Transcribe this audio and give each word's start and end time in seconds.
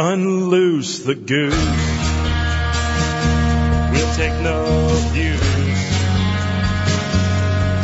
Unloose 0.00 1.00
the 1.00 1.16
goose. 1.16 1.52
We'll 3.90 4.14
take 4.14 4.40
no 4.42 4.64
views. 5.10 5.40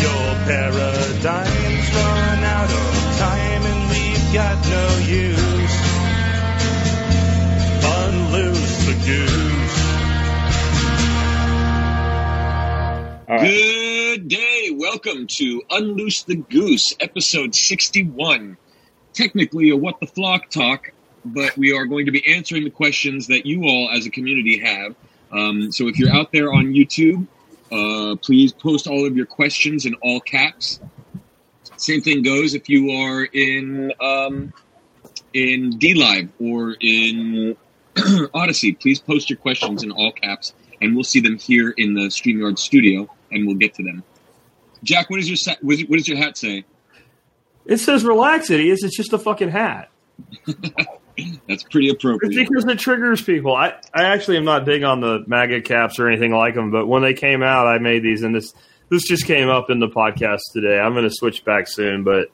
Your 0.01 0.35
paradigm's 0.47 1.91
run 1.93 2.45
out 2.45 2.71
of 2.71 3.19
time 3.19 3.63
and 3.67 3.91
we've 3.91 4.33
got 4.33 4.65
no 4.71 4.87
use. 5.09 5.75
Unloose 7.83 8.77
the 8.87 8.95
goose. 9.11 9.81
Good 13.43 14.29
day. 14.29 14.71
Welcome 14.73 15.27
to 15.27 15.63
Unloose 15.69 16.23
the 16.23 16.37
Goose, 16.37 16.95
episode 17.01 17.57
61. 17.57 18.57
Technically 19.13 19.71
a 19.71 19.77
What 19.77 19.99
the 19.99 20.07
Flock 20.07 20.49
talk, 20.51 20.93
but 21.25 21.57
we 21.57 21.73
are 21.73 21.87
going 21.87 22.07
to 22.07 22.13
be 22.13 22.27
answering 22.27 22.65
the 22.65 22.71
questions 22.71 23.27
that 23.29 23.47
you 23.47 23.65
all 23.65 23.91
as 23.91 24.07
a 24.07 24.11
community 24.11 24.59
have. 24.59 24.95
Um, 25.33 25.73
so 25.73 25.89
if 25.89 25.99
you're 25.99 26.13
out 26.13 26.33
there 26.33 26.53
on 26.53 26.67
YouTube, 26.67 27.27
uh, 27.73 28.17
please 28.17 28.53
post 28.53 28.87
all 28.87 29.07
of 29.07 29.17
your 29.17 29.27
questions 29.27 29.87
in 29.87 29.95
all 29.95 30.21
caps. 30.21 30.81
Same 31.77 32.03
thing 32.03 32.23
goes 32.23 32.55
if 32.55 32.69
you 32.69 32.91
are 32.93 33.25
in 33.25 33.93
um, 34.01 34.53
in 35.33 35.79
DLive 35.79 36.29
or 36.39 36.77
in 36.81 37.57
Odysee. 38.35 38.79
Please 38.79 39.01
post 39.01 39.29
your 39.29 39.39
questions 39.39 39.83
in 39.83 39.91
all 39.91 40.13
caps, 40.13 40.55
and 40.81 40.95
we'll 40.95 41.05
see 41.05 41.21
them 41.21 41.39
here 41.39 41.71
in 41.71 41.95
the 41.95 42.03
Streamyard 42.03 42.59
studio, 42.59 43.09
and 43.33 43.47
we'll 43.47 43.57
get 43.57 43.75
to 43.75 43.83
them. 43.83 44.05
Jack, 44.85 45.11
what 45.11 45.17
does 45.17 45.29
your 45.29 45.37
sa- 45.37 45.57
what 45.63 45.79
does 45.79 46.07
your 46.07 46.19
hat 46.19 46.37
say? 46.37 46.65
It 47.67 47.79
says 47.79 48.05
relax, 48.05 48.51
idiots. 48.51 48.85
It's 48.85 48.97
just 48.97 49.13
a 49.13 49.19
fucking 49.19 49.49
hat. 49.49 49.91
That's 51.49 51.63
pretty 51.65 51.89
It's 51.89 52.03
appropriate. 52.05 52.49
because 52.49 52.65
it 52.65 52.79
triggers 52.79 53.23
people. 53.23 53.55
I, 53.55 53.75
I 53.95 54.05
actually 54.05 54.37
am 54.39 54.45
not 54.45 54.65
big 54.65 54.83
on 54.83 55.01
the 55.01 55.23
MAGA 55.27 55.63
caps 55.63 55.99
or 55.99 56.09
anything 56.09 56.33
like 56.33 56.55
them, 56.55 56.71
but 56.71 56.87
when 56.87 57.03
they 57.03 57.15
came 57.15 57.43
out, 57.43 57.67
I 57.67 57.79
made 57.79 58.03
these, 58.03 58.23
and 58.23 58.35
this 58.35 58.53
this 58.91 59.05
just 59.05 59.27
came 59.27 59.49
up 59.49 59.71
in 59.71 59.81
the 59.81 59.89
podcast 59.89 60.41
today. 60.53 60.79
I'm 60.79 60.93
going 60.93 61.05
to 61.05 61.11
switch 61.15 61.45
back 61.45 61.69
soon, 61.69 62.05
but 62.05 62.29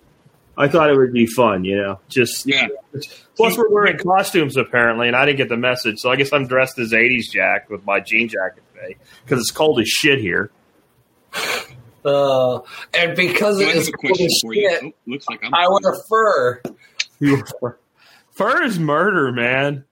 I 0.56 0.68
thought 0.68 0.90
it 0.90 0.96
would 0.96 1.12
be 1.12 1.26
fun, 1.26 1.64
you 1.64 1.76
know. 1.76 2.00
Just 2.08 2.46
Yeah. 2.46 2.68
plus 3.36 3.56
we're 3.56 3.70
wearing 3.70 3.98
costumes 3.98 4.56
apparently, 4.56 5.06
and 5.08 5.16
I 5.16 5.24
didn't 5.26 5.38
get 5.38 5.48
the 5.48 5.56
message, 5.56 5.98
so 5.98 6.10
I 6.10 6.16
guess 6.16 6.32
I'm 6.32 6.46
dressed 6.46 6.78
as 6.78 6.92
'80s 6.92 7.30
Jack 7.30 7.70
with 7.70 7.84
my 7.86 8.00
jean 8.00 8.28
jacket 8.28 8.62
today 8.74 8.96
because 9.24 9.40
it's 9.40 9.50
cold 9.52 9.80
as 9.80 9.88
shit 9.88 10.18
here. 10.20 10.50
Uh, 12.04 12.60
and 12.94 13.14
because 13.14 13.58
So 13.58 13.64
I 13.64 13.68
it 13.68 13.74
have 13.74 13.76
is 13.76 13.88
a 13.88 13.92
cold 13.92 14.06
question 14.06 14.26
as 14.26 14.40
for 14.42 14.54
you. 14.54 14.70
shit, 14.70 14.82
Oh, 14.84 14.92
looks 15.06 15.26
like 15.28 15.40
I'm. 15.44 15.54
I 15.54 15.68
wear 15.68 15.94
fur. 16.08 16.62
You- 17.20 17.44
Fur 17.60 17.76
is 18.40 18.78
murder, 18.78 19.32
man. 19.32 19.84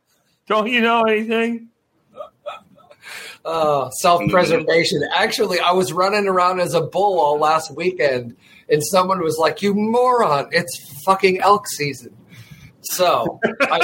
Don't 0.47 0.69
you 0.69 0.81
know 0.81 1.03
anything? 1.03 1.69
Uh, 3.45 3.91
self-preservation. 3.91 5.03
Actually, 5.15 5.61
I 5.61 5.73
was 5.73 5.93
running 5.93 6.27
around 6.27 6.61
as 6.61 6.75
a 6.75 6.81
bull 6.81 7.21
all 7.21 7.39
last 7.39 7.75
weekend, 7.75 8.37
and 8.69 8.83
someone 8.85 9.23
was 9.23 9.39
like, 9.39 9.63
"You 9.63 9.75
moron! 9.75 10.49
It's 10.53 11.03
fucking 11.05 11.41
elk 11.41 11.67
season." 11.69 12.15
So 12.83 13.39
I 13.61 13.79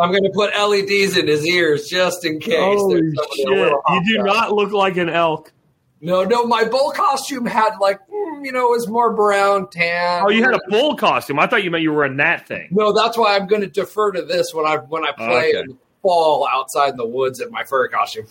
am 0.00 0.10
going 0.10 0.22
to 0.24 0.30
put 0.34 0.50
LEDs 0.56 1.16
in 1.16 1.26
his 1.26 1.46
ears 1.46 1.88
just 1.88 2.24
in 2.24 2.38
case. 2.40 2.58
Holy 2.58 3.00
there's 3.00 3.14
somebody 3.16 3.52
a 3.52 3.56
shit! 3.56 3.72
You 3.90 4.18
do 4.18 4.22
not 4.24 4.52
look 4.52 4.72
like 4.72 4.96
an 4.96 5.08
elk. 5.08 5.52
No, 6.00 6.24
no, 6.24 6.46
my 6.46 6.64
bull 6.64 6.92
costume 6.94 7.46
had 7.46 7.78
like, 7.80 7.98
you 8.46 8.52
know, 8.52 8.68
it 8.68 8.70
was 8.70 8.88
more 8.88 9.12
brown, 9.12 9.68
tan. 9.68 10.22
Oh, 10.24 10.30
you 10.30 10.44
had 10.44 10.54
a 10.54 10.60
bull 10.68 10.94
costume. 10.96 11.40
I 11.40 11.48
thought 11.48 11.64
you 11.64 11.70
meant 11.72 11.82
you 11.82 11.92
were 11.92 12.04
in 12.04 12.16
that 12.18 12.46
thing. 12.46 12.68
No, 12.70 12.92
that's 12.92 13.18
why 13.18 13.34
I'm 13.36 13.48
going 13.48 13.62
to 13.62 13.66
defer 13.66 14.12
to 14.12 14.22
this 14.22 14.54
when 14.54 14.64
I 14.64 14.76
when 14.76 15.04
I 15.04 15.10
oh, 15.10 15.26
play 15.26 15.52
Okay. 15.56 15.66
fall 16.00 16.46
outside 16.48 16.90
in 16.90 16.96
the 16.96 17.06
woods 17.06 17.40
in 17.40 17.50
my 17.50 17.64
fur 17.64 17.88
costume. 17.88 18.26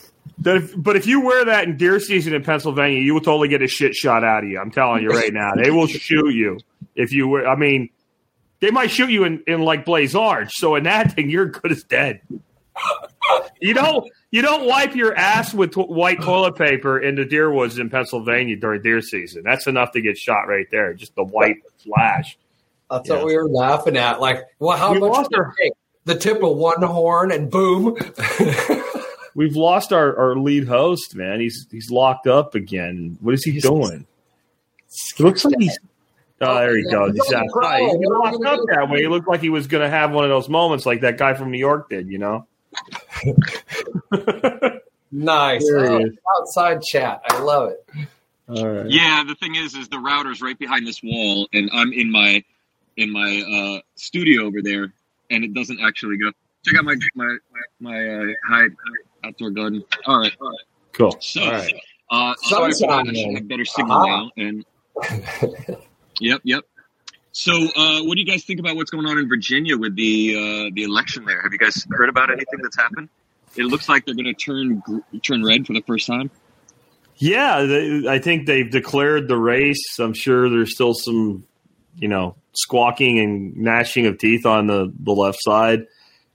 If- 0.46 0.74
but 0.78 0.96
if 0.96 1.06
you 1.06 1.20
wear 1.20 1.44
that 1.46 1.66
in 1.66 1.76
deer 1.76 2.00
season 2.00 2.34
in 2.34 2.44
Pennsylvania, 2.44 3.02
you 3.02 3.14
will 3.14 3.22
totally 3.22 3.50
get 3.50 3.62
a 3.62 3.68
shit 3.68 3.94
shot 3.94 4.24
out 4.24 4.44
of 4.46 4.50
you. 4.50 4.58
I'm 4.58 4.72
telling 4.72 5.04
you 5.04 5.10
right 5.10 5.34
now. 5.34 5.54
They 5.56 5.70
will 5.70 5.88
shoot 5.88 6.34
you 6.34 6.60
if 6.96 7.12
you 7.12 7.28
wear. 7.28 7.48
I 7.48 7.58
mean, 7.58 7.90
they 8.62 8.72
might 8.72 8.92
shoot 8.92 9.10
you 9.10 9.26
in, 9.26 9.44
in 9.48 9.62
like 9.64 9.84
Blaze 9.84 10.16
Arch. 10.16 10.52
So 10.54 10.76
in 10.76 10.84
that 10.84 11.14
thing, 11.14 11.30
you're 11.30 11.48
good 11.48 11.72
as 11.72 11.84
dead. 11.84 12.22
You 13.62 13.74
don't 13.74 14.08
you 14.32 14.42
don't 14.42 14.68
wipe 14.68 14.96
your 14.96 15.16
ass 15.16 15.54
with 15.54 15.72
to- 15.74 15.82
white 15.84 16.22
toilet 16.22 16.56
paper 16.56 17.00
in 17.00 17.16
the 17.16 17.26
deer 17.26 17.52
woods 17.52 17.80
in 17.80 17.90
Pennsylvania 17.90 18.56
during 18.58 18.82
deer 18.82 19.02
season. 19.02 19.44
That's 19.44 19.66
enough 19.68 19.92
to 19.94 20.02
get 20.02 20.18
shot 20.18 20.48
right 20.48 20.68
there. 20.72 20.94
Just 20.94 21.16
the 21.16 21.24
white 21.24 21.58
flash. 21.84 22.38
That's 22.92 23.10
Yeah. 23.10 23.16
what 23.18 23.26
we 23.28 23.36
were 23.38 23.48
laughing 23.50 23.98
at. 23.98 24.20
Like, 24.22 24.44
well, 24.60 24.78
how 24.78 24.94
We 24.94 25.00
much 25.00 25.12
lost 25.12 25.30
did 25.32 25.38
it 25.38 25.42
our- 25.42 25.54
take? 25.62 25.74
The 26.06 26.16
tip 26.16 26.44
of 26.44 26.56
one 26.58 26.82
horn 26.84 27.32
and 27.32 27.50
boom. 27.50 27.98
We've 29.36 29.56
lost 29.56 29.92
our, 29.92 30.16
our 30.18 30.36
lead 30.38 30.68
host, 30.68 31.16
man. 31.16 31.40
He's 31.40 31.68
he's 31.72 31.90
locked 31.92 32.28
up 32.28 32.56
again. 32.56 33.18
What 33.22 33.34
is 33.34 33.44
he 33.44 33.60
doing? 33.60 34.06
He 35.18 35.24
looks 35.24 35.44
like 35.44 35.56
he's. 35.60 35.78
Oh, 36.42 36.52
oh 36.52 36.56
there 36.60 36.78
he 36.78 36.84
goes. 36.84 37.12
He's 37.14 37.26
He's 37.26 37.34
on 37.34 37.42
the 37.42 37.46
outside. 37.48 37.52
ground. 37.52 38.00
He 38.00 38.08
locked 38.08 38.46
up 38.46 38.60
that 38.70 38.90
way. 38.90 39.02
He 39.02 39.08
looked 39.08 39.28
like 39.28 39.42
he 39.42 39.50
was 39.50 39.68
going 39.68 39.82
to 39.84 39.90
have 39.90 40.12
one 40.12 40.24
of 40.26 40.30
those 40.30 40.48
moments 40.48 40.86
like 40.86 41.02
that 41.02 41.18
guy 41.18 41.34
from 41.34 41.52
New 41.52 41.58
York 41.58 41.90
did, 41.90 42.08
you 42.10 42.18
know? 42.20 42.46
Nice. 45.12 45.64
Oh, 45.72 46.02
outside 46.40 46.82
chat. 46.82 47.22
I 47.30 47.40
love 47.40 47.72
it. 47.72 48.08
All 48.48 48.68
right. 48.68 48.86
Yeah, 48.90 49.24
the 49.28 49.36
thing 49.36 49.56
is, 49.56 49.74
is 49.76 49.90
the 49.90 49.98
router's 50.00 50.42
right 50.42 50.58
behind 50.58 50.86
this 50.88 51.02
wall, 51.04 51.48
and 51.54 51.70
I'm 51.74 51.92
in 51.94 52.12
my 52.12 52.44
in 52.98 53.12
my 53.12 53.78
uh, 53.78 53.82
studio 53.96 54.44
over 54.44 54.62
there, 54.62 54.94
and 55.30 55.44
it 55.44 55.54
doesn't 55.54 55.80
actually 55.82 56.18
go. 56.18 56.32
Check 56.66 56.78
out 56.78 56.86
my 56.86 56.96
my 57.16 57.38
my, 57.52 57.92
my 57.92 58.08
uh, 58.08 58.26
hide 58.48 58.72
outdoor 59.24 59.50
garden. 59.52 59.84
All 60.06 60.20
right, 60.20 60.32
all 60.40 60.50
right. 60.50 60.58
Cool. 60.94 61.18
So, 61.20 61.44
All 61.44 61.52
right. 61.52 61.74
uh, 62.12 62.34
sorry 62.44 62.72
for 62.72 62.88
that. 62.88 63.08
I 63.08 63.14
should 63.14 63.36
have 63.36 63.48
better 63.48 63.66
signal 63.66 63.98
Uh-huh. 63.98 64.06
now. 64.08 64.32
And 64.38 64.66
yep, 66.22 66.42
yep. 66.44 66.64
So, 67.38 67.52
uh, 67.52 68.02
what 68.04 68.16
do 68.16 68.22
you 68.22 68.26
guys 68.26 68.46
think 68.46 68.62
about 68.62 68.78
what's 68.78 68.92
going 68.92 69.06
on 69.08 69.18
in 69.18 69.28
Virginia 69.28 69.78
with 69.78 69.94
the 69.98 70.36
uh, 70.38 70.72
the 70.74 70.84
election 70.84 71.26
there? 71.26 71.42
Have 71.42 71.52
you 71.52 71.60
guys 71.60 71.86
heard 71.92 72.08
about 72.08 72.32
anything 72.32 72.62
that's 72.64 72.78
happened? 72.78 73.10
It 73.58 73.66
looks 73.66 73.90
like 73.90 74.06
they're 74.06 74.16
going 74.16 74.24
to 74.24 74.34
turn 74.34 74.82
turn 75.22 75.44
red 75.44 75.68
for 75.68 75.74
the 75.74 75.82
first 75.82 76.08
time. 76.08 76.32
Yeah, 77.18 77.64
they, 77.64 78.08
I 78.08 78.20
think 78.20 78.48
they've 78.48 78.72
declared 78.72 79.28
the 79.28 79.36
race. 79.36 80.00
I'm 80.00 80.14
sure 80.14 80.50
there's 80.50 80.74
still 80.74 80.94
some, 80.94 81.46
you 81.98 82.08
know, 82.08 82.38
squawking 82.54 83.20
and 83.20 83.58
gnashing 83.58 84.06
of 84.06 84.18
teeth 84.18 84.46
on 84.46 84.68
the, 84.68 84.94
the 84.98 85.12
left 85.12 85.40
side. 85.42 85.88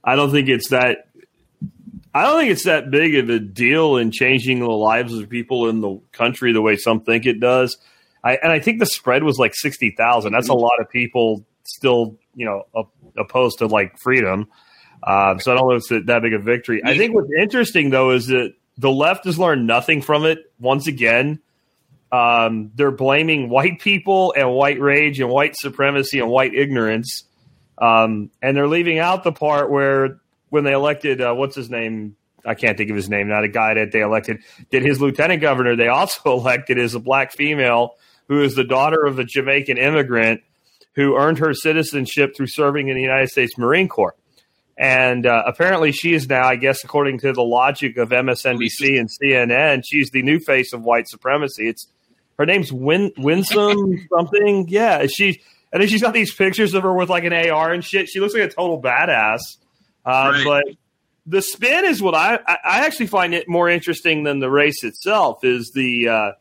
I 0.03 0.15
don't 0.15 0.29
think 0.29 0.49
it's 0.49 0.69
that. 0.69 1.07
I 2.13 2.25
don't 2.25 2.41
think 2.41 2.51
it's 2.51 2.65
that 2.65 2.91
big 2.91 3.15
of 3.15 3.27
a 3.31 3.39
deal 3.39 3.97
in 3.97 4.11
changing 4.11 4.59
the 4.59 4.69
lives 4.69 5.15
of 5.15 5.29
people 5.29 5.67
in 5.67 5.81
the 5.81 5.99
country 6.11 6.53
the 6.53 6.61
way 6.61 6.75
some 6.75 7.01
think 7.01 7.25
it 7.25 7.39
does. 7.39 7.77
I, 8.23 8.35
and 8.35 8.51
I 8.51 8.59
think 8.59 8.79
the 8.79 8.85
spread 8.85 9.23
was 9.23 9.37
like 9.37 9.55
sixty 9.55 9.91
thousand. 9.91 10.33
That's 10.33 10.49
a 10.49 10.53
lot 10.53 10.79
of 10.79 10.89
people 10.89 11.45
still, 11.63 12.17
you 12.35 12.45
know, 12.45 12.63
op- 12.73 12.93
opposed 13.17 13.59
to 13.59 13.67
like 13.67 13.97
freedom. 13.97 14.47
Um, 15.03 15.39
so 15.39 15.51
I 15.51 15.55
don't 15.55 15.67
know 15.67 15.75
if 15.75 15.91
it's 15.91 16.05
that 16.07 16.21
big 16.21 16.33
a 16.33 16.39
victory. 16.39 16.81
I 16.83 16.97
think 16.97 17.15
what's 17.15 17.31
interesting 17.39 17.89
though 17.89 18.11
is 18.11 18.27
that 18.27 18.53
the 18.77 18.91
left 18.91 19.25
has 19.25 19.39
learned 19.39 19.65
nothing 19.65 20.01
from 20.01 20.25
it. 20.25 20.51
Once 20.59 20.87
again, 20.87 21.39
um, 22.11 22.71
they're 22.75 22.91
blaming 22.91 23.49
white 23.49 23.79
people 23.79 24.33
and 24.37 24.53
white 24.53 24.79
rage 24.79 25.19
and 25.19 25.29
white 25.29 25.55
supremacy 25.55 26.19
and 26.19 26.29
white 26.29 26.53
ignorance, 26.53 27.23
um, 27.77 28.29
and 28.41 28.55
they're 28.55 28.67
leaving 28.67 28.99
out 28.99 29.23
the 29.23 29.31
part 29.31 29.71
where 29.71 30.19
when 30.49 30.63
they 30.63 30.73
elected 30.73 31.21
uh, 31.21 31.33
what's 31.33 31.55
his 31.55 31.69
name. 31.69 32.15
I 32.43 32.55
can't 32.55 32.75
think 32.75 32.89
of 32.89 32.95
his 32.95 33.07
name 33.07 33.27
now. 33.27 33.41
The 33.41 33.47
guy 33.47 33.75
that 33.75 33.91
they 33.91 34.01
elected 34.01 34.39
did 34.71 34.83
his 34.83 34.99
lieutenant 34.99 35.41
governor. 35.41 35.75
They 35.75 35.89
also 35.89 36.21
elected 36.25 36.79
as 36.79 36.95
a 36.95 36.99
black 36.99 37.33
female 37.33 37.97
who 38.27 38.41
is 38.41 38.55
the 38.55 38.63
daughter 38.63 39.05
of 39.05 39.19
a 39.19 39.23
Jamaican 39.23 39.77
immigrant 39.77 40.41
who 40.95 41.17
earned 41.17 41.37
her 41.39 41.53
citizenship 41.53 42.35
through 42.35 42.47
serving 42.47 42.87
in 42.89 42.95
the 42.95 43.01
United 43.01 43.29
States 43.29 43.57
Marine 43.57 43.87
Corps. 43.87 44.15
And 44.77 45.25
uh, 45.25 45.43
apparently, 45.45 45.91
she 45.91 46.13
is 46.13 46.27
now, 46.27 46.47
I 46.47 46.55
guess, 46.55 46.83
according 46.83 47.19
to 47.19 47.33
the 47.33 47.43
logic 47.43 47.97
of 47.97 48.09
MSNBC 48.09 48.99
and 48.99 49.09
CNN, 49.09 49.83
she's 49.85 50.09
the 50.09 50.23
new 50.23 50.39
face 50.39 50.73
of 50.73 50.81
white 50.81 51.07
supremacy. 51.07 51.67
It's 51.69 51.87
her 52.39 52.45
name's 52.45 52.73
Win 52.73 53.11
Winsome 53.17 54.07
something. 54.15 54.67
Yeah, 54.69 55.05
she 55.07 55.41
and 55.71 55.81
then 55.81 55.87
she's 55.87 56.01
got 56.01 56.13
these 56.13 56.33
pictures 56.33 56.73
of 56.73 56.83
her 56.83 56.93
with 56.93 57.09
like 57.09 57.25
an 57.25 57.33
AR 57.33 57.71
and 57.71 57.83
shit. 57.83 58.09
She 58.09 58.19
looks 58.19 58.33
like 58.33 58.43
a 58.43 58.49
total 58.49 58.81
badass. 58.81 59.39
Uh, 60.05 60.09
Right. 60.33 60.43
But 60.45 60.75
the 61.27 61.41
spin 61.43 61.85
is 61.85 62.01
what 62.01 62.15
I, 62.15 62.39
I 62.47 62.57
I 62.65 62.85
actually 62.85 63.07
find 63.07 63.35
it 63.35 63.47
more 63.47 63.69
interesting 63.69 64.23
than 64.23 64.39
the 64.39 64.49
race 64.49 64.83
itself. 64.83 65.43
Is 65.43 65.71
the 65.75 66.07
uh, 66.07 66.31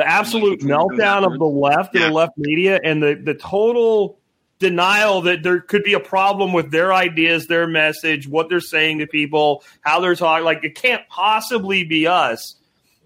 the 0.00 0.08
absolute 0.08 0.60
meltdown 0.60 1.30
of 1.30 1.38
the 1.38 1.44
left 1.44 1.94
and 1.94 2.04
the 2.04 2.10
left 2.10 2.38
media 2.38 2.80
and 2.82 3.02
the 3.02 3.20
the 3.22 3.34
total 3.34 4.18
denial 4.58 5.20
that 5.22 5.42
there 5.42 5.60
could 5.60 5.84
be 5.84 5.92
a 5.92 6.00
problem 6.00 6.54
with 6.54 6.70
their 6.70 6.90
ideas, 6.90 7.48
their 7.48 7.66
message, 7.66 8.26
what 8.26 8.48
they're 8.48 8.60
saying 8.60 9.00
to 9.00 9.06
people, 9.06 9.62
how 9.82 10.00
they're 10.00 10.14
talking. 10.14 10.42
Like 10.42 10.64
it 10.64 10.74
can't 10.74 11.06
possibly 11.10 11.84
be 11.84 12.06
us. 12.06 12.54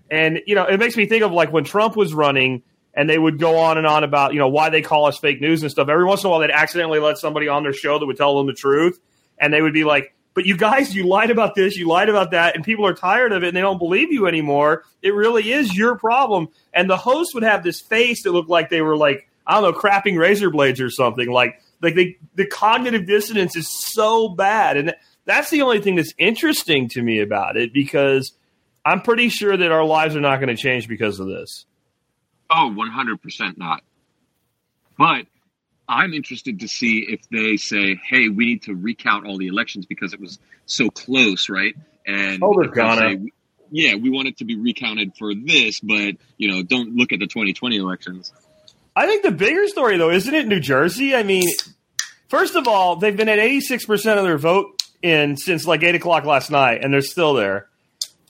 And 0.09 0.41
you 0.47 0.55
know, 0.55 0.67
it 0.67 0.79
makes 0.79 0.97
me 0.97 1.07
think 1.07 1.25
of 1.25 1.33
like 1.33 1.53
when 1.53 1.65
Trump 1.65 1.97
was 1.97 2.15
running, 2.15 2.63
and 2.97 3.11
they 3.11 3.19
would 3.19 3.41
go 3.41 3.59
on 3.59 3.77
and 3.77 3.89
on 3.89 4.05
about 4.05 4.35
you 4.35 4.39
know 4.39 4.49
why 4.49 4.71
they 4.71 4.81
call 4.81 5.07
us 5.07 5.19
fake 5.19 5.41
news 5.41 5.63
and 5.63 5.71
stuff. 5.73 5.89
Every 5.89 6.05
once 6.05 6.23
in 6.23 6.29
a 6.29 6.31
while, 6.31 6.39
they'd 6.39 6.51
accidentally 6.51 7.01
let 7.01 7.19
somebody 7.19 7.49
on 7.49 7.65
their 7.65 7.73
show 7.73 7.99
that 7.99 8.07
would 8.07 8.17
tell 8.17 8.39
them 8.39 8.47
the 8.47 8.53
truth, 8.53 9.01
and 9.37 9.53
they 9.53 9.61
would 9.61 9.75
be 9.75 9.83
like, 9.83 10.14
"But 10.35 10.47
you 10.47 10.57
guys, 10.57 10.95
you 10.95 11.07
lied 11.07 11.31
about 11.31 11.55
this, 11.55 11.77
you 11.77 11.89
lied 11.89 12.09
about 12.09 12.33
that," 12.33 12.55
and 12.55 12.65
people 12.65 12.87
are 12.87 12.95
tired 12.95 13.33
of 13.33 13.43
it 13.43 13.49
and 13.49 13.57
they 13.57 13.61
don't 13.61 13.79
believe 13.79 14.13
you 14.13 14.27
anymore. 14.27 14.85
It 15.03 15.15
really 15.15 15.53
is 15.53 15.75
your 15.75 15.97
problem. 15.97 16.49
And 16.73 16.91
the 16.91 16.97
host 16.97 17.35
would 17.35 17.45
have 17.45 17.63
this 17.63 17.81
face 17.81 18.25
that 18.25 18.33
looked 18.33 18.51
like 18.51 18.69
they 18.71 18.83
were 18.83 18.97
like 18.97 19.29
I 19.47 19.61
don't 19.61 19.63
know, 19.63 19.79
crapping 19.79 20.19
razor 20.19 20.51
blades 20.51 20.81
or 20.81 20.91
something. 20.91 21.31
Like 21.31 21.61
like 21.83 21.95
they, 21.95 22.17
the 22.35 22.47
cognitive 22.47 23.07
dissonance 23.07 23.57
is 23.57 23.69
so 23.69 24.29
bad, 24.29 24.77
and 24.77 24.95
that's 25.27 25.51
the 25.51 25.63
only 25.63 25.81
thing 25.81 25.97
that's 25.97 26.15
interesting 26.19 26.89
to 26.91 27.03
me 27.03 27.21
about 27.21 27.57
it 27.57 27.73
because 27.73 28.33
I'm 28.85 29.03
pretty 29.03 29.29
sure 29.29 29.57
that 29.57 29.73
our 29.73 29.85
lives 29.85 30.17
are 30.17 30.21
not 30.21 30.37
going 30.37 30.55
to 30.55 30.61
change 30.61 30.89
because 30.89 31.21
of 31.21 31.27
this. 31.27 31.67
Oh, 32.51 32.75
100% 32.75 33.59
not. 33.59 33.83
But 34.99 35.27
I'm 35.89 36.15
interested 36.15 36.61
to 36.61 36.69
see 36.69 37.01
if 37.01 37.29
they 37.31 37.57
say, 37.57 38.01
hey, 38.09 38.29
we 38.29 38.47
need 38.47 38.63
to 38.63 38.75
recount 38.75 39.27
all 39.27 39.37
the 39.37 39.49
elections 39.49 39.87
because 39.87 40.15
it 40.15 40.21
was 40.21 40.39
so 40.67 40.89
close, 40.89 41.49
right? 41.49 41.75
And 42.07 42.43
oh, 42.43 42.55
they're 42.61 42.71
gonna. 42.71 43.17
say, 43.17 43.33
yeah, 43.71 43.95
we 43.95 44.11
want 44.11 44.29
it 44.29 44.39
to 44.39 44.45
be 44.45 44.57
recounted 44.57 45.13
for 45.19 45.35
this, 45.35 45.81
but 45.81 46.17
you 46.37 46.51
know, 46.51 46.63
don't 46.63 46.95
look 46.97 47.13
at 47.13 47.19
the 47.19 47.27
2020 47.27 47.77
elections. 47.77 48.33
I 48.97 49.07
think 49.07 49.23
the 49.23 49.33
bigger 49.33 49.67
story, 49.69 49.99
though, 49.99 50.11
isn't 50.11 50.33
it 50.33 50.47
New 50.47 50.61
Jersey? 50.61 51.15
I 51.15 51.25
mean, 51.25 51.49
first 52.29 52.55
of 52.55 52.69
all, 52.69 52.97
they've 52.97 53.17
been 53.17 53.29
at 53.29 53.41
86% 53.41 53.91
of 54.17 54.25
their 54.25 54.39
vote 54.39 54.83
in 55.03 55.37
since 55.37 55.67
like 55.67 55.83
8 55.83 55.97
o'clock 55.97 56.25
last 56.25 56.51
night, 56.51 56.85
and 56.85 56.95
they're 56.95 57.01
still 57.01 57.35
there. 57.35 57.69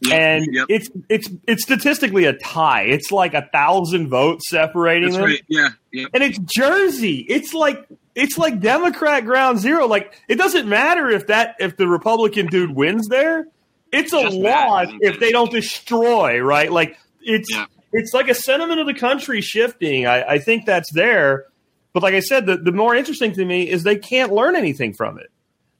Yep, 0.00 0.12
and 0.12 0.46
yep. 0.52 0.66
it's 0.68 0.90
it's 1.08 1.30
it's 1.46 1.62
statistically 1.62 2.24
a 2.24 2.32
tie. 2.34 2.82
It's 2.82 3.10
like 3.10 3.32
a 3.34 3.48
thousand 3.52 4.08
votes 4.08 4.50
separating 4.50 5.10
That's 5.10 5.16
them, 5.16 5.24
right. 5.26 5.44
Yeah, 5.48 5.68
yeah. 5.92 6.06
and 6.12 6.22
it's 6.22 6.38
Jersey. 6.38 7.20
It's 7.28 7.54
like 7.54 7.86
it's 8.14 8.36
like 8.36 8.60
Democrat 8.60 9.24
ground 9.24 9.60
zero. 9.60 9.86
Like 9.86 10.20
it 10.28 10.36
doesn't 10.36 10.68
matter 10.68 11.08
if 11.08 11.28
that 11.28 11.56
if 11.60 11.76
the 11.76 11.86
Republican 11.88 12.46
dude 12.46 12.74
wins 12.74 13.08
there. 13.08 13.46
It's 13.92 14.12
a 14.12 14.22
Just 14.22 14.36
loss 14.36 14.88
if 15.00 15.20
they 15.20 15.30
don't 15.30 15.50
destroy. 15.52 16.40
Right? 16.40 16.70
Like 16.70 16.98
it's 17.22 17.50
Yeah. 17.52 17.66
it's 17.92 18.12
like 18.12 18.28
a 18.28 18.34
sentiment 18.34 18.80
of 18.80 18.86
the 18.86 18.94
country 18.94 19.40
shifting. 19.40 20.06
I, 20.06 20.22
I 20.22 20.38
think 20.38 20.66
that's 20.66 20.92
there. 20.92 21.46
But 21.92 22.02
like 22.02 22.14
I 22.14 22.20
said, 22.20 22.46
the, 22.46 22.56
the 22.56 22.72
more 22.72 22.94
interesting 22.96 23.32
to 23.34 23.44
me 23.44 23.70
is 23.70 23.84
they 23.84 23.96
can't 23.96 24.32
learn 24.32 24.56
anything 24.56 24.92
from 24.94 25.18
it. 25.18 25.30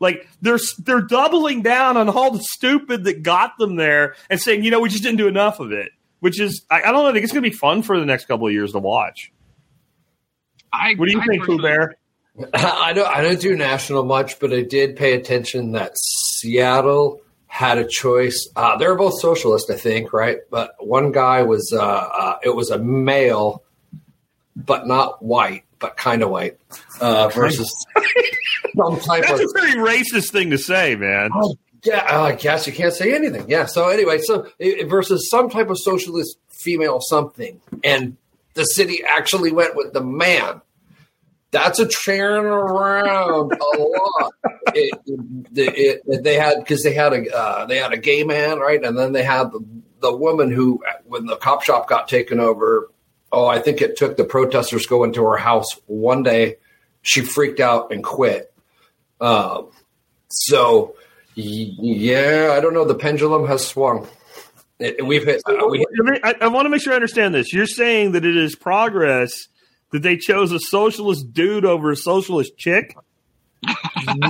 Like 0.01 0.29
they're 0.43 0.59
they're 0.79 1.01
doubling 1.01 1.63
down 1.63 1.97
on 1.97 2.09
all 2.09 2.31
the 2.31 2.43
stupid 2.43 3.05
that 3.05 3.23
got 3.23 3.57
them 3.59 3.77
there 3.77 4.17
and 4.29 4.41
saying, 4.41 4.65
you 4.65 4.71
know, 4.71 4.81
we 4.81 4.89
just 4.89 5.03
didn't 5.03 5.19
do 5.19 5.29
enough 5.29 5.61
of 5.61 5.73
it. 5.73 5.91
Which 6.21 6.41
is, 6.41 6.65
I, 6.71 6.81
I 6.81 6.93
don't 6.93 7.03
know. 7.03 7.09
I 7.09 7.13
think 7.13 7.25
it's 7.25 7.35
going 7.35 7.45
to 7.45 7.51
be 7.51 7.55
fun 7.55 7.83
for 7.83 8.01
the 8.01 8.07
next 8.07 8.25
couple 8.25 8.47
of 8.47 8.53
years 8.53 8.73
to 8.73 8.79
watch. 8.79 9.31
I, 10.73 10.95
What 10.95 11.07
do 11.07 11.13
you 11.13 11.21
I 11.21 11.27
think, 11.27 11.45
Pooh 11.45 11.61
Bear? 11.61 11.97
I 12.55 12.93
don't 12.93 13.07
I 13.07 13.23
don't 13.23 13.41
do 13.41 13.57
national 13.57 14.05
much, 14.05 14.41
but 14.41 14.53
I 14.53 14.63
did 14.63 14.97
pay 14.97 15.15
attention 15.15 15.73
that 15.73 15.93
Seattle 15.97 17.21
had 17.47 17.79
a 17.79 17.87
choice. 17.87 18.49
Uh, 18.57 18.77
they're 18.77 18.97
both 18.97 19.21
socialist, 19.21 19.71
I 19.71 19.77
think, 19.77 20.13
right? 20.13 20.39
But 20.51 20.75
one 20.81 21.13
guy 21.13 21.43
was 21.43 21.73
uh, 21.73 21.81
uh, 21.81 22.39
it 22.43 22.57
was 22.57 22.71
a 22.71 22.79
male, 22.79 23.63
but 24.57 24.89
not 24.89 25.23
white, 25.23 25.65
but 25.85 25.99
kind 25.99 26.23
of 26.23 26.31
white, 26.31 26.57
uh, 27.03 27.29
versus 27.29 27.71
some 28.75 28.99
type 29.01 29.25
That's 29.29 29.41
of 29.41 29.51
a 29.51 29.53
pretty 29.53 29.77
racist 29.77 30.31
thing 30.31 30.51
to 30.51 30.57
say, 30.57 30.97
man. 30.97 31.29
yeah. 31.83 32.23
I 32.23 32.33
guess 32.33 32.67
you 32.67 32.73
can't 32.73 32.95
say 32.95 33.15
anything. 33.15 33.45
Yeah. 33.49 33.67
So 33.67 33.89
anyway, 33.91 34.19
so 34.23 34.49
it, 34.59 34.89
versus 34.89 35.29
some 35.29 35.51
type 35.51 35.69
of 35.69 35.79
socialist 35.79 36.39
female 36.49 37.03
something, 37.03 37.61
and 37.83 38.17
the 38.55 38.65
city 38.65 39.05
actually 39.07 39.53
went 39.53 39.77
with 39.77 39.93
the 39.93 40.03
man. 40.03 40.63
That's 41.51 41.79
a 41.79 41.87
tearing 41.87 42.47
around 42.47 43.53
a 43.53 43.79
lot. 43.79 44.33
It, 44.77 44.99
it, 45.55 46.03
it, 46.05 46.25
they 46.25 46.35
had 46.35 46.59
because 46.59 46.83
they 46.83 46.95
had 46.95 47.13
a 47.13 47.33
uh, 47.33 47.67
they 47.67 47.77
had 47.77 47.93
a 47.93 47.97
gay 47.97 48.25
man, 48.25 48.59
right, 48.59 48.83
and 48.83 48.99
then 48.99 49.13
they 49.13 49.23
had 49.23 49.53
the, 49.53 49.65
the 50.01 50.17
woman 50.17 50.51
who, 50.51 50.83
when 51.05 51.27
the 51.27 51.37
cop 51.37 51.63
shop 51.63 51.89
got 51.89 52.09
taken 52.09 52.41
over. 52.41 52.91
Oh, 53.33 53.47
I 53.47 53.59
think 53.59 53.81
it 53.81 53.97
took 53.97 54.17
the 54.17 54.25
protesters 54.25 54.87
going 54.87 55.13
to 55.15 55.25
her 55.25 55.37
house 55.37 55.79
one 55.87 56.23
day. 56.23 56.57
She 57.03 57.21
freaked 57.21 57.61
out 57.61 57.93
and 57.93 58.03
quit. 58.03 58.53
Um, 59.21 59.69
so, 60.29 60.97
yeah, 61.35 62.55
I 62.57 62.61
don't 62.61 62.75
know. 62.75 62.85
The 62.85 62.95
pendulum 62.95 63.47
has 63.47 63.67
swung. 63.67 64.09
It, 64.79 65.05
we've 65.05 65.25
hit. 65.25 65.43
Uh, 65.47 65.67
we 65.69 65.79
hit 65.79 66.21
I, 66.25 66.35
I 66.43 66.49
want 66.49 66.67
to 66.67 66.71
make 66.71 66.83
sure 66.83 66.93
I 66.93 66.97
understand 66.97 67.35
this. 67.35 67.53
You're 67.53 67.67
saying 67.67 68.13
that 68.13 68.25
it 68.25 68.37
is 68.37 68.55
progress 68.55 69.49
that 69.93 70.03
they 70.03 70.17
chose 70.17 70.51
a 70.51 70.59
socialist 70.59 71.33
dude 71.33 71.65
over 71.65 71.91
a 71.91 71.97
socialist 71.97 72.57
chick. 72.57 72.97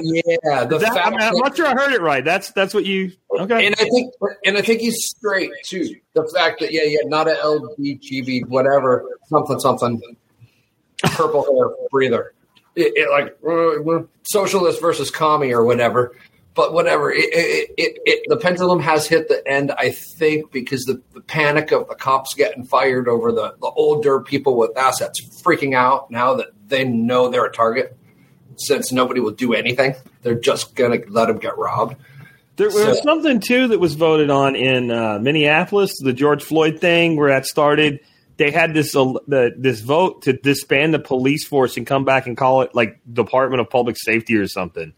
Yeah, 0.02 0.64
the 0.64 0.78
That- 0.78 1.06
I 1.06 1.10
mean, 1.10 1.20
I'm 1.20 1.36
not 1.36 1.56
sure 1.56 1.66
I 1.66 1.72
heard 1.72 1.92
it 1.92 2.00
right. 2.00 2.24
That's 2.24 2.50
that's 2.52 2.74
what 2.74 2.84
you 2.84 3.12
okay. 3.38 3.66
and 3.66 3.74
I 3.78 3.84
think, 3.84 4.14
and 4.44 4.56
I 4.56 4.62
think 4.62 4.80
he's 4.80 4.96
straight 5.06 5.50
too. 5.64 5.96
The 6.14 6.26
fact 6.34 6.60
that 6.60 6.72
yeah, 6.72 6.82
yeah, 6.84 6.98
not 7.06 7.28
a 7.28 7.34
LGB, 7.34 8.46
whatever, 8.48 9.04
something, 9.28 9.58
something, 9.60 10.16
purple 11.02 11.44
hair 11.44 11.74
breather, 11.90 12.34
it, 12.76 12.92
it 12.96 13.10
like 13.10 13.36
uh, 13.46 14.04
socialist 14.24 14.80
versus 14.80 15.10
commie 15.10 15.52
or 15.52 15.64
whatever. 15.64 16.16
But 16.54 16.72
whatever, 16.72 17.10
it, 17.12 17.24
it, 17.76 18.22
the 18.28 18.36
pendulum 18.36 18.78
has 18.78 19.08
hit 19.08 19.26
the 19.26 19.42
end. 19.44 19.72
I 19.72 19.90
think 19.90 20.52
because 20.52 20.84
the, 20.84 21.02
the 21.12 21.20
panic 21.20 21.72
of 21.72 21.88
the 21.88 21.96
cops 21.96 22.34
getting 22.34 22.64
fired 22.64 23.08
over 23.08 23.32
the 23.32 23.56
the 23.60 23.66
older 23.66 24.20
people 24.20 24.56
with 24.56 24.76
assets 24.78 25.20
freaking 25.42 25.74
out 25.74 26.12
now 26.12 26.34
that 26.34 26.48
they 26.68 26.84
know 26.84 27.28
they're 27.28 27.44
a 27.44 27.52
target. 27.52 27.96
Since 28.56 28.92
nobody 28.92 29.20
will 29.20 29.32
do 29.32 29.52
anything, 29.54 29.94
they're 30.22 30.34
just 30.34 30.74
gonna 30.74 30.98
let 31.08 31.26
them 31.26 31.38
get 31.38 31.56
robbed. 31.58 31.96
There 32.56 32.68
was 32.68 32.76
So- 32.98 33.04
something 33.04 33.40
too 33.40 33.68
that 33.68 33.80
was 33.80 33.94
voted 33.94 34.30
on 34.30 34.54
in 34.56 34.90
uh, 34.90 35.18
Minneapolis, 35.20 35.92
the 36.00 36.12
George 36.12 36.42
Floyd 36.42 36.80
thing, 36.80 37.16
where 37.16 37.28
that 37.30 37.46
started. 37.46 38.00
They 38.36 38.50
had 38.50 38.74
this 38.74 38.94
uh, 38.96 39.12
the, 39.28 39.52
this 39.56 39.80
vote 39.80 40.22
to 40.22 40.32
disband 40.32 40.92
the 40.94 40.98
police 40.98 41.46
force 41.46 41.76
and 41.76 41.86
come 41.86 42.04
back 42.04 42.26
and 42.26 42.36
call 42.36 42.62
it 42.62 42.74
like 42.74 43.00
Department 43.12 43.60
of 43.60 43.70
Public 43.70 43.96
Safety 43.96 44.36
or 44.36 44.46
something, 44.48 44.92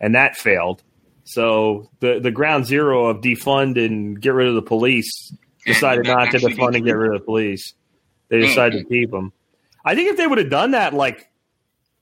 and 0.00 0.14
that 0.14 0.36
failed. 0.36 0.82
So 1.24 1.90
the 2.00 2.18
the 2.20 2.30
ground 2.30 2.64
zero 2.66 3.06
of 3.08 3.18
defund 3.20 3.82
and 3.84 4.20
get 4.20 4.32
rid 4.32 4.48
of 4.48 4.54
the 4.54 4.62
police 4.62 5.32
decided 5.66 6.06
not 6.06 6.30
to 6.30 6.38
defund 6.38 6.76
and 6.76 6.84
get 6.86 6.96
rid 6.96 7.12
of 7.14 7.20
the 7.20 7.24
police. 7.24 7.74
They 8.30 8.38
Oh, 8.38 8.40
decided 8.40 8.78
to 8.82 8.84
keep 8.88 9.10
them. 9.10 9.32
I 9.84 9.94
think 9.94 10.08
if 10.10 10.16
they 10.16 10.26
would 10.26 10.38
have 10.38 10.50
done 10.50 10.70
that 10.70 10.94
like 10.94 11.27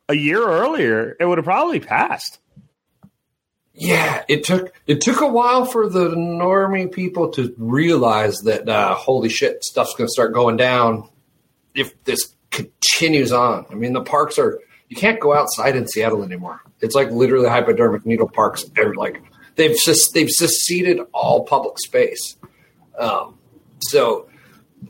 a 0.09 0.15
year 0.15 0.47
earlier, 0.47 1.17
it 1.19 1.27
would 1.27 1.39
have 1.39 1.45
probably 1.45 1.81
passed. 1.81 2.39
Yeah, 3.79 4.25
it 4.27 4.45
took 4.45 4.73
it 4.87 5.03
took 5.03 5.21
a 5.21 5.29
while 5.29 5.67
for 5.67 5.89
the 5.89 6.09
normie 6.09 6.91
people 6.91 7.31
to 7.33 7.55
realize 7.59 8.39
that 8.45 8.67
uh, 8.69 8.95
holy 8.95 9.29
shit, 9.29 9.63
stuff's 9.65 9.95
going 9.95 10.07
to 10.07 10.13
start 10.13 10.33
going 10.33 10.57
down 10.57 11.11
if 11.75 12.03
this 12.05 12.35
continues 12.51 13.33
on. 13.33 13.67
I 13.71 13.75
mean, 13.75 13.93
the 13.93 14.01
parks 14.01 14.39
are 14.39 14.61
you 14.89 14.97
can't 14.97 15.21
go 15.21 15.35
outside 15.35 15.77
in 15.77 15.87
Seattle 15.87 16.23
anymore. 16.23 16.63
It's 16.81 16.95
like 16.95 17.11
literally 17.11 17.49
hypodermic 17.49 18.07
needle 18.07 18.29
parks. 18.29 18.65
They're 18.65 18.95
like 18.95 19.23
they've 19.57 19.77
just 19.85 20.15
they've 20.15 20.31
seceded 20.31 21.01
all 21.13 21.45
public 21.45 21.79
space. 21.79 22.37
Um, 22.99 23.39
so 23.81 24.29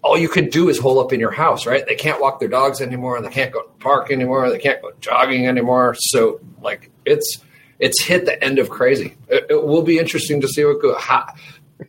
all 0.03 0.19
you 0.19 0.29
can 0.29 0.49
do 0.49 0.69
is 0.69 0.79
hole 0.79 0.99
up 0.99 1.13
in 1.13 1.21
your 1.21 1.31
house, 1.31 1.67
right? 1.67 1.87
They 1.87 1.95
can't 1.95 2.21
walk 2.21 2.41
their 2.41 2.49
dogs 2.49 2.81
anymore. 2.81 3.21
They 3.21 3.29
can't 3.29 3.53
go 3.53 3.63
to 3.63 3.69
the 3.69 3.79
park 3.83 4.11
anymore. 4.11 4.51
They 4.51 4.59
can't 4.59 4.81
go 4.83 4.93
jogging 5.01 5.47
anymore. 5.47 5.95
So 5.99 6.41
like 6.61 6.91
it's 7.05 7.39
it's 7.79 8.03
hit 8.03 8.25
the 8.25 8.43
end 8.43 8.59
of 8.59 8.71
crazy. 8.71 9.17
It, 9.29 9.47
it 9.51 9.67
will 9.67 9.83
be 9.83 9.99
interesting 9.99 10.41
to 10.41 10.49
see 10.49 10.65
what 10.65 10.81
go. 10.81 10.97
How, 10.97 11.33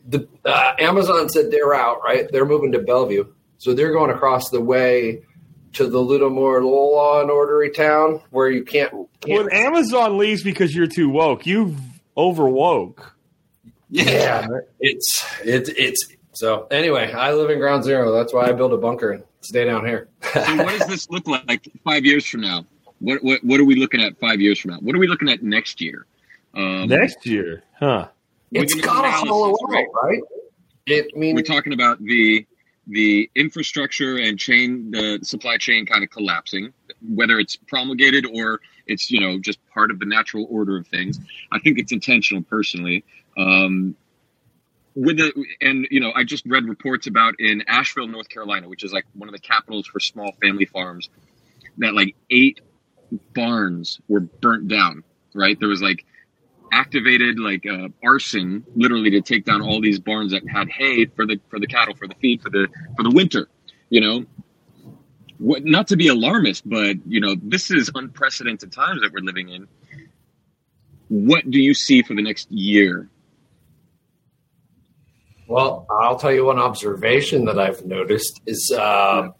the 0.08 0.28
uh, 0.44 0.74
Amazon 0.78 1.28
said 1.28 1.50
they're 1.50 1.74
out, 1.74 2.02
right? 2.02 2.30
They're 2.30 2.46
moving 2.46 2.72
to 2.72 2.78
Bellevue, 2.78 3.24
so 3.58 3.74
they're 3.74 3.92
going 3.92 4.10
across 4.10 4.50
the 4.50 4.60
way 4.60 5.22
to 5.74 5.86
the 5.86 6.00
little 6.00 6.30
more 6.30 6.62
law 6.62 7.20
and 7.20 7.30
ordery 7.30 7.70
town 7.70 8.20
where 8.30 8.50
you 8.50 8.64
can't. 8.64 8.92
can't 9.20 9.44
When 9.44 9.52
Amazon 9.52 10.18
leaves 10.18 10.42
because 10.42 10.74
you're 10.74 10.86
too 10.86 11.08
woke, 11.08 11.46
you've 11.46 11.78
overwoke. 12.16 13.12
yeah, 13.90 14.46
it's 14.80 15.24
it's 15.44 15.70
it's. 15.70 16.06
So 16.38 16.68
anyway, 16.70 17.12
I 17.12 17.32
live 17.32 17.50
in 17.50 17.58
Ground 17.58 17.82
Zero. 17.82 18.12
That's 18.12 18.32
why 18.32 18.46
I 18.46 18.52
built 18.52 18.72
a 18.72 18.76
bunker 18.76 19.10
and 19.10 19.24
stay 19.40 19.64
down 19.64 19.84
here. 19.84 20.08
So 20.22 20.56
what 20.56 20.78
does 20.78 20.86
this 20.86 21.10
look 21.10 21.26
like 21.26 21.68
five 21.82 22.04
years 22.04 22.24
from 22.24 22.42
now? 22.42 22.64
What, 23.00 23.24
what 23.24 23.42
what 23.42 23.58
are 23.58 23.64
we 23.64 23.74
looking 23.74 24.00
at 24.00 24.16
five 24.20 24.40
years 24.40 24.60
from 24.60 24.70
now? 24.70 24.78
What 24.78 24.94
are 24.94 25.00
we 25.00 25.08
looking 25.08 25.28
at 25.28 25.42
next 25.42 25.80
year? 25.80 26.06
Um, 26.54 26.86
Next 26.86 27.26
year, 27.26 27.64
huh? 27.80 28.06
it's 28.52 28.72
We're 28.72 28.82
got 28.82 29.02
to 29.02 29.08
analysis, 29.08 29.28
hollow 29.28 29.50
out, 29.50 29.58
right? 29.68 29.86
right? 30.00 30.22
It 30.86 31.10
I 31.12 31.18
mean 31.18 31.34
we're 31.34 31.42
talking 31.42 31.72
about 31.72 32.00
the 32.00 32.46
the 32.86 33.28
infrastructure 33.34 34.16
and 34.18 34.38
chain 34.38 34.92
the 34.92 35.18
supply 35.24 35.56
chain 35.56 35.86
kind 35.86 36.04
of 36.04 36.10
collapsing 36.10 36.72
whether 37.14 37.40
it's 37.40 37.56
promulgated 37.56 38.24
or 38.32 38.60
it's 38.86 39.10
you 39.10 39.20
know 39.20 39.40
just 39.40 39.58
part 39.74 39.90
of 39.90 39.98
the 39.98 40.06
natural 40.06 40.46
order 40.48 40.78
of 40.78 40.86
things 40.86 41.20
i 41.52 41.58
think 41.58 41.78
it's 41.78 41.92
intentional 41.92 42.42
personally 42.42 43.04
um, 43.36 43.94
with 44.98 45.18
the 45.18 45.32
and 45.60 45.86
you 45.90 46.00
know 46.00 46.12
I 46.14 46.24
just 46.24 46.44
read 46.44 46.64
reports 46.64 47.06
about 47.06 47.34
in 47.38 47.62
Asheville, 47.68 48.08
North 48.08 48.28
Carolina, 48.28 48.68
which 48.68 48.82
is 48.82 48.92
like 48.92 49.04
one 49.14 49.28
of 49.28 49.32
the 49.32 49.40
capitals 49.40 49.86
for 49.86 50.00
small 50.00 50.32
family 50.42 50.64
farms, 50.64 51.08
that 51.78 51.94
like 51.94 52.16
eight 52.30 52.60
barns 53.32 54.00
were 54.08 54.20
burnt 54.20 54.66
down. 54.66 55.04
Right, 55.34 55.58
there 55.58 55.68
was 55.68 55.80
like 55.80 56.04
activated 56.72 57.38
like 57.38 57.64
uh, 57.64 57.88
arson, 58.02 58.64
literally 58.74 59.10
to 59.10 59.20
take 59.20 59.44
down 59.44 59.62
all 59.62 59.80
these 59.80 60.00
barns 60.00 60.32
that 60.32 60.42
had 60.48 60.68
hay 60.68 61.06
for 61.06 61.26
the 61.26 61.38
for 61.48 61.60
the 61.60 61.68
cattle 61.68 61.94
for 61.94 62.08
the 62.08 62.14
feed 62.16 62.42
for 62.42 62.50
the 62.50 62.66
for 62.96 63.04
the 63.04 63.10
winter. 63.10 63.48
You 63.90 64.00
know, 64.00 64.26
what, 65.38 65.64
not 65.64 65.88
to 65.88 65.96
be 65.96 66.08
alarmist, 66.08 66.68
but 66.68 66.96
you 67.06 67.20
know 67.20 67.36
this 67.40 67.70
is 67.70 67.88
unprecedented 67.94 68.72
times 68.72 69.02
that 69.02 69.12
we're 69.12 69.20
living 69.20 69.48
in. 69.48 69.68
What 71.08 71.48
do 71.48 71.60
you 71.60 71.72
see 71.72 72.02
for 72.02 72.14
the 72.14 72.22
next 72.22 72.50
year 72.50 73.08
Well, 75.48 75.86
I'll 75.90 76.18
tell 76.18 76.32
you 76.32 76.44
one 76.44 76.58
observation 76.58 77.46
that 77.46 77.58
I've 77.58 77.84
noticed 77.84 78.40
is 78.46 78.70
uh, 78.70 79.30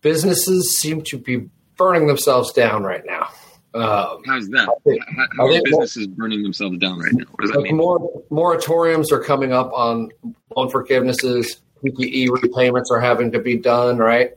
businesses 0.00 0.80
seem 0.80 1.02
to 1.04 1.18
be 1.18 1.48
burning 1.76 2.06
themselves 2.06 2.52
down 2.52 2.82
right 2.84 3.04
now. 3.04 3.28
Um, 3.74 4.22
How's 4.26 4.48
that? 4.50 4.68
I 4.68 4.74
think- 4.84 5.02
How, 5.16 5.26
how 5.36 5.46
are 5.46 5.60
businesses 5.64 6.06
burning 6.08 6.42
themselves 6.42 6.78
down 6.78 6.98
right 6.98 7.12
now? 7.12 7.24
What 7.30 7.40
does 7.42 7.50
that 7.52 7.60
mean? 7.62 7.76
more 7.76 8.22
moratoriums 8.30 9.12
are 9.12 9.20
coming 9.22 9.52
up 9.52 9.72
on 9.72 10.10
loan 10.56 10.70
forgivenesses. 10.70 11.60
PPP 11.84 12.28
repayments 12.30 12.90
are 12.90 13.00
having 13.00 13.32
to 13.32 13.38
be 13.40 13.56
done. 13.58 13.98
Right. 13.98 14.32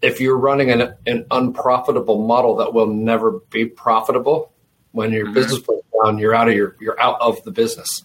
If 0.00 0.20
you're 0.20 0.38
running 0.38 0.70
an, 0.70 0.94
an 1.06 1.26
unprofitable 1.30 2.24
model 2.26 2.56
that 2.56 2.72
will 2.72 2.86
never 2.86 3.40
be 3.50 3.64
profitable, 3.66 4.52
when 4.92 5.12
your 5.12 5.26
Mhm. 5.26 5.34
business 5.34 5.58
breaks 5.60 5.82
down, 6.02 6.18
you're 6.18 6.34
out 6.34 6.48
of 6.48 6.54
your 6.54 6.76
you're 6.80 6.98
out 7.00 7.20
of 7.20 7.42
the 7.44 7.50
business, 7.50 8.04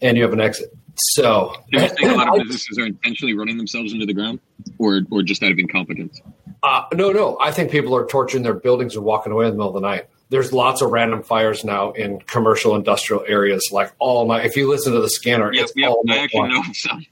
and 0.00 0.16
you 0.16 0.22
have 0.24 0.32
an 0.32 0.40
exit. 0.40 0.74
So 1.14 1.54
Do 1.72 1.80
you 1.82 1.88
think 1.88 2.00
a 2.12 2.14
lot 2.14 2.28
of 2.28 2.42
businesses 2.46 2.78
are 2.78 2.86
intentionally 2.86 3.34
running 3.34 3.56
themselves 3.56 3.92
into 3.92 4.06
the 4.06 4.14
ground, 4.14 4.40
or 4.78 5.02
or 5.10 5.22
just 5.22 5.42
out 5.42 5.52
of 5.52 5.58
incompetence? 5.58 6.20
Uh, 6.62 6.82
no, 6.94 7.10
no. 7.12 7.38
I 7.40 7.52
think 7.52 7.70
people 7.70 7.96
are 7.96 8.06
torching 8.06 8.42
their 8.42 8.54
buildings 8.54 8.94
and 8.96 9.04
walking 9.04 9.32
away 9.32 9.46
in 9.46 9.52
the 9.52 9.56
middle 9.56 9.74
of 9.76 9.82
the 9.82 9.88
night. 9.88 10.08
There's 10.28 10.52
lots 10.52 10.82
of 10.82 10.90
random 10.90 11.22
fires 11.22 11.64
now 11.64 11.90
in 11.92 12.20
commercial 12.20 12.76
industrial 12.76 13.24
areas, 13.26 13.68
like 13.72 13.92
all 13.98 14.26
night. 14.28 14.44
If 14.46 14.56
you 14.56 14.68
listen 14.68 14.92
to 14.92 15.00
the 15.00 15.08
scanner, 15.10 15.52
Yep, 15.52 15.62
it's 15.64 15.72
yep. 15.74 15.90
all 15.90 16.04
I 16.08 16.18
actually 16.18 16.40
long. 16.40 16.50
know 16.50 16.62
some. 16.72 17.06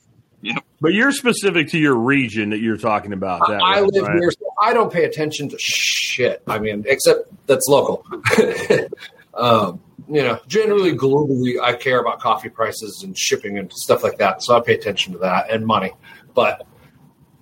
But 0.80 0.92
you're 0.94 1.10
specific 1.10 1.68
to 1.70 1.78
your 1.78 1.96
region 1.96 2.50
that 2.50 2.60
you're 2.60 2.76
talking 2.76 3.12
about. 3.12 3.48
That 3.48 3.60
I 3.60 3.82
way, 3.82 3.88
live 3.92 4.04
right? 4.06 4.18
here, 4.20 4.30
so 4.30 4.46
I 4.62 4.72
don't 4.72 4.92
pay 4.92 5.02
attention 5.04 5.48
to 5.48 5.58
shit. 5.58 6.40
I 6.46 6.60
mean, 6.60 6.84
except 6.86 7.28
that's 7.48 7.66
local. 7.66 8.06
um, 9.34 9.80
you 10.08 10.22
know, 10.22 10.40
generally 10.46 10.92
globally, 10.92 11.60
I 11.60 11.74
care 11.74 12.00
about 12.00 12.20
coffee 12.20 12.48
prices 12.48 13.02
and 13.04 13.16
shipping 13.16 13.58
and 13.58 13.72
stuff 13.72 14.02
like 14.02 14.18
that, 14.18 14.42
so 14.42 14.56
I 14.56 14.60
pay 14.60 14.74
attention 14.74 15.12
to 15.12 15.18
that 15.20 15.50
and 15.50 15.66
money. 15.66 15.92
But 16.34 16.66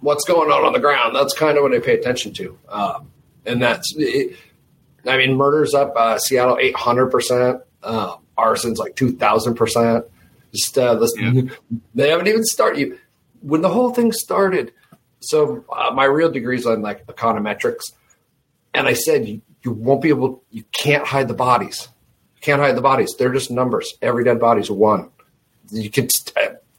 what's 0.00 0.24
going 0.24 0.50
on 0.50 0.64
on 0.64 0.72
the 0.72 0.80
ground? 0.80 1.14
That's 1.14 1.34
kind 1.34 1.56
of 1.56 1.62
what 1.62 1.74
I 1.74 1.78
pay 1.78 1.94
attention 1.94 2.32
to, 2.34 2.58
um, 2.68 3.10
and 3.44 3.62
that's. 3.62 3.94
It, 3.96 4.36
I 5.06 5.16
mean, 5.16 5.36
murders 5.36 5.74
up 5.74 5.94
uh, 5.96 6.18
Seattle 6.18 6.58
eight 6.60 6.76
hundred 6.76 7.10
percent, 7.10 7.60
uh, 7.82 8.16
arson's 8.36 8.78
like 8.78 8.96
two 8.96 9.16
thousand 9.16 9.54
percent. 9.54 10.04
Just 10.52 10.76
uh, 10.76 10.94
listen, 10.94 11.52
they 11.94 12.10
haven't 12.10 12.26
even 12.28 12.44
started. 12.44 12.98
When 13.40 13.60
the 13.60 13.68
whole 13.68 13.92
thing 13.92 14.12
started. 14.12 14.72
So 15.20 15.64
uh, 15.74 15.92
my 15.92 16.04
real 16.04 16.30
degree 16.30 16.56
is 16.56 16.66
on 16.66 16.82
like 16.82 17.06
econometrics, 17.06 17.92
and 18.74 18.86
I 18.86 18.92
said 18.92 19.26
you, 19.26 19.40
you 19.64 19.72
won't 19.72 20.02
be 20.02 20.10
able, 20.10 20.44
you 20.50 20.62
can't 20.72 21.04
hide 21.04 21.26
the 21.26 21.34
bodies. 21.34 21.88
Can't 22.46 22.60
hide 22.60 22.76
the 22.76 22.80
bodies. 22.80 23.16
They're 23.18 23.32
just 23.32 23.50
numbers. 23.50 23.94
Every 24.00 24.22
dead 24.22 24.38
body's 24.38 24.70
one. 24.70 25.10
You 25.72 25.90
can, 25.90 26.06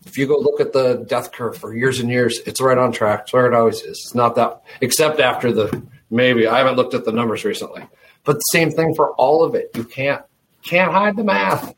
if 0.05 0.17
you 0.17 0.25
go 0.25 0.37
look 0.37 0.61
at 0.61 0.71
the 0.71 1.03
death 1.09 1.33
curve 1.33 1.57
for 1.57 1.75
years 1.75 1.99
and 1.99 2.09
years, 2.09 2.39
it's 2.45 2.61
right 2.61 2.77
on 2.77 2.93
track. 2.93 3.23
It's 3.23 3.33
where 3.33 3.47
it 3.47 3.53
always 3.53 3.81
is. 3.81 3.99
It's 3.99 4.15
not 4.15 4.35
that, 4.35 4.61
except 4.79 5.19
after 5.19 5.51
the 5.51 5.83
maybe. 6.09 6.47
I 6.47 6.59
haven't 6.59 6.77
looked 6.77 6.93
at 6.93 7.03
the 7.03 7.11
numbers 7.11 7.43
recently, 7.43 7.85
but 8.23 8.37
the 8.37 8.45
same 8.53 8.71
thing 8.71 8.95
for 8.95 9.11
all 9.15 9.43
of 9.43 9.55
it. 9.55 9.71
You 9.75 9.83
can't 9.83 10.21
can't 10.63 10.93
hide 10.93 11.17
the 11.17 11.25
math. 11.25 11.75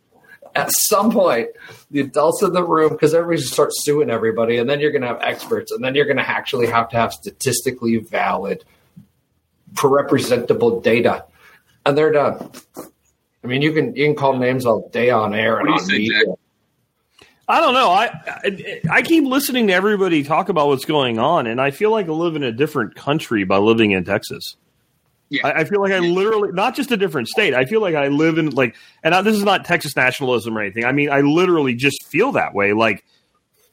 At 0.54 0.70
some 0.72 1.10
point, 1.12 1.48
the 1.90 2.02
adults 2.02 2.44
in 2.44 2.54
the 2.54 2.64
room, 2.64 2.90
because 2.90 3.16
everybody 3.16 3.42
starts 3.42 3.84
suing 3.84 4.12
everybody, 4.12 4.58
and 4.58 4.70
then 4.70 4.80
you're 4.82 4.92
going 4.92 5.02
to 5.02 5.08
have 5.08 5.22
experts, 5.24 5.72
and 5.72 5.84
then 5.84 5.96
you're 5.96 6.06
going 6.06 6.18
to 6.18 6.30
actually 6.30 6.68
have 6.68 6.90
to 6.90 6.96
have 6.96 7.12
statistically 7.12 7.98
valid, 7.98 8.64
representable 9.84 10.80
data, 10.80 11.26
and 11.88 11.98
they're 11.98 12.12
done. 12.12 12.52
I 13.50 13.52
mean, 13.52 13.64
you 13.64 13.74
can 13.74 13.96
you 13.96 14.06
can 14.06 14.16
call 14.16 14.38
names 14.38 14.66
all 14.66 14.90
day 14.90 15.10
on 15.10 15.34
air 15.34 15.58
and 15.60 15.70
What 15.70 15.82
on 15.82 15.90
you 15.90 15.92
say, 15.92 15.98
media. 15.98 16.36
I 17.48 17.62
don't 17.62 17.74
know. 17.74 17.90
I, 17.90 18.12
I 18.28 18.82
I 18.92 19.02
keep 19.02 19.24
listening 19.26 19.68
to 19.68 19.74
everybody 19.74 20.22
talk 20.22 20.50
about 20.50 20.68
what's 20.68 20.86
going 20.86 21.18
on, 21.18 21.48
and 21.48 21.60
I 21.60 21.72
feel 21.72 21.90
like 21.90 22.08
I 22.08 22.12
live 22.12 22.36
in 22.36 22.44
a 22.44 22.52
different 22.52 22.94
country 22.94 23.44
by 23.44 23.58
living 23.58 23.90
in 23.90 24.06
Texas. 24.06 24.56
Yeah. 25.30 25.48
I, 25.48 25.62
I 25.62 25.64
feel 25.64 25.82
like 25.82 25.92
I 25.92 25.98
literally 25.98 26.52
not 26.52 26.76
just 26.76 26.92
a 26.92 26.98
different 26.98 27.28
state. 27.28 27.56
I 27.56 27.66
feel 27.66 27.82
like 27.82 27.96
I 27.96 28.10
live 28.10 28.38
in 28.38 28.52
like, 28.52 28.76
and 29.04 29.16
I, 29.16 29.24
this 29.24 29.36
is 29.36 29.44
not 29.44 29.66
Texas 29.66 29.96
nationalism 29.96 30.56
or 30.56 30.62
anything. 30.62 30.86
I 30.86 30.92
mean, 30.92 31.10
I 31.10 31.22
literally 31.22 31.74
just 31.74 32.06
feel 32.06 32.34
that 32.34 32.54
way. 32.54 32.74
Like, 32.74 33.04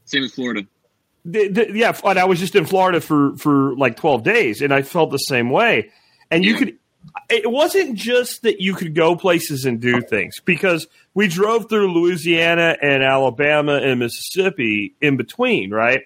Same 0.07 0.25
as 0.25 0.33
Florida. 0.33 0.67
the, 1.27 1.49
the, 1.49 1.73
yeah, 1.75 1.95
and 2.03 2.19
I 2.19 2.25
was 2.25 2.41
just 2.41 2.55
in 2.55 2.65
Florida 2.65 3.03
for 3.03 3.37
for 3.37 3.77
like 3.77 3.97
twelve 3.97 4.23
days, 4.23 4.63
and 4.63 4.73
I 4.73 4.81
felt 4.81 5.11
the 5.11 5.19
same 5.19 5.51
way. 5.51 5.91
And 6.31 6.47
you 6.47 6.55
could, 6.55 6.79
it 7.29 7.51
wasn't 7.51 7.97
just 7.97 8.43
that 8.43 8.61
you 8.61 8.75
could 8.75 8.95
go 8.95 9.17
places 9.17 9.65
and 9.65 9.81
do 9.81 10.01
things 10.01 10.41
because 10.41 10.87
we 11.15 11.29
drove 11.29 11.69
through 11.69 11.93
Louisiana 11.93 12.77
and 12.81 13.03
Alabama 13.03 13.75
and 13.75 14.01
Mississippi 14.01 14.95
in 15.01 15.17
between, 15.17 15.71
right? 15.71 16.03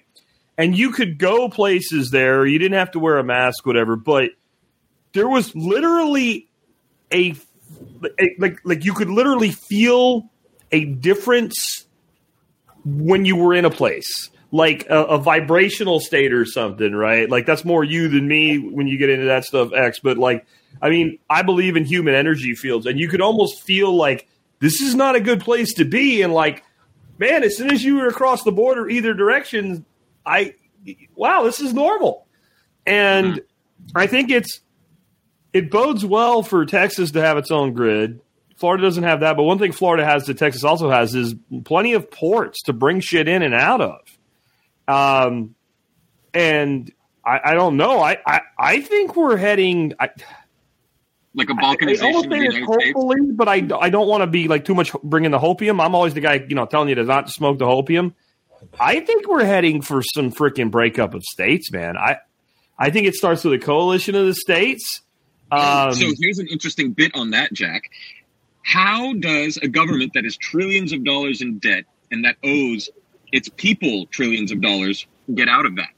And 0.56 0.76
you 0.76 0.92
could 0.92 1.18
go 1.18 1.48
places 1.48 2.10
there. 2.10 2.44
You 2.46 2.58
didn't 2.58 2.78
have 2.78 2.92
to 2.92 2.98
wear 2.98 3.18
a 3.18 3.24
mask, 3.24 3.66
whatever. 3.66 3.96
But 3.96 4.30
there 5.12 5.28
was 5.28 5.54
literally 5.54 6.48
a, 7.12 7.34
a 8.18 8.34
like 8.38 8.60
like 8.64 8.84
you 8.84 8.94
could 8.94 9.10
literally 9.10 9.50
feel 9.50 10.30
a 10.72 10.84
difference 10.84 11.86
when 12.84 13.24
you 13.24 13.36
were 13.36 13.54
in 13.54 13.64
a 13.64 13.70
place 13.70 14.30
like 14.52 14.86
a, 14.90 15.04
a 15.04 15.18
vibrational 15.18 16.00
state 16.00 16.32
or 16.32 16.44
something 16.44 16.92
right? 16.92 17.28
Like 17.30 17.46
that's 17.46 17.64
more 17.64 17.84
you 17.84 18.08
than 18.08 18.26
me 18.26 18.58
when 18.58 18.86
you 18.86 18.98
get 18.98 19.10
into 19.10 19.26
that 19.26 19.44
stuff 19.44 19.72
x 19.72 19.98
but 20.00 20.18
like 20.18 20.46
i 20.80 20.88
mean 20.88 21.18
i 21.28 21.42
believe 21.42 21.76
in 21.76 21.84
human 21.84 22.14
energy 22.14 22.54
fields 22.54 22.86
and 22.86 22.98
you 22.98 23.08
could 23.08 23.20
almost 23.20 23.62
feel 23.62 23.94
like 23.94 24.28
this 24.60 24.80
is 24.80 24.94
not 24.94 25.16
a 25.16 25.20
good 25.20 25.40
place 25.40 25.74
to 25.74 25.84
be 25.84 26.22
and 26.22 26.32
like 26.32 26.64
man 27.18 27.42
as 27.42 27.56
soon 27.56 27.72
as 27.72 27.84
you 27.84 27.96
were 27.96 28.08
across 28.08 28.42
the 28.44 28.52
border 28.52 28.88
either 28.88 29.14
direction 29.14 29.84
i 30.24 30.54
wow 31.14 31.42
this 31.42 31.60
is 31.60 31.74
normal. 31.74 32.26
And 32.86 33.34
hmm. 33.34 33.40
i 33.96 34.06
think 34.06 34.30
it's 34.30 34.60
it 35.52 35.70
bodes 35.70 36.04
well 36.04 36.42
for 36.42 36.64
texas 36.64 37.10
to 37.12 37.20
have 37.20 37.36
its 37.36 37.50
own 37.50 37.72
grid. 37.72 38.20
Florida 38.56 38.82
doesn't 38.82 39.04
have 39.04 39.20
that, 39.20 39.38
but 39.38 39.44
one 39.44 39.58
thing 39.58 39.72
Florida 39.72 40.04
has 40.04 40.26
that 40.26 40.36
Texas 40.36 40.64
also 40.64 40.90
has 40.90 41.14
is 41.14 41.34
plenty 41.64 41.94
of 41.94 42.10
ports 42.10 42.60
to 42.64 42.74
bring 42.74 43.00
shit 43.00 43.26
in 43.26 43.40
and 43.40 43.54
out 43.54 43.80
of. 43.80 44.00
Um, 44.90 45.54
and 46.34 46.92
I, 47.24 47.40
I 47.44 47.54
don't 47.54 47.76
know. 47.76 48.00
I, 48.00 48.18
I, 48.26 48.40
I 48.58 48.80
think 48.80 49.16
we're 49.16 49.36
heading. 49.36 49.94
I, 50.00 50.10
Like 51.34 51.50
a 51.50 51.54
balkanization 51.54 52.02
almost 52.02 52.24
of 52.26 52.30
the 52.30 52.36
think 52.36 52.44
it's 52.46 52.54
United 52.56 52.96
States. 52.96 53.32
but 53.34 53.48
I, 53.48 53.68
I 53.80 53.90
don't 53.90 54.08
want 54.08 54.22
to 54.22 54.26
be 54.26 54.48
like 54.48 54.64
too 54.64 54.74
much 54.74 54.92
bringing 55.02 55.30
the 55.30 55.38
hopium. 55.38 55.84
I'm 55.84 55.94
always 55.94 56.14
the 56.14 56.20
guy, 56.20 56.44
you 56.48 56.54
know, 56.54 56.66
telling 56.66 56.88
you 56.88 56.94
to 56.96 57.04
not 57.04 57.30
smoke 57.30 57.58
the 57.58 57.66
hopium. 57.66 58.14
I 58.78 59.00
think 59.00 59.26
we're 59.28 59.44
heading 59.44 59.80
for 59.82 60.02
some 60.14 60.30
freaking 60.32 60.70
breakup 60.70 61.14
of 61.14 61.22
states, 61.24 61.72
man. 61.72 61.96
I, 61.96 62.18
I 62.78 62.90
think 62.90 63.06
it 63.06 63.14
starts 63.14 63.44
with 63.44 63.54
a 63.54 63.58
coalition 63.58 64.14
of 64.14 64.26
the 64.26 64.34
states. 64.34 65.02
Um, 65.50 65.94
so 65.94 66.12
here's 66.18 66.38
an 66.38 66.46
interesting 66.48 66.92
bit 66.92 67.12
on 67.14 67.30
that, 67.30 67.52
Jack. 67.52 67.90
How 68.62 69.14
does 69.14 69.56
a 69.56 69.68
government 69.68 70.12
that 70.14 70.24
is 70.24 70.36
trillions 70.36 70.92
of 70.92 71.04
dollars 71.04 71.40
in 71.40 71.58
debt 71.58 71.84
and 72.10 72.24
that 72.24 72.36
owes 72.44 72.90
its 73.32 73.48
people 73.48 74.06
trillions 74.06 74.52
of 74.52 74.60
dollars 74.60 75.06
get 75.32 75.48
out 75.48 75.66
of 75.66 75.76
that? 75.76 75.90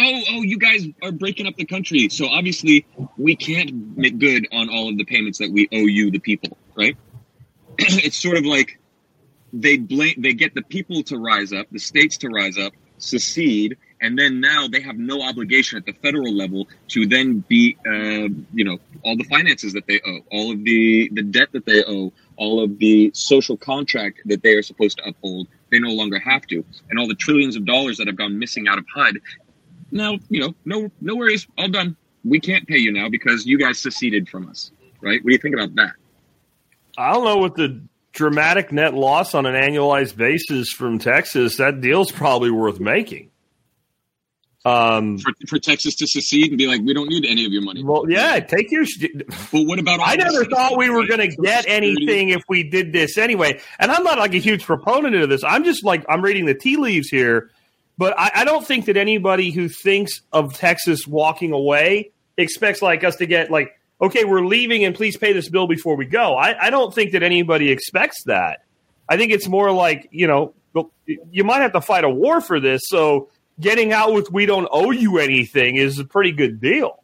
Oh, 0.00 0.22
oh, 0.30 0.42
you 0.42 0.58
guys 0.58 0.86
are 1.02 1.10
breaking 1.10 1.48
up 1.48 1.56
the 1.56 1.64
country. 1.64 2.08
So 2.08 2.28
obviously 2.28 2.86
we 3.16 3.34
can't 3.34 3.96
make 3.96 4.18
good 4.18 4.46
on 4.52 4.68
all 4.70 4.88
of 4.88 4.96
the 4.96 5.04
payments 5.04 5.38
that 5.38 5.50
we 5.50 5.68
owe 5.72 5.86
you, 5.86 6.10
the 6.10 6.20
people, 6.20 6.56
right? 6.76 6.96
it's 7.78 8.16
sort 8.16 8.36
of 8.36 8.44
like 8.44 8.78
they 9.52 9.76
blame 9.76 10.14
they 10.18 10.34
get 10.34 10.54
the 10.54 10.62
people 10.62 11.02
to 11.04 11.18
rise 11.18 11.52
up, 11.52 11.66
the 11.72 11.78
states 11.78 12.18
to 12.18 12.28
rise 12.28 12.58
up, 12.58 12.72
secede, 12.98 13.76
and 14.00 14.18
then 14.18 14.40
now 14.40 14.68
they 14.68 14.80
have 14.80 14.96
no 14.96 15.22
obligation 15.22 15.78
at 15.78 15.86
the 15.86 15.92
federal 15.92 16.32
level 16.32 16.68
to 16.88 17.06
then 17.06 17.44
be, 17.48 17.76
uh, 17.86 18.28
you 18.54 18.64
know, 18.64 18.78
all 19.02 19.16
the 19.16 19.24
finances 19.24 19.72
that 19.72 19.86
they 19.86 20.00
owe, 20.06 20.20
all 20.30 20.52
of 20.52 20.62
the 20.64 21.08
the 21.12 21.22
debt 21.22 21.48
that 21.52 21.66
they 21.66 21.82
owe, 21.84 22.12
all 22.36 22.62
of 22.62 22.78
the 22.78 23.10
social 23.14 23.56
contract 23.56 24.20
that 24.26 24.42
they 24.42 24.54
are 24.54 24.62
supposed 24.62 24.98
to 24.98 25.08
uphold. 25.08 25.48
They 25.70 25.78
no 25.78 25.90
longer 25.90 26.18
have 26.18 26.46
to, 26.48 26.64
and 26.90 26.98
all 26.98 27.08
the 27.08 27.14
trillions 27.14 27.56
of 27.56 27.64
dollars 27.64 27.98
that 27.98 28.06
have 28.06 28.16
gone 28.16 28.38
missing 28.38 28.68
out 28.68 28.78
of 28.78 28.86
HUD. 28.94 29.18
Now, 29.90 30.18
you 30.28 30.40
know, 30.40 30.54
no, 30.64 30.90
no 31.00 31.16
worries, 31.16 31.46
all 31.56 31.68
done. 31.68 31.96
We 32.24 32.40
can't 32.40 32.66
pay 32.66 32.78
you 32.78 32.92
now 32.92 33.08
because 33.08 33.46
you 33.46 33.58
guys 33.58 33.78
seceded 33.78 34.28
from 34.28 34.48
us, 34.48 34.70
right? 35.00 35.22
What 35.22 35.28
do 35.28 35.32
you 35.32 35.38
think 35.38 35.54
about 35.54 35.74
that? 35.76 35.92
I 36.96 37.12
don't 37.12 37.24
know 37.24 37.36
what 37.36 37.54
the 37.54 37.80
dramatic 38.12 38.72
net 38.72 38.94
loss 38.94 39.34
on 39.34 39.46
an 39.46 39.54
annualized 39.54 40.16
basis 40.16 40.72
from 40.72 40.98
Texas, 40.98 41.56
that 41.58 41.80
deal's 41.80 42.10
probably 42.10 42.50
worth 42.50 42.80
making. 42.80 43.30
Um, 44.68 45.18
for, 45.18 45.32
for 45.46 45.58
Texas 45.58 45.94
to 45.96 46.06
secede 46.06 46.48
and 46.48 46.58
be 46.58 46.66
like, 46.66 46.82
we 46.82 46.92
don't 46.92 47.08
need 47.08 47.24
any 47.24 47.46
of 47.46 47.52
your 47.52 47.62
money. 47.62 47.82
well, 47.82 48.04
yeah, 48.08 48.38
take 48.40 48.70
your. 48.70 48.84
But 49.52 49.62
what 49.62 49.78
about? 49.78 50.00
I 50.02 50.16
never 50.16 50.44
thought 50.44 50.76
we 50.76 50.90
were 50.90 51.06
going 51.06 51.20
to 51.20 51.34
get 51.36 51.64
anything 51.66 52.30
if 52.30 52.42
we 52.48 52.62
did 52.62 52.92
this 52.92 53.16
anyway. 53.16 53.60
And 53.78 53.90
I'm 53.90 54.04
not 54.04 54.18
like 54.18 54.34
a 54.34 54.38
huge 54.38 54.64
proponent 54.64 55.14
of 55.16 55.28
this. 55.28 55.42
I'm 55.44 55.64
just 55.64 55.84
like 55.84 56.04
I'm 56.08 56.22
reading 56.22 56.44
the 56.44 56.54
tea 56.54 56.76
leaves 56.76 57.08
here, 57.08 57.50
but 57.96 58.18
I, 58.18 58.30
I 58.36 58.44
don't 58.44 58.66
think 58.66 58.86
that 58.86 58.96
anybody 58.96 59.50
who 59.50 59.68
thinks 59.68 60.20
of 60.32 60.54
Texas 60.54 61.06
walking 61.06 61.52
away 61.52 62.10
expects 62.36 62.82
like 62.82 63.04
us 63.04 63.16
to 63.16 63.26
get 63.26 63.50
like, 63.50 63.78
okay, 64.00 64.24
we're 64.24 64.44
leaving 64.44 64.84
and 64.84 64.94
please 64.94 65.16
pay 65.16 65.32
this 65.32 65.48
bill 65.48 65.66
before 65.66 65.96
we 65.96 66.04
go. 66.04 66.34
I, 66.34 66.66
I 66.66 66.70
don't 66.70 66.94
think 66.94 67.12
that 67.12 67.22
anybody 67.22 67.70
expects 67.70 68.24
that. 68.24 68.64
I 69.08 69.16
think 69.16 69.32
it's 69.32 69.48
more 69.48 69.72
like 69.72 70.08
you 70.10 70.26
know 70.26 70.54
you 71.30 71.44
might 71.44 71.60
have 71.60 71.72
to 71.72 71.80
fight 71.80 72.04
a 72.04 72.10
war 72.10 72.40
for 72.40 72.60
this. 72.60 72.82
So 72.86 73.30
getting 73.60 73.92
out 73.92 74.12
with 74.12 74.30
we 74.30 74.46
don't 74.46 74.68
owe 74.70 74.90
you 74.90 75.18
anything 75.18 75.76
is 75.76 75.98
a 75.98 76.04
pretty 76.04 76.32
good 76.32 76.60
deal. 76.60 77.02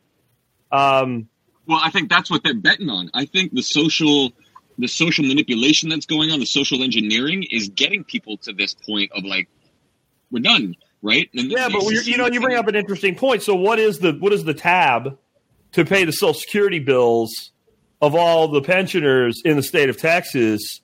Um, 0.70 1.28
Well, 1.66 1.80
I 1.82 1.90
think 1.90 2.10
that's 2.10 2.30
what 2.30 2.42
they're 2.44 2.54
betting 2.54 2.90
on. 2.90 3.10
I 3.14 3.24
think 3.24 3.52
the 3.52 3.62
social, 3.62 4.32
the 4.78 4.88
social 4.88 5.24
manipulation 5.24 5.88
that's 5.88 6.06
going 6.06 6.30
on, 6.30 6.40
the 6.40 6.46
social 6.46 6.82
engineering, 6.82 7.44
is 7.50 7.68
getting 7.68 8.04
people 8.04 8.36
to 8.38 8.52
this 8.52 8.74
point 8.74 9.12
of 9.12 9.24
like, 9.24 9.48
we're 10.30 10.42
done, 10.42 10.74
right? 11.00 11.30
And 11.34 11.50
Yeah, 11.50 11.68
but 11.68 11.82
you 11.84 12.16
know, 12.18 12.26
you 12.26 12.40
bring 12.40 12.56
up 12.56 12.68
an 12.68 12.74
interesting 12.74 13.14
point. 13.14 13.42
So, 13.42 13.54
what 13.54 13.78
is 13.78 13.98
the 13.98 14.12
what 14.12 14.32
is 14.32 14.44
the 14.44 14.54
tab 14.54 15.16
to 15.72 15.84
pay 15.84 16.04
the 16.04 16.12
Social 16.12 16.34
Security 16.34 16.80
bills 16.80 17.52
of 18.02 18.14
all 18.14 18.48
the 18.48 18.60
pensioners 18.60 19.40
in 19.44 19.56
the 19.56 19.62
state 19.62 19.88
of 19.88 19.96
Texas? 19.96 20.80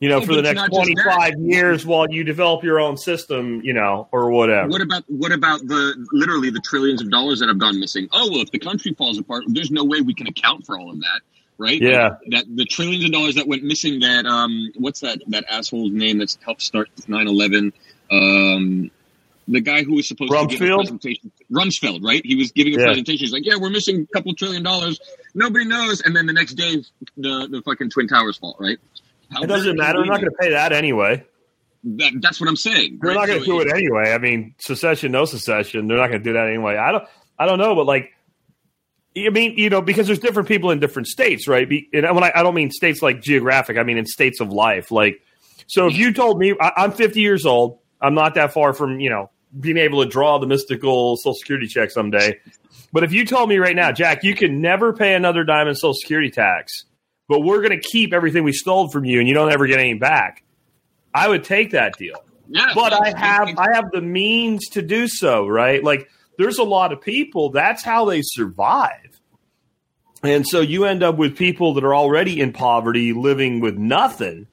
You 0.00 0.08
know, 0.08 0.18
Oh, 0.18 0.20
for 0.26 0.34
the 0.36 0.42
next 0.42 0.66
twenty 0.68 0.94
five 1.04 1.34
years, 1.40 1.84
while 1.84 2.08
you 2.08 2.22
develop 2.22 2.62
your 2.62 2.78
own 2.78 2.96
system, 2.96 3.60
you 3.64 3.72
know, 3.74 4.06
or 4.12 4.30
whatever. 4.30 4.68
What 4.68 4.80
about 4.80 5.02
what 5.08 5.32
about 5.32 5.60
the 5.66 6.06
literally 6.12 6.50
the 6.50 6.60
trillions 6.60 7.02
of 7.02 7.10
dollars 7.10 7.40
that 7.40 7.48
have 7.48 7.58
gone 7.58 7.80
missing? 7.80 8.08
Oh 8.12 8.30
well, 8.30 8.42
if 8.42 8.50
the 8.52 8.60
country 8.60 8.94
falls 8.94 9.18
apart, 9.18 9.42
there's 9.48 9.72
no 9.72 9.84
way 9.84 10.00
we 10.00 10.14
can 10.14 10.28
account 10.28 10.66
for 10.66 10.78
all 10.78 10.90
of 10.92 11.00
that, 11.00 11.20
right? 11.58 11.80
Yeah. 11.82 12.10
Like, 12.10 12.18
that 12.30 12.44
the 12.54 12.64
trillions 12.64 13.04
of 13.06 13.10
dollars 13.10 13.34
that 13.34 13.48
went 13.48 13.64
missing. 13.64 13.98
That 14.00 14.24
um, 14.24 14.70
what's 14.76 15.00
that 15.00 15.20
that 15.28 15.44
asshole's 15.50 15.90
name 15.90 16.18
that's 16.18 16.38
helped 16.44 16.62
start 16.62 16.88
9-11? 17.08 17.72
Um, 18.12 18.90
the 19.48 19.60
guy 19.60 19.82
who 19.82 19.94
was 19.94 20.06
supposed 20.06 20.30
to 20.30 20.46
give 20.46 20.60
a 20.60 20.76
presentation, 20.76 21.32
Rumsfeld, 21.50 22.04
right? 22.04 22.20
He 22.24 22.36
was 22.36 22.52
giving 22.52 22.74
a 22.74 22.78
Yeah. 22.78 22.84
presentation. 22.86 23.18
He's 23.24 23.32
like, 23.32 23.46
"Yeah, 23.46 23.56
we're 23.58 23.70
missing 23.70 24.06
a 24.08 24.14
couple 24.14 24.32
trillion 24.34 24.62
dollars. 24.62 25.00
Nobody 25.34 25.64
knows." 25.64 26.02
And 26.02 26.14
then 26.14 26.26
the 26.26 26.32
next 26.34 26.54
day, 26.54 26.76
the 27.16 27.48
the 27.50 27.62
fucking 27.64 27.90
twin 27.90 28.06
towers 28.08 28.36
fall, 28.36 28.56
right? 28.60 28.78
How 29.32 29.42
it 29.42 29.46
doesn't 29.46 29.76
matter. 29.76 29.98
They're 29.98 30.06
not 30.06 30.20
going 30.20 30.30
to 30.30 30.36
pay 30.40 30.50
that 30.50 30.72
anyway. 30.72 31.24
that? 31.84 32.12
That's 32.20 32.40
what 32.40 32.48
I'm 32.48 32.56
saying. 32.56 32.98
They're 33.00 33.10
right? 33.10 33.20
not 33.20 33.26
going 33.26 33.40
to 33.40 33.44
So 33.44 33.52
do 33.52 33.60
it 33.60 33.72
anyway. 33.74 34.12
I 34.12 34.18
mean, 34.18 34.54
secession, 34.58 35.12
no 35.12 35.24
secession. 35.24 35.86
They're 35.86 35.98
not 35.98 36.08
going 36.08 36.22
to 36.22 36.24
do 36.24 36.32
that 36.34 36.46
anyway. 36.46 36.76
I 36.76 36.92
don't. 36.92 37.04
I 37.38 37.46
don't 37.46 37.58
know, 37.58 37.76
but 37.76 37.86
like, 37.86 38.12
I 39.16 39.30
mean, 39.30 39.56
you 39.56 39.70
know, 39.70 39.80
because 39.80 40.06
there's 40.06 40.18
different 40.18 40.48
people 40.48 40.70
in 40.70 40.80
different 40.80 41.06
states, 41.06 41.46
right? 41.46 41.68
And 41.92 42.14
when 42.14 42.24
I, 42.24 42.32
I 42.34 42.42
don't 42.42 42.54
mean 42.54 42.70
states 42.70 43.00
like 43.00 43.22
geographic, 43.22 43.78
I 43.78 43.84
mean 43.84 43.96
in 43.96 44.06
states 44.06 44.40
of 44.40 44.52
life. 44.52 44.90
Like, 44.90 45.22
so 45.68 45.86
if 45.86 45.96
you 45.96 46.12
told 46.12 46.38
me 46.38 46.54
I, 46.60 46.72
I'm 46.78 46.92
50 46.92 47.20
years 47.20 47.46
old, 47.46 47.78
I'm 48.00 48.14
not 48.14 48.34
that 48.34 48.52
far 48.52 48.72
from 48.72 49.00
you 49.00 49.10
know 49.10 49.30
being 49.58 49.76
able 49.76 50.02
to 50.02 50.08
draw 50.08 50.38
the 50.38 50.46
mystical 50.46 51.16
Social 51.16 51.34
Security 51.34 51.66
check 51.66 51.90
someday. 51.90 52.38
But 52.92 53.04
if 53.04 53.12
you 53.12 53.24
told 53.24 53.48
me 53.48 53.58
right 53.58 53.76
now, 53.76 53.92
Jack, 53.92 54.24
you 54.24 54.34
can 54.34 54.60
never 54.60 54.92
pay 54.92 55.14
another 55.14 55.44
dime 55.44 55.68
in 55.68 55.74
Social 55.74 55.94
Security 55.94 56.30
tax, 56.30 56.84
but 57.28 57.40
we're 57.40 57.60
going 57.62 57.78
to 57.78 57.88
keep 57.88 58.12
everything 58.12 58.42
we 58.42 58.52
stole 58.52 58.88
from 58.88 59.04
you, 59.04 59.20
and 59.20 59.28
you 59.28 59.34
don't 59.34 59.52
ever 59.52 59.66
get 59.66 59.78
any 59.78 59.94
back, 59.94 60.42
I 61.14 61.28
would 61.28 61.44
take 61.44 61.72
that 61.72 61.96
deal 61.98 62.16
Yeah, 62.48 62.72
but 62.74 62.92
I 62.92 63.16
have 63.18 63.58
I 63.58 63.74
have 63.74 63.90
the 63.92 64.00
means 64.00 64.66
to 64.70 64.82
do 64.82 65.08
so, 65.08 65.46
right? 65.46 65.82
Like 65.82 66.08
there's 66.38 66.58
a 66.58 66.64
lot 66.64 66.92
of 66.92 67.00
people 67.00 67.50
that's 67.50 67.84
how 67.84 68.04
they 68.06 68.22
survive. 68.22 69.20
And 70.22 70.46
so 70.46 70.60
you 70.60 70.84
end 70.84 71.02
up 71.02 71.16
with 71.16 71.36
people 71.36 71.74
that 71.74 71.84
are 71.84 71.94
already 71.94 72.40
in 72.40 72.52
poverty 72.52 73.12
living 73.12 73.60
with 73.60 73.76
nothing 73.76 74.48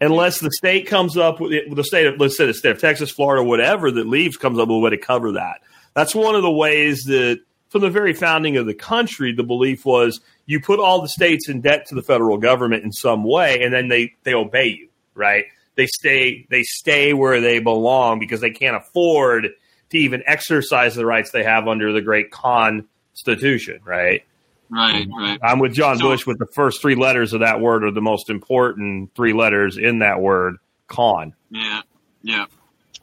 unless 0.00 0.38
the 0.38 0.50
state 0.52 0.86
comes 0.86 1.16
up 1.16 1.40
with 1.40 1.52
it, 1.52 1.74
the 1.74 1.84
state 1.84 2.06
of 2.06 2.20
let's 2.20 2.36
say 2.36 2.46
the 2.46 2.54
state 2.54 2.72
of 2.72 2.80
Texas, 2.80 3.10
Florida, 3.10 3.42
whatever 3.42 3.90
that 3.90 4.06
leaves 4.06 4.36
comes 4.36 4.58
up 4.58 4.68
with 4.68 4.76
a 4.76 4.80
way 4.80 4.90
to 4.90 4.98
cover 4.98 5.32
that. 5.32 5.60
That's 5.94 6.14
one 6.14 6.34
of 6.34 6.42
the 6.42 6.50
ways 6.50 7.04
that 7.04 7.40
from 7.74 7.80
the 7.80 7.90
very 7.90 8.12
founding 8.12 8.56
of 8.56 8.66
the 8.66 8.74
country, 8.74 9.32
the 9.32 9.42
belief 9.42 9.84
was 9.84 10.20
you 10.46 10.60
put 10.60 10.78
all 10.78 11.02
the 11.02 11.08
states 11.08 11.48
in 11.48 11.60
debt 11.60 11.86
to 11.88 11.96
the 11.96 12.02
federal 12.02 12.38
government 12.38 12.84
in 12.84 12.92
some 12.92 13.24
way, 13.24 13.64
and 13.64 13.74
then 13.74 13.88
they 13.88 14.14
they 14.22 14.32
obey 14.32 14.66
you, 14.66 14.88
right? 15.12 15.46
They 15.74 15.88
stay 15.88 16.46
they 16.50 16.62
stay 16.62 17.14
where 17.14 17.40
they 17.40 17.58
belong 17.58 18.20
because 18.20 18.40
they 18.40 18.52
can't 18.52 18.76
afford 18.76 19.48
to 19.90 19.98
even 19.98 20.22
exercise 20.24 20.94
the 20.94 21.04
rights 21.04 21.32
they 21.32 21.42
have 21.42 21.66
under 21.66 21.92
the 21.92 22.00
great 22.00 22.30
Constitution, 22.30 23.80
right? 23.84 24.22
Right, 24.70 25.08
right. 25.12 25.40
I'm 25.42 25.58
with 25.58 25.74
John 25.74 25.98
So- 25.98 26.04
Bush 26.04 26.24
with 26.28 26.38
the 26.38 26.46
first 26.54 26.80
three 26.80 26.94
letters 26.94 27.32
of 27.32 27.40
that 27.40 27.60
word 27.60 27.82
are 27.82 27.90
the 27.90 28.00
most 28.00 28.30
important 28.30 29.12
three 29.16 29.32
letters 29.32 29.78
in 29.78 29.98
that 29.98 30.20
word, 30.20 30.58
con. 30.86 31.34
Yeah, 31.50 31.80
yeah. 32.22 32.46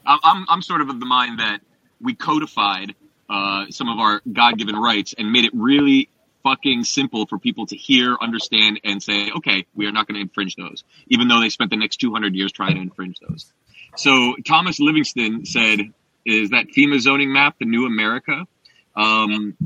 I'm, 0.06 0.18
I'm, 0.24 0.46
I'm 0.48 0.62
sort 0.62 0.80
of 0.80 0.88
of 0.88 0.98
the 0.98 1.04
mind 1.04 1.40
that 1.40 1.60
we 2.00 2.14
codified 2.14 2.94
uh, 3.32 3.64
some 3.70 3.88
of 3.88 3.98
our 3.98 4.20
God 4.30 4.58
given 4.58 4.76
rights 4.76 5.14
and 5.16 5.32
made 5.32 5.46
it 5.46 5.52
really 5.54 6.10
fucking 6.42 6.84
simple 6.84 7.26
for 7.26 7.38
people 7.38 7.66
to 7.66 7.76
hear, 7.76 8.16
understand, 8.20 8.80
and 8.84 9.02
say, 9.02 9.30
okay, 9.30 9.64
we 9.74 9.86
are 9.86 9.92
not 9.92 10.06
going 10.06 10.16
to 10.16 10.20
infringe 10.20 10.54
those, 10.56 10.84
even 11.06 11.28
though 11.28 11.40
they 11.40 11.48
spent 11.48 11.70
the 11.70 11.76
next 11.76 11.96
200 11.96 12.34
years 12.34 12.52
trying 12.52 12.74
to 12.74 12.80
infringe 12.82 13.18
those. 13.26 13.50
So 13.96 14.34
Thomas 14.44 14.80
Livingston 14.80 15.46
said, 15.46 15.80
is 16.26 16.50
that 16.50 16.66
FEMA 16.76 17.00
zoning 17.00 17.32
map 17.32 17.56
the 17.58 17.64
new 17.64 17.86
America? 17.86 18.46
Um, 18.94 19.56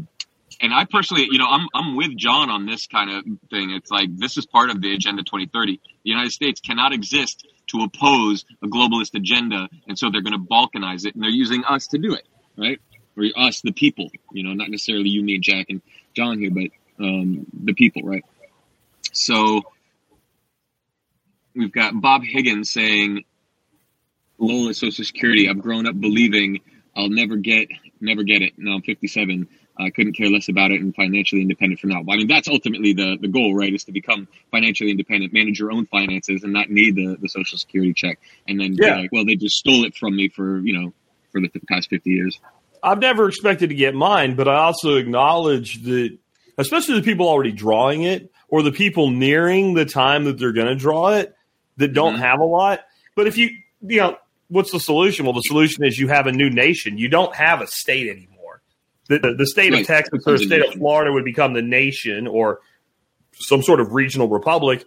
and 0.61 0.72
I 0.72 0.85
personally, 0.85 1.26
you 1.31 1.38
know, 1.38 1.48
I'm 1.48 1.66
I'm 1.74 1.96
with 1.96 2.16
John 2.16 2.50
on 2.50 2.66
this 2.66 2.87
kind 2.87 3.11
of 3.11 3.24
thing. 3.50 3.70
It's 3.70 3.90
like 3.90 4.16
this 4.16 4.37
is 4.37 4.46
part 4.46 4.70
of 4.70 4.81
the 4.81 4.94
Agenda 4.94 5.22
2030. 5.22 5.81
The 6.05 6.11
United 6.11 6.33
States 6.33 6.61
cannot 6.61 6.92
exist 6.92 7.46
to 7.68 7.81
oppose 7.81 8.44
a 8.62 8.66
globalist 8.66 9.14
agenda, 9.14 9.68
and 9.87 9.98
so 9.98 10.11
they're 10.11 10.22
going 10.22 10.33
to 10.33 10.38
balkanize 10.38 11.05
it, 11.05 11.14
and 11.14 11.22
they're 11.22 11.31
using 11.31 11.64
us 11.64 11.88
to 11.88 11.98
do 11.98 12.14
it, 12.14 12.26
right? 12.57 12.81
Or 13.16 13.24
us, 13.37 13.61
the 13.62 13.72
people, 13.72 14.11
you 14.33 14.42
know, 14.42 14.52
not 14.52 14.68
necessarily 14.70 15.09
you, 15.09 15.22
me, 15.22 15.38
Jack, 15.38 15.66
and 15.70 15.81
John 16.14 16.38
here, 16.38 16.50
but 16.50 16.70
um, 17.05 17.46
the 17.52 17.72
people, 17.74 18.02
right? 18.02 18.24
So 19.12 19.62
we've 21.55 21.72
got 21.72 21.98
Bob 22.00 22.22
Higgins 22.24 22.70
saying, 22.70 23.24
"Lola 24.38 24.74
Social 24.74 25.05
Security. 25.05 25.48
I've 25.48 25.61
grown 25.62 25.87
up 25.87 25.98
believing 25.98 26.61
I'll 26.94 27.09
never 27.09 27.37
get, 27.37 27.68
never 28.00 28.22
get 28.22 28.42
it. 28.42 28.55
Now 28.59 28.74
I'm 28.74 28.83
57." 28.83 29.48
I 29.79 29.90
couldn't 29.90 30.14
care 30.14 30.31
less 30.31 30.48
about 30.48 30.70
it 30.70 30.81
and 30.81 30.94
financially 30.94 31.42
independent 31.42 31.81
from 31.81 31.90
now. 31.90 32.00
I 32.00 32.16
mean, 32.16 32.29
that's 32.29 32.48
ultimately 32.48 32.94
the, 32.94 33.18
the 33.20 33.29
goal, 33.29 33.55
right? 33.55 33.72
Is 33.74 33.85
to 33.85 33.92
become 33.92 34.26
financially 34.50 34.90
independent, 34.90 35.35
manage 35.35 35.59
your 35.61 35.70
own 35.70 35.85
finances, 35.85 36.44
and 36.44 36.52
not 36.55 36.70
need 36.70 36.96
the, 36.96 37.18
the 37.20 37.29
social 37.29 37.59
security 37.59 37.92
check. 37.92 38.18
And 38.48 38.59
then, 38.59 38.74
Yeah. 38.74 38.96
like, 38.96 39.12
well, 39.12 39.26
they 39.26 39.37
just 39.37 39.57
stole 39.59 39.85
it 39.85 39.94
from 39.94 40.16
me 40.16 40.31
for 40.31 40.61
you 40.61 40.79
know 40.79 40.94
for 41.31 41.42
the 41.42 41.50
past 41.68 41.90
fifty 41.90 42.11
years. 42.11 42.40
I've 42.87 43.01
never 43.01 43.29
expected 43.29 43.68
to 43.70 43.75
get 43.75 43.94
mine, 43.94 44.37
but 44.37 44.46
I 44.49 44.57
also 44.57 44.94
acknowledge 44.96 45.83
that, 45.83 46.16
especially 46.57 46.94
the 46.94 47.03
people 47.03 47.29
already 47.29 47.53
drawing 47.53 48.03
it 48.05 48.31
or 48.49 48.62
the 48.62 48.72
people 48.72 49.11
nearing 49.11 49.75
the 49.75 49.85
time 49.85 50.25
that 50.25 50.38
they're 50.38 50.53
going 50.53 50.68
to 50.68 50.77
draw 50.77 51.09
it 51.11 51.35
that 51.79 51.92
don't 51.92 52.14
Mhm. 52.16 52.20
have 52.20 52.38
a 52.40 52.44
lot. 52.44 52.81
But 53.16 53.27
if 53.27 53.37
you, 53.37 53.51
you 53.83 53.99
know, 53.99 54.16
what's 54.49 54.70
the 54.70 54.79
solution? 54.81 55.25
Well, 55.27 55.35
the 55.35 55.40
solution 55.42 55.85
is 55.85 55.99
you 55.99 56.09
have 56.09 56.27
a 56.27 56.33
new 56.33 56.49
nation. 56.49 56.96
You 56.96 57.09
don't 57.09 57.35
have 57.35 57.61
a 57.61 57.66
state 57.66 58.09
anymore. 58.09 58.62
The, 59.09 59.18
the, 59.18 59.35
the 59.35 59.46
state 59.46 59.72
Right. 59.72 59.81
of 59.83 59.87
Texas 59.87 60.22
or 60.27 60.33
the 60.38 60.44
state 60.44 60.64
of. 60.64 60.75
Florida 60.75 61.12
would 61.12 61.25
become 61.25 61.53
the 61.55 61.62
nation 61.62 62.27
or 62.27 62.61
some 63.33 63.62
sort 63.62 63.81
of 63.81 63.92
regional 63.92 64.29
republic. 64.29 64.85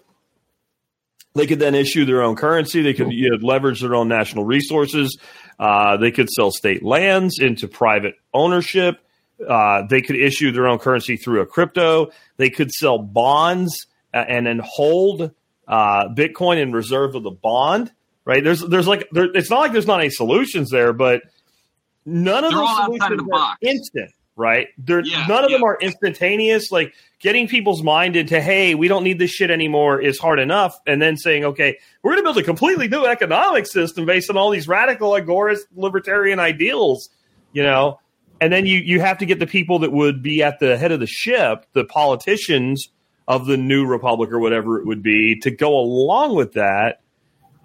They 1.40 1.48
could 1.48 1.60
then 1.60 1.76
issue 1.76 2.06
their 2.06 2.22
own 2.22 2.36
currency. 2.36 2.82
They 2.82 2.94
could 2.94 3.12
you 3.12 3.30
know, 3.32 3.38
leverage 3.42 3.82
their 3.82 3.96
own 3.96 4.08
national 4.08 4.44
resources. 4.46 5.18
Uh, 5.58 5.98
they 5.98 6.12
could 6.12 6.30
sell 6.30 6.52
state 6.52 6.84
lands 6.84 7.40
into 7.40 7.68
private 7.68 8.16
ownership. 8.34 9.00
Uh, 9.48 9.84
they 9.90 10.02
could 10.02 10.18
issue 10.18 10.52
their 10.52 10.68
own 10.68 10.80
currency 10.80 11.16
through 11.18 11.42
a 11.42 11.46
crypto. 11.46 12.12
They 12.38 12.50
could 12.50 12.72
sell 12.72 12.98
bonds 12.98 13.88
uh, 14.14 14.18
and 14.28 14.46
then 14.46 14.62
hold 14.64 15.32
uh, 15.68 16.10
Bitcoin 16.10 16.58
in 16.62 16.72
reserve 16.74 17.16
of 17.16 17.24
the 17.24 17.32
bond. 17.32 17.92
Right? 18.26 18.44
There's 18.44 18.62
there's 18.62 18.88
like 18.88 19.08
there, 19.12 19.26
it's 19.34 19.50
not 19.50 19.60
like 19.60 19.72
there's 19.72 19.88
not 19.88 20.02
any 20.02 20.10
solutions 20.10 20.70
there, 20.72 20.94
but 20.94 21.22
none 22.06 22.44
of 22.44 22.52
They're 22.52 22.60
those 22.60 22.70
all 22.70 22.82
outside 22.94 23.14
of 23.14 23.20
solutions 23.20 23.28
the 23.30 23.36
are 23.36 23.40
box. 23.40 23.58
instant. 23.62 24.12
Right? 24.40 24.70
They're, 24.78 25.02
Yeah, 25.02 25.26
none 25.28 25.44
of 25.44 25.52
them 25.52 25.64
are 25.64 25.78
instantaneous. 25.82 26.72
Like 26.72 26.94
getting 27.20 27.50
people's 27.50 27.84
mind 27.84 28.16
into, 28.16 28.40
hey, 28.40 28.74
we 28.74 28.88
don't 28.88 29.04
need 29.04 29.20
this 29.20 29.32
shit 29.32 29.52
anymore 29.52 30.00
is 30.00 30.18
hard 30.18 30.40
enough, 30.40 30.80
and 30.88 31.02
then 31.02 31.18
saying, 31.18 31.44
okay, 31.44 31.78
we're 32.02 32.12
going 32.12 32.24
to 32.24 32.24
build 32.24 32.38
a 32.38 32.44
completely 32.44 32.88
new 32.88 33.04
economic 33.06 33.68
system 33.68 34.06
based 34.06 34.30
on 34.30 34.38
all 34.38 34.50
these 34.50 34.66
radical 34.66 35.12
agorist 35.12 35.64
libertarian 35.76 36.40
ideals, 36.40 37.10
you 37.52 37.62
know, 37.64 38.00
and 38.40 38.54
then 38.54 38.66
you 38.66 38.78
you 38.80 39.02
have 39.02 39.18
to 39.18 39.26
get 39.26 39.40
the 39.40 39.48
people 39.48 39.80
that 39.80 39.92
would 39.92 40.24
be 40.24 40.42
at 40.42 40.60
the 40.60 40.78
head 40.78 40.94
of 40.94 41.02
the 41.02 41.08
ship, 41.08 41.66
the 41.74 41.84
politicians 41.84 42.88
of 43.28 43.46
the 43.46 43.58
new 43.58 43.86
republic 43.86 44.32
or 44.32 44.40
whatever 44.40 44.80
it 44.80 44.88
would 44.88 45.04
be 45.04 45.38
to 45.42 45.52
go 45.52 45.78
along 45.78 46.34
with 46.34 46.54
that. 46.54 47.02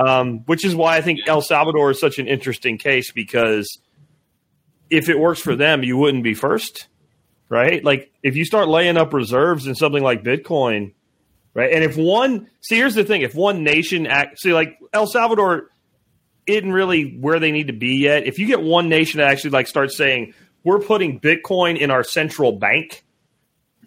Um, 0.00 0.40
which 0.46 0.64
is 0.64 0.74
why 0.74 0.96
I 0.96 1.02
think 1.02 1.20
El 1.28 1.40
Salvador 1.40 1.92
is 1.92 2.00
such 2.00 2.18
an 2.18 2.26
interesting 2.26 2.78
case 2.78 3.12
because 3.12 3.78
if 4.96 5.08
it 5.08 5.18
works 5.18 5.40
for 5.40 5.56
them, 5.56 5.82
you 5.82 5.96
wouldn't 5.96 6.24
be 6.24 6.34
first, 6.34 6.88
right? 7.48 7.82
Like 7.84 8.12
if 8.22 8.36
you 8.36 8.44
start 8.44 8.68
laying 8.68 8.96
up 8.96 9.12
reserves 9.12 9.66
in 9.66 9.74
something 9.74 10.02
like 10.02 10.22
Bitcoin, 10.22 10.92
right? 11.54 11.72
And 11.72 11.84
if 11.84 11.96
one, 11.96 12.48
see, 12.60 12.76
here's 12.76 12.94
the 12.94 13.04
thing: 13.04 13.22
if 13.22 13.34
one 13.34 13.64
nation 13.64 14.06
act, 14.06 14.38
see, 14.40 14.52
like 14.52 14.78
El 14.92 15.06
Salvador 15.06 15.70
isn't 16.46 16.72
really 16.72 17.16
where 17.18 17.38
they 17.40 17.52
need 17.52 17.68
to 17.68 17.72
be 17.72 18.02
yet. 18.02 18.26
If 18.26 18.38
you 18.38 18.46
get 18.46 18.62
one 18.62 18.88
nation 18.88 19.18
to 19.18 19.24
actually 19.26 19.50
like 19.50 19.66
start 19.66 19.90
saying 19.92 20.34
we're 20.62 20.80
putting 20.80 21.20
Bitcoin 21.20 21.78
in 21.78 21.90
our 21.90 22.04
central 22.04 22.52
bank, 22.52 23.02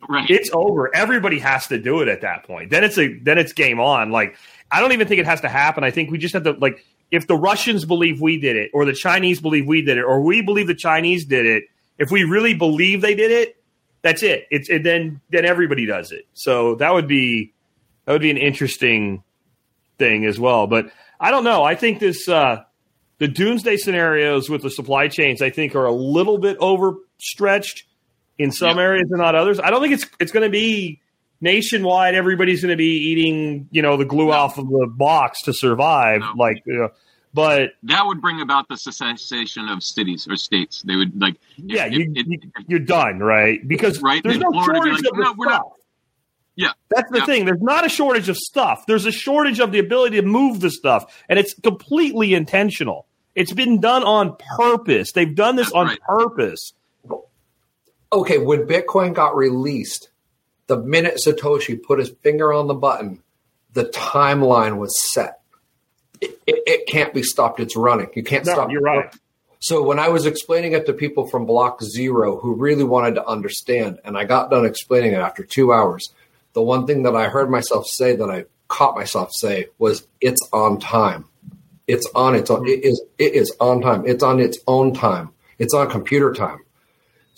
Right. 0.07 0.29
it's 0.29 0.49
over. 0.53 0.95
Everybody 0.95 1.39
has 1.39 1.67
to 1.67 1.79
do 1.79 2.01
it 2.01 2.07
at 2.07 2.21
that 2.21 2.43
point. 2.43 2.69
Then 2.69 2.83
it's 2.83 2.97
a 2.99 3.17
then 3.19 3.37
it's 3.39 3.51
game 3.53 3.79
on. 3.79 4.11
Like 4.11 4.35
I 4.71 4.79
don't 4.79 4.91
even 4.91 5.07
think 5.07 5.19
it 5.19 5.25
has 5.25 5.41
to 5.41 5.49
happen. 5.49 5.83
I 5.83 5.89
think 5.91 6.11
we 6.11 6.17
just 6.19 6.33
have 6.35 6.43
to 6.43 6.51
like 6.53 6.85
if 7.11 7.27
the 7.27 7.35
Russians 7.37 7.85
believe 7.85 8.19
we 8.21 8.39
did 8.39 8.55
it, 8.55 8.71
or 8.73 8.85
the 8.85 8.93
Chinese 8.93 9.39
believe 9.41 9.65
we 9.65 9.81
did 9.81 9.97
it, 9.97 10.03
or 10.03 10.21
we 10.21 10.41
believe 10.41 10.67
the 10.67 10.75
Chinese 10.75 11.25
did 11.25 11.45
it. 11.45 11.63
If 11.97 12.11
we 12.11 12.23
really 12.23 12.53
believe 12.53 13.01
they 13.01 13.15
did 13.15 13.31
it, 13.31 13.55
that's 14.01 14.23
it. 14.23 14.45
It's 14.51 14.69
and 14.69 14.85
then 14.85 15.21
then 15.29 15.45
everybody 15.45 15.85
does 15.85 16.11
it. 16.11 16.27
So 16.33 16.75
that 16.75 16.93
would 16.93 17.07
be 17.07 17.53
that 18.05 18.11
would 18.13 18.21
be 18.21 18.31
an 18.31 18.37
interesting 18.37 19.23
thing 19.97 20.25
as 20.25 20.39
well. 20.39 20.67
But 20.67 20.91
I 21.19 21.31
don't 21.31 21.43
know. 21.43 21.63
I 21.63 21.75
think 21.75 21.99
this 21.99 22.27
uh, 22.29 22.63
the 23.17 23.27
doomsday 23.27 23.77
scenarios 23.77 24.49
with 24.49 24.61
the 24.61 24.69
supply 24.69 25.07
chains 25.07 25.41
I 25.41 25.49
think 25.49 25.75
are 25.75 25.85
a 25.85 25.91
little 25.93 26.37
bit 26.37 26.57
overstretched 26.59 27.85
in 28.37 28.51
some 28.51 28.77
Yeah. 28.77 28.83
areas 28.83 29.07
and 29.09 29.19
not 29.19 29.33
others. 29.33 29.59
I 29.59 29.69
don't 29.71 29.81
think 29.81 29.93
it's 29.95 30.05
it's 30.19 30.31
going 30.31 30.43
to 30.45 30.51
be 30.51 31.01
nationwide. 31.41 32.15
Everybody's 32.15 32.61
going 32.61 32.71
to 32.71 32.77
be 32.77 32.85
eating 32.97 33.67
you 33.71 33.81
know 33.81 33.97
the 33.97 34.05
glue 34.05 34.27
No. 34.27 34.31
off 34.33 34.57
of 34.57 34.67
the 34.69 34.87
box 34.89 35.41
to 35.43 35.53
survive. 35.53 36.21
No. 36.21 36.33
Like, 36.37 36.63
you 36.65 36.73
know, 36.77 36.89
but 37.33 37.71
that 37.83 38.05
would 38.07 38.21
bring 38.21 38.41
about 38.41 38.67
the 38.69 38.77
cessation 38.77 39.67
of 39.69 39.83
cities 39.83 40.27
or 40.29 40.35
states. 40.37 40.81
They 40.83 40.95
would 40.95 41.19
like, 41.21 41.35
yeah, 41.57 41.85
if- 41.85 41.93
you, 41.93 42.11
if- 42.15 42.27
you, 42.27 42.39
you're 42.67 42.79
done, 42.79 43.19
right? 43.19 43.65
Because 43.67 44.01
Right, 44.01 44.23
there's 44.23 44.37
no 44.37 44.49
Florida, 44.51 44.75
shortage 44.79 45.01
be 45.01 45.03
like, 45.03 45.11
of 45.11 45.17
the 45.17 45.23
"No, 45.23 45.33
we're 45.37 45.45
not." 45.49 45.71
Yeah. 46.55 46.71
That's 46.89 47.11
the 47.11 47.19
Yeah. 47.19 47.25
thing. 47.25 47.45
There's 47.45 47.61
not 47.61 47.85
a 47.85 47.89
shortage 47.89 48.29
of 48.29 48.37
stuff. 48.37 48.85
There's 48.87 49.05
a 49.05 49.11
shortage 49.11 49.59
of 49.59 49.71
the 49.71 49.77
ability 49.77 50.15
to 50.19 50.25
move 50.25 50.59
the 50.61 50.71
stuff, 50.71 51.23
and 51.29 51.37
it's 51.37 51.53
completely 51.53 52.33
intentional. 52.33 53.05
It's 53.35 53.53
been 53.53 53.79
done 53.79 54.03
on 54.03 54.35
purpose. 54.57 55.11
They've 55.11 55.35
done 55.35 55.55
this 55.57 55.67
That's 55.67 55.75
on 55.75 55.85
right. 55.87 55.99
purpose. 56.01 56.73
Okay, 58.11 58.37
when 58.39 58.61
Bitcoin 58.65 59.13
got 59.13 59.35
released, 59.35 60.09
the 60.67 60.77
minute 60.77 61.19
Satoshi 61.25 61.81
put 61.81 61.99
his 61.99 62.09
finger 62.21 62.53
on 62.53 62.67
the 62.67 62.73
button, 62.73 63.21
the 63.73 63.85
timeline 63.85 64.77
was 64.77 64.99
set. 65.11 65.39
It, 66.21 66.39
it, 66.47 66.63
it 66.65 66.87
can't 66.87 67.13
be 67.13 67.23
stopped. 67.23 67.59
It's 67.59 67.75
running. 67.75 68.09
You 68.15 68.23
can't 68.23 68.45
No, 68.45 68.53
stop. 68.53 68.71
you're 68.71 68.81
right. 68.81 69.13
So 69.59 69.81
when 69.83 69.97
I 69.99 70.09
was 70.09 70.25
explaining 70.25 70.73
it 70.73 70.85
to 70.85 70.93
people 70.93 71.27
from 71.27 71.45
Block 71.45 71.81
Zero 71.81 72.37
who 72.37 72.53
really 72.53 72.83
wanted 72.83 73.15
to 73.15 73.25
understand, 73.25 73.99
and 74.05 74.17
I 74.17 74.23
got 74.23 74.49
done 74.51 74.65
explaining 74.65 75.13
it 75.13 75.17
after 75.19 75.43
two 75.43 75.73
hours, 75.73 76.11
the 76.53 76.61
one 76.61 76.85
thing 76.85 77.03
that 77.03 77.15
I 77.15 77.27
heard 77.29 77.49
myself 77.49 77.85
say 77.87 78.15
that 78.15 78.29
I 78.29 78.45
caught 78.67 78.95
myself 78.95 79.29
say 79.33 79.67
was, 79.79 80.07
"It's 80.21 80.41
on 80.53 80.79
time. 80.79 81.25
It's 81.87 82.07
on 82.13 82.35
its 82.35 82.49
own. 82.51 82.67
It 82.67 82.83
is. 82.83 83.01
It 83.17 83.33
is 83.33 83.55
on 83.59 83.81
time. 83.81 84.03
It's 84.05 84.23
on 84.23 84.39
its 84.39 84.59
own 84.67 84.93
time. 84.93 85.29
It's 85.57 85.73
on 85.73 85.89
computer 85.89 86.33
time." 86.33 86.59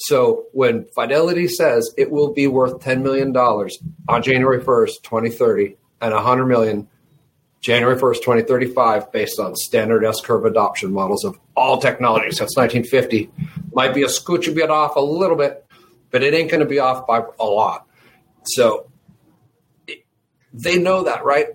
So 0.01 0.45
when 0.53 0.85
Fidelity 0.95 1.49
says 1.49 1.93
it 1.97 2.09
will 2.09 2.33
be 2.33 2.47
worth 2.47 2.81
ten 2.81 3.03
million 3.03 3.33
dollars 3.33 3.77
on 4.07 4.23
January 4.23 4.61
first, 4.61 5.03
twenty 5.03 5.29
thirty, 5.29 5.75
and 6.01 6.13
a 6.13 6.21
hundred 6.21 6.45
million 6.45 6.87
January 7.61 7.97
1st, 7.97 8.15
2035, 8.21 9.11
based 9.11 9.37
on 9.37 9.53
standard 9.55 10.05
S 10.05 10.21
curve 10.21 10.45
adoption 10.45 10.93
models 10.93 11.25
of 11.25 11.37
all 11.55 11.77
technologies 11.77 12.37
since 12.37 12.55
1950. 12.55 13.29
Might 13.73 13.93
be 13.93 14.03
a 14.03 14.07
scooch 14.07 14.53
bit 14.55 14.69
off 14.69 14.95
a 14.95 15.01
little 15.01 15.35
bit, 15.35 15.65
but 16.09 16.23
it 16.23 16.33
ain't 16.33 16.49
going 16.49 16.61
to 16.61 16.65
be 16.65 16.79
off 16.79 17.05
by 17.05 17.21
a 17.37 17.43
lot. 17.43 17.85
So 18.45 18.89
they 20.53 20.77
know 20.77 21.03
that, 21.03 21.25
right? 21.25 21.47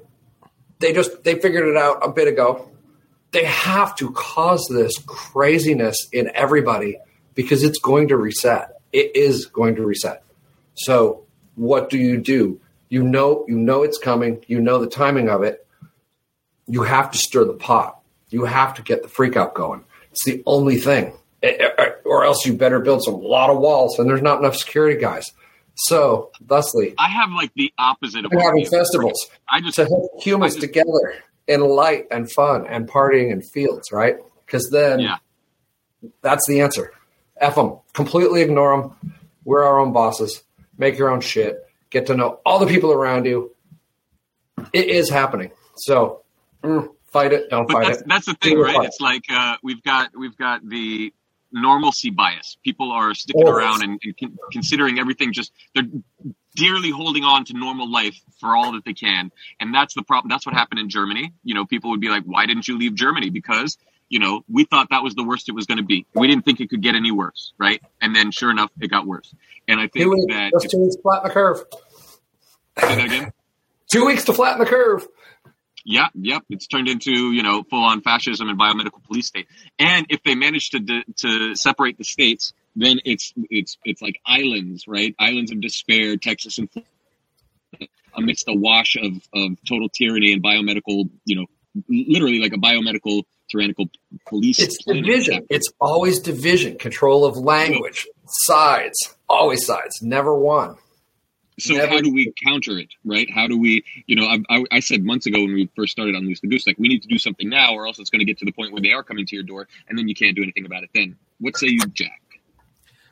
They 0.78 0.92
just 0.92 1.24
they 1.24 1.36
figured 1.36 1.66
it 1.66 1.76
out 1.76 2.06
a 2.06 2.10
bit 2.10 2.28
ago. 2.28 2.70
They 3.30 3.44
have 3.44 3.96
to 3.96 4.12
cause 4.12 4.68
this 4.70 4.92
craziness 5.06 5.96
in 6.12 6.30
everybody 6.34 6.98
because 7.34 7.62
it's 7.62 7.78
going 7.78 8.08
to 8.08 8.16
reset. 8.16 8.80
It 8.92 9.16
is 9.16 9.46
going 9.46 9.76
to 9.76 9.84
reset. 9.84 10.22
So 10.74 11.24
what 11.54 11.90
do 11.90 11.98
you 11.98 12.18
do? 12.18 12.60
You 12.88 13.02
know 13.02 13.44
you 13.48 13.56
know 13.56 13.82
it's 13.82 13.98
coming. 13.98 14.44
You 14.46 14.60
know 14.60 14.78
the 14.78 14.86
timing 14.88 15.28
of 15.28 15.42
it 15.42 15.64
you 16.66 16.82
have 16.82 17.10
to 17.10 17.18
stir 17.18 17.44
the 17.44 17.54
pot. 17.54 18.00
You 18.30 18.44
have 18.44 18.74
to 18.74 18.82
get 18.82 19.02
the 19.02 19.08
freak 19.08 19.36
out 19.36 19.54
going. 19.54 19.84
It's 20.10 20.24
the 20.24 20.42
only 20.46 20.76
thing. 20.76 21.12
Eh, 21.42 21.56
eh, 21.60 21.90
Or 22.04 22.24
else 22.24 22.46
you 22.46 22.54
better 22.54 22.80
build 22.80 23.02
some 23.04 23.20
lot 23.20 23.50
of 23.50 23.58
walls, 23.58 23.98
and 23.98 24.08
there's 24.08 24.22
not 24.22 24.38
enough 24.38 24.56
security 24.56 25.00
guys. 25.00 25.30
So, 25.76 26.30
thusly, 26.40 26.94
I 26.98 27.08
have 27.08 27.30
like 27.32 27.52
the 27.54 27.72
opposite 27.78 28.24
of 28.24 28.32
having 28.32 28.64
festivals 28.64 29.28
I 29.48 29.60
just 29.60 29.74
to 29.76 29.86
help 29.86 30.22
humans 30.22 30.54
just- 30.54 30.66
together 30.66 31.16
in 31.46 31.60
light 31.60 32.06
and 32.10 32.30
fun 32.30 32.66
and 32.66 32.88
partying 32.88 33.30
in 33.30 33.42
fields, 33.42 33.90
right? 33.92 34.16
Because 34.46 34.70
then 34.70 35.00
yeah. 35.00 35.16
that's 36.22 36.46
the 36.46 36.60
answer. 36.60 36.92
F 37.38 37.54
them. 37.56 37.78
Completely 37.92 38.42
ignore 38.42 38.76
them. 38.76 39.14
We're 39.44 39.64
our 39.64 39.78
own 39.78 39.92
bosses. 39.92 40.42
Make 40.78 40.98
your 40.98 41.10
own 41.10 41.20
shit. 41.20 41.64
Get 41.90 42.06
to 42.06 42.16
know 42.16 42.40
all 42.44 42.58
the 42.58 42.66
people 42.66 42.92
around 42.92 43.26
you. 43.26 43.54
It 44.72 44.88
is 44.88 45.10
happening. 45.10 45.50
So, 45.76 46.22
mm, 46.62 46.88
fight 47.12 47.32
it. 47.32 47.50
Don't 47.50 47.66
But 47.66 47.74
fight 47.74 47.86
that's 47.88 48.00
it. 48.00 48.08
that's 48.08 48.26
the 48.26 48.34
thing, 48.34 48.58
right? 48.58 48.76
right. 48.76 48.86
It's 48.86 49.00
like 49.00 49.24
uh, 49.30 49.56
we've 49.62 49.82
got 49.82 50.16
we've 50.16 50.36
got 50.36 50.66
the 50.68 51.12
normalcy 51.52 52.10
bias. 52.10 52.56
People 52.64 52.90
are 52.90 53.14
sticking 53.14 53.46
Always. 53.46 53.64
around 53.64 53.82
and, 53.82 54.00
and 54.02 54.18
con- 54.18 54.38
considering 54.52 54.98
everything 54.98 55.32
just 55.32 55.52
they're 55.74 55.84
dearly 56.56 56.90
holding 56.90 57.24
on 57.24 57.44
to 57.46 57.52
normal 57.52 57.90
life 57.90 58.16
for 58.40 58.56
all 58.56 58.72
that 58.72 58.84
they 58.84 58.94
can, 58.94 59.30
and 59.60 59.74
that's 59.74 59.94
the 59.94 60.02
problem. 60.02 60.30
That's 60.30 60.46
what 60.46 60.54
happened 60.54 60.80
in 60.80 60.88
Germany. 60.88 61.32
You 61.44 61.54
know, 61.54 61.64
people 61.64 61.90
would 61.90 62.00
be 62.00 62.08
like, 62.08 62.24
"Why 62.24 62.46
didn't 62.46 62.66
you 62.68 62.78
leave 62.78 62.94
Germany?" 62.94 63.30
Because 63.30 63.76
you 64.14 64.20
know 64.20 64.44
we 64.48 64.62
thought 64.62 64.90
that 64.90 65.02
was 65.02 65.16
the 65.16 65.24
worst 65.24 65.48
it 65.48 65.56
was 65.56 65.66
going 65.66 65.78
to 65.78 65.84
be. 65.84 66.06
We 66.14 66.28
didn't 66.28 66.44
think 66.44 66.60
it 66.60 66.70
could 66.70 66.82
get 66.82 66.94
any 66.94 67.10
worse, 67.10 67.52
right? 67.58 67.82
And 68.00 68.14
then, 68.14 68.30
sure 68.30 68.48
enough, 68.48 68.70
it 68.80 68.88
got 68.88 69.08
worse. 69.08 69.34
And 69.66 69.80
I 69.80 69.88
think 69.88 70.08
weeks, 70.08 70.26
that 70.28 70.52
just 70.52 70.70
two 70.70 70.78
weeks 70.84 70.94
to 70.94 71.02
flatten 71.02 71.28
the 71.28 71.34
curve. 71.34 71.64
say 72.78 72.94
that 72.94 73.04
again. 73.04 73.32
Two 73.90 74.06
weeks 74.06 74.24
to 74.26 74.32
flatten 74.32 74.60
the 74.60 74.66
curve. 74.66 75.04
Yeah, 75.84 76.06
yep. 76.14 76.44
It's 76.48 76.68
turned 76.68 76.88
into 76.88 77.32
you 77.32 77.42
know 77.42 77.64
full 77.64 77.82
on 77.82 78.02
fascism 78.02 78.48
and 78.48 78.56
biomedical 78.56 79.02
police 79.02 79.26
state. 79.26 79.48
And 79.80 80.06
if 80.10 80.22
they 80.22 80.36
manage 80.36 80.70
to 80.70 81.02
to 81.16 81.56
separate 81.56 81.98
the 81.98 82.04
states, 82.04 82.52
then 82.76 83.00
it's 83.04 83.34
it's 83.50 83.78
it's 83.84 84.00
like 84.00 84.20
islands, 84.24 84.86
right? 84.86 85.12
Islands 85.18 85.50
of 85.50 85.60
despair, 85.60 86.16
Texas 86.18 86.58
and 86.58 86.70
Florida, 86.70 87.88
amidst 88.16 88.46
a 88.46 88.54
wash 88.54 88.94
of 88.94 89.28
of 89.34 89.58
total 89.68 89.88
tyranny 89.88 90.32
and 90.32 90.40
biomedical, 90.40 91.10
you 91.24 91.34
know, 91.34 91.46
literally 91.88 92.40
like 92.40 92.52
a 92.52 92.56
biomedical 92.56 93.22
tyrannical 93.50 93.86
police. 94.26 94.58
It's 94.58 94.82
planet. 94.82 95.04
division. 95.04 95.46
It's 95.50 95.68
always 95.80 96.18
division. 96.20 96.78
Control 96.78 97.24
of 97.24 97.36
language. 97.36 98.06
Sides. 98.26 99.14
Always 99.28 99.64
sides. 99.66 100.00
Never 100.02 100.34
one. 100.34 100.76
So 101.58 101.74
Never- 101.74 101.86
how 101.86 102.00
do 102.00 102.12
we 102.12 102.32
counter 102.44 102.78
it, 102.78 102.88
right? 103.04 103.30
How 103.32 103.46
do 103.46 103.56
we, 103.58 103.84
you 104.06 104.16
know, 104.16 104.24
I, 104.24 104.38
I, 104.50 104.64
I 104.72 104.80
said 104.80 105.04
months 105.04 105.26
ago 105.26 105.40
when 105.40 105.54
we 105.54 105.70
first 105.76 105.92
started 105.92 106.16
Unloose 106.16 106.40
the 106.40 106.48
Goose, 106.48 106.66
like 106.66 106.78
we 106.78 106.88
need 106.88 107.02
to 107.02 107.08
do 107.08 107.18
something 107.18 107.48
now, 107.48 107.74
or 107.74 107.86
else 107.86 107.98
it's 108.00 108.10
going 108.10 108.20
to 108.20 108.24
get 108.24 108.38
to 108.38 108.44
the 108.44 108.50
point 108.52 108.72
where 108.72 108.82
they 108.82 108.90
are 108.90 109.04
coming 109.04 109.24
to 109.26 109.36
your 109.36 109.44
door, 109.44 109.68
and 109.88 109.96
then 109.96 110.08
you 110.08 110.14
can't 110.16 110.34
do 110.34 110.42
anything 110.42 110.66
about 110.66 110.82
it. 110.82 110.90
Then, 110.92 111.16
what 111.38 111.56
say 111.56 111.68
you, 111.68 111.78
Jack? 111.92 112.20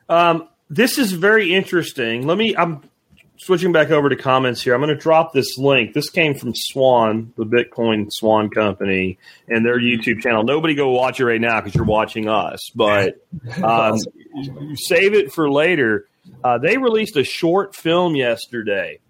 Um, 0.09 0.49
this 0.69 0.99
is 0.99 1.13
very 1.13 1.55
interesting. 1.55 2.27
Let 2.27 2.37
me. 2.37 2.57
I'm 2.57 2.83
switching 3.43 3.73
back 3.73 3.91
over 3.91 4.09
to 4.09 4.17
comments 4.17 4.63
here. 4.63 4.75
I'm 4.75 4.81
going 4.81 4.95
to 4.95 5.01
drop 5.01 5.33
this 5.33 5.59
link. 5.59 5.95
This 5.95 6.11
came 6.11 6.35
from 6.35 6.55
Swan, 6.55 7.33
the 7.37 7.45
Bitcoin 7.45 8.07
Swan 8.11 8.49
company, 8.49 9.19
and 9.49 9.67
their 9.67 9.79
YouTube 9.79 10.21
channel. 10.21 10.45
Nobody 10.45 10.75
go 10.75 10.91
watch 10.91 11.21
it 11.21 11.27
right 11.27 11.41
now 11.41 11.61
because 11.61 11.75
you're 11.75 11.85
watching 11.85 12.29
us, 12.29 12.71
but 12.75 13.17
um, 13.63 13.99
save 14.75 15.15
it 15.15 15.33
for 15.33 15.51
later. 15.51 16.07
Uh, 16.45 16.59
they 16.59 16.79
released 16.79 17.17
a 17.17 17.25
short 17.25 17.75
film 17.75 18.15
yesterday, 18.15 19.01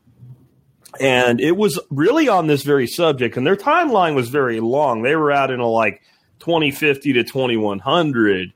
and 0.98 1.40
it 1.40 1.56
was 1.56 1.78
really 1.90 2.28
on 2.28 2.46
this 2.46 2.62
very 2.62 2.86
subject. 2.86 3.36
And 3.36 3.46
their 3.46 3.56
timeline 3.56 4.14
was 4.14 4.30
very 4.30 4.60
long. 4.60 5.02
They 5.02 5.14
were 5.14 5.30
out 5.30 5.50
in 5.50 5.60
a 5.60 5.68
like 5.68 6.02
2050 6.40 7.12
to 7.14 7.24
2100 7.24 8.52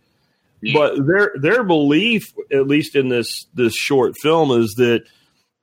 but 0.72 1.06
their 1.06 1.32
their 1.38 1.62
belief 1.62 2.32
at 2.50 2.66
least 2.66 2.96
in 2.96 3.08
this 3.08 3.46
this 3.54 3.74
short 3.74 4.14
film 4.20 4.50
is 4.50 4.74
that 4.78 5.04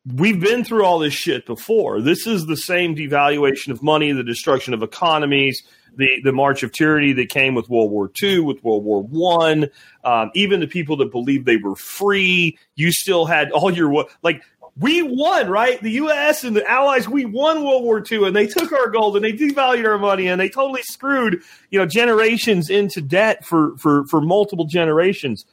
we've 0.05 0.39
been 0.39 0.63
through 0.63 0.83
all 0.83 0.99
this 0.99 1.13
shit 1.13 1.45
before 1.45 2.01
this 2.01 2.27
is 2.27 2.45
the 2.45 2.57
same 2.57 2.95
devaluation 2.95 3.69
of 3.69 3.81
money 3.81 4.11
the 4.11 4.23
destruction 4.23 4.73
of 4.73 4.83
economies 4.83 5.63
the 5.95 6.19
the 6.23 6.33
march 6.33 6.61
of 6.63 6.71
tyranny 6.71 7.13
that 7.13 7.29
came 7.29 7.55
with 7.55 7.69
world 7.69 7.89
war 7.89 8.11
ii 8.21 8.39
with 8.39 8.61
world 8.63 8.83
war 8.83 9.01
one 9.01 9.69
um, 10.03 10.29
even 10.33 10.59
the 10.59 10.67
people 10.67 10.97
that 10.97 11.11
believed 11.11 11.45
they 11.45 11.57
were 11.57 11.75
free 11.75 12.57
you 12.75 12.91
still 12.91 13.25
had 13.25 13.51
all 13.51 13.71
your 13.71 14.05
like 14.23 14.41
we 14.77 15.03
won, 15.03 15.49
right? 15.49 15.79
The 15.81 15.91
U.S. 15.91 16.43
and 16.43 16.55
the 16.55 16.67
Allies, 16.69 17.07
we 17.07 17.25
won 17.25 17.63
World 17.63 17.83
War 17.83 18.03
II, 18.11 18.27
and 18.27 18.35
they 18.35 18.47
took 18.47 18.71
our 18.71 18.89
gold 18.89 19.15
and 19.15 19.23
they 19.23 19.33
devalued 19.33 19.85
our 19.85 19.99
money 19.99 20.27
and 20.27 20.41
they 20.41 20.49
totally 20.49 20.81
screwed, 20.81 21.43
you 21.69 21.79
know, 21.79 21.85
generations 21.85 22.69
into 22.69 23.01
debt 23.01 23.45
for 23.45 23.77
for 23.77 24.05
for 24.07 24.19
multiple 24.19 24.65
generations. 24.65 25.45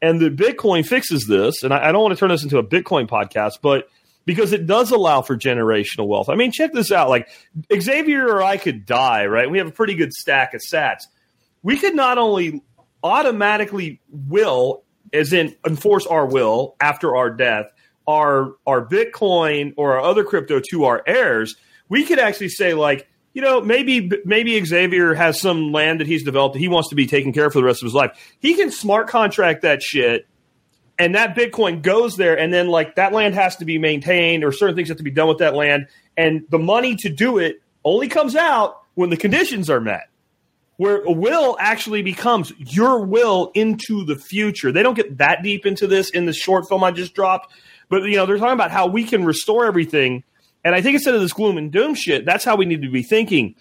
And 0.00 0.20
the 0.20 0.30
Bitcoin 0.30 0.86
fixes 0.86 1.26
this. 1.26 1.64
And 1.64 1.74
I, 1.74 1.88
I 1.88 1.92
don't 1.92 2.02
want 2.02 2.14
to 2.14 2.20
turn 2.20 2.28
this 2.28 2.44
into 2.44 2.58
a 2.58 2.62
Bitcoin 2.62 3.08
podcast, 3.08 3.58
but 3.60 3.88
because 4.28 4.52
it 4.52 4.66
does 4.66 4.90
allow 4.90 5.22
for 5.22 5.38
generational 5.38 6.06
wealth. 6.06 6.28
I 6.28 6.34
mean, 6.34 6.52
check 6.52 6.74
this 6.74 6.92
out. 6.92 7.08
Like 7.08 7.30
Xavier 7.74 8.28
or 8.28 8.42
I 8.42 8.58
could 8.58 8.84
die, 8.84 9.24
right? 9.24 9.50
We 9.50 9.56
have 9.56 9.68
a 9.68 9.72
pretty 9.72 9.94
good 9.94 10.12
stack 10.12 10.52
of 10.52 10.60
sats. 10.60 11.04
We 11.62 11.78
could 11.78 11.94
not 11.94 12.18
only 12.18 12.62
automatically 13.02 14.02
will, 14.10 14.82
as 15.14 15.32
in 15.32 15.56
enforce 15.66 16.06
our 16.06 16.26
will 16.26 16.76
after 16.78 17.16
our 17.16 17.30
death, 17.30 17.72
our 18.06 18.52
our 18.66 18.86
Bitcoin 18.86 19.72
or 19.78 19.94
our 19.94 20.02
other 20.02 20.24
crypto 20.24 20.60
to 20.72 20.84
our 20.84 21.02
heirs, 21.06 21.56
we 21.88 22.04
could 22.04 22.18
actually 22.18 22.50
say 22.50 22.74
like, 22.74 23.08
you 23.32 23.40
know, 23.40 23.62
maybe 23.62 24.10
maybe 24.26 24.62
Xavier 24.62 25.14
has 25.14 25.40
some 25.40 25.72
land 25.72 26.00
that 26.00 26.06
he's 26.06 26.22
developed 26.22 26.52
that 26.52 26.60
he 26.60 26.68
wants 26.68 26.90
to 26.90 26.94
be 26.94 27.06
taken 27.06 27.32
care 27.32 27.46
of 27.46 27.54
for 27.54 27.60
the 27.60 27.64
rest 27.64 27.80
of 27.80 27.86
his 27.86 27.94
life. 27.94 28.10
He 28.40 28.56
can 28.56 28.70
smart 28.70 29.08
contract 29.08 29.62
that 29.62 29.82
shit, 29.82 30.27
and 30.98 31.14
that 31.14 31.36
Bitcoin 31.36 31.82
goes 31.82 32.16
there, 32.16 32.38
and 32.38 32.52
then 32.52 32.68
like 32.68 32.96
that 32.96 33.12
land 33.12 33.34
has 33.34 33.56
to 33.56 33.64
be 33.64 33.78
maintained 33.78 34.44
or 34.44 34.52
certain 34.52 34.76
things 34.76 34.88
have 34.88 34.98
to 34.98 35.02
be 35.02 35.10
done 35.10 35.28
with 35.28 35.38
that 35.38 35.54
land, 35.54 35.88
and 36.16 36.44
the 36.50 36.58
money 36.58 36.96
to 36.96 37.08
do 37.08 37.38
it 37.38 37.62
only 37.84 38.08
comes 38.08 38.36
out 38.36 38.82
when 38.94 39.10
the 39.10 39.16
conditions 39.16 39.70
are 39.70 39.80
met 39.80 40.08
where 40.78 41.02
a 41.02 41.12
will 41.12 41.56
actually 41.60 42.02
becomes 42.02 42.52
your 42.58 43.04
will 43.04 43.50
into 43.54 44.04
the 44.04 44.16
future. 44.16 44.72
They 44.72 44.82
don't 44.82 44.94
get 44.94 45.18
that 45.18 45.42
deep 45.42 45.66
into 45.66 45.86
this 45.86 46.08
in 46.10 46.24
the 46.24 46.32
short 46.32 46.68
film 46.68 46.82
I 46.82 46.92
just 46.92 47.14
dropped, 47.14 47.52
but 47.88 48.04
you 48.04 48.16
know 48.16 48.26
they're 48.26 48.38
talking 48.38 48.54
about 48.54 48.70
how 48.70 48.86
we 48.86 49.04
can 49.04 49.24
restore 49.24 49.66
everything. 49.66 50.22
And 50.64 50.74
I 50.74 50.80
think 50.80 50.94
instead 50.94 51.14
of 51.14 51.20
this 51.20 51.32
gloom 51.32 51.58
and 51.58 51.70
doom 51.70 51.94
shit, 51.94 52.24
that's 52.24 52.44
how 52.44 52.56
we 52.56 52.64
need 52.64 52.82
to 52.82 52.90
be 52.90 53.02
thinking. 53.02 53.56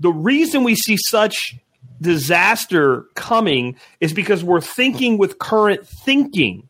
The 0.00 0.12
reason 0.12 0.64
we 0.64 0.74
see 0.74 0.96
such 0.96 1.56
disaster 2.00 3.04
coming 3.14 3.76
is 4.00 4.12
because 4.12 4.42
we're 4.42 4.60
thinking 4.60 5.18
with 5.18 5.38
current 5.38 5.86
thinking. 5.86 6.68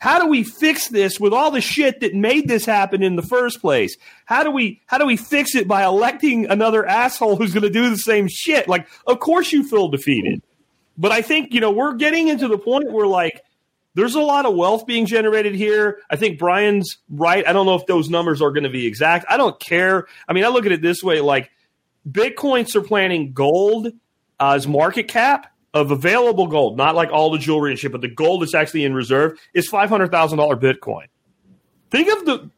How 0.00 0.18
do 0.18 0.26
we 0.26 0.44
fix 0.44 0.88
this 0.88 1.20
with 1.20 1.34
all 1.34 1.50
the 1.50 1.60
shit 1.60 2.00
that 2.00 2.14
made 2.14 2.48
this 2.48 2.64
happen 2.64 3.02
in 3.02 3.16
the 3.16 3.22
first 3.22 3.60
place? 3.60 3.98
How 4.24 4.42
do 4.42 4.50
we 4.50 4.80
how 4.86 4.96
do 4.96 5.04
we 5.04 5.16
fix 5.16 5.54
it 5.54 5.68
by 5.68 5.84
electing 5.84 6.46
another 6.46 6.86
asshole 6.86 7.36
who's 7.36 7.52
going 7.52 7.64
to 7.64 7.70
do 7.70 7.90
the 7.90 7.98
same 7.98 8.26
shit? 8.26 8.66
Like, 8.66 8.88
of 9.06 9.20
course 9.20 9.52
you 9.52 9.62
feel 9.62 9.88
defeated. 9.88 10.42
But 10.96 11.12
I 11.12 11.20
think, 11.20 11.52
you 11.52 11.60
know, 11.60 11.70
we're 11.70 11.94
getting 11.94 12.28
into 12.28 12.48
the 12.48 12.56
point 12.56 12.90
where 12.90 13.06
like 13.06 13.42
there's 13.94 14.14
a 14.14 14.22
lot 14.22 14.46
of 14.46 14.54
wealth 14.54 14.86
being 14.86 15.04
generated 15.04 15.54
here. 15.54 15.98
I 16.08 16.16
think 16.16 16.38
Brian's 16.38 16.96
right. 17.10 17.46
I 17.46 17.52
don't 17.52 17.66
know 17.66 17.74
if 17.74 17.84
those 17.84 18.08
numbers 18.08 18.40
are 18.40 18.52
going 18.52 18.64
to 18.64 18.70
be 18.70 18.86
exact. 18.86 19.26
I 19.28 19.36
don't 19.36 19.60
care. 19.60 20.06
I 20.26 20.32
mean, 20.32 20.44
I 20.44 20.48
look 20.48 20.64
at 20.64 20.72
it 20.72 20.80
this 20.80 21.02
way 21.02 21.20
like 21.20 21.50
Bitcoins 22.08 22.74
are 22.74 22.82
planning 22.82 23.34
gold 23.34 23.88
uh, 24.38 24.52
as 24.52 24.66
market 24.66 25.08
cap 25.08 25.52
of 25.72 25.90
available 25.90 26.46
gold, 26.46 26.76
not 26.76 26.94
like 26.94 27.10
all 27.10 27.30
the 27.30 27.38
jewelry 27.38 27.70
and 27.70 27.78
shit, 27.78 27.92
but 27.92 28.00
the 28.00 28.08
gold 28.08 28.42
that's 28.42 28.54
actually 28.54 28.84
in 28.84 28.94
reserve 28.94 29.38
is 29.54 29.68
five 29.68 29.88
hundred 29.88 30.10
thousand 30.10 30.38
dollar 30.38 30.56
Bitcoin. 30.56 31.06
Think 31.90 32.08
of 32.08 32.24
the 32.24 32.50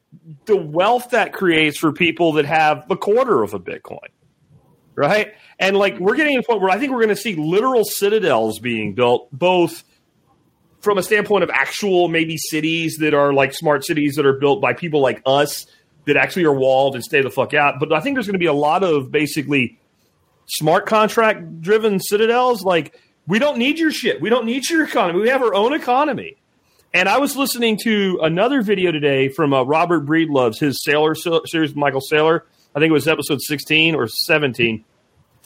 the 0.46 0.56
wealth 0.56 1.10
that 1.10 1.32
creates 1.32 1.78
for 1.78 1.92
people 1.92 2.32
that 2.34 2.44
have 2.44 2.90
a 2.90 2.96
quarter 2.96 3.42
of 3.42 3.54
a 3.54 3.58
Bitcoin, 3.58 4.08
right? 4.94 5.32
And 5.58 5.76
like 5.76 5.98
we're 5.98 6.16
getting 6.16 6.34
to 6.34 6.40
a 6.40 6.42
point 6.42 6.60
where 6.60 6.70
I 6.70 6.78
think 6.78 6.92
we're 6.92 6.98
going 6.98 7.08
to 7.08 7.16
see 7.16 7.34
literal 7.34 7.84
citadels 7.84 8.58
being 8.58 8.94
built, 8.94 9.28
both 9.32 9.84
from 10.80 10.98
a 10.98 11.02
standpoint 11.02 11.44
of 11.44 11.50
actual 11.50 12.08
maybe 12.08 12.36
cities 12.36 12.96
that 12.98 13.14
are 13.14 13.32
like 13.32 13.54
smart 13.54 13.84
cities 13.84 14.16
that 14.16 14.26
are 14.26 14.38
built 14.38 14.60
by 14.60 14.72
people 14.72 15.00
like 15.00 15.22
us 15.24 15.66
that 16.06 16.16
actually 16.16 16.44
are 16.44 16.54
walled 16.54 16.94
and 16.94 17.04
stay 17.04 17.22
the 17.22 17.30
fuck 17.30 17.54
out. 17.54 17.78
But 17.78 17.92
I 17.92 18.00
think 18.00 18.16
there's 18.16 18.26
going 18.26 18.34
to 18.34 18.38
be 18.38 18.46
a 18.46 18.52
lot 18.52 18.82
of 18.82 19.12
basically 19.12 19.78
smart 20.46 20.86
contract 20.86 21.60
driven 21.60 22.00
citadels. 22.00 22.62
Like, 22.62 22.98
we 23.26 23.38
don't 23.38 23.58
need 23.58 23.78
your 23.78 23.90
shit. 23.90 24.20
We 24.20 24.30
don't 24.30 24.46
need 24.46 24.68
your 24.68 24.84
economy. 24.84 25.20
We 25.20 25.28
have 25.28 25.42
our 25.42 25.54
own 25.54 25.72
economy. 25.72 26.36
And 26.94 27.08
I 27.08 27.18
was 27.18 27.36
listening 27.36 27.78
to 27.84 28.18
another 28.22 28.60
video 28.60 28.92
today 28.92 29.28
from 29.28 29.54
uh, 29.54 29.62
Robert 29.62 30.00
Breedlove's 30.00 30.58
his 30.58 30.84
Saylor 30.86 31.16
series, 31.46 31.74
Michael 31.74 32.02
Saylor. 32.02 32.42
I 32.74 32.80
think 32.80 32.90
it 32.90 32.92
was 32.92 33.08
episode 33.08 33.40
16 33.40 33.94
or 33.94 34.08
17. 34.08 34.84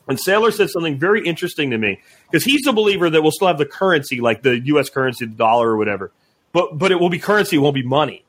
And 0.09 0.19
Saylor 0.19 0.53
said 0.53 0.71
something 0.71 0.99
very 0.99 1.25
interesting 1.25 1.71
to 1.71 1.79
me 1.79 2.01
because 2.31 2.45
he's 2.45 2.67
a 2.67 2.73
believer 2.73 3.11
that 3.11 3.23
we'll 3.23 3.33
still 3.33 3.49
have 3.49 3.59
the 3.59 3.67
currency, 3.67 4.21
like 4.21 4.43
the 4.43 4.59
U.S. 4.67 4.89
currency, 4.89 5.27
the 5.27 5.35
dollar 5.35 5.71
or 5.71 5.77
whatever, 5.77 6.13
but 6.53 6.79
but 6.79 6.93
it 6.93 7.01
will 7.01 7.11
be 7.11 7.19
currency, 7.19 7.57
it 7.57 7.59
won't 7.61 7.75
be 7.75 7.83
money. 7.83 8.25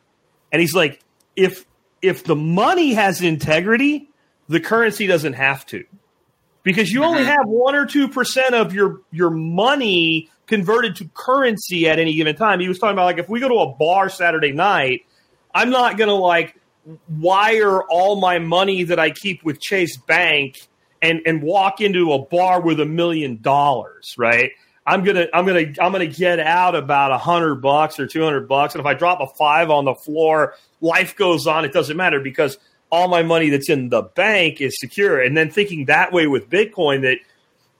And 0.51 0.59
he's 0.59 0.73
like, 0.73 1.01
if 1.35 1.65
if 2.01 2.23
the 2.23 2.35
money 2.35 2.93
has 2.93 3.21
integrity, 3.21 4.09
the 4.49 4.59
currency 4.59 5.05
doesn't 5.07 5.33
have 5.33 5.65
to 5.67 5.85
because 6.67 6.91
you 6.91 7.05
only 7.05 7.23
have 7.23 7.45
one 7.45 7.75
or 7.75 7.85
two 7.85 8.09
percent 8.09 8.53
of 8.53 8.73
your 8.73 8.99
your 9.09 9.29
money 9.29 10.29
converted 10.47 10.97
to 10.97 11.09
currency 11.13 11.87
at 11.87 11.97
any 11.97 12.13
given 12.13 12.35
time. 12.35 12.59
He 12.59 12.67
was 12.67 12.77
talking 12.77 12.93
about 12.93 13.05
like 13.05 13.19
if 13.19 13.29
we 13.29 13.39
go 13.39 13.47
to 13.47 13.55
a 13.55 13.73
bar 13.73 14.09
Saturday 14.09 14.51
night, 14.51 15.05
I'm 15.55 15.69
not 15.69 15.97
gonna 15.97 16.13
like 16.13 16.59
wire 17.07 17.81
all 17.83 18.19
my 18.19 18.39
money 18.39 18.83
that 18.83 18.99
I 18.99 19.11
keep 19.11 19.45
with 19.45 19.61
Chase 19.61 19.95
Bank 19.95 20.55
and 21.01 21.21
and 21.25 21.41
walk 21.41 21.79
into 21.79 22.11
a 22.11 22.25
bar 22.25 22.61
with 22.61 22.81
a 22.81 22.85
million 22.85 23.41
dollars, 23.41 24.13
right? 24.17 24.51
I'm 24.85 25.05
gonna 25.05 25.27
I'm 25.33 25.45
gonna 25.45 25.67
I'm 25.79 25.93
gonna 25.93 26.05
get 26.07 26.37
out 26.41 26.75
about 26.75 27.13
a 27.13 27.17
hundred 27.17 27.61
bucks 27.61 27.97
or 27.97 28.07
two 28.07 28.23
hundred 28.23 28.49
bucks, 28.49 28.75
and 28.75 28.81
if 28.81 28.85
I 28.85 28.93
drop 28.93 29.21
a 29.21 29.27
five 29.37 29.69
on 29.69 29.85
the 29.85 29.95
floor, 29.95 30.55
life 30.81 31.15
goes 31.15 31.47
on. 31.47 31.63
It 31.63 31.71
doesn't 31.71 31.95
matter 31.95 32.19
because 32.19 32.57
all 32.89 33.07
my 33.07 33.23
money 33.23 33.49
that's 33.49 33.69
in 33.69 33.89
the 33.89 34.01
bank 34.01 34.61
is 34.61 34.79
secure. 34.79 35.21
And 35.21 35.35
then 35.35 35.49
thinking 35.49 35.85
that 35.85 36.11
way 36.11 36.27
with 36.27 36.49
Bitcoin, 36.49 37.01
that 37.01 37.17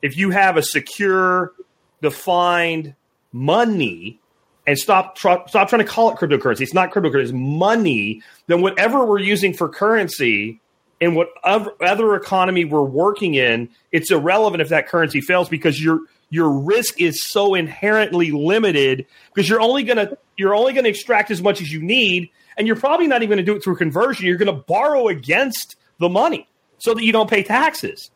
if 0.01 0.17
you 0.17 0.31
have 0.31 0.57
a 0.57 0.63
secure, 0.63 1.53
defined 2.01 2.95
money, 3.31 4.19
and 4.65 4.77
stop 4.77 5.17
stop 5.17 5.49
trying 5.49 5.79
to 5.79 5.85
call 5.85 6.11
it 6.11 6.17
cryptocurrency. 6.17 6.61
It's 6.61 6.73
not 6.73 6.91
cryptocurrency. 6.91 7.23
It's 7.23 7.31
money. 7.31 8.21
Then 8.47 8.61
whatever 8.61 9.05
we're 9.05 9.19
using 9.19 9.53
for 9.53 9.69
currency 9.69 10.59
in 10.99 11.15
what 11.15 11.29
other 11.43 12.15
economy 12.15 12.65
we're 12.65 12.83
working 12.83 13.35
in, 13.35 13.69
it's 13.91 14.11
irrelevant 14.11 14.61
if 14.61 14.69
that 14.69 14.87
currency 14.87 15.21
fails 15.21 15.47
because 15.47 15.81
your 15.81 16.01
your 16.29 16.49
risk 16.51 16.99
is 16.99 17.23
so 17.23 17.55
inherently 17.55 18.31
limited 18.31 19.05
because 19.33 19.49
you're 19.49 19.61
only 19.61 19.83
gonna 19.83 20.17
you're 20.35 20.53
only 20.53 20.73
gonna 20.73 20.89
extract 20.89 21.31
as 21.31 21.41
much 21.41 21.61
as 21.61 21.71
you 21.71 21.81
need 21.81 22.29
and 22.57 22.67
you're 22.67 22.75
probably 22.75 23.07
not 23.07 23.21
even 23.21 23.29
going 23.29 23.45
to 23.45 23.51
do 23.51 23.55
it 23.55 23.63
through 23.63 23.75
conversion. 23.75 24.25
You're 24.25 24.37
going 24.37 24.53
to 24.53 24.63
borrow 24.63 25.07
against 25.07 25.75
the 25.99 26.09
money 26.09 26.47
so 26.79 26.93
that 26.93 27.03
you 27.03 27.11
don't 27.11 27.29
pay 27.29 27.43
taxes. 27.43 28.11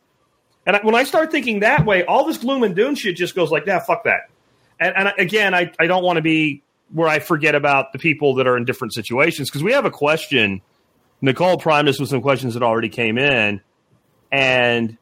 And 0.66 0.78
when 0.84 0.96
I 0.96 1.04
start 1.04 1.32
thinking 1.32 1.62
that 1.62 1.86
way, 1.86 2.04
all 2.06 2.26
this 2.26 2.38
gloom 2.38 2.64
and 2.64 2.76
doom 2.76 2.96
shit 2.96 3.16
just 3.16 3.36
goes 3.36 3.52
like, 3.52 3.66
yeah, 3.66 3.80
fuck 3.80 4.04
that. 4.04 4.30
And, 4.80 4.96
and 4.96 5.14
again, 5.18 5.54
I, 5.54 5.72
I 5.80 5.88
don't 5.88 6.04
want 6.04 6.18
to 6.18 6.22
be 6.22 6.64
where 6.92 7.08
I 7.08 7.20
forget 7.20 7.56
about 7.56 7.94
the 7.94 8.00
people 8.00 8.36
that 8.36 8.48
are 8.48 8.58
in 8.58 8.66
different 8.66 8.94
situations 8.94 9.50
because 9.50 9.64
we 9.64 9.74
have 9.74 9.86
a 9.86 9.92
question. 9.92 10.62
Nicole 11.22 11.58
primed 11.58 11.88
us 11.88 12.00
with 12.00 12.10
some 12.10 12.22
questions 12.22 12.56
that 12.56 12.64
already 12.64 12.90
came 12.90 13.18
in. 13.18 13.62
And 14.32 14.98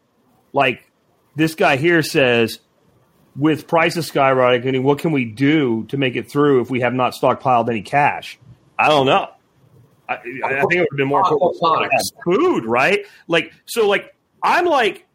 like 0.54 0.89
this 1.36 1.56
guy 1.56 1.78
here 1.78 2.04
says, 2.04 2.60
with 3.36 3.67
prices 3.67 4.10
skyrocketing, 4.10 4.84
what 4.84 4.99
can 4.99 5.12
we 5.12 5.23
do 5.23 5.86
to 5.86 5.97
make 5.97 6.15
it 6.15 6.30
through 6.30 6.62
if 6.62 6.69
we 6.69 6.82
have 6.82 6.93
not 6.93 7.13
stockpiled 7.13 7.69
any 7.69 7.82
cash? 7.82 8.38
I 8.80 8.88
don't 8.88 9.06
know. 9.06 9.28
I, 10.08 10.13
I 10.15 10.18
think 10.62 10.74
it 10.74 10.80
would 10.80 10.88
have 10.92 10.98
been 10.98 11.08
more 11.08 11.24
food, 12.24 12.65
right? 12.65 13.06
Like 13.28 13.54
so, 13.65 13.88
like 13.88 14.15
I'm 14.42 14.65
like, 14.65 15.06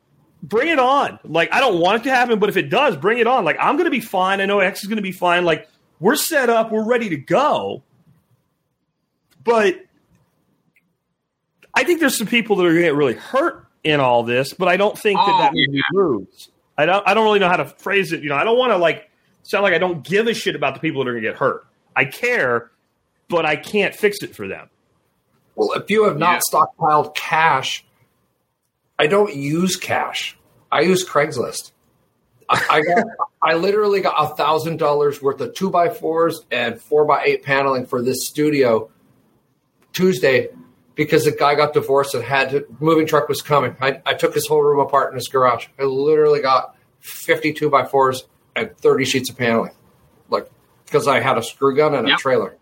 bring 0.42 0.68
it 0.68 0.78
on. 0.78 1.18
Like 1.24 1.52
I 1.52 1.60
don't 1.60 1.80
want 1.80 2.02
it 2.02 2.04
to 2.04 2.14
happen, 2.14 2.38
but 2.38 2.50
if 2.50 2.56
it 2.56 2.68
does, 2.68 2.96
bring 2.96 3.18
it 3.18 3.26
on. 3.26 3.44
Like 3.44 3.56
I'm 3.58 3.76
going 3.76 3.86
to 3.86 3.90
be 3.90 4.00
fine. 4.00 4.40
I 4.40 4.46
know 4.46 4.60
X 4.60 4.82
is 4.82 4.88
going 4.88 4.96
to 4.96 5.02
be 5.02 5.12
fine. 5.12 5.44
Like 5.44 5.68
we're 5.98 6.14
set 6.16 6.50
up, 6.50 6.70
we're 6.70 6.86
ready 6.86 7.08
to 7.08 7.16
go. 7.16 7.82
But 9.42 9.76
I 11.74 11.84
think 11.84 12.00
there's 12.00 12.16
some 12.16 12.26
people 12.26 12.56
that 12.56 12.64
are 12.64 12.70
going 12.70 12.82
to 12.82 12.88
get 12.88 12.94
really 12.94 13.14
hurt 13.14 13.66
in 13.82 14.00
all 14.00 14.22
this. 14.22 14.52
But 14.52 14.68
I 14.68 14.76
don't 14.76 14.98
think 14.98 15.18
that 15.18 15.28
oh, 15.28 15.38
that 15.38 15.52
yeah. 15.54 15.80
moves. 15.92 16.50
I 16.76 16.86
don't. 16.86 17.06
I 17.08 17.14
don't 17.14 17.24
really 17.24 17.38
know 17.38 17.48
how 17.48 17.56
to 17.56 17.64
phrase 17.64 18.12
it. 18.12 18.22
You 18.22 18.28
know, 18.28 18.36
I 18.36 18.44
don't 18.44 18.58
want 18.58 18.72
to 18.72 18.76
like 18.76 19.10
sound 19.42 19.62
like 19.62 19.74
I 19.74 19.78
don't 19.78 20.04
give 20.04 20.26
a 20.26 20.34
shit 20.34 20.54
about 20.54 20.74
the 20.74 20.80
people 20.80 21.02
that 21.02 21.10
are 21.10 21.14
going 21.14 21.24
to 21.24 21.30
get 21.30 21.38
hurt. 21.38 21.66
I 21.96 22.04
care, 22.04 22.70
but 23.28 23.46
I 23.46 23.56
can't 23.56 23.94
fix 23.94 24.22
it 24.22 24.34
for 24.34 24.48
them. 24.48 24.70
Well, 25.54 25.72
if 25.72 25.90
you 25.90 26.04
have 26.04 26.18
not 26.18 26.42
yeah. 26.52 26.60
stockpiled 26.60 27.14
cash, 27.14 27.84
I 28.98 29.06
don't 29.06 29.34
use 29.34 29.76
cash. 29.76 30.36
I 30.70 30.80
use 30.80 31.08
Craigslist. 31.08 31.72
I, 32.48 32.66
I 32.70 32.80
got, 32.82 33.04
I 33.40 33.54
literally 33.54 34.00
got 34.00 34.14
a 34.18 34.34
thousand 34.34 34.78
dollars 34.78 35.22
worth 35.22 35.40
of 35.40 35.54
two 35.54 35.70
by 35.70 35.88
fours 35.88 36.44
and 36.50 36.80
four 36.80 37.04
by 37.04 37.24
eight 37.24 37.42
paneling 37.42 37.86
for 37.86 38.02
this 38.02 38.26
studio 38.26 38.90
Tuesday 39.92 40.48
because 40.94 41.24
the 41.24 41.32
guy 41.32 41.54
got 41.54 41.72
divorced 41.72 42.14
and 42.14 42.22
had 42.22 42.50
to, 42.50 42.66
moving 42.80 43.06
truck 43.06 43.28
was 43.28 43.42
coming. 43.42 43.76
I, 43.80 44.00
I 44.04 44.14
took 44.14 44.34
his 44.34 44.46
whole 44.46 44.62
room 44.62 44.80
apart 44.80 45.12
in 45.12 45.16
his 45.16 45.28
garage. 45.28 45.66
I 45.78 45.84
literally 45.84 46.40
got 46.40 46.76
52 47.00 47.70
by 47.70 47.84
fours 47.84 48.24
and 48.54 48.76
30 48.76 49.04
sheets 49.04 49.30
of 49.30 49.38
paneling, 49.38 49.72
like 50.28 50.48
because 50.84 51.08
I 51.08 51.20
had 51.20 51.38
a 51.38 51.42
screw 51.42 51.76
gun 51.76 51.94
and 51.94 52.08
yep. 52.08 52.18
a 52.18 52.20
trailer. 52.20 52.56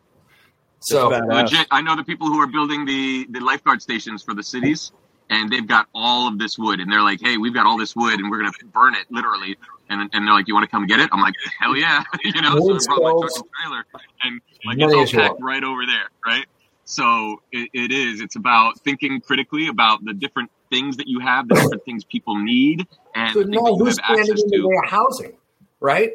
So 0.83 1.09
Legit, 1.09 1.66
I 1.71 1.81
know 1.81 1.97
the 1.97 2.05
people 2.05 2.27
who 2.27 2.40
are 2.40 2.47
building 2.47 2.85
the 2.85 3.27
the 3.31 3.40
lifeguard 3.40 3.83
stations 3.83 4.23
for 4.23 4.35
the 4.35 4.42
cities, 4.42 4.92
and 5.31 5.51
they've 5.51 5.66
got 5.66 5.87
all 5.95 6.29
of 6.29 6.38
this 6.38 6.59
wood, 6.59 6.81
and 6.81 6.90
they're 6.90 7.03
like, 7.03 7.21
"Hey, 7.21 7.37
we've 7.37 7.55
got 7.55 7.66
all 7.66 7.79
this 7.79 7.95
wood, 7.95 8.18
and 8.18 8.31
we're 8.31 8.38
gonna 8.38 8.53
burn 8.73 8.95
it 8.95 9.07
literally." 9.11 9.57
And 9.88 10.11
and 10.12 10.27
they're 10.27 10.35
like, 10.35 10.49
"You 10.49 10.55
want 10.55 10.64
to 10.64 10.71
come 10.71 10.87
get 10.87 11.01
it?" 11.01 11.09
I'm 11.12 11.21
like, 11.21 11.35
"Hell 11.61 11.77
yeah!" 11.77 12.03
you 12.25 12.42
know. 12.42 12.59
So 12.59 12.75
I 12.75 12.79
brought 12.87 13.03
my 13.03 13.21
truck 13.21 13.37
and 13.37 13.45
trailer, 13.62 13.85
and 14.25 14.40
like 14.66 14.79
it's 14.79 15.14
all 15.14 15.23
packed 15.23 15.40
right 15.40 15.62
over 15.62 15.87
there, 15.87 16.09
right? 16.27 16.47
So 16.85 17.40
it, 17.53 17.71
it 17.73 17.92
is. 17.92 18.21
It's 18.21 18.37
about 18.37 18.81
thinking 18.81 19.21
critically 19.21 19.68
about 19.68 20.05
the 20.05 20.12
different 20.12 20.51
things 20.71 20.97
that 20.97 21.07
you 21.07 21.21
have, 21.21 21.49
the 21.49 21.55
different 21.55 21.85
things 21.85 22.05
people 22.05 22.37
need, 22.38 22.87
and 23.14 23.35
So 23.35 23.42
no, 23.42 23.77
who's 23.77 23.99
access 24.01 24.42
to. 24.42 24.66
way 24.66 24.77
housing, 24.87 25.37
right? 25.81 26.12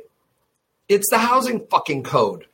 It's 0.89 1.09
the 1.09 1.17
housing 1.17 1.65
fucking 1.67 2.03
code. 2.03 2.47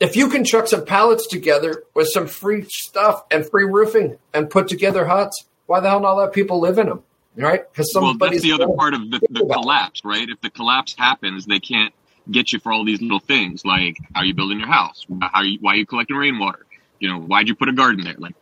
If 0.00 0.14
you 0.14 0.28
can 0.28 0.44
chuck 0.44 0.68
some 0.68 0.84
pallets 0.84 1.26
together 1.26 1.82
with 1.94 2.08
some 2.08 2.28
free 2.28 2.66
stuff 2.68 3.24
and 3.30 3.48
free 3.48 3.64
roofing 3.64 4.18
and 4.32 4.48
put 4.48 4.68
together 4.68 5.06
huts, 5.06 5.44
why 5.66 5.80
the 5.80 5.88
hell 5.88 6.00
not 6.00 6.14
let 6.14 6.32
people 6.32 6.60
live 6.60 6.78
in 6.78 6.86
them, 6.86 7.02
right? 7.36 7.70
Because 7.70 7.90
Well, 7.94 8.14
that's 8.14 8.40
the 8.40 8.52
other 8.52 8.68
part 8.68 8.94
of 8.94 9.10
the, 9.10 9.20
the 9.30 9.44
collapse, 9.52 10.04
right? 10.04 10.28
If 10.28 10.40
the 10.40 10.50
collapse 10.50 10.94
happens, 10.96 11.46
they 11.46 11.58
can't 11.58 11.92
get 12.30 12.52
you 12.52 12.60
for 12.60 12.70
all 12.72 12.84
these 12.84 13.02
little 13.02 13.18
things, 13.20 13.64
like 13.64 13.96
how 14.14 14.20
are 14.20 14.24
you 14.24 14.34
building 14.34 14.58
your 14.58 14.68
house, 14.68 15.04
how 15.20 15.42
you, 15.42 15.58
why 15.60 15.72
are 15.72 15.76
you 15.76 15.86
collecting 15.86 16.16
rainwater, 16.16 16.64
you 17.00 17.08
know, 17.08 17.18
why'd 17.18 17.48
you 17.48 17.54
put 17.54 17.68
a 17.68 17.72
garden 17.72 18.04
there? 18.04 18.14
Like, 18.18 18.34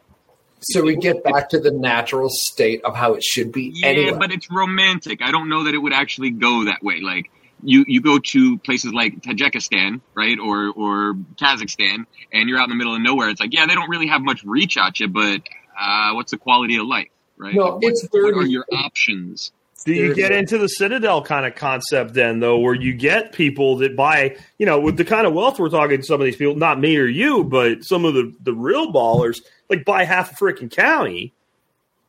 So 0.61 0.83
we 0.83 0.97
get 0.97 1.23
back 1.25 1.49
to 1.51 1.61
the 1.61 1.71
natural 1.71 2.29
state 2.29 2.85
of 2.85 2.95
how 2.95 3.15
it 3.15 3.23
should 3.23 3.53
be 3.53 3.73
yeah, 3.75 3.89
anyway. 3.89 4.19
but 4.19 4.33
it's 4.33 4.51
romantic. 4.51 5.23
I 5.23 5.31
don't 5.31 5.49
know 5.49 5.65
that 5.65 5.75
it 5.75 5.79
would 5.79 5.93
actually 5.93 6.31
go 6.31 6.65
that 6.65 6.83
way. 6.83 7.01
Like, 7.01 7.31
you 7.63 7.85
you 7.89 8.01
go 8.01 8.19
to 8.19 8.59
places 8.59 8.93
like 8.93 9.21
Tajikistan, 9.23 10.01
right, 10.15 10.39
or 10.39 10.69
or 10.71 11.15
Kazakhstan, 11.37 12.05
and 12.33 12.49
you're 12.49 12.59
out 12.59 12.65
in 12.65 12.71
the 12.71 12.77
middle 12.77 12.95
of 12.95 13.01
nowhere. 13.03 13.29
It's 13.31 13.41
like, 13.41 13.53
yeah, 13.55 13.67
they 13.67 13.75
don't 13.75 13.89
really 13.89 14.07
have 14.09 14.21
much 14.23 14.45
reach 14.45 14.77
at 14.77 15.01
you, 15.01 15.09
but 15.09 15.43
uh, 15.81 16.13
what's 16.15 16.31
the 16.31 16.39
quality 16.39 16.77
of 16.77 16.87
life, 16.87 17.09
right? 17.37 17.55
No, 17.55 17.65
Like, 17.65 17.73
what- 17.75 17.85
it's 17.85 18.03
what 18.11 18.13
dirty. 18.13 18.39
are 18.39 18.47
your 18.47 18.65
options? 18.73 19.53
Do 19.85 19.93
you 19.95 20.15
get 20.15 20.33
into 20.33 20.59
the 20.59 20.67
Citadel 20.67 21.23
kind 21.23 21.47
of 21.47 21.55
concept 21.55 22.13
then, 22.15 22.41
though, 22.41 22.59
where 22.59 22.75
you 22.75 22.93
get 22.93 23.33
people 23.33 23.77
that 23.77 23.95
buy, 23.95 24.37
you 24.59 24.67
know, 24.67 24.81
with 24.81 24.97
the 24.97 25.05
kind 25.05 25.27
of 25.29 25.33
wealth 25.33 25.61
we're 25.61 25.69
talking, 25.69 25.99
to 25.99 26.03
some 26.03 26.21
of 26.21 26.25
these 26.25 26.35
people, 26.35 26.57
not 26.57 26.81
me 26.81 26.97
or 26.97 27.07
you, 27.07 27.45
but 27.45 27.85
some 27.85 28.05
of 28.05 28.15
the, 28.15 28.35
the 28.43 28.53
real 28.53 28.93
ballers, 28.93 29.37
like 29.71 29.85
buy 29.85 30.03
half 30.05 30.33
a 30.33 30.35
freaking 30.35 30.71
county 30.75 31.33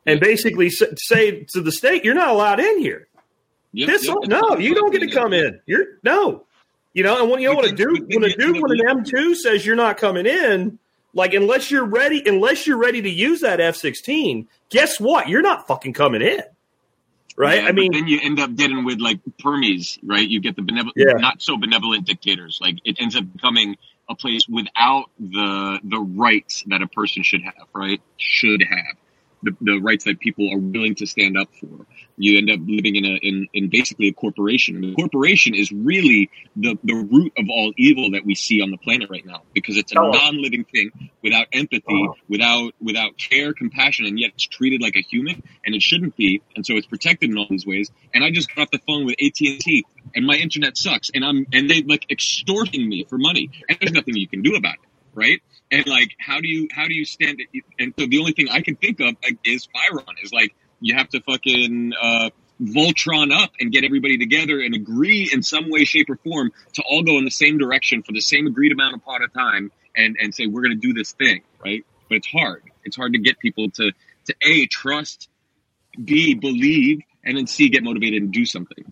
and 0.06 0.18
basically 0.18 0.70
say 0.70 1.44
to 1.52 1.60
the 1.60 1.70
state, 1.72 2.04
you're 2.04 2.14
not 2.14 2.28
allowed 2.30 2.58
in 2.60 2.78
here. 2.80 3.06
Yep, 3.72 3.86
This 3.88 4.06
yep, 4.06 4.16
no, 4.26 4.56
you 4.58 4.74
don't 4.74 4.90
get 4.92 5.00
to 5.00 5.10
come 5.10 5.32
in. 5.32 5.60
You're 5.66 5.98
no, 6.02 6.44
you 6.94 7.02
know, 7.02 7.20
and 7.20 7.30
when 7.30 7.40
you 7.40 7.50
know 7.50 7.54
what 7.56 7.70
a 7.70 7.74
dude 7.74 8.06
when 8.12 8.24
a 8.24 8.34
dude 8.34 8.60
when 8.60 8.72
an 8.72 8.88
M 8.88 9.04
two 9.04 9.34
says 9.34 9.64
you're 9.66 9.76
not 9.76 9.98
coming 9.98 10.24
in, 10.26 10.78
like 11.12 11.34
unless 11.34 11.70
you're 11.70 11.84
ready, 11.84 12.22
unless 12.26 12.66
you're 12.66 12.78
ready 12.78 13.02
to 13.02 13.10
use 13.10 13.42
that 13.42 13.60
F 13.60 13.76
sixteen, 13.76 14.48
guess 14.70 14.98
what? 14.98 15.28
You're 15.28 15.42
not 15.42 15.66
fucking 15.66 15.92
coming 15.92 16.22
in, 16.22 16.40
right? 17.36 17.62
Yeah, 17.62 17.68
I 17.68 17.72
mean, 17.72 17.92
then 17.92 18.08
you 18.08 18.18
end 18.22 18.40
up 18.40 18.54
getting 18.56 18.84
with 18.84 19.00
like 19.00 19.20
Permies, 19.42 19.98
right? 20.02 20.26
You 20.26 20.40
get 20.40 20.56
the 20.56 20.62
benevolent, 20.62 20.96
Yeah. 20.96 21.12
not 21.18 21.42
so 21.42 21.56
benevolent 21.58 22.06
dictators. 22.06 22.58
Like 22.62 22.76
it 22.84 22.96
ends 22.98 23.16
up 23.16 23.30
becoming 23.32 23.76
a 24.08 24.14
place 24.14 24.42
without 24.48 25.10
the 25.20 25.78
the 25.84 25.98
rights 26.00 26.64
that 26.68 26.80
a 26.80 26.86
person 26.86 27.22
should 27.22 27.42
have, 27.42 27.66
right? 27.74 28.00
Should 28.16 28.62
have 28.62 28.96
the, 29.42 29.56
the 29.60 29.78
rights 29.78 30.04
that 30.04 30.18
people 30.20 30.50
are 30.52 30.58
willing 30.58 30.94
to 30.96 31.06
stand 31.06 31.38
up 31.38 31.48
for. 31.60 31.86
You 32.16 32.38
end 32.38 32.50
up 32.50 32.58
living 32.66 32.96
in 32.96 33.04
a 33.04 33.14
in, 33.22 33.46
in 33.54 33.68
basically 33.70 34.08
a 34.08 34.12
corporation. 34.12 34.74
And 34.76 34.84
the 34.84 34.94
corporation 34.94 35.54
is 35.54 35.70
really 35.70 36.30
the, 36.56 36.76
the 36.82 36.94
root 36.94 37.32
of 37.38 37.46
all 37.48 37.72
evil 37.76 38.10
that 38.12 38.24
we 38.24 38.34
see 38.34 38.60
on 38.60 38.70
the 38.72 38.76
planet 38.78 39.08
right 39.10 39.24
now 39.24 39.42
because 39.54 39.76
it's 39.76 39.92
a 39.92 39.98
Oh. 40.00 40.10
non-living 40.10 40.64
thing 40.64 40.90
without 41.22 41.46
empathy, 41.52 41.84
Oh. 41.90 42.14
without 42.28 42.72
without 42.80 43.16
care, 43.18 43.52
compassion, 43.52 44.06
and 44.06 44.18
yet 44.18 44.30
it's 44.34 44.44
treated 44.46 44.82
like 44.82 44.96
a 44.96 45.02
human, 45.02 45.42
and 45.64 45.74
it 45.74 45.82
shouldn't 45.82 46.16
be, 46.16 46.42
and 46.56 46.66
so 46.66 46.74
it's 46.76 46.86
protected 46.86 47.30
in 47.30 47.38
all 47.38 47.46
these 47.48 47.66
ways. 47.66 47.90
And 48.12 48.24
I 48.24 48.30
just 48.30 48.52
got 48.54 48.62
off 48.62 48.70
the 48.72 48.80
phone 48.86 49.04
with 49.06 49.14
AT 49.22 49.40
and 49.40 49.60
T, 49.60 49.84
and 50.14 50.26
my 50.26 50.34
internet 50.36 50.76
sucks, 50.76 51.10
and 51.14 51.24
I'm 51.24 51.46
and 51.52 51.70
they 51.70 51.82
like 51.82 52.10
extorting 52.10 52.88
me 52.88 53.04
for 53.08 53.18
money, 53.18 53.50
and 53.68 53.78
there's 53.80 53.92
nothing 53.92 54.16
you 54.16 54.26
can 54.28 54.42
do 54.42 54.56
about 54.56 54.74
it, 54.74 54.80
right? 55.14 55.40
And 55.70 55.86
like, 55.86 56.14
how 56.18 56.40
do 56.40 56.48
you 56.48 56.68
how 56.72 56.86
do 56.86 56.94
you 56.94 57.04
stand 57.04 57.40
it? 57.40 57.62
And 57.78 57.92
so 57.98 58.06
the 58.06 58.18
only 58.18 58.32
thing 58.32 58.48
I 58.48 58.62
can 58.62 58.76
think 58.76 59.00
of 59.00 59.16
is 59.44 59.66
Fyron 59.66 60.14
is 60.22 60.32
like 60.32 60.54
you 60.80 60.94
have 60.96 61.08
to 61.10 61.20
fucking 61.20 61.92
uh, 62.00 62.30
Voltron 62.60 63.32
up 63.32 63.52
and 63.60 63.70
get 63.70 63.84
everybody 63.84 64.18
together 64.18 64.60
and 64.60 64.74
agree 64.74 65.30
in 65.32 65.42
some 65.42 65.70
way, 65.70 65.84
shape, 65.84 66.10
or 66.10 66.16
form 66.16 66.52
to 66.74 66.82
all 66.82 67.02
go 67.02 67.18
in 67.18 67.24
the 67.24 67.30
same 67.30 67.58
direction 67.58 68.02
for 68.02 68.12
the 68.12 68.20
same 68.20 68.46
agreed 68.46 68.72
amount 68.72 68.94
of 68.94 69.04
pot 69.04 69.22
of 69.22 69.32
time, 69.32 69.70
and 69.94 70.16
and 70.20 70.34
say 70.34 70.46
we're 70.46 70.62
going 70.62 70.78
to 70.78 70.86
do 70.86 70.94
this 70.94 71.12
thing, 71.12 71.42
right? 71.64 71.84
But 72.08 72.16
it's 72.16 72.28
hard. 72.28 72.62
It's 72.84 72.96
hard 72.96 73.12
to 73.12 73.18
get 73.18 73.38
people 73.38 73.70
to 73.72 73.92
to 74.26 74.34
a 74.42 74.66
trust, 74.66 75.28
b 76.02 76.34
believe, 76.34 77.02
and 77.24 77.36
then 77.36 77.46
c 77.46 77.68
get 77.68 77.84
motivated 77.84 78.22
and 78.22 78.32
do 78.32 78.44
something. 78.44 78.90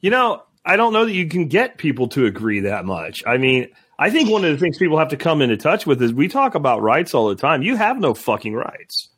You 0.00 0.10
know, 0.10 0.42
I 0.66 0.76
don't 0.76 0.92
know 0.92 1.04
that 1.04 1.12
you 1.12 1.28
can 1.28 1.46
get 1.46 1.78
people 1.78 2.08
to 2.08 2.26
agree 2.26 2.60
that 2.60 2.84
much. 2.84 3.22
I 3.24 3.38
mean, 3.38 3.68
I 3.98 4.10
think 4.10 4.28
one 4.28 4.44
of 4.44 4.50
the 4.50 4.58
things 4.58 4.76
people 4.76 4.98
have 4.98 5.10
to 5.10 5.16
come 5.16 5.40
into 5.40 5.56
touch 5.56 5.86
with 5.86 6.02
is 6.02 6.12
we 6.12 6.26
talk 6.26 6.56
about 6.56 6.82
rights 6.82 7.14
all 7.14 7.28
the 7.28 7.36
time. 7.36 7.62
You 7.62 7.76
have 7.76 7.98
no 7.98 8.12
fucking 8.12 8.52
rights. 8.52 9.08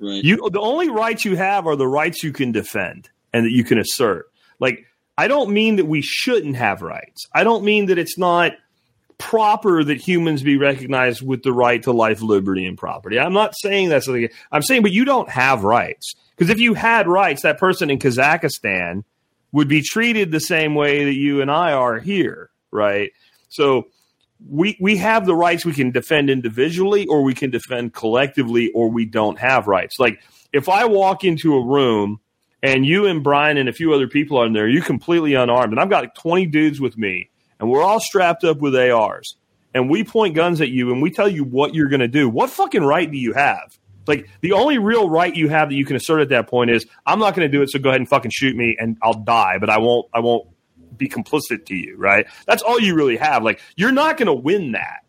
Right. 0.00 0.22
You 0.22 0.50
the 0.50 0.60
only 0.60 0.90
rights 0.90 1.24
you 1.24 1.36
have 1.36 1.66
are 1.66 1.76
the 1.76 1.86
rights 1.86 2.22
you 2.22 2.32
can 2.32 2.52
defend 2.52 3.08
and 3.32 3.46
that 3.46 3.52
you 3.52 3.64
can 3.64 3.78
assert. 3.78 4.26
Like 4.60 4.86
I 5.16 5.28
don't 5.28 5.50
mean 5.50 5.76
that 5.76 5.86
we 5.86 6.02
shouldn't 6.02 6.56
have 6.56 6.82
rights. 6.82 7.26
I 7.32 7.44
don't 7.44 7.64
mean 7.64 7.86
that 7.86 7.98
it's 7.98 8.18
not 8.18 8.52
proper 9.18 9.82
that 9.82 9.96
humans 9.96 10.42
be 10.42 10.56
recognized 10.56 11.26
with 11.26 11.42
the 11.42 11.52
right 11.52 11.82
to 11.82 11.92
life, 11.92 12.22
liberty, 12.22 12.66
and 12.66 12.78
property. 12.78 13.18
I'm 13.18 13.32
not 13.32 13.54
saying 13.56 13.88
that's 13.88 14.06
something. 14.06 14.28
I'm 14.52 14.62
saying, 14.62 14.82
but 14.82 14.92
you 14.92 15.04
don't 15.04 15.28
have 15.28 15.64
rights 15.64 16.14
because 16.36 16.50
if 16.50 16.58
you 16.58 16.74
had 16.74 17.08
rights, 17.08 17.42
that 17.42 17.58
person 17.58 17.90
in 17.90 17.98
Kazakhstan 17.98 19.04
would 19.52 19.68
be 19.68 19.82
treated 19.82 20.30
the 20.30 20.40
same 20.40 20.74
way 20.74 21.04
that 21.04 21.14
you 21.14 21.40
and 21.40 21.50
I 21.50 21.72
are 21.72 21.98
here, 21.98 22.50
right? 22.70 23.12
So 23.48 23.88
we 24.46 24.76
we 24.80 24.96
have 24.98 25.26
the 25.26 25.34
rights 25.34 25.64
we 25.64 25.72
can 25.72 25.90
defend 25.90 26.30
individually 26.30 27.06
or 27.06 27.22
we 27.22 27.34
can 27.34 27.50
defend 27.50 27.94
collectively 27.94 28.70
or 28.74 28.88
we 28.90 29.04
don't 29.04 29.38
have 29.38 29.66
rights. 29.66 29.98
Like 29.98 30.20
if 30.52 30.68
I 30.68 30.84
walk 30.84 31.24
into 31.24 31.54
a 31.56 31.64
room 31.64 32.20
and 32.62 32.84
you 32.84 33.06
and 33.06 33.22
Brian 33.22 33.56
and 33.56 33.68
a 33.68 33.72
few 33.72 33.92
other 33.92 34.08
people 34.08 34.38
are 34.38 34.46
in 34.46 34.52
there, 34.52 34.68
you 34.68 34.82
completely 34.82 35.34
unarmed, 35.34 35.72
and 35.72 35.80
I've 35.80 35.90
got 35.90 36.14
20 36.14 36.46
dudes 36.46 36.80
with 36.80 36.98
me, 36.98 37.30
and 37.60 37.70
we're 37.70 37.82
all 37.82 38.00
strapped 38.00 38.44
up 38.44 38.58
with 38.58 38.74
ARs, 38.74 39.36
and 39.74 39.88
we 39.88 40.04
point 40.04 40.34
guns 40.34 40.60
at 40.60 40.68
you 40.68 40.92
and 40.92 41.02
we 41.02 41.10
tell 41.10 41.28
you 41.28 41.44
what 41.44 41.74
you're 41.74 41.88
going 41.88 42.00
to 42.00 42.08
do. 42.08 42.28
What 42.28 42.50
fucking 42.50 42.82
right 42.82 43.10
do 43.10 43.18
you 43.18 43.32
have? 43.32 43.78
Like 44.08 44.28
the 44.40 44.52
only 44.52 44.78
real 44.78 45.08
right 45.08 45.34
you 45.34 45.48
have 45.48 45.68
that 45.68 45.74
you 45.74 45.84
can 45.84 45.96
assert 45.96 46.20
at 46.20 46.30
that 46.30 46.48
point 46.48 46.70
is 46.70 46.86
I'm 47.06 47.18
not 47.18 47.34
going 47.34 47.50
to 47.50 47.56
do 47.56 47.62
it, 47.62 47.70
so 47.70 47.78
go 47.78 47.90
ahead 47.90 48.00
and 48.00 48.08
fucking 48.08 48.32
shoot 48.34 48.56
me, 48.56 48.76
and 48.78 48.96
I'll 49.02 49.22
die, 49.22 49.58
but 49.60 49.70
I 49.70 49.78
won't. 49.78 50.08
I 50.12 50.20
won't 50.20 50.48
be 50.96 51.08
complicit 51.08 51.66
to 51.66 51.76
you, 51.76 51.96
right? 51.96 52.26
That's 52.46 52.62
all 52.62 52.80
you 52.80 52.94
really 52.94 53.16
have. 53.16 53.42
Like 53.44 53.60
you're 53.76 53.92
not 53.92 54.16
going 54.16 54.26
to 54.26 54.34
win 54.34 54.72
that. 54.72 55.04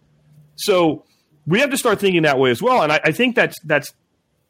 So 0.55 1.05
we 1.47 1.59
have 1.61 1.71
to 1.71 1.77
start 1.77 1.99
thinking 1.99 2.23
that 2.23 2.37
way 2.37 2.51
as 2.51 2.61
well. 2.61 2.83
And 2.83 2.91
I, 2.91 2.99
I 3.03 3.11
think 3.11 3.35
that's 3.35 3.59
that's 3.61 3.93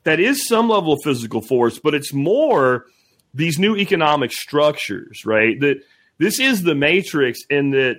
that 0.04 0.20
is 0.20 0.48
some 0.48 0.70
level 0.70 0.94
of 0.94 1.00
physical 1.04 1.42
force, 1.42 1.80
but 1.80 1.94
it's 1.94 2.14
more 2.14 2.86
these 3.34 3.60
new 3.60 3.76
economic 3.76 4.32
structures, 4.32 5.26
right? 5.26 5.60
That 5.60 5.78
this 6.18 6.40
is 6.40 6.64
the 6.64 6.76
matrix 6.76 7.40
in 7.50 7.72
that 7.72 7.98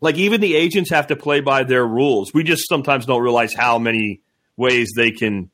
like 0.00 0.16
even 0.16 0.40
the 0.40 0.54
agents 0.54 0.90
have 0.90 1.08
to 1.08 1.16
play 1.16 1.40
by 1.40 1.64
their 1.64 1.86
rules. 1.86 2.32
We 2.32 2.42
just 2.42 2.68
sometimes 2.68 3.06
don't 3.06 3.22
realize 3.22 3.54
how 3.54 3.78
many 3.78 4.22
ways 4.56 4.92
they 4.96 5.10
can 5.10 5.50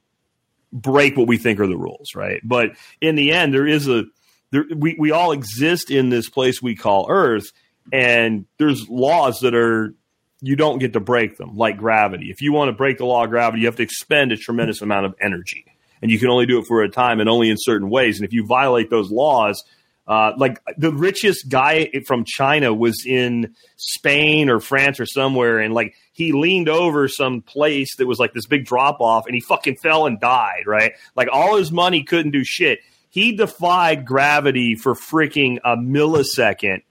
break 0.73 1.17
what 1.17 1.27
we 1.27 1.39
think 1.39 1.61
are 1.61 1.67
the 1.67 1.77
rules, 1.77 2.15
right? 2.15 2.41
But 2.43 2.71
in 3.01 3.15
the 3.15 3.33
end, 3.33 3.53
there 3.53 3.67
is 3.67 3.89
a 3.89 4.05
there, 4.51 4.65
we 4.75 4.97
we 4.99 5.11
all 5.11 5.33
exist 5.33 5.91
in 5.91 6.09
this 6.09 6.29
place 6.29 6.63
we 6.63 6.75
call 6.77 7.07
Earth, 7.09 7.53
and 7.93 8.47
there's 8.59 8.89
laws 8.89 9.41
that 9.41 9.55
are 9.55 9.95
you 10.41 10.57
don't 10.57 10.79
get 10.79 10.93
to 10.95 11.01
break 11.01 11.37
them, 11.37 11.57
like 11.57 11.79
gravity. 11.79 12.31
If 12.31 12.43
you 12.43 12.53
want 12.53 12.69
to 12.69 12.73
break 12.73 12.99
the 12.99 13.07
law 13.07 13.25
of 13.25 13.31
gravity, 13.31 13.61
you 13.61 13.67
have 13.67 13.77
to 13.77 13.83
expend 13.83 14.33
a 14.33 14.37
tremendous 14.37 14.83
amount 14.83 15.07
of 15.07 15.15
energy, 15.21 15.65
and 16.01 16.11
you 16.11 16.19
can 16.19 16.29
only 16.29 16.47
do 16.47 16.59
it 16.59 16.67
for 16.67 16.83
a 16.83 16.89
time 16.89 17.21
and 17.21 17.29
only 17.29 17.49
in 17.49 17.57
certain 17.59 17.89
ways. 17.89 18.19
And 18.19 18.27
if 18.27 18.33
you 18.33 18.45
violate 18.47 18.91
those 18.91 19.11
laws, 19.11 19.63
uh, 20.07 20.33
like 20.37 20.61
the 20.77 20.93
richest 20.93 21.49
guy 21.49 21.91
from 22.07 22.25
China 22.25 22.75
was 22.75 23.05
in 23.07 23.55
Spain 23.77 24.51
or 24.51 24.59
France 24.59 24.99
or 24.99 25.07
somewhere, 25.07 25.59
and 25.61 25.73
like 25.73 25.95
he 26.13 26.33
leaned 26.33 26.69
over 26.69 27.07
some 27.09 27.41
place 27.41 27.97
that 27.97 28.07
was 28.07 28.19
like 28.19 28.33
this 28.33 28.47
big 28.47 28.65
drop 28.65 29.01
off, 29.01 29.27
and 29.27 29.35
he 29.35 29.41
fucking 29.41 29.77
fell 29.77 30.07
and 30.07 30.21
died. 30.21 30.65
Right, 30.67 30.95
like 31.15 31.29
all 31.33 31.57
his 31.57 31.71
money 31.71 32.03
couldn't 32.03 32.33
do 32.33 32.45
shit. 32.45 32.81
He 33.11 33.37
defied 33.37 34.05
gravity 34.05 34.75
for 34.75 34.95
freaking 34.95 35.59
a 35.65 35.77
millisecond, 35.77 36.83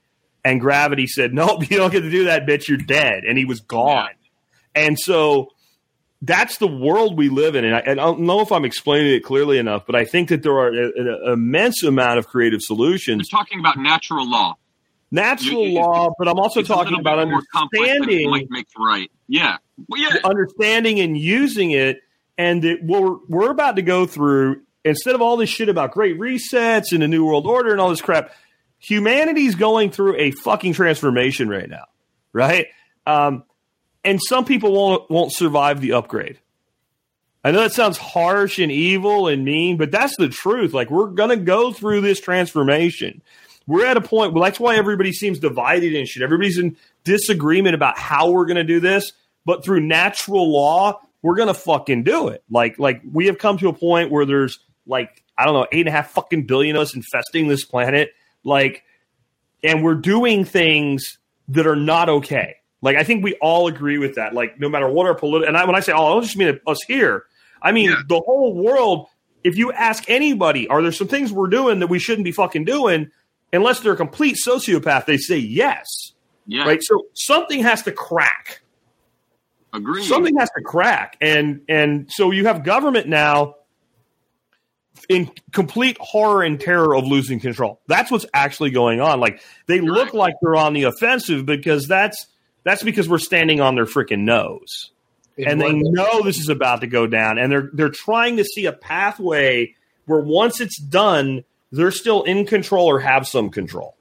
and 0.44 0.60
gravity 0.60 1.06
said, 1.06 1.34
"Nope, 1.34 1.62
you 1.70 1.76
don't 1.76 1.92
get 1.92 2.00
to 2.00 2.10
do 2.10 2.24
that, 2.24 2.46
bitch. 2.46 2.68
You're 2.68 2.78
dead," 2.78 3.24
and 3.24 3.36
he 3.36 3.44
was 3.44 3.60
gone. 3.60 4.12
And 4.74 4.98
so 4.98 5.51
that's 6.24 6.58
the 6.58 6.68
world 6.68 7.18
we 7.18 7.28
live 7.28 7.56
in. 7.56 7.64
And 7.64 7.74
I, 7.74 7.80
and 7.80 8.00
I 8.00 8.04
don't 8.04 8.20
know 8.20 8.40
if 8.40 8.52
I'm 8.52 8.64
explaining 8.64 9.12
it 9.12 9.24
clearly 9.24 9.58
enough, 9.58 9.84
but 9.86 9.96
I 9.96 10.04
think 10.04 10.28
that 10.28 10.42
there 10.44 10.52
are 10.58 10.68
an 10.68 11.18
immense 11.32 11.82
amount 11.82 12.18
of 12.20 12.28
creative 12.28 12.60
solutions, 12.62 13.28
talking 13.28 13.58
about 13.58 13.76
natural 13.76 14.28
law. 14.30 14.54
natural 15.10 15.66
You- 15.66 15.80
law, 15.80 16.14
but 16.18 16.28
I'm 16.28 16.38
also 16.38 16.62
talking 16.62 16.98
about 16.98 17.18
complex 17.52 17.90
understanding. 17.90 18.30
might 18.30 18.46
make 18.50 18.66
right. 18.78 19.10
Yeah, 19.28 19.56
Well, 19.88 20.00
yeah. 20.00 20.20
understanding 20.24 21.00
and 21.00 21.18
using 21.18 21.72
it, 21.72 22.00
and 22.38 22.62
that 22.62 22.78
we're, 22.82 23.16
we're 23.28 23.50
about 23.50 23.76
to 23.76 23.82
go 23.82 24.06
through, 24.06 24.62
instead 24.84 25.14
of 25.14 25.20
all 25.22 25.36
this 25.36 25.50
shit 25.50 25.68
about 25.68 25.90
great 25.90 26.18
resets 26.18 26.92
and 26.92 27.02
a 27.02 27.08
new 27.08 27.24
world 27.26 27.46
order 27.46 27.72
and 27.72 27.80
all 27.80 27.90
this 27.90 28.00
crap, 28.00 28.32
humanity's 28.78 29.54
going 29.54 29.90
through 29.90 30.16
a 30.16 30.30
fucking 30.30 30.72
transformation 30.72 31.48
right 31.48 31.68
now, 31.68 31.84
right? 32.32 32.66
Um, 33.06 33.44
and 34.04 34.20
some 34.28 34.44
people 34.44 34.72
won't 34.72 35.10
won't 35.10 35.32
survive 35.32 35.80
the 35.80 35.92
upgrade. 35.92 36.38
I 37.44 37.50
know 37.50 37.60
that 37.60 37.72
sounds 37.72 37.98
harsh 37.98 38.58
and 38.58 38.70
evil 38.70 39.26
and 39.26 39.44
mean, 39.44 39.76
but 39.76 39.90
that's 39.90 40.16
the 40.16 40.28
truth. 40.28 40.72
Like 40.72 40.90
we're 40.90 41.08
gonna 41.08 41.36
go 41.36 41.72
through 41.72 42.00
this 42.02 42.20
transformation. 42.20 43.22
We're 43.66 43.86
at 43.86 43.96
a 43.96 44.00
point. 44.00 44.32
Well, 44.32 44.44
that's 44.44 44.60
why 44.60 44.76
everybody 44.76 45.12
seems 45.12 45.38
divided 45.38 45.94
and 45.94 46.06
shit. 46.06 46.22
Everybody's 46.22 46.58
in 46.58 46.76
disagreement 47.04 47.74
about 47.74 47.98
how 47.98 48.30
we're 48.30 48.46
gonna 48.46 48.64
do 48.64 48.80
this, 48.80 49.12
but 49.44 49.64
through 49.64 49.80
natural 49.80 50.52
law, 50.52 51.00
we're 51.22 51.36
gonna 51.36 51.54
fucking 51.54 52.04
do 52.04 52.28
it. 52.28 52.44
Like 52.50 52.78
like 52.78 53.02
we 53.10 53.26
have 53.26 53.38
come 53.38 53.58
to 53.58 53.68
a 53.68 53.72
point 53.72 54.10
where 54.10 54.24
there's 54.24 54.58
like 54.86 55.22
I 55.36 55.44
don't 55.44 55.54
know 55.54 55.66
eight 55.72 55.80
and 55.80 55.88
a 55.88 55.92
half 55.92 56.10
fucking 56.10 56.46
billion 56.46 56.76
of 56.76 56.82
us 56.82 56.94
infesting 56.94 57.48
this 57.48 57.64
planet. 57.64 58.10
Like, 58.44 58.84
and 59.62 59.84
we're 59.84 59.94
doing 59.94 60.44
things 60.44 61.18
that 61.48 61.66
are 61.66 61.76
not 61.76 62.08
okay. 62.08 62.56
Like 62.82 62.96
I 62.96 63.04
think 63.04 63.24
we 63.24 63.34
all 63.40 63.68
agree 63.68 63.98
with 63.98 64.16
that. 64.16 64.34
Like 64.34 64.60
no 64.60 64.68
matter 64.68 64.88
what 64.88 65.06
our 65.06 65.14
political, 65.14 65.48
and 65.48 65.56
I, 65.56 65.64
when 65.64 65.74
I 65.76 65.80
say 65.80 65.92
all, 65.92 66.08
I 66.08 66.12
don't 66.14 66.24
just 66.24 66.36
mean 66.36 66.60
us 66.66 66.78
here. 66.86 67.24
I 67.62 67.72
mean 67.72 67.90
Yeah. 67.90 68.02
the 68.08 68.20
whole 68.20 68.54
world. 68.54 69.06
If 69.44 69.56
you 69.56 69.72
ask 69.72 70.04
anybody, 70.08 70.68
are 70.68 70.82
there 70.82 70.92
some 70.92 71.08
things 71.08 71.32
we're 71.32 71.48
doing 71.48 71.80
that 71.80 71.88
we 71.88 71.98
shouldn't 71.98 72.24
be 72.24 72.32
fucking 72.32 72.64
doing? 72.64 73.10
Unless 73.52 73.80
they're 73.80 73.92
a 73.94 73.96
complete 73.96 74.36
sociopath, 74.44 75.06
they 75.06 75.16
say 75.16 75.36
yes. 75.38 75.86
Yeah. 76.46 76.64
Right. 76.64 76.80
So 76.82 77.06
something 77.14 77.62
has 77.62 77.82
to 77.82 77.92
crack. 77.92 78.60
Agreed. 79.72 80.04
Something 80.04 80.36
has 80.36 80.50
to 80.56 80.62
crack, 80.62 81.16
and 81.20 81.62
and 81.68 82.10
so 82.12 82.30
you 82.30 82.46
have 82.46 82.62
government 82.62 83.08
now 83.08 83.54
in 85.08 85.30
complete 85.52 85.96
horror 85.98 86.42
and 86.42 86.60
terror 86.60 86.94
of 86.94 87.04
losing 87.06 87.40
control. 87.40 87.80
That's 87.86 88.10
what's 88.10 88.26
actually 88.34 88.70
going 88.70 89.00
on. 89.00 89.18
Like 89.20 89.40
they 89.66 89.80
look 89.80 90.14
like 90.14 90.34
they're 90.42 90.56
on 90.56 90.74
the 90.74 90.84
offensive 90.84 91.46
because 91.46 91.86
that's 91.88 92.26
that's 92.64 92.82
because 92.82 93.08
we're 93.08 93.18
standing 93.18 93.60
on 93.60 93.74
their 93.74 93.86
freaking 93.86 94.20
nose 94.20 94.90
and 95.38 95.60
they 95.60 95.72
know 95.72 96.22
this 96.22 96.38
is 96.38 96.48
about 96.48 96.80
to 96.82 96.86
go 96.86 97.06
down 97.06 97.38
and 97.38 97.50
they're 97.50 97.70
they're 97.72 97.88
trying 97.88 98.36
to 98.36 98.44
see 98.44 98.66
a 98.66 98.72
pathway 98.72 99.74
where 100.06 100.20
once 100.20 100.60
it's 100.60 100.80
done 100.80 101.44
they're 101.70 101.90
still 101.90 102.22
in 102.24 102.44
control 102.46 102.86
or 102.86 103.00
have 103.00 103.26
some 103.26 103.48
control 103.50 103.96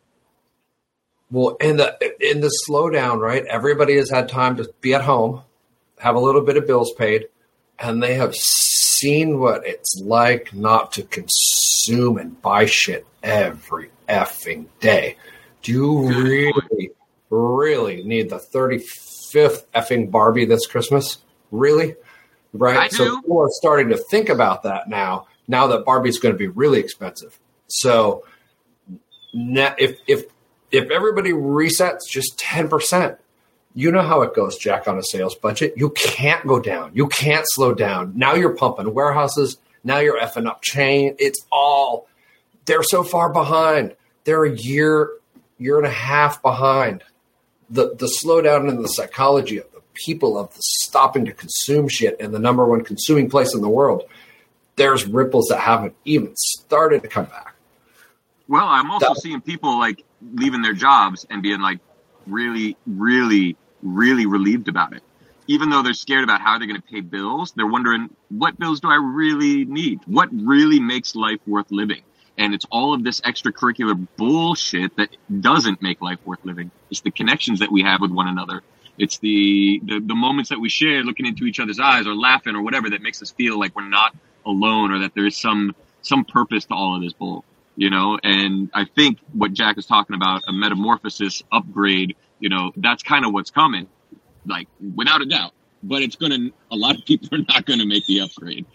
Well, 1.32 1.56
in 1.62 1.78
the 1.78 1.98
in 2.20 2.42
the 2.42 2.52
slowdown, 2.68 3.20
right? 3.20 3.46
Everybody 3.46 3.96
has 3.96 4.12
had 4.12 4.28
time 4.28 4.58
to 4.58 4.70
be 4.82 4.94
at 4.94 5.02
home, 5.02 5.42
have 6.00 6.16
a 6.16 6.20
little 6.20 6.42
bit 6.42 6.58
of 6.58 6.68
bills 6.68 6.92
paid, 6.98 7.30
and 7.80 8.04
they 8.04 8.16
have 8.16 8.36
seen 8.36 9.40
what 9.40 9.66
it's 9.66 9.96
like 10.04 10.54
not 10.54 10.92
to 10.94 11.04
consume 11.04 12.18
and 12.18 12.42
buy 12.42 12.66
shit 12.66 13.06
every 13.24 13.90
effing 14.10 14.66
day. 14.82 15.16
Do 15.62 15.72
you 15.72 16.08
really, 16.10 16.92
really 17.32 18.04
need 18.04 18.30
the 18.30 18.40
thirty 18.40 18.78
fifth 18.78 19.72
effing 19.72 20.12
Barbie 20.12 20.46
this 20.46 20.68
Christmas? 20.68 21.18
Really? 21.50 21.96
Right? 22.54 22.78
I 22.78 22.88
so 22.90 23.06
do. 23.06 23.22
people 23.22 23.42
are 23.42 23.50
starting 23.52 23.90
to 23.90 23.98
think 23.98 24.30
about 24.30 24.64
that 24.64 24.90
now. 24.90 25.28
Now 25.48 25.68
that 25.68 25.86
Barbie's 25.86 26.20
going 26.20 26.34
to 26.34 26.38
be 26.38 26.48
really 26.48 26.80
expensive, 26.80 27.40
so 27.68 28.26
if 29.34 29.98
if 30.08 30.26
if 30.72 30.90
everybody 30.90 31.32
resets 31.32 32.00
just 32.10 32.38
10%, 32.38 33.18
you 33.74 33.92
know 33.92 34.02
how 34.02 34.22
it 34.22 34.34
goes, 34.34 34.58
Jack, 34.58 34.88
on 34.88 34.98
a 34.98 35.04
sales 35.04 35.36
budget. 35.36 35.74
You 35.78 35.90
can't 35.92 36.46
go 36.48 36.60
down. 36.60 36.92
You 36.94 37.08
can't 37.08 37.46
slow 37.50 37.74
down. 37.74 38.14
Now 38.16 38.36
you're 38.36 38.56
pumping 38.56 38.94
warehouses. 38.94 39.58
Now 39.84 40.00
you're 40.00 40.20
effing 40.20 40.48
up 40.48 40.62
chain. 40.62 41.16
It's 41.20 41.46
all, 41.52 42.08
they're 42.66 42.84
so 42.84 43.04
far 43.04 43.32
behind. 43.32 43.96
They're 44.24 44.46
a 44.46 44.56
year, 44.56 45.10
year 45.58 45.78
and 45.78 45.88
a 45.88 45.92
half 45.92 46.42
behind. 46.42 47.04
The, 47.72 47.96
the 47.96 48.12
slowdown 48.24 48.70
in 48.70 48.82
the 48.82 48.88
psychology 48.90 49.58
of 49.58 49.72
the 49.74 49.82
people 49.94 50.38
of 50.38 50.54
the 50.54 50.62
stopping 50.62 51.26
to 51.26 51.32
consume 51.34 51.88
shit 51.88 52.18
and 52.20 52.34
the 52.34 52.40
number 52.40 52.66
one 52.66 52.84
consuming 52.84 53.30
place 53.30 53.56
in 53.56 53.62
the 53.62 53.70
world, 53.70 54.04
there's 54.76 55.06
ripples 55.06 55.48
that 55.48 55.60
haven't 55.60 55.96
even 56.06 56.34
started 56.36 57.02
to 57.04 57.08
come 57.08 57.26
back. 57.26 57.56
Well, 58.48 58.66
I'm 58.66 58.92
also 58.92 59.14
That- 59.14 59.22
seeing 59.22 59.42
people 59.42 59.80
like 59.80 60.04
leaving 60.34 60.62
their 60.62 60.74
jobs 60.74 61.26
and 61.30 61.42
being 61.42 61.62
like 61.62 61.80
really, 62.28 62.76
really, 62.86 63.56
really 63.82 64.26
relieved 64.26 64.68
about 64.68 64.94
it. 64.94 65.02
Even 65.48 65.70
though 65.70 65.82
they're 65.82 65.94
scared 65.94 66.24
about 66.24 66.40
how 66.42 66.58
they're 66.58 66.68
going 66.68 66.82
to 66.82 66.88
pay 66.88 67.02
bills, 67.02 67.54
they're 67.56 67.66
wondering 67.68 68.10
what 68.30 68.58
bills 68.60 68.80
do 68.80 68.90
I 68.90 68.96
really 68.96 69.66
need? 69.66 70.02
What 70.06 70.30
really 70.34 70.80
makes 70.80 71.16
life 71.16 71.40
worth 71.48 71.72
living? 71.72 72.02
And 72.42 72.56
it's 72.56 72.66
all 72.72 72.96
of 72.96 73.04
this 73.04 73.22
extracurricular 73.22 74.08
bullshit 74.18 74.98
that 74.98 75.16
doesn't 75.40 75.80
make 75.84 76.02
life 76.02 76.18
worth 76.26 76.44
living. 76.44 76.72
It's 76.90 77.02
the 77.02 77.12
connections 77.12 77.60
that 77.60 77.72
we 77.72 77.84
have 77.84 78.02
with 78.02 78.10
one 78.10 78.28
another. 78.28 78.64
It's 78.98 79.20
the, 79.20 79.80
the, 79.86 80.00
the 80.00 80.16
moments 80.16 80.50
that 80.50 80.60
we 80.60 80.68
share 80.68 81.04
looking 81.04 81.28
into 81.28 81.46
each 81.46 81.60
other's 81.60 81.80
eyes 81.80 82.08
or 82.08 82.16
laughing 82.16 82.56
or 82.56 82.64
whatever 82.64 82.90
that 82.90 83.04
makes 83.04 83.22
us 83.22 83.30
feel 83.30 83.60
like 83.60 83.76
we're 83.76 83.88
not 83.88 84.16
alone 84.44 84.92
or 84.92 85.00
that 85.02 85.14
there 85.14 85.28
is 85.28 85.38
some, 85.38 85.76
some 86.02 86.26
purpose 86.26 86.66
to 86.66 86.74
all 86.74 86.96
of 86.96 87.04
this 87.04 87.14
bull 87.14 87.46
you 87.78 87.90
know 87.90 88.20
and 88.22 88.70
i 88.74 88.84
think 88.84 89.18
what 89.32 89.54
jack 89.54 89.78
is 89.78 89.86
talking 89.86 90.14
about 90.14 90.44
a 90.50 90.52
metamorphosis 90.52 91.42
upgrade 91.54 92.18
you 92.42 92.50
know 92.50 92.74
that's 92.76 93.02
kind 93.02 93.24
of 93.24 93.32
what's 93.32 93.50
coming 93.50 93.88
like 94.46 94.68
without 94.96 95.22
a 95.22 95.26
doubt 95.26 95.54
but 95.82 96.02
it's 96.02 96.18
gonna 96.18 96.50
a 96.70 96.76
lot 96.76 96.98
of 96.98 97.06
people 97.06 97.30
are 97.32 97.44
not 97.48 97.66
gonna 97.66 97.86
make 97.86 98.06
the 98.08 98.20
upgrade 98.20 98.66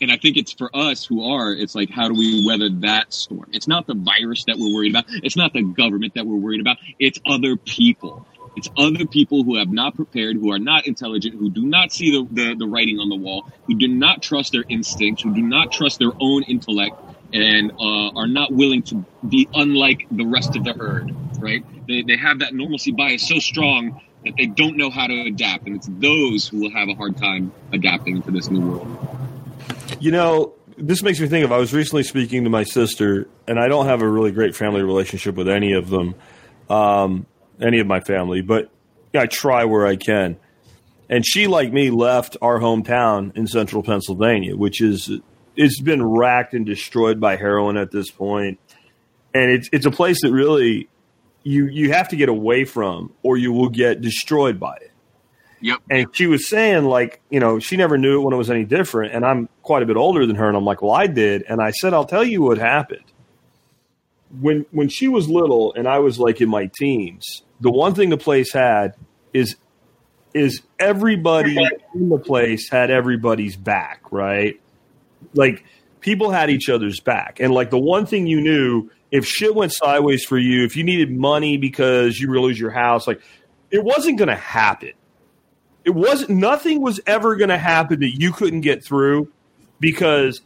and 0.00 0.12
i 0.12 0.16
think 0.16 0.36
it's 0.36 0.52
for 0.52 0.74
us 0.74 1.04
who 1.04 1.32
are 1.32 1.52
it's 1.52 1.74
like 1.74 1.90
how 1.90 2.08
do 2.08 2.14
we 2.14 2.44
weather 2.46 2.68
that 2.70 3.12
storm 3.12 3.48
it's 3.52 3.68
not 3.68 3.86
the 3.86 3.94
virus 3.94 4.44
that 4.44 4.56
we're 4.58 4.74
worried 4.74 4.92
about 4.92 5.04
it's 5.08 5.36
not 5.36 5.52
the 5.52 5.62
government 5.62 6.14
that 6.14 6.26
we're 6.26 6.36
worried 6.36 6.60
about 6.60 6.76
it's 6.98 7.18
other 7.26 7.56
people 7.56 8.26
it's 8.56 8.70
other 8.78 9.06
people 9.06 9.44
who 9.44 9.58
have 9.58 9.68
not 9.68 9.94
prepared, 9.94 10.36
who 10.36 10.50
are 10.50 10.58
not 10.58 10.86
intelligent, 10.86 11.34
who 11.34 11.50
do 11.50 11.66
not 11.66 11.92
see 11.92 12.10
the, 12.10 12.26
the, 12.32 12.54
the 12.54 12.66
writing 12.66 12.98
on 12.98 13.10
the 13.10 13.16
wall, 13.16 13.46
who 13.66 13.76
do 13.76 13.86
not 13.86 14.22
trust 14.22 14.52
their 14.52 14.64
instincts, 14.66 15.22
who 15.22 15.34
do 15.34 15.42
not 15.42 15.70
trust 15.70 15.98
their 15.98 16.12
own 16.18 16.42
intellect, 16.44 16.96
and 17.34 17.70
uh, 17.72 18.08
are 18.16 18.26
not 18.26 18.50
willing 18.50 18.82
to 18.84 19.04
be 19.28 19.46
unlike 19.54 20.06
the 20.10 20.24
rest 20.24 20.56
of 20.56 20.64
the 20.64 20.72
herd, 20.72 21.14
right? 21.38 21.64
They, 21.86 22.00
they 22.00 22.16
have 22.16 22.38
that 22.38 22.54
normalcy 22.54 22.92
bias 22.92 23.28
so 23.28 23.38
strong 23.40 24.00
that 24.24 24.34
they 24.38 24.46
don't 24.46 24.78
know 24.78 24.88
how 24.88 25.06
to 25.06 25.20
adapt, 25.22 25.66
and 25.66 25.76
it's 25.76 25.88
those 25.90 26.48
who 26.48 26.60
will 26.60 26.72
have 26.72 26.88
a 26.88 26.94
hard 26.94 27.18
time 27.18 27.52
adapting 27.72 28.22
to 28.22 28.30
this 28.30 28.50
new 28.50 28.66
world. 28.66 29.25
You 30.00 30.10
know, 30.10 30.54
this 30.76 31.02
makes 31.02 31.20
me 31.20 31.28
think 31.28 31.44
of 31.44 31.52
I 31.52 31.58
was 31.58 31.72
recently 31.72 32.02
speaking 32.02 32.44
to 32.44 32.50
my 32.50 32.64
sister, 32.64 33.28
and 33.46 33.58
I 33.58 33.68
don't 33.68 33.86
have 33.86 34.02
a 34.02 34.08
really 34.08 34.32
great 34.32 34.54
family 34.54 34.82
relationship 34.82 35.34
with 35.34 35.48
any 35.48 35.72
of 35.72 35.88
them, 35.88 36.14
um, 36.68 37.26
any 37.60 37.78
of 37.78 37.86
my 37.86 38.00
family, 38.00 38.42
but 38.42 38.70
I 39.14 39.26
try 39.26 39.64
where 39.64 39.86
I 39.86 39.96
can. 39.96 40.36
And 41.08 41.24
she, 41.24 41.46
like 41.46 41.72
me, 41.72 41.90
left 41.90 42.36
our 42.42 42.58
hometown 42.58 43.36
in 43.36 43.46
central 43.46 43.82
Pennsylvania, 43.82 44.56
which 44.56 44.80
is 44.80 45.10
it's 45.54 45.80
been 45.80 46.04
racked 46.04 46.52
and 46.52 46.66
destroyed 46.66 47.20
by 47.20 47.36
heroin 47.36 47.76
at 47.76 47.90
this 47.90 48.10
point, 48.10 48.58
and 49.32 49.50
it's 49.50 49.68
it's 49.72 49.86
a 49.86 49.90
place 49.90 50.20
that 50.22 50.32
really 50.32 50.88
you 51.44 51.66
you 51.68 51.92
have 51.92 52.08
to 52.08 52.16
get 52.16 52.28
away 52.28 52.64
from, 52.64 53.12
or 53.22 53.36
you 53.36 53.52
will 53.52 53.68
get 53.68 54.00
destroyed 54.00 54.58
by 54.58 54.74
it. 54.76 54.90
Yep. 55.66 55.82
And 55.90 56.06
she 56.12 56.28
was 56.28 56.48
saying, 56.48 56.84
like, 56.84 57.20
you 57.28 57.40
know, 57.40 57.58
she 57.58 57.76
never 57.76 57.98
knew 57.98 58.20
it 58.20 58.24
when 58.24 58.32
it 58.32 58.36
was 58.36 58.50
any 58.50 58.62
different. 58.62 59.12
And 59.12 59.26
I'm 59.26 59.48
quite 59.62 59.82
a 59.82 59.86
bit 59.86 59.96
older 59.96 60.24
than 60.24 60.36
her. 60.36 60.46
And 60.46 60.56
I'm 60.56 60.64
like, 60.64 60.80
well, 60.80 60.92
I 60.92 61.08
did. 61.08 61.42
And 61.48 61.60
I 61.60 61.72
said, 61.72 61.92
I'll 61.92 62.04
tell 62.04 62.22
you 62.22 62.40
what 62.40 62.56
happened. 62.56 63.02
When 64.40 64.64
when 64.70 64.88
she 64.88 65.08
was 65.08 65.28
little 65.28 65.74
and 65.74 65.88
I 65.88 65.98
was 65.98 66.20
like 66.20 66.40
in 66.40 66.48
my 66.48 66.70
teens, 66.78 67.42
the 67.60 67.72
one 67.72 67.96
thing 67.96 68.10
the 68.10 68.16
place 68.16 68.52
had 68.52 68.94
is 69.34 69.56
is 70.34 70.62
everybody 70.78 71.56
in 71.96 72.10
the 72.10 72.18
place 72.18 72.70
had 72.70 72.92
everybody's 72.92 73.56
back, 73.56 74.02
right? 74.12 74.60
Like 75.34 75.64
people 75.98 76.30
had 76.30 76.48
each 76.48 76.68
other's 76.68 77.00
back. 77.00 77.40
And 77.40 77.52
like 77.52 77.70
the 77.70 77.78
one 77.78 78.06
thing 78.06 78.28
you 78.28 78.40
knew, 78.40 78.88
if 79.10 79.26
shit 79.26 79.52
went 79.52 79.72
sideways 79.72 80.24
for 80.24 80.38
you, 80.38 80.64
if 80.64 80.76
you 80.76 80.84
needed 80.84 81.10
money 81.10 81.56
because 81.56 82.20
you 82.20 82.30
were 82.30 82.40
lose 82.40 82.60
your 82.60 82.70
house, 82.70 83.08
like 83.08 83.20
it 83.72 83.82
wasn't 83.82 84.16
going 84.16 84.28
to 84.28 84.36
happen 84.36 84.92
it 85.86 85.94
wasn't 85.94 86.30
nothing 86.30 86.82
was 86.82 87.00
ever 87.06 87.36
going 87.36 87.48
to 87.48 87.56
happen 87.56 88.00
that 88.00 88.20
you 88.20 88.32
couldn't 88.32 88.62
get 88.62 88.84
through 88.84 89.32
because 89.78 90.42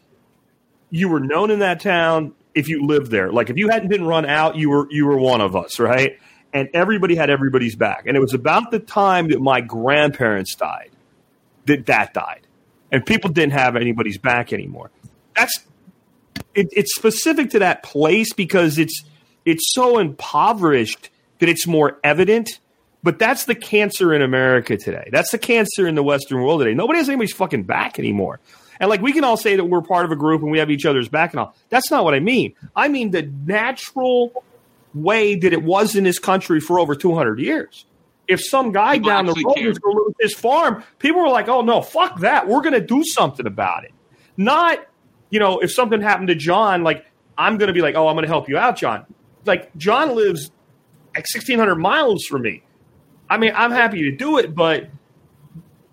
you 0.91 1.09
were 1.09 1.18
known 1.18 1.51
in 1.51 1.61
that 1.61 1.80
town 1.80 2.34
if 2.55 2.68
you 2.68 2.86
lived 2.86 3.11
there. 3.11 3.32
Like 3.32 3.49
if 3.49 3.57
you 3.57 3.70
hadn't 3.70 3.88
been 3.88 4.05
run 4.05 4.26
out 4.26 4.57
you 4.57 4.68
were 4.68 4.86
you 4.91 5.07
were 5.07 5.16
one 5.16 5.41
of 5.41 5.57
us 5.57 5.80
right? 5.80 6.18
And 6.53 6.68
everybody 6.74 7.14
had 7.14 7.30
everybody's 7.30 7.74
back. 7.74 8.05
And 8.07 8.16
it 8.16 8.20
was 8.20 8.34
about 8.34 8.70
the 8.70 8.80
time 8.80 9.28
that 9.28 9.41
my 9.41 9.62
grandparents 9.62 10.55
died 10.55 10.91
that 11.66 11.86
that 11.86 12.12
died. 12.12 12.47
And 12.93 13.07
people 13.07 13.30
didn't 13.30 13.53
have 13.53 13.76
anybody's 13.76 14.18
back 14.18 14.53
anymore. 14.53 14.91
That's 15.34 15.64
it, 16.55 16.68
it's 16.72 16.95
specific 16.95 17.51
to 17.51 17.61
that 17.61 17.82
place 17.82 18.34
because 18.34 18.78
it's 18.78 19.05
it's 19.47 19.72
so 19.72 19.99
impoverished 19.99 21.09
that 21.38 21.49
it's 21.49 21.66
more 21.66 21.99
evident 22.05 22.61
But 23.03 23.18
that's 23.18 23.46
the 23.46 23.55
cancer 23.55 24.12
in 24.12 24.20
America 24.20 24.76
today. 24.76 25.09
That's 25.11 25.30
the 25.30 25.38
cancer 25.38 25.86
in 25.86 25.94
the 25.94 26.03
Western 26.03 26.42
world 26.42 26.61
today. 26.61 26.74
Nobody 26.74 26.98
has 26.98 27.09
anybody's 27.09 27.32
fucking 27.32 27.62
back 27.62 27.98
anymore. 27.98 28.40
And 28.78 28.88
like 28.88 29.01
we 29.01 29.12
can 29.12 29.24
all 29.24 29.36
say 29.36 29.57
that 29.57 29.64
we're 29.64 29.82
part 29.82 30.05
of 30.05 30.11
a 30.11 30.16
group 30.16 30.42
and 30.42 30.51
we 30.51 30.59
have 30.59 30.70
each 30.70 30.86
other's 30.86 31.09
back 31.09 31.32
and 31.32 31.40
all. 31.40 31.55
That's 31.68 31.90
not 31.90 32.05
what 32.05 32.14
I 32.14 32.20
mean. 32.20 32.55
I 32.76 32.88
mean 32.88 33.11
the 33.11 33.22
natural 33.22 34.44
way 34.94 35.34
that 35.36 35.53
it 35.53 35.62
was 35.62 35.96
in 35.96 36.05
this 36.05 36.18
country 36.18 36.61
for 36.61 36.78
over 36.78 36.94
200 36.94 37.38
years. 37.38 37.86
If 38.28 38.40
some 38.44 38.72
guy 38.72 38.94
People 38.94 39.11
down 39.11 39.26
the 39.26 39.32
road 39.32 39.55
cared. 39.55 39.68
was 39.68 39.78
going 39.78 39.96
to 39.96 40.03
lose 40.03 40.14
his 40.20 40.34
farm, 40.34 40.84
people 40.98 41.20
were 41.20 41.28
like, 41.28 41.48
"Oh 41.48 41.62
no, 41.62 41.82
fuck 41.82 42.20
that. 42.20 42.46
We're 42.46 42.61
going 42.61 42.74
to 42.74 42.80
do 42.80 43.03
something 43.05 43.44
about 43.44 43.84
it." 43.84 43.92
Not, 44.36 44.86
you 45.30 45.40
know, 45.40 45.59
if 45.59 45.72
something 45.72 46.01
happened 46.01 46.28
to 46.28 46.36
John, 46.36 46.84
like 46.84 47.05
I'm 47.36 47.59
going 47.59 47.66
to 47.66 47.72
be 47.72 47.82
like, 47.82 47.96
"Oh, 47.96 48.07
I'm 48.07 48.14
going 48.14 48.22
to 48.22 48.28
help 48.28 48.48
you 48.48 48.57
out, 48.57 48.76
John." 48.76 49.05
Like 49.46 49.74
John 49.76 50.14
lives 50.14 50.53
like 51.16 51.26
1600 51.34 51.74
miles 51.74 52.24
from 52.24 52.42
me. 52.42 52.62
I 53.31 53.39
mean, 53.39 53.53
I'm 53.55 53.70
happy 53.70 54.03
to 54.03 54.11
do 54.11 54.39
it, 54.39 54.55
but 54.55 54.91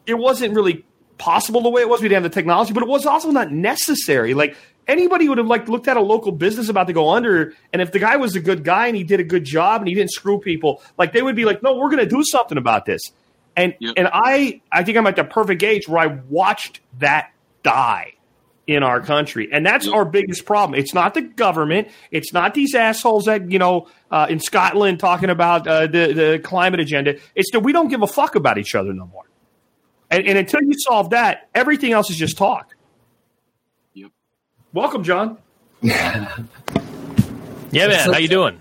it 0.06 0.16
wasn't 0.16 0.56
really 0.56 0.84
possible 1.18 1.62
the 1.62 1.70
way 1.70 1.82
it 1.82 1.90
was. 1.90 2.02
We 2.02 2.10
didn't 2.10 2.24
have 2.24 2.32
the 2.32 2.36
technology, 2.36 2.74
but 2.74 2.84
it 2.84 2.90
was 2.90 3.06
also 3.06 3.30
not 3.32 3.52
necessary. 3.52 4.34
Like 4.34 4.58
anybody 4.88 5.30
would 5.30 5.38
have 5.38 5.48
like 5.48 5.70
looked 5.70 5.88
at 5.88 5.98
a 5.98 6.02
local 6.02 6.32
business 6.32 6.68
about 6.68 6.88
to 6.88 6.94
go 6.94 7.10
under, 7.12 7.54
and 7.72 7.82
if 7.82 7.92
the 7.92 8.00
guy 8.00 8.18
was 8.18 8.36
a 8.36 8.40
good 8.40 8.64
guy 8.64 8.88
and 8.88 8.96
he 8.96 9.04
did 9.04 9.20
a 9.20 9.24
good 9.24 9.44
job 9.44 9.82
and 9.82 9.88
he 9.88 9.94
didn't 9.94 10.12
screw 10.12 10.40
people, 10.40 10.82
like 10.98 11.14
they 11.14 11.22
would 11.22 11.36
be 11.36 11.46
like, 11.46 11.62
"No, 11.62 11.76
we're 11.76 11.90
going 11.90 12.04
to 12.04 12.10
do 12.10 12.24
something 12.24 12.58
about 12.58 12.86
this." 12.86 13.02
And 13.56 13.76
Yep. 13.80 13.94
and 13.98 14.10
I 14.12 14.62
I 14.72 14.84
think 14.84 14.98
I'm 14.98 15.08
at 15.08 15.16
the 15.16 15.24
perfect 15.24 15.64
age 15.64 15.88
where 15.88 16.00
I 16.00 16.20
watched 16.30 16.82
that 17.00 17.32
die 17.64 18.14
in 18.68 18.84
our 18.84 19.02
country, 19.02 19.50
and 19.52 19.66
that's 19.66 19.88
our 19.88 20.06
biggest 20.06 20.46
problem. 20.46 20.78
It's 20.78 20.94
not 20.94 21.14
the 21.14 21.22
government. 21.22 21.88
It's 22.12 22.34
not 22.34 22.54
these 22.54 22.76
assholes 22.76 23.26
that 23.26 23.50
you 23.50 23.60
know 23.60 23.88
uh, 24.12 24.28
in 24.30 24.40
Scotland 24.40 25.00
talking 25.00 25.30
about 25.30 25.68
uh, 25.68 25.88
the 25.88 26.14
the 26.14 26.42
climate 26.44 26.80
agenda. 26.80 27.18
It's 27.34 27.52
that 27.52 27.62
we 27.62 27.72
don't 27.72 27.88
give 27.88 28.04
a 28.04 28.08
fuck 28.08 28.36
about 28.36 28.58
each 28.58 28.76
other 28.76 28.94
no 28.94 29.08
more. 29.08 29.24
And, 30.10 30.26
and 30.26 30.38
until 30.38 30.62
you 30.62 30.74
solve 30.78 31.10
that, 31.10 31.50
everything 31.54 31.92
else 31.92 32.10
is 32.10 32.16
just 32.16 32.38
talk. 32.38 32.76
Yep. 33.94 34.12
Welcome, 34.74 35.04
John. 35.04 35.38
Yeah, 37.72 37.88
man. 37.88 38.14
How 38.14 38.18
you 38.18 38.30
doing? 38.30 38.60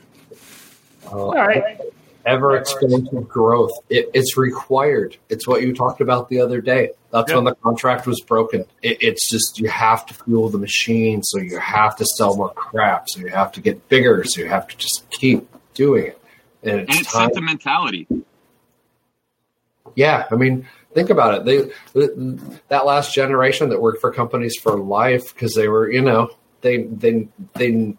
All 1.11 1.33
right. 1.33 1.79
Ever 2.27 2.61
exponential 2.61 3.27
growth. 3.27 3.71
It, 3.89 4.11
it's 4.13 4.37
required. 4.37 5.17
It's 5.29 5.47
what 5.47 5.63
you 5.63 5.73
talked 5.75 6.01
about 6.01 6.29
the 6.29 6.41
other 6.41 6.61
day. 6.61 6.91
That's 7.13 7.31
Yeah. 7.31 7.37
when 7.37 7.45
the 7.45 7.55
contract 7.55 8.07
was 8.07 8.21
broken. 8.21 8.65
It, 8.83 8.99
it's 9.01 9.31
just 9.31 9.59
you 9.59 9.69
have 9.69 10.05
to 10.07 10.15
fuel 10.15 10.49
the 10.51 10.59
machine, 10.59 11.23
so 11.23 11.39
you 11.39 11.59
have 11.59 11.97
to 11.97 12.05
sell 12.05 12.37
more 12.37 12.51
crap, 12.55 13.09
so 13.09 13.21
you 13.21 13.29
have 13.29 13.53
to 13.53 13.61
get 13.61 13.89
bigger, 13.89 14.25
so 14.25 14.41
you 14.43 14.49
have 14.49 14.67
to 14.69 14.77
just 14.77 15.09
keep 15.11 15.49
doing 15.75 16.07
it. 16.09 16.21
And 16.63 16.81
it's 16.81 16.91
And 16.91 17.01
it's 17.01 17.13
sentimentality. 17.13 18.07
Yeah, 19.95 20.27
I 20.31 20.35
mean, 20.35 20.67
think 20.95 21.11
about 21.11 21.35
it. 21.35 21.45
They 21.95 22.51
that 22.69 22.85
last 22.85 23.15
generation 23.15 23.69
that 23.71 23.81
worked 23.81 24.01
for 24.01 24.13
companies 24.13 24.57
for 24.61 24.77
life 24.77 25.33
because 25.33 25.55
they 25.55 25.69
were, 25.69 25.91
you 25.91 26.03
know, 26.03 26.31
they 26.61 26.83
they 26.83 27.29
they. 27.55 27.95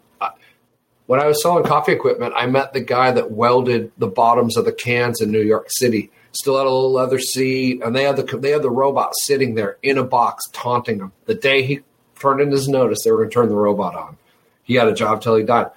When 1.08 1.20
I 1.20 1.26
was 1.26 1.42
selling 1.42 1.64
coffee 1.64 1.92
equipment, 1.92 2.34
I 2.36 2.44
met 2.44 2.74
the 2.74 2.82
guy 2.82 3.12
that 3.12 3.30
welded 3.30 3.92
the 3.96 4.08
bottoms 4.08 4.58
of 4.58 4.66
the 4.66 4.72
cans 4.72 5.22
in 5.22 5.32
New 5.32 5.40
York 5.40 5.68
City. 5.70 6.10
Still 6.32 6.58
had 6.58 6.66
a 6.66 6.70
little 6.70 6.92
leather 6.92 7.18
seat, 7.18 7.80
and 7.82 7.96
they 7.96 8.02
had 8.04 8.16
the 8.16 8.36
they 8.36 8.50
had 8.50 8.60
the 8.60 8.70
robot 8.70 9.14
sitting 9.22 9.54
there 9.54 9.78
in 9.82 9.96
a 9.96 10.04
box 10.04 10.44
taunting 10.52 10.98
him. 10.98 11.12
The 11.24 11.34
day 11.34 11.62
he 11.62 11.80
turned 12.20 12.42
in 12.42 12.50
his 12.50 12.68
notice, 12.68 12.98
they 13.02 13.10
were 13.10 13.16
going 13.16 13.30
to 13.30 13.34
turn 13.34 13.48
the 13.48 13.56
robot 13.56 13.96
on. 13.96 14.18
He 14.64 14.74
had 14.74 14.86
a 14.86 14.92
job 14.92 15.22
till 15.22 15.36
he 15.36 15.44
died, 15.44 15.70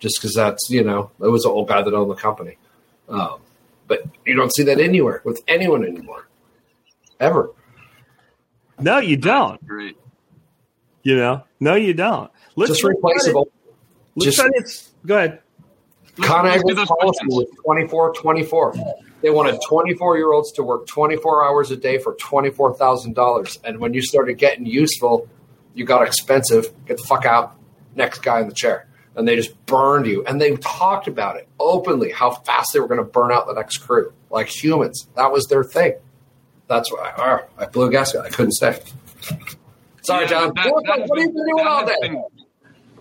just 0.00 0.20
because 0.20 0.34
that's 0.34 0.68
you 0.68 0.84
know 0.84 1.10
it 1.18 1.28
was 1.28 1.46
an 1.46 1.52
old 1.52 1.66
guy 1.66 1.80
that 1.80 1.94
owned 1.94 2.10
the 2.10 2.14
company. 2.14 2.58
Um, 3.08 3.40
but 3.88 4.04
you 4.26 4.36
don't 4.36 4.54
see 4.54 4.64
that 4.64 4.80
anywhere 4.80 5.22
with 5.24 5.42
anyone 5.48 5.82
anymore, 5.82 6.28
ever. 7.18 7.52
No, 8.78 8.98
you 8.98 9.16
don't. 9.16 9.66
Great. 9.66 9.96
You 11.02 11.16
know, 11.16 11.44
no, 11.58 11.74
you 11.74 11.94
don't. 11.94 12.30
Let's 12.54 12.72
Just 12.72 12.84
let's 12.84 12.96
replaceable. 12.96 13.50
Let's 14.16 14.24
Just- 14.26 14.38
try 14.38 14.48
this. 14.58 14.90
Go 15.06 15.16
ahead. 15.16 15.40
Let's- 16.18 16.30
Con 16.30 16.44
let's 16.44 16.62
do 16.62 16.68
Agri's 16.70 16.76
those 16.76 16.86
policy 16.88 17.18
questions. 17.26 17.34
was 17.34 17.46
24 17.64 18.12
24. 18.14 18.74
They 19.22 19.30
wanted 19.30 19.58
24 19.66 20.16
year 20.18 20.32
olds 20.32 20.52
to 20.52 20.62
work 20.62 20.86
24 20.86 21.44
hours 21.44 21.70
a 21.70 21.76
day 21.76 21.98
for 21.98 22.14
$24,000. 22.16 23.58
And 23.64 23.78
when 23.80 23.94
you 23.94 24.02
started 24.02 24.34
getting 24.34 24.66
useful, 24.66 25.28
you 25.74 25.84
got 25.84 26.06
expensive. 26.06 26.72
Get 26.86 26.98
the 26.98 27.02
fuck 27.04 27.24
out. 27.24 27.54
Next 27.96 28.18
guy 28.22 28.40
in 28.40 28.48
the 28.48 28.54
chair. 28.54 28.86
And 29.16 29.26
they 29.26 29.34
just 29.36 29.64
burned 29.66 30.06
you. 30.06 30.24
And 30.26 30.40
they 30.40 30.56
talked 30.56 31.08
about 31.08 31.36
it 31.36 31.48
openly 31.58 32.10
how 32.10 32.30
fast 32.32 32.72
they 32.72 32.80
were 32.80 32.88
going 32.88 32.98
to 32.98 33.04
burn 33.04 33.32
out 33.32 33.46
the 33.46 33.54
next 33.54 33.78
crew. 33.78 34.12
Like 34.30 34.48
humans. 34.48 35.08
That 35.16 35.32
was 35.32 35.46
their 35.46 35.64
thing. 35.64 35.94
That's 36.68 36.92
why 36.92 37.12
I, 37.58 37.62
I 37.62 37.66
blew 37.66 37.86
a 37.86 37.90
gasket. 37.90 38.20
I 38.22 38.28
couldn't 38.28 38.52
stay. 38.52 38.78
Sorry, 40.02 40.26
John. 40.26 40.52
that- 40.54 40.70
what, 40.72 40.84
that 40.84 41.08
what 41.08 41.18
have 41.18 41.18
you 41.18 41.24
has 41.24 41.26
been 41.26 41.34
been- 41.34 41.46
doing 41.56 41.66
all 41.66 41.86
day? 41.86 41.94
been- 42.02 42.24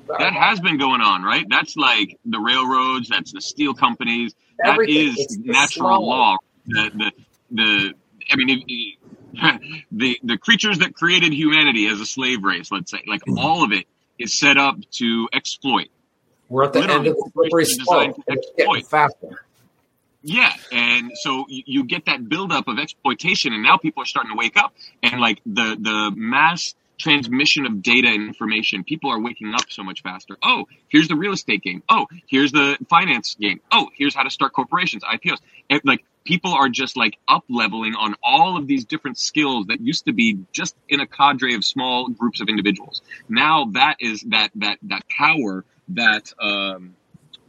That 0.08 0.34
has 0.34 0.60
been 0.60 0.78
going 0.78 1.02
on, 1.02 1.24
right? 1.24 1.46
That's 1.50 1.76
like 1.76 2.18
the 2.26 2.40
railroads. 2.40 3.10
That's 3.10 3.32
the 3.32 3.42
steel 3.42 3.74
companies. 3.74 4.34
That 4.60 4.74
Everything. 4.74 5.08
is 5.10 5.16
It's 5.18 5.38
natural 5.38 6.08
law. 6.08 6.38
The 6.68 6.92
the 6.96 7.12
the. 7.52 7.94
I 8.32 8.36
mean, 8.38 8.64
the 9.92 10.20
the 10.24 10.38
creatures 10.38 10.80
that 10.80 10.94
created 10.94 11.34
humanity 11.34 11.88
as 11.88 12.00
a 12.00 12.06
slave 12.06 12.44
race, 12.44 12.72
let's 12.72 12.92
say, 12.92 13.02
like 13.08 13.22
Mm-hmm. 13.28 13.38
all 13.38 13.64
of 13.64 13.72
it 13.72 13.86
is 14.20 14.38
set 14.40 14.58
up 14.58 14.76
to 15.00 15.28
exploit. 15.34 15.88
We're 16.50 16.66
at 16.66 16.74
the 16.74 16.80
Literally, 16.82 17.08
end 17.10 17.18
of 17.18 17.24
the 17.24 17.32
slippery 17.34 17.66
slope. 17.66 18.14
designed 18.14 18.16
to 18.16 18.22
and 18.28 18.38
It's 18.38 18.52
getting 18.58 18.76
exploit. 18.76 18.90
faster. 18.90 19.46
Yeah, 20.22 20.54
and 20.72 21.12
so 21.22 21.46
you, 21.50 21.64
you 21.66 21.84
get 21.84 22.06
that 22.06 22.30
buildup 22.30 22.68
of 22.70 22.80
exploitation, 22.80 23.52
and 23.54 23.62
now 23.64 23.78
people 23.78 24.04
are 24.04 24.06
starting 24.06 24.32
to 24.32 24.38
wake 24.38 24.56
up, 24.56 24.74
and 25.02 25.20
like 25.20 25.42
the 25.46 25.76
the 25.80 26.12
mass 26.16 26.76
transmission 26.98 27.66
of 27.66 27.82
data 27.82 28.08
and 28.08 28.28
information, 28.28 28.84
people 28.84 29.12
are 29.12 29.20
waking 29.20 29.54
up 29.54 29.70
so 29.70 29.84
much 29.84 30.02
faster. 30.02 30.38
Oh, 30.44 30.66
here's 30.88 31.08
the 31.08 31.16
real 31.16 31.34
estate 31.34 31.62
game. 31.62 31.84
Oh, 31.90 32.08
here's 32.28 32.52
the 32.52 32.78
finance 32.90 33.36
game. 33.36 33.60
Oh, 33.72 33.90
here's 33.96 34.16
how 34.16 34.24
to 34.24 34.30
start 34.30 34.54
corporations, 34.54 35.04
IPOs. 35.04 35.40
And 35.70 35.82
like 35.84 36.04
people 36.26 36.54
are 36.54 36.70
just 36.70 36.96
like 36.96 37.18
up 37.28 37.44
leveling 37.50 37.96
on 37.96 38.16
all 38.24 38.58
of 38.58 38.68
these 38.68 38.86
different 38.86 39.18
skills 39.18 39.68
that 39.68 39.82
used 39.82 40.06
to 40.06 40.14
be 40.14 40.40
just 40.52 40.76
in 40.88 41.00
a 41.00 41.08
cadre 41.08 41.56
of 41.56 41.66
small 41.66 42.08
groups 42.10 42.42
of 42.42 42.50
individuals. 42.50 43.02
Now 43.28 43.66
that 43.74 43.98
is 44.00 44.22
that 44.30 44.52
that 44.56 44.78
that 44.84 45.04
power 45.10 45.66
that 45.90 46.34
um, 46.40 46.96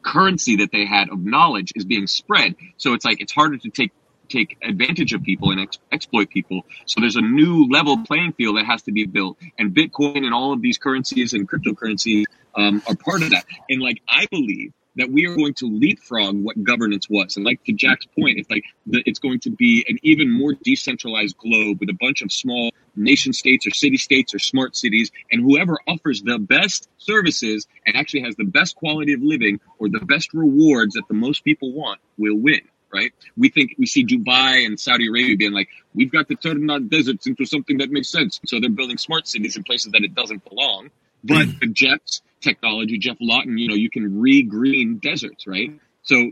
currency 0.03 0.57
that 0.57 0.71
they 0.73 0.85
had 0.85 1.09
of 1.11 1.25
knowledge 1.25 1.73
is 1.75 1.85
being 1.85 2.07
spread. 2.07 2.57
So 2.77 2.95
it's 2.95 3.05
like 3.05 3.21
it's 3.21 3.33
harder 3.33 3.59
to 3.59 3.71
take 3.71 3.93
take 4.29 4.57
advantage 4.63 5.13
of 5.13 5.23
people 5.23 5.51
and 5.51 5.61
ex- 5.61 5.79
exploit 5.93 6.31
people. 6.31 6.63
So 6.87 7.01
there's 7.01 7.17
a 7.17 7.21
new 7.21 7.69
level 7.69 7.99
playing 8.05 8.33
field 8.33 8.57
that 8.57 8.67
has 8.67 8.83
to 8.83 8.93
be 8.93 9.07
built, 9.07 9.39
and 9.59 9.75
Bitcoin 9.75 10.25
and 10.25 10.35
all 10.35 10.53
of 10.53 10.63
these 10.63 10.79
currencies 10.79 11.33
and 11.33 11.49
cryptocurrencies 11.49 12.25
um, 12.55 12.83
are 12.89 12.95
part 12.95 13.23
of 13.23 13.31
that. 13.31 13.45
And 13.69 13.81
like 13.83 14.01
I 14.09 14.27
believe 14.31 14.73
that 14.97 15.11
we 15.11 15.27
are 15.27 15.35
going 15.35 15.55
to 15.55 15.67
leapfrog 15.67 16.37
what 16.37 16.63
governance 16.63 17.09
was, 17.11 17.37
and 17.37 17.45
like 17.45 17.63
to 17.65 17.73
Jack's 17.73 18.07
point, 18.07 18.39
it's 18.39 18.49
like 18.49 18.65
the, 18.87 19.03
it's 19.07 19.19
going 19.19 19.41
to 19.41 19.51
be 19.51 19.85
an 19.89 19.99
even 20.03 20.31
more 20.31 20.55
decentralized 20.63 21.37
globe 21.37 21.81
with 21.81 21.89
a 21.89 21.97
bunch 22.01 22.23
of 22.23 22.31
small 22.31 22.71
nation 22.97 23.33
states 23.33 23.67
or 23.67 23.71
city 23.71 23.97
states 23.97 24.35
or 24.35 24.39
smart 24.39 24.77
cities, 24.77 25.11
and 25.33 25.43
whoever 25.43 25.79
offers 25.89 26.23
the 26.23 26.39
best 26.39 26.89
services 26.99 27.67
and 27.87 27.97
actually 27.97 28.23
has 28.23 28.37
the 28.37 28.45
best 28.45 28.77
quality 28.77 29.13
of 29.13 29.23
living 29.23 29.61
or 29.79 29.89
the 29.89 30.01
best 30.01 30.33
rewards 30.33 30.95
that 30.95 31.09
the 31.09 31.15
most 31.15 31.43
people 31.45 31.73
want 31.73 32.01
will 32.17 32.37
win. 32.37 32.61
Right? 32.95 33.13
We 33.37 33.49
think 33.49 33.75
we 33.77 33.87
see 33.87 34.07
Dubai 34.07 34.65
and 34.65 34.79
Saudi 34.79 35.09
Arabia 35.09 35.37
being 35.37 35.53
like, 35.53 35.69
we've 35.95 36.13
got 36.13 36.29
to 36.29 36.37
turn 36.37 36.71
our 36.71 36.79
deserts 36.79 37.27
into 37.27 37.45
something 37.45 37.79
that 37.79 37.91
makes 37.91 38.09
sense. 38.09 38.41
So 38.47 38.61
they're 38.61 38.71
building 38.71 38.99
smart 38.99 39.27
cities 39.27 39.57
in 39.57 39.65
places 39.65 39.91
that 39.93 40.05
it 40.05 40.15
doesn't 40.15 40.49
belong. 40.49 40.91
But 41.25 41.47
mm. 41.49 41.61
the 41.61 41.67
Geoff's 41.67 42.23
technology, 42.41 42.99
Geoff 42.99 43.17
Lawton, 43.21 43.59
you 43.59 43.69
know, 43.69 43.75
you 43.75 43.91
can 43.91 44.21
re-green 44.21 44.99
deserts, 44.99 45.47
right? 45.47 45.73
So 46.03 46.31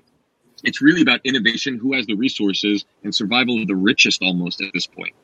it's 0.62 0.80
really 0.80 1.02
about 1.02 1.20
innovation, 1.24 1.78
who 1.78 1.94
has 1.94 2.06
the 2.06 2.14
resources, 2.14 2.84
and 3.02 3.12
survival 3.12 3.60
of 3.60 3.66
the 3.66 3.74
richest 3.74 4.22
almost 4.22 4.60
at 4.60 4.72
this 4.72 4.86
point. 4.86 5.14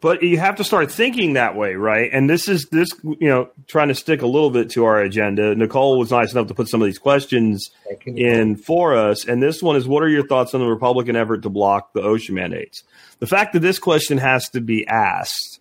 But 0.00 0.22
you 0.22 0.38
have 0.38 0.56
to 0.56 0.64
start 0.64 0.92
thinking 0.92 1.32
that 1.32 1.56
way, 1.56 1.74
right? 1.74 2.10
And 2.12 2.30
this 2.30 2.48
is 2.48 2.66
this, 2.70 2.88
you 3.02 3.28
know, 3.28 3.50
trying 3.66 3.88
to 3.88 3.94
stick 3.94 4.22
a 4.22 4.26
little 4.26 4.50
bit 4.50 4.70
to 4.70 4.84
our 4.84 5.00
agenda. 5.00 5.54
Nicole 5.54 5.98
was 5.98 6.10
nice 6.10 6.32
enough 6.32 6.46
to 6.48 6.54
put 6.54 6.68
some 6.68 6.80
of 6.80 6.86
these 6.86 6.98
questions 6.98 7.70
in 8.06 8.56
for 8.56 8.96
us. 8.96 9.26
And 9.26 9.42
this 9.42 9.62
one 9.62 9.76
is 9.76 9.88
what 9.88 10.02
are 10.02 10.08
your 10.08 10.26
thoughts 10.26 10.54
on 10.54 10.60
the 10.60 10.66
Republican 10.66 11.16
effort 11.16 11.42
to 11.42 11.50
block 11.50 11.92
the 11.94 12.00
OSHA 12.00 12.30
mandates? 12.30 12.84
The 13.18 13.26
fact 13.26 13.54
that 13.54 13.60
this 13.60 13.78
question 13.78 14.18
has 14.18 14.48
to 14.50 14.60
be 14.60 14.86
asked 14.86 15.60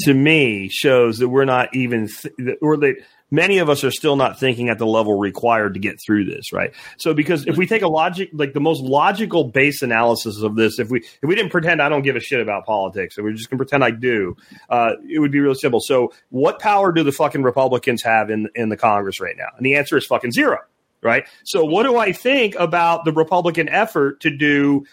to 0.00 0.12
me 0.12 0.68
shows 0.68 1.18
that 1.18 1.28
we're 1.28 1.44
not 1.44 1.74
even, 1.76 2.08
th- 2.08 2.58
or 2.60 2.76
that 2.78 2.96
many 3.34 3.58
of 3.58 3.68
us 3.68 3.84
are 3.84 3.90
still 3.90 4.16
not 4.16 4.38
thinking 4.38 4.68
at 4.68 4.78
the 4.78 4.86
level 4.86 5.18
required 5.18 5.74
to 5.74 5.80
get 5.80 6.00
through 6.00 6.24
this, 6.24 6.52
right? 6.52 6.72
So, 6.98 7.12
because 7.12 7.46
if 7.46 7.56
we 7.56 7.66
take 7.66 7.82
a 7.82 7.88
logic, 7.88 8.30
like 8.32 8.52
the 8.52 8.60
most 8.60 8.80
logical 8.80 9.44
base 9.44 9.82
analysis 9.82 10.42
of 10.42 10.56
this, 10.56 10.78
if 10.78 10.90
we 10.90 11.00
if 11.00 11.24
we 11.24 11.34
didn't 11.34 11.50
pretend 11.50 11.82
I 11.82 11.88
don't 11.88 12.02
give 12.02 12.16
a 12.16 12.20
shit 12.20 12.40
about 12.40 12.64
politics, 12.64 13.16
and 13.16 13.24
we're 13.24 13.32
just 13.32 13.50
gonna 13.50 13.58
pretend 13.58 13.84
I 13.84 13.90
do, 13.90 14.36
uh, 14.70 14.92
it 15.08 15.18
would 15.18 15.32
be 15.32 15.40
real 15.40 15.54
simple. 15.54 15.80
So, 15.80 16.12
what 16.30 16.58
power 16.58 16.92
do 16.92 17.02
the 17.02 17.12
fucking 17.12 17.42
Republicans 17.42 18.02
have 18.02 18.30
in 18.30 18.48
in 18.54 18.68
the 18.68 18.76
Congress 18.76 19.20
right 19.20 19.36
now? 19.36 19.48
And 19.56 19.66
the 19.66 19.74
answer 19.74 19.96
is 19.96 20.06
fucking 20.06 20.32
zero 20.32 20.58
right? 21.04 21.26
So, 21.44 21.64
what 21.64 21.84
do 21.84 21.98
I 21.98 22.12
think 22.12 22.56
about 22.56 23.04
the 23.04 23.12
Republican 23.12 23.68
effort 23.68 24.20
to 24.20 24.30
do 24.30 24.86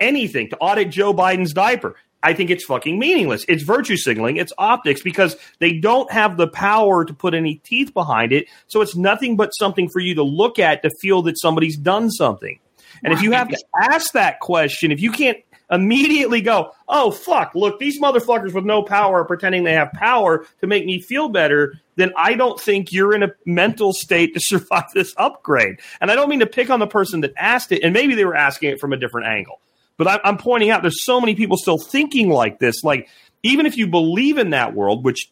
anything 0.00 0.48
to 0.50 0.56
audit 0.58 0.90
Joe 0.90 1.12
Biden's 1.12 1.52
diaper? 1.52 1.96
I 2.22 2.32
think 2.32 2.50
it's 2.50 2.64
fucking 2.64 2.98
meaningless. 2.98 3.44
It's 3.48 3.62
virtue 3.62 3.96
signaling, 3.96 4.36
it's 4.36 4.52
optics 4.58 5.02
because 5.02 5.36
they 5.58 5.78
don't 5.78 6.10
have 6.10 6.36
the 6.36 6.48
power 6.48 7.04
to 7.04 7.14
put 7.14 7.34
any 7.34 7.56
teeth 7.56 7.94
behind 7.94 8.32
it. 8.32 8.46
So, 8.66 8.80
it's 8.80 8.96
nothing 8.96 9.36
but 9.36 9.50
something 9.50 9.88
for 9.88 10.00
you 10.00 10.14
to 10.14 10.22
look 10.22 10.58
at 10.58 10.82
to 10.82 10.90
feel 11.00 11.22
that 11.22 11.38
somebody's 11.38 11.76
done 11.76 12.10
something. 12.10 12.58
And 13.04 13.12
if 13.12 13.22
you 13.22 13.32
have 13.32 13.48
to 13.48 13.58
ask 13.78 14.12
that 14.12 14.40
question, 14.40 14.90
if 14.90 15.00
you 15.00 15.12
can't 15.12 15.38
immediately 15.70 16.40
go, 16.40 16.72
oh, 16.88 17.10
fuck, 17.10 17.54
look, 17.54 17.78
these 17.78 18.00
motherfuckers 18.00 18.52
with 18.52 18.64
no 18.64 18.82
power 18.82 19.20
are 19.20 19.24
pretending 19.24 19.64
they 19.64 19.72
have 19.72 19.92
power 19.92 20.46
to 20.60 20.66
make 20.66 20.84
me 20.86 21.00
feel 21.00 21.28
better, 21.28 21.80
then 21.96 22.12
I 22.16 22.34
don't 22.34 22.60
think 22.60 22.92
you're 22.92 23.14
in 23.14 23.22
a 23.22 23.32
mental 23.44 23.92
state 23.92 24.34
to 24.34 24.40
survive 24.42 24.86
this 24.94 25.14
upgrade. 25.16 25.80
And 26.00 26.10
I 26.10 26.14
don't 26.14 26.28
mean 26.28 26.40
to 26.40 26.46
pick 26.46 26.70
on 26.70 26.80
the 26.80 26.86
person 26.86 27.20
that 27.22 27.32
asked 27.36 27.72
it, 27.72 27.82
and 27.82 27.92
maybe 27.92 28.14
they 28.14 28.24
were 28.24 28.36
asking 28.36 28.70
it 28.70 28.80
from 28.80 28.92
a 28.92 28.96
different 28.96 29.26
angle. 29.26 29.60
But 29.98 30.20
I'm 30.24 30.36
pointing 30.36 30.70
out 30.70 30.82
there's 30.82 31.04
so 31.04 31.20
many 31.20 31.34
people 31.34 31.56
still 31.56 31.78
thinking 31.78 32.28
like 32.28 32.58
this. 32.58 32.84
Like, 32.84 33.08
even 33.42 33.64
if 33.66 33.76
you 33.76 33.86
believe 33.86 34.36
in 34.38 34.50
that 34.50 34.74
world, 34.74 35.04
which, 35.04 35.30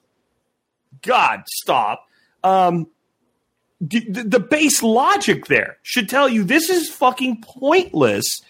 God, 1.03 1.43
stop. 1.47 2.07
Um, 2.43 2.87
the, 3.81 4.01
the 4.01 4.41
base 4.41 4.83
logic 4.83 5.47
there 5.47 5.79
should 5.83 6.09
tell 6.09 6.29
you 6.29 6.45
this 6.45 6.71
is 6.71 6.89
fucking 6.89 7.43
pointless. 7.43 8.41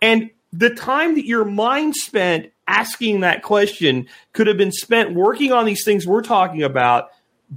And 0.00 0.30
the 0.52 0.70
time 0.70 1.16
that 1.16 1.26
your 1.26 1.44
mind 1.44 1.96
spent 1.96 2.52
asking 2.68 3.20
that 3.20 3.42
question 3.42 4.06
could 4.32 4.46
have 4.46 4.56
been 4.56 4.72
spent 4.72 5.14
working 5.14 5.52
on 5.52 5.64
these 5.64 5.84
things 5.84 6.06
we're 6.06 6.22
talking 6.22 6.62
about, 6.62 7.08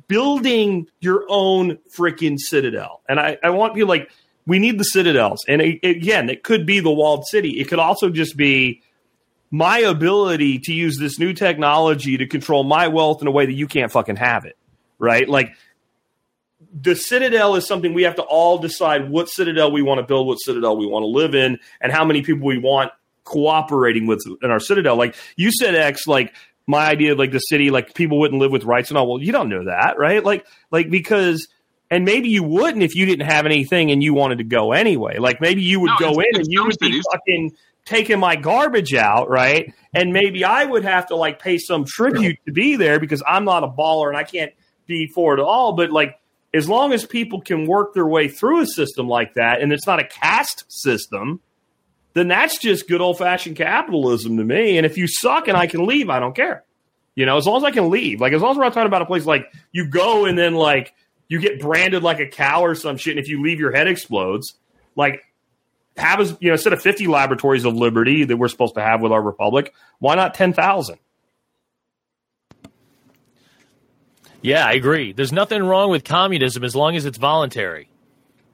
building 0.08 0.88
your 1.00 1.26
own 1.30 1.78
freaking 1.96 2.38
citadel. 2.40 3.02
And 3.08 3.20
I, 3.20 3.38
I 3.44 3.52
want 3.52 3.76
you 3.76 3.86
like, 3.86 4.10
we 4.48 4.58
need 4.58 4.80
the 4.80 4.86
citadels. 4.86 5.46
And 5.48 5.62
it, 5.62 5.80
again, 5.84 6.30
it 6.30 6.42
could 6.42 6.66
be 6.66 6.80
the 6.80 6.90
walled 6.90 7.28
city. 7.28 7.60
It 7.60 7.68
could 7.68 7.80
also 7.80 8.10
just 8.10 8.36
be 8.36 8.82
my 9.52 9.80
ability 9.80 10.60
to 10.60 10.74
use 10.74 10.98
this 10.98 11.20
new 11.20 11.34
technology 11.34 12.18
to 12.18 12.26
control 12.26 12.64
my 12.64 12.88
wealth 12.88 13.22
in 13.22 13.28
a 13.28 13.32
way 13.32 13.46
that 13.46 13.54
you 13.54 13.68
can't 13.68 13.92
fucking 13.92 14.16
have 14.16 14.46
it. 14.46 14.58
Right? 14.98 15.30
Like, 15.30 15.54
the 16.74 16.96
citadel 16.96 17.56
is 17.56 17.68
something 17.68 17.94
we 17.94 18.04
have 18.04 18.16
to 18.16 18.24
all 18.24 18.58
decide 18.58 19.10
what 19.10 19.30
citadel 19.30 19.72
we 19.72 19.82
want 19.82 20.00
to 20.00 20.04
build, 20.04 20.28
what 20.28 20.38
citadel 20.38 20.76
we 20.76 20.88
want 20.88 21.04
to 21.04 21.08
live 21.08 21.36
in, 21.36 21.60
and 21.80 21.92
how 21.92 22.04
many 22.04 22.24
people 22.24 22.48
we 22.48 22.58
want 22.58 22.92
cooperating 23.24 24.08
with 24.08 24.24
in 24.42 24.50
our 24.50 24.60
citadel. 24.60 24.96
Like 24.96 25.16
you 25.36 25.52
said, 25.52 25.76
X, 25.76 26.08
like 26.08 26.34
my 26.66 26.88
idea 26.88 27.12
of 27.14 27.20
like 27.20 27.32
the 27.32 27.40
city, 27.40 27.70
like 27.70 27.94
people 27.94 28.20
wouldn't 28.20 28.40
live 28.40 28.52
with 28.52 28.64
rights 28.64 28.90
and 28.90 28.98
all. 28.98 29.08
Well, 29.08 29.22
you 29.22 29.32
don't 29.32 29.50
know 29.50 29.66
that, 29.66 29.98
right? 29.98 30.24
Like, 30.24 30.46
like 30.72 30.90
because, 30.90 31.48
and 31.90 32.06
maybe 32.06 32.30
you 32.30 32.44
wouldn't 32.44 32.84
if 32.84 32.96
you 32.96 33.06
didn't 33.06 33.26
have 33.26 33.46
anything 33.46 33.92
and 33.92 34.04
you 34.04 34.14
wanted 34.14 34.40
to 34.40 34.44
go 34.44 34.74
anyway. 34.74 35.18
Like 35.18 35.40
maybe 35.42 35.62
you 35.62 35.80
would 35.80 35.92
no, 36.00 36.14
go 36.14 36.20
in 36.20 36.36
and 36.36 36.46
you 36.48 36.66
would 36.66 36.78
be 36.80 37.02
fucking 37.12 37.56
taking 37.86 38.20
my 38.20 38.36
garbage 38.36 38.94
out, 38.94 39.30
right? 39.30 39.74
And 39.94 40.12
maybe 40.12 40.44
I 40.44 40.66
would 40.66 40.84
have 40.84 41.08
to 41.08 41.16
like 41.16 41.40
pay 41.40 41.58
some 41.58 41.86
tribute 41.86 42.38
to 42.46 42.52
be 42.52 42.76
there 42.76 43.00
because 43.00 43.24
I'm 43.26 43.46
not 43.46 43.64
a 43.64 43.68
baller 43.68 44.10
and 44.10 44.18
I 44.18 44.24
can't 44.24 44.52
be 44.86 45.08
for 45.08 45.34
it 45.34 45.40
at 45.40 45.46
all. 45.46 45.74
But 45.74 45.92
like 45.92 46.20
as 46.54 46.68
long 46.68 46.92
as 46.92 47.06
people 47.06 47.40
can 47.42 47.66
work 47.66 47.94
their 47.94 48.08
way 48.08 48.28
through 48.28 48.62
a 48.62 48.66
system 48.66 49.08
like 49.08 49.36
that 49.36 49.62
and 49.62 49.72
it's 49.72 49.88
not 49.88 50.00
a 50.00 50.04
caste 50.04 50.66
system, 50.68 51.40
then 52.14 52.28
that's 52.28 52.58
just 52.58 52.90
good 52.90 53.00
old 53.00 53.18
fashioned 53.18 53.56
capitalism 53.56 54.38
to 54.38 54.44
me. 54.44 54.78
And 54.78 54.86
if 54.86 54.98
you 54.98 55.08
suck 55.08 55.48
and 55.48 55.56
I 55.56 55.68
can 55.68 55.86
leave, 55.86 56.10
I 56.10 56.20
don't 56.20 56.36
care. 56.36 56.66
You 57.16 57.26
know, 57.26 57.38
as 57.38 57.46
long 57.46 57.58
as 57.58 57.64
I 57.64 57.72
can 57.72 57.90
leave. 57.90 58.20
Like 58.20 58.34
as 58.34 58.42
long 58.42 58.52
as 58.52 58.58
we're 58.58 58.66
not 58.66 58.74
talking 58.74 58.88
about 58.88 59.02
a 59.02 59.06
place 59.06 59.26
like 59.26 59.52
you 59.72 59.90
go 59.90 60.26
and 60.26 60.38
then 60.38 60.56
like 60.56 60.94
you 61.28 61.40
get 61.40 61.60
branded 61.60 62.04
like 62.04 62.20
a 62.20 62.28
cow 62.28 62.62
or 62.62 62.76
some 62.76 62.98
shit, 62.98 63.18
and 63.18 63.20
if 63.20 63.30
you 63.30 63.42
leave 63.42 63.60
your 63.60 63.72
head 63.72 63.88
explodes, 63.88 64.54
like 64.96 65.24
have 65.98 66.20
us, 66.20 66.34
you 66.40 66.48
know, 66.50 66.54
instead 66.54 66.74
of 66.74 66.82
fifty 66.82 67.08
laboratories 67.08 67.66
of 67.66 67.76
liberty 67.76 68.24
that 68.24 68.38
we're 68.38 68.48
supposed 68.48 68.76
to 68.76 68.82
have 68.82 69.02
with 69.02 69.12
our 69.12 69.22
republic, 69.22 69.74
why 70.00 70.16
not 70.16 70.34
ten 70.34 70.54
thousand? 70.54 71.00
Yeah, 74.42 74.66
I 74.66 74.74
agree. 74.74 75.14
There's 75.14 75.32
nothing 75.32 75.64
wrong 75.64 75.90
with 75.90 76.04
communism 76.04 76.64
as 76.64 76.76
long 76.76 76.96
as 76.96 77.06
it's 77.06 77.18
voluntary. 77.18 77.90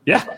Yeah. 0.05 0.37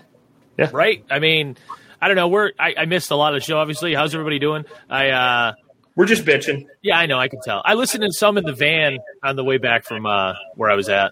Yeah. 0.57 0.69
Right? 0.73 1.05
I 1.09 1.19
mean, 1.19 1.57
I 2.01 2.07
don't 2.07 2.17
know. 2.17 2.27
We're 2.27 2.51
I, 2.59 2.73
I 2.79 2.85
missed 2.85 3.11
a 3.11 3.15
lot 3.15 3.35
of 3.35 3.41
the 3.41 3.45
show, 3.45 3.57
obviously. 3.57 3.93
How's 3.93 4.13
everybody 4.13 4.39
doing? 4.39 4.65
I 4.89 5.09
uh 5.09 5.53
We're 5.95 6.07
just 6.07 6.25
bitching. 6.25 6.65
Yeah, 6.81 6.97
I 6.97 7.05
know, 7.05 7.19
I 7.19 7.27
can 7.27 7.39
tell. 7.41 7.61
I 7.63 7.75
listened 7.75 8.03
to 8.03 8.11
some 8.11 8.37
in 8.37 8.43
the 8.43 8.53
van 8.53 8.97
on 9.23 9.35
the 9.35 9.43
way 9.43 9.57
back 9.57 9.85
from 9.85 10.05
uh 10.05 10.33
where 10.55 10.71
I 10.71 10.75
was 10.75 10.89
at. 10.89 11.11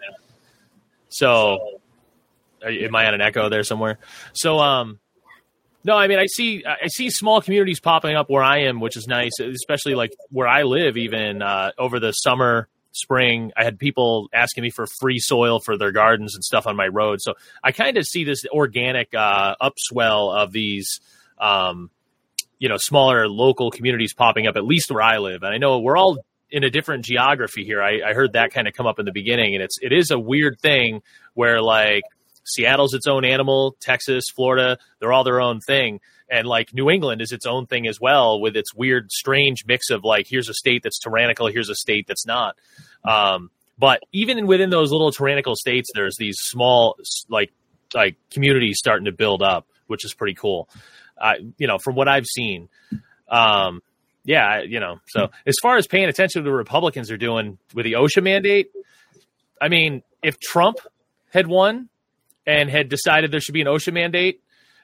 So 1.14 1.80
am 2.66 2.96
I 2.96 3.06
on 3.08 3.14
an 3.14 3.22
echo 3.22 3.50
there 3.50 3.64
somewhere? 3.64 4.00
So 4.34 4.60
um 4.60 5.00
no, 5.84 5.96
I 5.96 6.08
mean 6.08 6.20
I 6.20 6.26
see 6.26 6.64
I 6.66 6.88
see 6.88 7.10
small 7.10 7.42
communities 7.42 7.80
popping 7.80 8.16
up 8.16 8.30
where 8.30 8.44
I 8.44 8.64
am, 8.64 8.80
which 8.80 8.98
is 8.98 9.08
nice, 9.08 9.34
especially 9.40 9.96
like 9.96 10.14
where 10.30 10.48
I 10.48 10.64
live 10.64 10.98
even 10.98 11.42
uh 11.42 11.72
over 11.78 12.00
the 12.00 12.12
summer 12.12 12.68
spring. 12.94 13.52
I 13.58 13.64
had 13.64 13.78
people 13.78 14.30
asking 14.34 14.64
me 14.64 14.70
for 14.70 14.88
free 14.88 15.20
soil 15.20 15.60
for 15.60 15.78
their 15.78 15.92
gardens 15.92 16.36
and 16.36 16.44
stuff 16.44 16.68
on 16.68 16.76
my 16.76 16.88
road. 16.88 17.20
So 17.22 17.34
I 17.64 17.72
kind 17.72 17.98
of 17.98 18.06
see 18.06 18.24
this 18.24 18.46
organic 18.52 19.14
uh, 19.14 19.56
upswell 19.62 20.36
of 20.36 20.52
these, 20.52 21.02
um, 21.40 21.90
you 22.60 22.70
know, 22.70 22.78
smaller 22.78 23.28
local 23.28 23.72
communities 23.72 24.14
popping 24.14 24.48
up, 24.48 24.56
at 24.56 24.64
least 24.64 24.92
where 24.92 25.02
I 25.02 25.18
live. 25.18 25.44
And 25.44 25.54
I 25.54 25.58
know 25.58 25.80
we're 25.80 25.98
all 25.98 26.18
in 26.54 26.64
a 26.64 26.70
different 26.70 27.04
geography 27.04 27.66
here. 27.66 27.82
I, 27.82 28.12
I 28.12 28.14
heard 28.14 28.34
that 28.34 28.54
kind 28.54 28.68
of 28.68 28.74
come 28.74 28.88
up 28.88 29.00
in 29.00 29.06
the 29.06 29.12
beginning, 29.12 29.56
and 29.56 29.64
it's 29.64 29.78
it 29.82 29.92
is 29.92 30.12
a 30.12 30.18
weird 30.18 30.60
thing 30.62 31.02
where 31.34 31.62
like 31.62 32.04
Seattle's 32.46 32.94
its 32.94 33.08
own 33.08 33.26
animal, 33.26 33.76
Texas, 33.82 34.26
Florida, 34.34 34.78
they're 35.00 35.12
all 35.12 35.26
their 35.26 35.42
own 35.42 35.60
thing 35.60 36.00
and 36.34 36.48
like 36.48 36.74
New 36.74 36.90
England 36.90 37.22
is 37.22 37.32
its 37.32 37.46
own 37.46 37.68
thing 37.68 37.88
as 37.88 38.00
well 38.02 38.40
with 38.42 38.56
its 38.56 38.74
weird, 38.74 39.12
strange 39.12 39.66
mix 39.68 39.92
of 39.92 40.04
like 40.04 40.26
here's 40.28 40.50
a 40.50 40.54
state 40.54 40.82
that's 40.82 41.00
tyrannical, 41.00 41.48
here's 41.48 41.70
a 41.70 41.76
state 41.76 42.08
that's 42.08 42.26
not. 42.26 42.56
Um, 43.06 43.52
but 43.78 44.02
even 44.12 44.48
within 44.48 44.72
those 44.72 44.92
little 44.92 45.12
tyrannical 45.12 45.56
states, 45.56 45.92
there's 45.94 46.16
these 46.18 46.38
small 46.40 46.96
like 47.30 47.52
like 47.94 48.16
communities 48.32 48.80
starting 48.80 49.06
to 49.06 49.12
build 49.12 49.44
up, 49.44 49.68
which 49.86 50.04
is 50.06 50.16
pretty 50.16 50.34
cool. 50.34 50.68
Uh, 51.20 51.34
you 51.58 51.68
know, 51.68 51.78
from 51.78 51.96
what 51.96 52.08
I've 52.08 52.26
seen. 52.26 52.68
Um, 53.30 53.82
yeah, 54.24 54.62
you 54.62 54.80
know. 54.80 55.00
So 55.08 55.30
as 55.46 55.56
far 55.62 55.78
as 55.78 55.88
paying 55.88 56.06
attention 56.06 56.44
to 56.44 56.50
the 56.50 56.56
Republicans 56.56 57.12
are 57.12 57.18
doing 57.18 57.58
with 57.74 57.86
the 57.86 57.94
OSHA 57.94 58.24
mandate, 58.24 58.72
I 59.62 59.70
mean, 59.70 60.04
if 60.22 60.40
Trump 60.40 60.78
had 61.32 61.48
won 61.48 61.90
and 62.46 62.70
had 62.70 62.90
decided 62.90 63.32
there 63.32 63.40
should 63.40 63.54
be 63.54 63.62
an 63.62 63.68
OSHA 63.68 63.94
mandate, 63.94 64.42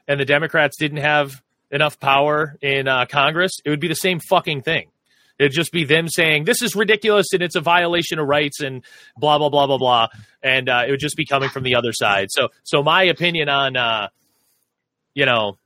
and 0.07 0.19
the 0.19 0.25
Democrats 0.25 0.75
didn't 0.77 0.97
have 0.97 1.41
enough 1.71 1.99
power 1.99 2.57
in 2.61 2.87
uh, 2.87 3.05
Congress, 3.05 3.51
it 3.63 3.69
would 3.69 3.79
be 3.79 3.87
the 3.87 3.95
same 3.95 4.19
fucking 4.19 4.63
thing. 4.63 4.89
It'd 5.37 5.53
just 5.53 5.71
be 5.71 5.85
them 5.85 6.09
saying 6.09 6.43
this 6.43 6.61
is 6.61 6.75
ridiculous 6.75 7.27
and 7.31 7.41
it's 7.41 7.55
a 7.55 7.61
violation 7.61 8.19
of 8.19 8.27
rights 8.27 8.59
and 8.59 8.83
blah 9.17 9.37
blah 9.37 9.47
blah 9.49 9.67
blah 9.67 9.77
blah, 9.77 10.07
and 10.43 10.67
uh, 10.67 10.83
it 10.85 10.91
would 10.91 10.99
just 10.99 11.15
be 11.15 11.25
coming 11.25 11.49
from 11.49 11.63
the 11.63 11.75
other 11.75 11.93
side. 11.93 12.27
So, 12.31 12.49
so 12.63 12.83
my 12.83 13.03
opinion 13.03 13.47
on, 13.47 13.77
uh, 13.77 14.09
you 15.13 15.25
know, 15.25 15.57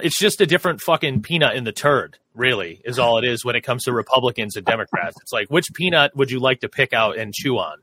it's 0.00 0.18
just 0.18 0.40
a 0.40 0.46
different 0.46 0.80
fucking 0.80 1.20
peanut 1.20 1.54
in 1.54 1.64
the 1.64 1.72
turd. 1.72 2.18
Really, 2.34 2.80
is 2.84 2.98
all 2.98 3.18
it 3.18 3.24
is 3.24 3.44
when 3.44 3.56
it 3.56 3.60
comes 3.60 3.84
to 3.84 3.92
Republicans 3.92 4.56
and 4.56 4.64
Democrats. 4.64 5.16
It's 5.20 5.32
like 5.32 5.48
which 5.48 5.66
peanut 5.74 6.16
would 6.16 6.30
you 6.30 6.40
like 6.40 6.60
to 6.60 6.68
pick 6.68 6.92
out 6.92 7.18
and 7.18 7.34
chew 7.34 7.58
on? 7.58 7.78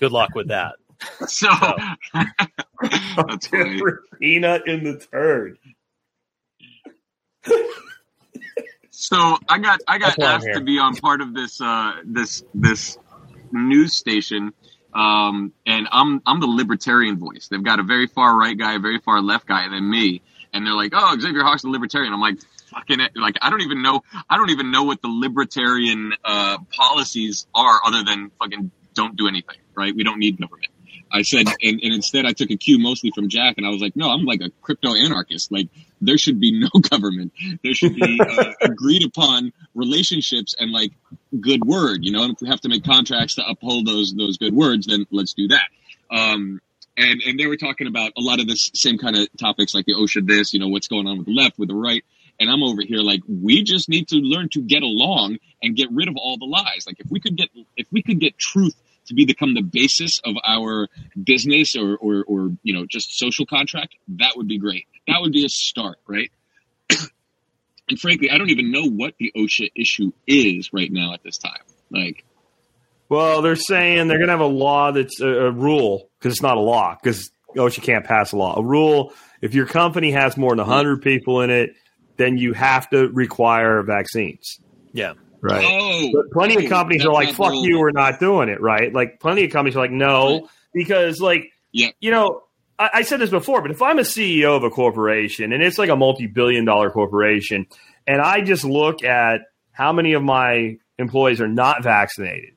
Good 0.00 0.12
luck 0.12 0.34
with 0.34 0.48
that. 0.48 0.76
So, 1.26 1.48
so. 2.12 2.22
that's. 3.26 3.48
Peanut 4.18 4.68
in 4.68 4.84
the 4.84 4.98
turd. 5.10 5.56
so 8.90 9.38
I 9.48 9.58
got 9.58 9.80
I 9.88 9.98
got 9.98 10.18
asked 10.18 10.48
to 10.52 10.60
be 10.60 10.78
on 10.78 10.96
part 10.96 11.22
of 11.22 11.32
this 11.32 11.58
uh, 11.60 11.92
this 12.04 12.42
this 12.54 12.98
news 13.50 13.96
station, 13.96 14.52
um, 14.92 15.52
and 15.66 15.88
I'm 15.90 16.20
I'm 16.26 16.40
the 16.40 16.46
libertarian 16.46 17.18
voice. 17.18 17.48
They've 17.50 17.64
got 17.64 17.80
a 17.80 17.82
very 17.82 18.06
far 18.06 18.36
right 18.36 18.58
guy, 18.58 18.74
a 18.74 18.78
very 18.78 18.98
far 18.98 19.22
left 19.22 19.46
guy, 19.46 19.64
and 19.64 19.72
then 19.72 19.88
me. 19.88 20.20
And 20.52 20.66
they're 20.66 20.74
like, 20.74 20.92
"Oh, 20.94 21.16
Xavier 21.18 21.42
Hawks, 21.42 21.62
the 21.62 21.68
libertarian." 21.68 22.12
I'm 22.12 22.20
like, 22.20 22.38
"Fucking 22.70 23.00
it!" 23.00 23.12
Like, 23.16 23.36
I 23.42 23.50
don't 23.50 23.62
even 23.62 23.82
know. 23.82 24.02
I 24.28 24.36
don't 24.36 24.50
even 24.50 24.70
know 24.70 24.84
what 24.84 25.02
the 25.02 25.08
libertarian 25.08 26.12
uh, 26.24 26.58
policies 26.76 27.46
are, 27.54 27.80
other 27.84 28.02
than 28.04 28.30
fucking 28.38 28.70
don't 28.94 29.16
do 29.16 29.28
anything. 29.28 29.56
Right? 29.76 29.94
We 29.94 30.04
don't 30.04 30.18
need 30.18 30.38
government. 30.38 30.72
I 31.12 31.22
said, 31.22 31.46
and, 31.48 31.80
and 31.82 31.94
instead 31.94 32.24
I 32.24 32.32
took 32.32 32.50
a 32.50 32.56
cue 32.56 32.78
mostly 32.78 33.10
from 33.14 33.28
Jack, 33.28 33.54
and 33.56 33.66
I 33.66 33.70
was 33.70 33.80
like, 33.80 33.96
no, 33.96 34.10
I'm 34.10 34.24
like 34.24 34.40
a 34.40 34.50
crypto 34.62 34.94
anarchist. 34.94 35.50
Like 35.50 35.68
there 36.00 36.18
should 36.18 36.40
be 36.40 36.60
no 36.60 36.68
government. 36.90 37.32
There 37.62 37.74
should 37.74 37.96
be 37.96 38.20
uh, 38.20 38.52
agreed 38.62 39.04
upon 39.04 39.52
relationships 39.74 40.54
and 40.58 40.70
like 40.70 40.92
good 41.40 41.64
word. 41.64 42.04
You 42.04 42.12
know, 42.12 42.22
and 42.22 42.34
if 42.34 42.40
we 42.40 42.48
have 42.48 42.60
to 42.60 42.68
make 42.68 42.84
contracts 42.84 43.36
to 43.36 43.46
uphold 43.46 43.86
those 43.86 44.14
those 44.16 44.36
good 44.38 44.54
words, 44.54 44.86
then 44.86 45.06
let's 45.10 45.34
do 45.34 45.48
that. 45.48 45.66
Um, 46.10 46.60
and 46.96 47.20
and 47.26 47.38
they 47.38 47.46
were 47.46 47.56
talking 47.56 47.86
about 47.86 48.12
a 48.16 48.20
lot 48.20 48.40
of 48.40 48.46
this 48.46 48.70
same 48.74 48.98
kind 48.98 49.16
of 49.16 49.28
topics, 49.38 49.74
like 49.74 49.86
the 49.86 49.94
OSHA 49.94 50.26
this, 50.26 50.52
you 50.52 50.60
know, 50.60 50.68
what's 50.68 50.88
going 50.88 51.06
on 51.06 51.18
with 51.18 51.26
the 51.26 51.34
left, 51.34 51.58
with 51.58 51.68
the 51.68 51.74
right. 51.74 52.04
And 52.40 52.50
I'm 52.50 52.62
over 52.62 52.82
here 52.82 53.00
like 53.00 53.20
we 53.28 53.62
just 53.62 53.88
need 53.88 54.08
to 54.08 54.16
learn 54.16 54.48
to 54.52 54.62
get 54.62 54.82
along 54.82 55.36
and 55.62 55.76
get 55.76 55.88
rid 55.92 56.08
of 56.08 56.16
all 56.16 56.38
the 56.38 56.46
lies. 56.46 56.84
Like 56.86 56.98
if 56.98 57.10
we 57.10 57.20
could 57.20 57.36
get 57.36 57.50
if 57.76 57.86
we 57.92 58.02
could 58.02 58.18
get 58.18 58.38
truth 58.38 58.74
to 59.06 59.14
be 59.14 59.26
become 59.26 59.54
the 59.54 59.62
basis 59.62 60.20
of 60.24 60.36
our 60.46 60.88
business 61.22 61.74
or, 61.76 61.96
or, 61.96 62.24
or 62.26 62.52
you 62.62 62.72
know 62.72 62.86
just 62.88 63.18
social 63.18 63.44
contract, 63.44 63.94
that 64.08 64.32
would 64.36 64.48
be 64.48 64.58
great. 64.58 64.86
That 65.06 65.18
would 65.20 65.32
be 65.32 65.44
a 65.44 65.48
start, 65.48 65.98
right? 66.06 66.30
and 67.88 68.00
frankly, 68.00 68.30
I 68.30 68.38
don't 68.38 68.50
even 68.50 68.70
know 68.72 68.84
what 68.84 69.14
the 69.18 69.32
OSHA 69.36 69.72
issue 69.76 70.12
is 70.26 70.72
right 70.72 70.90
now 70.90 71.12
at 71.12 71.22
this 71.22 71.38
time. 71.38 71.60
Like, 71.90 72.24
Well, 73.08 73.42
they're 73.42 73.56
saying 73.56 74.08
they're 74.08 74.18
going 74.18 74.28
to 74.28 74.32
have 74.32 74.40
a 74.40 74.46
law 74.46 74.92
that's 74.92 75.20
a, 75.20 75.28
a 75.28 75.50
rule 75.50 76.08
because 76.18 76.34
it's 76.34 76.42
not 76.42 76.56
a 76.56 76.60
law 76.60 76.96
because 77.02 77.30
OSHA 77.56 77.82
can't 77.82 78.04
pass 78.04 78.32
a 78.32 78.36
law. 78.36 78.58
A 78.58 78.62
rule 78.62 79.12
if 79.40 79.54
your 79.54 79.66
company 79.66 80.12
has 80.12 80.36
more 80.36 80.50
than 80.50 80.66
100 80.66 81.02
people 81.02 81.40
in 81.40 81.50
it, 81.50 81.70
then 82.20 82.36
you 82.36 82.52
have 82.52 82.88
to 82.90 83.08
require 83.08 83.82
vaccines. 83.82 84.60
Yeah. 84.92 85.14
Right. 85.40 85.64
oh, 85.66 86.10
But 86.12 86.30
plenty 86.32 86.56
oh, 86.58 86.60
of 86.64 86.68
companies 86.68 87.04
are 87.06 87.12
like, 87.12 87.34
fuck 87.34 87.52
the- 87.52 87.60
you, 87.60 87.78
we're 87.78 87.92
not 87.92 88.20
doing 88.20 88.48
it, 88.50 88.60
right? 88.60 88.92
Like, 88.92 89.20
plenty 89.20 89.44
of 89.44 89.50
companies 89.50 89.74
are 89.74 89.80
like, 89.80 89.90
no, 89.90 90.48
because, 90.74 91.18
like, 91.20 91.50
Yeah. 91.72 91.88
you 92.00 92.10
know, 92.10 92.42
I, 92.78 92.90
I 92.94 93.02
said 93.02 93.20
this 93.20 93.30
before, 93.30 93.62
but 93.62 93.70
if 93.70 93.80
I'm 93.80 93.98
a 93.98 94.02
CEO 94.02 94.54
of 94.56 94.64
a 94.64 94.70
corporation 94.70 95.52
and 95.54 95.62
it's 95.62 95.78
like 95.78 95.88
a 95.88 95.96
multi 95.96 96.26
billion 96.26 96.66
dollar 96.66 96.90
corporation, 96.90 97.66
and 98.06 98.20
I 98.20 98.42
just 98.42 98.64
look 98.64 99.02
at 99.02 99.40
how 99.72 99.92
many 99.94 100.12
of 100.12 100.22
my 100.22 100.76
employees 100.98 101.40
are 101.40 101.48
not 101.48 101.82
vaccinated 101.82 102.50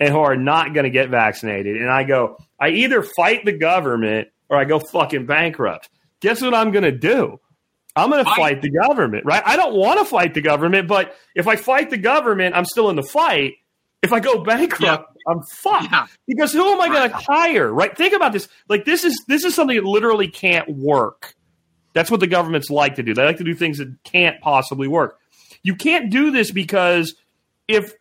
and 0.00 0.10
who 0.12 0.18
are 0.18 0.36
not 0.36 0.74
going 0.74 0.84
to 0.84 0.90
get 0.90 1.10
vaccinated, 1.10 1.76
and 1.80 1.88
I 1.88 2.02
go, 2.02 2.36
I 2.60 2.70
either 2.70 3.02
fight 3.02 3.44
the 3.44 3.52
government 3.52 4.28
or 4.48 4.56
I 4.56 4.64
go 4.64 4.80
fucking 4.80 5.26
bankrupt. 5.26 5.88
Guess 6.18 6.42
what 6.42 6.52
I'm 6.54 6.72
going 6.72 6.84
to 6.84 6.90
do? 6.90 7.38
I'm 7.96 8.10
going 8.10 8.24
to 8.24 8.30
Fight. 8.30 8.60
the 8.60 8.70
government, 8.70 9.24
right? 9.24 9.42
I 9.46 9.56
don't 9.56 9.74
want 9.74 10.00
to 10.00 10.04
fight 10.04 10.34
the 10.34 10.40
government, 10.40 10.88
but 10.88 11.14
if 11.34 11.46
I 11.46 11.54
fight 11.56 11.90
the 11.90 11.96
government, 11.96 12.56
I'm 12.56 12.64
still 12.64 12.90
in 12.90 12.96
the 12.96 13.02
fight. 13.04 13.54
If 14.02 14.12
I 14.12 14.18
go 14.20 14.42
bankrupt, 14.44 15.16
I'm 15.28 15.42
fucked. 15.42 15.92
Yeah. 15.92 16.06
Because 16.26 16.52
who 16.52 16.66
am 16.72 16.80
I 16.80 16.88
going 16.88 17.08
to 17.08 17.16
hire, 17.16 17.72
right? 17.72 17.96
Think 17.96 18.12
about 18.12 18.32
this. 18.32 18.48
Like 18.68 18.84
this 18.84 19.04
is 19.04 19.24
this 19.28 19.44
is 19.44 19.54
something 19.54 19.76
that 19.76 19.84
literally 19.84 20.28
can't 20.28 20.68
work. 20.68 21.34
That's 21.92 22.10
what 22.10 22.18
the 22.20 22.26
governments 22.26 22.68
like 22.68 22.96
to 22.96 23.02
do. 23.04 23.14
They 23.14 23.24
like 23.24 23.38
to 23.38 23.44
do 23.44 23.54
things 23.54 23.78
that 23.78 23.94
can't 24.02 24.40
possibly 24.40 24.88
work. 24.88 25.18
You 25.62 25.76
can't 25.76 26.10
do 26.10 26.32
this 26.32 26.50
because 26.50 27.14
if 27.68 27.94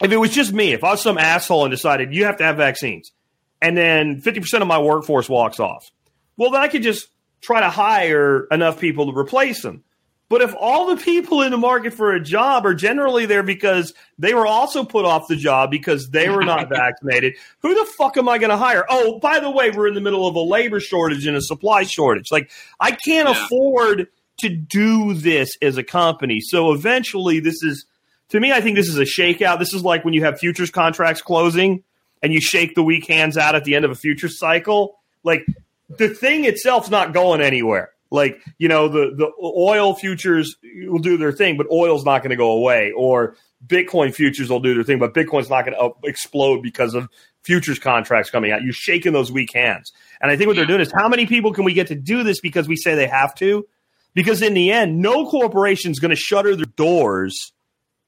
if 0.00 0.10
it 0.10 0.16
was 0.16 0.30
just 0.30 0.52
me, 0.52 0.72
if 0.72 0.82
I 0.82 0.92
was 0.92 1.02
some 1.02 1.18
asshole 1.18 1.64
and 1.64 1.70
decided 1.70 2.14
you 2.14 2.24
have 2.24 2.38
to 2.38 2.44
have 2.44 2.56
vaccines, 2.56 3.12
and 3.60 3.76
then 3.76 4.22
50% 4.22 4.62
of 4.62 4.68
my 4.68 4.78
workforce 4.78 5.28
walks 5.28 5.60
off, 5.60 5.90
well, 6.36 6.50
then 6.50 6.60
I 6.62 6.68
could 6.68 6.82
just 6.82 7.08
try 7.40 7.60
to 7.60 7.70
hire 7.70 8.46
enough 8.50 8.80
people 8.80 9.10
to 9.12 9.16
replace 9.18 9.62
them. 9.62 9.84
But 10.30 10.42
if 10.42 10.54
all 10.60 10.94
the 10.94 11.02
people 11.02 11.40
in 11.40 11.50
the 11.50 11.56
market 11.56 11.94
for 11.94 12.12
a 12.12 12.20
job 12.20 12.66
are 12.66 12.74
generally 12.74 13.24
there 13.24 13.42
because 13.42 13.94
they 14.18 14.34
were 14.34 14.46
also 14.46 14.84
put 14.84 15.06
off 15.06 15.26
the 15.26 15.36
job 15.36 15.70
because 15.70 16.10
they 16.10 16.28
were 16.28 16.44
not 16.44 16.68
vaccinated, 16.70 17.36
who 17.60 17.74
the 17.74 17.90
fuck 17.96 18.18
am 18.18 18.28
I 18.28 18.36
going 18.36 18.50
to 18.50 18.56
hire? 18.58 18.84
Oh, 18.90 19.18
by 19.20 19.40
the 19.40 19.50
way, 19.50 19.70
we're 19.70 19.88
in 19.88 19.94
the 19.94 20.02
middle 20.02 20.26
of 20.28 20.34
a 20.34 20.40
labor 20.40 20.80
shortage 20.80 21.26
and 21.26 21.34
a 21.34 21.40
supply 21.40 21.84
shortage. 21.84 22.30
Like, 22.30 22.50
I 22.78 22.90
can't 22.90 23.26
Yeah. 23.28 23.42
afford 23.46 24.08
to 24.40 24.48
do 24.50 25.14
this 25.14 25.56
as 25.62 25.78
a 25.78 25.82
company. 25.82 26.40
So 26.40 26.72
eventually, 26.72 27.40
this 27.40 27.62
is, 27.62 27.86
to 28.28 28.38
me, 28.38 28.52
I 28.52 28.60
think 28.60 28.76
this 28.76 28.88
is 28.88 28.98
a 28.98 29.04
shakeout. 29.04 29.58
This 29.58 29.72
is 29.72 29.82
like 29.82 30.04
when 30.04 30.12
you 30.12 30.24
have 30.24 30.38
futures 30.38 30.70
contracts 30.70 31.22
closing 31.22 31.82
and 32.22 32.34
you 32.34 32.40
shake 32.42 32.74
the 32.74 32.82
weak 32.82 33.06
hands 33.08 33.38
out 33.38 33.54
at 33.54 33.64
the 33.64 33.74
end 33.74 33.86
of 33.86 33.90
a 33.90 33.94
futures 33.94 34.38
cycle. 34.38 34.98
Like, 35.24 35.46
the 35.88 36.08
thing 36.08 36.44
itself's 36.44 36.90
not 36.90 37.14
going 37.14 37.40
anywhere. 37.40 37.90
Like 38.10 38.42
you 38.56 38.68
know, 38.68 38.88
the 38.88 39.14
the 39.14 39.30
oil 39.42 39.94
futures 39.94 40.56
will 40.62 40.98
do 40.98 41.18
their 41.18 41.32
thing, 41.32 41.56
but 41.56 41.66
oil's 41.70 42.04
not 42.04 42.22
going 42.22 42.30
to 42.30 42.36
go 42.36 42.52
away. 42.52 42.92
Or 42.96 43.36
Bitcoin 43.66 44.14
futures 44.14 44.48
will 44.48 44.60
do 44.60 44.74
their 44.74 44.84
thing, 44.84 44.98
but 44.98 45.12
Bitcoin's 45.12 45.50
not 45.50 45.66
going 45.66 45.76
to 45.76 45.80
uh, 45.80 45.90
explode 46.04 46.62
because 46.62 46.94
of 46.94 47.08
futures 47.42 47.78
contracts 47.78 48.30
coming 48.30 48.50
out. 48.50 48.62
You're 48.62 48.72
shaking 48.72 49.12
those 49.12 49.30
weak 49.30 49.52
hands, 49.52 49.92
and 50.22 50.30
I 50.30 50.36
think 50.36 50.46
what 50.46 50.56
they're 50.56 50.64
doing 50.64 50.80
is 50.80 50.92
how 50.96 51.08
many 51.08 51.26
people 51.26 51.52
can 51.52 51.64
we 51.64 51.74
get 51.74 51.88
to 51.88 51.94
do 51.94 52.22
this 52.22 52.40
because 52.40 52.66
we 52.66 52.76
say 52.76 52.94
they 52.94 53.06
have 53.06 53.34
to? 53.36 53.66
Because 54.14 54.40
in 54.40 54.54
the 54.54 54.72
end, 54.72 55.00
no 55.00 55.28
corporation's 55.28 55.98
going 55.98 56.10
to 56.10 56.16
shutter 56.16 56.56
their 56.56 56.64
doors, 56.64 57.52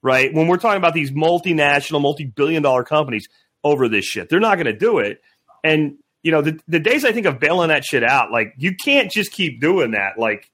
right? 0.02 0.32
When 0.32 0.48
we're 0.48 0.56
talking 0.56 0.78
about 0.78 0.94
these 0.94 1.10
multinational, 1.10 2.00
multi-billion 2.00 2.62
dollar 2.62 2.84
companies 2.84 3.28
over 3.62 3.86
this 3.86 4.06
shit, 4.06 4.30
they're 4.30 4.40
not 4.40 4.56
going 4.56 4.66
to 4.66 4.72
do 4.72 4.98
it. 4.98 5.20
And 5.62 5.98
you 6.22 6.32
know, 6.32 6.42
the, 6.42 6.58
the 6.68 6.78
days 6.80 7.04
I 7.04 7.12
think 7.12 7.26
of 7.26 7.38
bailing 7.40 7.68
that 7.68 7.84
shit 7.84 8.04
out, 8.04 8.30
like 8.30 8.54
you 8.58 8.74
can't 8.76 9.10
just 9.10 9.32
keep 9.32 9.60
doing 9.60 9.92
that. 9.92 10.18
Like, 10.18 10.50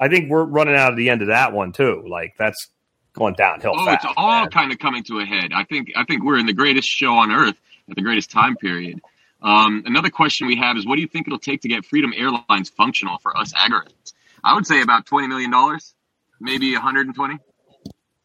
I 0.00 0.08
think 0.08 0.30
we're 0.30 0.44
running 0.44 0.74
out 0.76 0.90
of 0.92 0.96
the 0.96 1.10
end 1.10 1.22
of 1.22 1.28
that 1.28 1.52
one 1.52 1.72
too. 1.72 2.04
Like 2.08 2.34
that's 2.38 2.68
going 3.12 3.34
downhill 3.34 3.74
Oh, 3.76 3.84
fast. 3.86 4.04
it's 4.04 4.14
all 4.16 4.40
man. 4.42 4.50
kind 4.50 4.72
of 4.72 4.78
coming 4.78 5.04
to 5.04 5.20
a 5.20 5.24
head. 5.24 5.52
I 5.54 5.64
think 5.64 5.92
I 5.96 6.04
think 6.04 6.24
we're 6.24 6.38
in 6.38 6.46
the 6.46 6.52
greatest 6.52 6.88
show 6.88 7.12
on 7.14 7.30
earth 7.30 7.56
at 7.88 7.96
the 7.96 8.02
greatest 8.02 8.30
time 8.30 8.56
period. 8.56 9.00
Um, 9.42 9.82
another 9.86 10.08
question 10.10 10.46
we 10.46 10.56
have 10.56 10.76
is, 10.78 10.86
what 10.86 10.96
do 10.96 11.02
you 11.02 11.06
think 11.08 11.26
it'll 11.26 11.38
take 11.38 11.60
to 11.62 11.68
get 11.68 11.84
Freedom 11.84 12.12
Airlines 12.16 12.70
functional 12.70 13.18
for 13.18 13.36
us 13.36 13.52
agorists? 13.52 14.14
I 14.42 14.54
would 14.54 14.66
say 14.66 14.80
about 14.80 15.04
twenty 15.06 15.26
million 15.28 15.50
dollars, 15.50 15.94
maybe 16.40 16.72
one 16.72 16.80
hundred 16.82 17.06
and 17.06 17.14
twenty. 17.14 17.38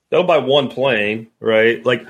They'll 0.09 0.23
buy 0.23 0.38
one 0.39 0.69
plane, 0.69 1.27
right? 1.39 1.86
Like, 1.86 2.07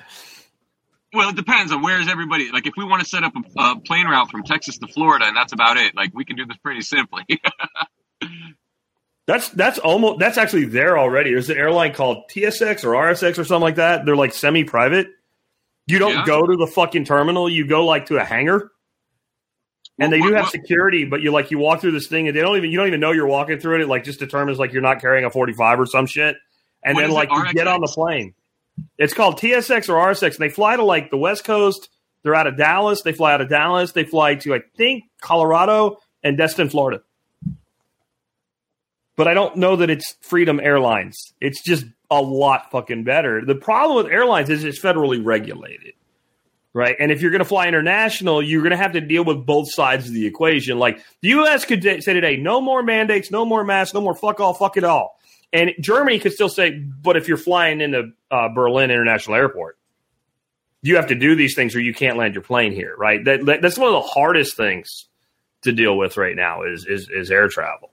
Well, 1.13 1.29
it 1.29 1.35
depends 1.35 1.71
on 1.71 1.81
where 1.81 1.99
is 1.99 2.07
everybody. 2.07 2.51
Like, 2.51 2.67
if 2.67 2.73
we 2.77 2.85
want 2.85 3.01
to 3.01 3.09
set 3.09 3.23
up 3.23 3.33
a, 3.35 3.59
a 3.61 3.79
plane 3.79 4.05
route 4.07 4.29
from 4.29 4.43
Texas 4.43 4.77
to 4.77 4.87
Florida, 4.87 5.25
and 5.25 5.35
that's 5.35 5.53
about 5.53 5.77
it. 5.77 5.95
Like, 5.95 6.13
we 6.13 6.23
can 6.23 6.35
do 6.35 6.45
this 6.45 6.57
pretty 6.57 6.81
simply. 6.81 7.23
that's 9.27 9.49
that's 9.49 9.77
almost 9.79 10.19
that's 10.19 10.37
actually 10.37 10.65
there 10.65 10.97
already. 10.97 11.31
There's 11.31 11.49
an 11.49 11.57
airline 11.57 11.93
called 11.93 12.29
TSX 12.31 12.83
or 12.83 12.89
RSX 12.93 13.37
or 13.37 13.43
something 13.43 13.61
like 13.61 13.75
that. 13.75 14.05
They're 14.05 14.15
like 14.15 14.33
semi-private. 14.33 15.07
You 15.87 15.99
don't 15.99 16.13
Yeah. 16.13 16.25
go 16.25 16.45
to 16.45 16.55
the 16.57 16.67
fucking 16.67 17.05
terminal. 17.05 17.49
You 17.49 17.65
go 17.67 17.85
like 17.85 18.07
to 18.07 18.17
a 18.17 18.23
hangar. 18.23 18.71
And 20.01 20.13
they 20.13 20.19
What- 20.19 20.27
do 20.29 20.33
have 20.35 20.43
what- 20.45 20.51
security, 20.51 21.05
but 21.05 21.21
you 21.21 21.31
like 21.31 21.51
you 21.51 21.57
walk 21.59 21.81
through 21.81 21.91
this 21.91 22.07
thing 22.07 22.27
and 22.27 22.35
they 22.35 22.41
don't 22.41 22.55
even 22.57 22.71
you 22.71 22.77
don't 22.77 22.87
even 22.87 22.99
know 22.99 23.11
you're 23.11 23.27
walking 23.27 23.59
through 23.59 23.75
it. 23.75 23.81
It 23.81 23.87
like 23.87 24.03
just 24.03 24.19
determines 24.19 24.57
like 24.59 24.71
you're 24.73 24.81
not 24.81 25.01
carrying 25.01 25.25
a 25.25 25.29
45 25.29 25.79
or 25.79 25.85
some 25.85 26.05
shit. 26.05 26.37
And 26.83 26.97
then 26.97 27.11
like 27.11 27.29
you 27.31 27.53
get 27.53 27.67
on 27.67 27.81
the 27.81 27.87
plane. 27.87 28.33
It's 28.97 29.13
called 29.13 29.37
TSX 29.37 29.89
or 29.89 29.93
RSX. 29.93 30.35
And 30.35 30.39
they 30.39 30.49
fly 30.49 30.75
to 30.75 30.83
like 30.83 31.09
the 31.09 31.17
West 31.17 31.43
Coast. 31.43 31.89
They're 32.23 32.35
out 32.35 32.47
of 32.47 32.57
Dallas. 32.57 33.01
They 33.01 33.13
fly 33.13 33.33
out 33.33 33.41
of 33.41 33.49
Dallas. 33.49 33.91
They 33.91 34.03
fly 34.03 34.35
to 34.35 34.55
I 34.55 34.61
think 34.75 35.05
Colorado 35.21 35.97
and 36.23 36.37
Destin, 36.37 36.69
Florida. 36.69 37.01
But 39.15 39.27
I 39.27 39.33
don't 39.33 39.57
know 39.57 39.77
that 39.77 39.89
it's 39.89 40.15
Freedom 40.21 40.59
Airlines. 40.59 41.33
It's 41.41 41.61
just 41.61 41.85
a 42.09 42.21
lot 42.21 42.71
fucking 42.71 43.03
better. 43.03 43.43
The 43.45 43.55
problem 43.55 43.97
with 44.03 44.11
airlines 44.11 44.49
is 44.49 44.63
it's 44.63 44.81
federally 44.81 45.23
regulated 45.23 45.93
right? 46.73 46.95
And 46.99 47.11
if 47.11 47.21
you're 47.21 47.31
going 47.31 47.39
to 47.39 47.45
fly 47.45 47.67
international, 47.67 48.41
you're 48.41 48.61
going 48.61 48.71
to 48.71 48.77
have 48.77 48.93
to 48.93 49.01
deal 49.01 49.23
with 49.23 49.45
both 49.45 49.71
sides 49.71 50.07
of 50.07 50.13
the 50.13 50.25
equation. 50.25 50.79
Like 50.79 51.03
the 51.21 51.29
U.S. 51.29 51.65
could 51.65 51.83
say 51.83 51.99
today, 51.99 52.37
no 52.37 52.61
more 52.61 52.83
mandates, 52.83 53.31
no 53.31 53.45
more 53.45 53.63
masks, 53.63 53.93
no 53.93 54.01
more 54.01 54.15
fuck 54.15 54.39
all, 54.39 54.53
fuck 54.53 54.77
it 54.77 54.83
all. 54.83 55.18
And 55.51 55.71
Germany 55.79 56.19
could 56.19 56.33
still 56.33 56.49
say, 56.49 56.71
but 56.79 57.17
if 57.17 57.27
you're 57.27 57.37
flying 57.37 57.81
into 57.81 58.11
uh, 58.29 58.49
Berlin 58.49 58.91
International 58.91 59.35
Airport, 59.35 59.77
you 60.81 60.95
have 60.97 61.07
to 61.07 61.15
do 61.15 61.35
these 61.35 61.55
things 61.55 61.75
or 61.75 61.81
you 61.81 61.93
can't 61.93 62.17
land 62.17 62.35
your 62.35 62.43
plane 62.43 62.71
here, 62.71 62.95
right? 62.97 63.23
That, 63.25 63.45
that 63.45 63.61
that's 63.61 63.77
one 63.77 63.87
of 63.93 63.93
the 64.01 64.07
hardest 64.07 64.55
things 64.55 65.07
to 65.63 65.71
deal 65.71 65.97
with 65.97 66.17
right 66.17 66.35
now 66.35 66.63
is 66.63 66.85
is, 66.85 67.09
is 67.09 67.31
air 67.31 67.47
travel, 67.49 67.91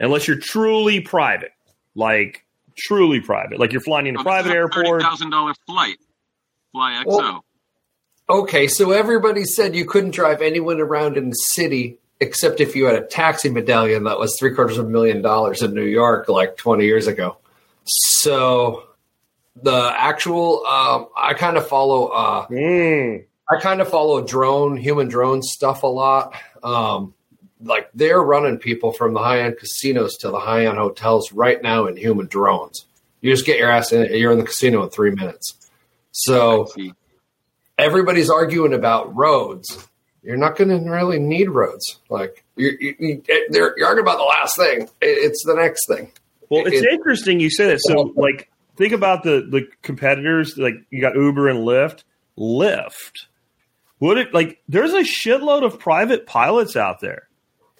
unless 0.00 0.26
you're 0.26 0.38
truly 0.40 1.00
private, 1.00 1.52
like 1.94 2.44
truly 2.76 3.20
private, 3.20 3.60
like 3.60 3.72
you're 3.72 3.80
flying 3.80 4.06
in 4.06 4.16
a 4.16 4.22
private 4.22 4.52
airport. 4.52 5.02
thousand 5.02 5.30
dollar 5.30 5.52
flight. 5.66 5.96
Fly 6.72 7.02
XO. 7.04 7.06
Well- 7.06 7.42
Okay, 8.28 8.66
so 8.66 8.90
everybody 8.90 9.44
said 9.44 9.76
you 9.76 9.84
couldn't 9.84 10.10
drive 10.10 10.42
anyone 10.42 10.80
around 10.80 11.16
in 11.16 11.28
the 11.28 11.36
city 11.36 11.98
except 12.20 12.60
if 12.60 12.74
you 12.76 12.86
had 12.86 12.94
a 12.96 13.06
taxi 13.06 13.48
medallion 13.50 14.04
that 14.04 14.18
was 14.18 14.36
three 14.38 14.54
quarters 14.54 14.78
of 14.78 14.86
a 14.86 14.88
million 14.88 15.22
dollars 15.22 15.62
in 15.62 15.74
New 15.74 15.84
York 15.84 16.28
like 16.28 16.56
20 16.56 16.84
years 16.84 17.06
ago. 17.06 17.36
So 17.84 18.84
the 19.62 19.92
actual, 19.96 20.64
um, 20.66 21.08
I 21.16 21.34
kind 21.34 21.56
of 21.56 21.66
follow, 21.66 22.06
uh, 22.06 22.46
Mm. 22.48 23.24
I 23.48 23.60
kind 23.60 23.80
of 23.80 23.88
follow 23.88 24.26
drone, 24.26 24.76
human 24.76 25.08
drone 25.08 25.40
stuff 25.42 25.84
a 25.84 25.86
lot. 25.86 26.34
Um, 26.64 27.14
like 27.62 27.88
they're 27.94 28.20
running 28.20 28.58
people 28.58 28.92
from 28.92 29.14
the 29.14 29.20
high 29.20 29.42
end 29.42 29.56
casinos 29.58 30.16
to 30.18 30.30
the 30.30 30.38
high 30.40 30.66
end 30.66 30.76
hotels 30.78 31.32
right 31.32 31.62
now 31.62 31.86
in 31.86 31.96
human 31.96 32.26
drones. 32.26 32.86
You 33.20 33.32
just 33.32 33.46
get 33.46 33.58
your 33.58 33.70
ass 33.70 33.92
in, 33.92 34.12
you're 34.18 34.32
in 34.32 34.38
the 34.38 34.44
casino 34.44 34.82
in 34.82 34.90
three 34.90 35.10
minutes. 35.10 35.54
So 36.12 36.68
everybody's 37.78 38.30
arguing 38.30 38.72
about 38.72 39.14
roads. 39.14 39.86
You're 40.26 40.36
not 40.36 40.56
going 40.56 40.70
to 40.70 40.90
really 40.90 41.18
need 41.20 41.48
roads. 41.48 42.00
Like 42.10 42.44
you, 42.56 42.72
you, 42.80 42.94
you, 42.98 43.22
eh, 43.28 43.38
they're 43.50 43.74
you're 43.78 43.86
arguing 43.86 44.04
about 44.06 44.18
the 44.18 44.24
last 44.24 44.56
thing. 44.56 44.88
It's 45.00 45.44
the 45.46 45.54
next 45.54 45.86
thing. 45.88 46.10
Well, 46.50 46.66
it's 46.66 46.82
It- 46.82 46.92
interesting 46.92 47.38
you 47.40 47.48
say 47.50 47.68
that. 47.68 47.80
So, 47.80 48.12
like, 48.16 48.50
think 48.76 48.92
about 48.92 49.22
the 49.22 49.46
the 49.50 49.68
competitors. 49.82 50.58
Like, 50.58 50.74
you 50.90 51.00
got 51.00 51.14
Uber 51.14 51.48
and 51.48 51.60
Lyft. 51.60 52.02
Lyft. 52.38 53.26
Would 54.00 54.18
it 54.18 54.34
like? 54.34 54.60
There's 54.68 54.92
a 54.92 55.02
shitload 55.02 55.64
of 55.64 55.78
private 55.78 56.26
pilots 56.26 56.76
out 56.76 57.00
there 57.00 57.28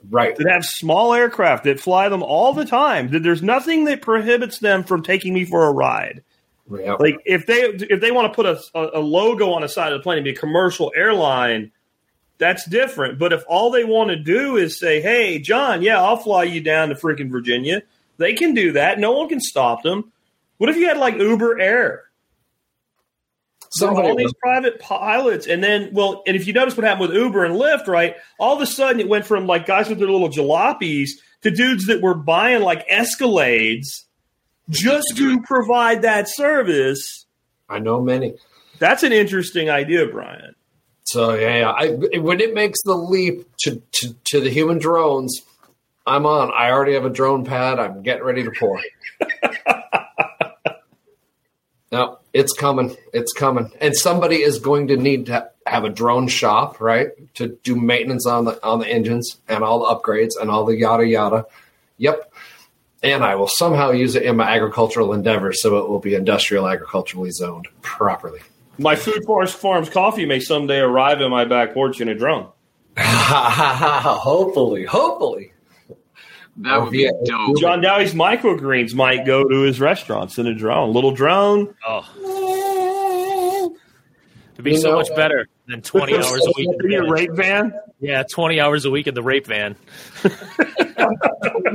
Right. 0.09 0.35
that 0.37 0.49
have 0.49 0.65
small 0.65 1.13
aircraft 1.13 1.65
that 1.65 1.81
fly 1.81 2.09
them 2.09 2.23
all 2.23 2.53
the 2.55 2.65
time. 2.65 3.11
That 3.11 3.23
there's 3.23 3.43
nothing 3.43 3.85
that 3.85 4.01
prohibits 4.03 4.59
them 4.61 4.85
from 4.85 5.03
taking 5.03 5.35
me 5.35 5.45
for 5.45 5.65
a 5.67 5.73
ride. 5.73 6.23
Yeah. 6.71 6.95
Like 6.99 7.17
if 7.27 7.47
they 7.47 7.61
if 7.65 8.01
they 8.01 8.11
want 8.13 8.33
to 8.33 8.35
put 8.35 8.47
a, 8.47 8.61
a 8.99 9.01
logo 9.01 9.51
on 9.53 9.63
the 9.63 9.69
side 9.69 9.93
of 9.93 9.99
the 9.99 10.03
plane 10.03 10.19
and 10.19 10.25
be 10.25 10.31
a 10.31 10.35
commercial 10.37 10.91
airline, 10.97 11.71
that's 12.39 12.69
different. 12.69 13.19
But 13.19 13.33
if 13.33 13.43
all 13.49 13.71
they 13.71 13.85
want 13.85 14.11
to 14.11 14.17
do 14.17 14.57
is 14.57 14.79
say, 14.79 15.01
"Hey, 15.01 15.39
John, 15.39 15.83
yeah, 15.83 16.01
I'll 16.01 16.17
fly 16.17 16.45
you 16.45 16.61
down 16.61 16.89
to 16.91 16.95
freaking 16.95 17.31
Virginia," 17.31 17.83
they 18.19 18.35
can 18.35 18.55
do 18.55 18.73
that. 18.73 18.99
No 18.99 19.13
one 19.13 19.29
can 19.29 19.41
stop 19.41 19.83
them. 19.83 20.13
What 20.59 20.71
if 20.71 20.77
you 20.77 20.89
had 20.89 20.99
like 20.99 21.17
Uber 21.19 21.61
Air? 21.61 22.05
Somebody 23.71 24.09
all 24.09 24.17
these 24.17 24.33
private 24.41 24.79
pilots, 24.79 25.47
and 25.47 25.63
then 25.63 25.91
well, 25.93 26.23
and 26.27 26.37
if 26.37 26.47
you 26.47 26.53
notice 26.53 26.77
what 26.77 26.85
happened 26.85 27.09
with 27.09 27.17
Uber 27.17 27.45
and 27.45 27.57
Lyft, 27.57 27.87
right? 27.89 28.17
All 28.39 28.57
of 28.57 28.63
a 28.63 28.67
sudden, 28.67 29.01
it 29.01 29.09
went 29.09 29.27
from 29.27 29.47
like 29.47 29.67
guys 29.67 29.89
with 29.89 29.99
their 29.99 30.09
little 30.09 30.31
jalopies 30.31 31.11
to 31.43 31.51
dudes 31.51 31.87
that 31.87 32.01
were 32.01 32.15
buying 32.15 32.63
like 32.63 32.89
Escalades 32.89 34.05
just 34.71 35.17
to 35.17 35.41
provide 35.43 36.03
that 36.03 36.29
service. 36.29 37.27
I 37.69 37.79
know 37.79 38.01
many. 38.01 38.35
That's 38.79 39.03
an 39.03 39.13
interesting 39.13 39.69
idea, 39.69 40.07
Brian. 40.07 40.55
So 41.07 41.35
yeah, 41.35 41.59
yeah. 41.59 41.71
I, 41.71 42.19
when 42.19 42.41
it 42.41 42.53
makes 42.53 42.83
the 42.83 42.95
leap 42.95 43.49
to, 43.61 43.81
to, 43.93 44.15
to 44.25 44.41
the 44.41 44.51
human 44.51 44.79
drones, 44.79 45.43
I'm 46.07 46.27
on. 46.27 46.53
I 46.53 46.71
already 46.71 46.95
have 46.95 47.05
a 47.05 47.11
drone 47.11 47.45
pad. 47.45 47.79
I'm 47.79 48.03
getting 48.03 48.25
ready 48.25 48.43
to 48.43 48.51
pour. 48.51 48.81
no, 51.93 52.19
it's 52.33 52.53
coming. 52.53 52.97
It's 53.13 53.33
coming, 53.33 53.71
and 53.81 53.97
somebody 53.97 54.43
is 54.43 54.59
going 54.59 54.89
to 54.89 54.97
need 54.97 55.27
to 55.27 55.51
have 55.67 55.85
a 55.85 55.91
drone 55.91 56.29
shop, 56.29 56.81
right, 56.81 57.11
to 57.35 57.59
do 57.63 57.77
maintenance 57.77 58.27
on 58.27 58.45
the 58.45 58.65
on 58.65 58.81
the 58.81 58.89
engines 58.89 59.39
and 59.49 59.65
all 59.65 59.81
the 59.81 59.95
upgrades 59.95 60.41
and 60.41 60.51
all 60.51 60.65
the 60.65 60.77
yada 60.77 61.07
yada. 61.07 61.47
Yep. 61.99 62.33
And 63.03 63.25
I 63.25 63.37
will 63.37 63.49
somehow 63.49 63.91
use 63.91 64.17
it 64.17 64.23
in 64.23 64.37
my 64.37 64.49
agricultural 64.49 65.13
endeavors, 65.13 65.63
so 65.63 65.77
it 65.79 65.89
will 65.89 66.01
be 66.01 66.15
industrial 66.15 66.67
agriculturally 66.67 67.31
zoned 67.31 67.69
properly. 67.83 68.41
My 68.79 68.95
Food 68.97 69.25
Forest 69.25 69.57
Farms 69.57 69.89
coffee 69.89 70.27
may 70.27 70.41
someday 70.41 70.79
arrive 70.79 71.21
in 71.21 71.31
my 71.31 71.45
back 71.45 71.73
porch 71.75 72.01
in 72.01 72.09
a 72.09 72.15
drone. 72.15 72.49
hopefully, 72.99 74.85
hopefully. 74.85 75.53
That 76.59 76.75
oh, 76.77 76.85
would 76.85 76.91
be 76.93 77.01
Yeah. 77.03 77.11
dope. 77.25 77.59
John 77.59 77.81
Dowie's 77.83 78.15
microgreens 78.15 78.95
might 78.95 79.27
go 79.27 79.45
to 79.45 79.61
his 79.61 79.79
restaurants 79.81 80.39
in 80.39 80.47
a 80.47 80.55
drone. 80.55 80.93
Little 80.95 81.11
drone. 81.13 81.75
Oh, 81.87 83.73
it'd 84.55 84.65
be 84.65 84.73
You 84.73 84.79
so 84.79 84.91
know, 84.91 84.97
much 84.97 85.15
better 85.15 85.49
than 85.67 85.83
twenty 85.83 86.15
hours 86.17 86.31
a 86.47 86.53
week. 86.57 86.69
in 86.81 86.85
In 86.87 86.91
your 86.93 87.11
rape 87.11 87.33
van. 87.33 87.75
Yeah, 88.07 88.23
twenty 88.23 88.61
hours 88.61 88.85
a 88.85 88.91
week 88.91 89.07
in 89.07 89.15
the 89.15 89.23
rape 89.23 89.47
van. 89.47 89.77
you 90.25 90.31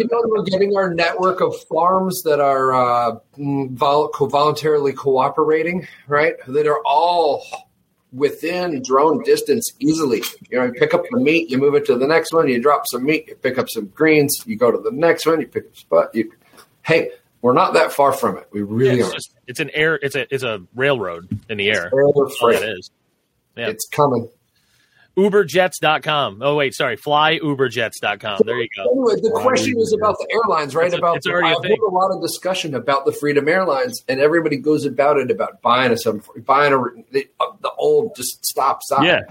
know, 0.09 0.23
we're 0.25 0.43
getting 0.43 0.75
our 0.75 0.93
network 0.93 1.41
of 1.41 1.53
farms 1.69 2.23
that 2.23 2.39
are 2.39 2.73
uh, 2.73 3.19
mm, 3.37 3.69
vol- 3.71 4.09
co- 4.09 4.27
voluntarily 4.27 4.93
cooperating, 4.93 5.87
right? 6.07 6.35
That 6.47 6.67
are 6.67 6.81
all 6.85 7.43
within 8.13 8.81
drone 8.83 9.23
distance 9.23 9.71
easily. 9.79 10.21
You 10.49 10.59
know, 10.59 10.65
you 10.65 10.73
pick 10.73 10.93
up 10.93 11.03
the 11.09 11.19
meat, 11.19 11.49
you 11.49 11.57
move 11.57 11.75
it 11.75 11.85
to 11.85 11.97
the 11.97 12.07
next 12.07 12.33
one, 12.33 12.47
you 12.47 12.61
drop 12.61 12.83
some 12.91 13.03
meat, 13.03 13.25
you 13.27 13.35
pick 13.35 13.57
up 13.57 13.69
some 13.69 13.87
greens, 13.87 14.41
you 14.45 14.57
go 14.57 14.71
to 14.71 14.77
the 14.77 14.91
next 14.91 15.25
one, 15.25 15.39
you 15.41 15.47
pick 15.47 15.65
up 15.67 15.75
spot. 15.75 16.15
You, 16.15 16.31
hey, 16.83 17.11
we're 17.41 17.53
not 17.53 17.73
that 17.73 17.91
far 17.91 18.13
from 18.13 18.37
it. 18.37 18.47
We 18.51 18.61
really 18.61 18.99
it's 18.99 19.03
aren't. 19.03 19.15
just 19.15 19.35
it's 19.47 19.59
an 19.59 19.69
air 19.73 19.95
it's 19.95 20.15
a 20.15 20.33
it's 20.33 20.43
a 20.43 20.61
railroad 20.75 21.27
in 21.49 21.57
the 21.57 21.69
air. 21.69 21.89
We're 21.91 22.11
That's 22.13 22.63
it 22.63 22.69
is. 22.77 22.91
yeah. 23.57 23.67
It's 23.69 23.87
coming. 23.89 24.29
Uberjets.com. 25.17 26.39
Oh 26.41 26.55
wait, 26.55 26.73
sorry, 26.73 26.97
flyuberjets.com. 26.97 28.41
There 28.45 28.59
you 28.61 28.67
go. 28.75 28.83
Anyway, 28.91 29.21
the 29.21 29.31
question 29.41 29.77
is 29.77 29.93
about 29.93 30.17
the 30.19 30.27
airlines, 30.33 30.75
right? 30.75 30.85
It's 30.87 30.95
a- 30.95 30.97
about 30.97 31.17
it's 31.17 31.27
already 31.27 31.49
a 31.49 31.57
I've 31.57 31.63
heard 31.63 31.79
a 31.87 31.89
lot 31.91 32.11
of 32.11 32.21
discussion 32.21 32.73
about 32.75 33.05
the 33.05 33.11
Freedom 33.11 33.47
Airlines, 33.47 34.03
and 34.07 34.19
everybody 34.19 34.57
goes 34.57 34.85
about 34.85 35.17
it 35.17 35.29
about 35.29 35.61
buying 35.61 35.91
a 35.91 35.97
some 35.97 36.21
buying 36.45 36.73
a 36.73 36.77
the, 37.11 37.27
uh, 37.39 37.45
the 37.61 37.71
old 37.77 38.15
just 38.15 38.45
stop 38.45 38.81
stop. 38.83 39.03
Yeah. 39.03 39.21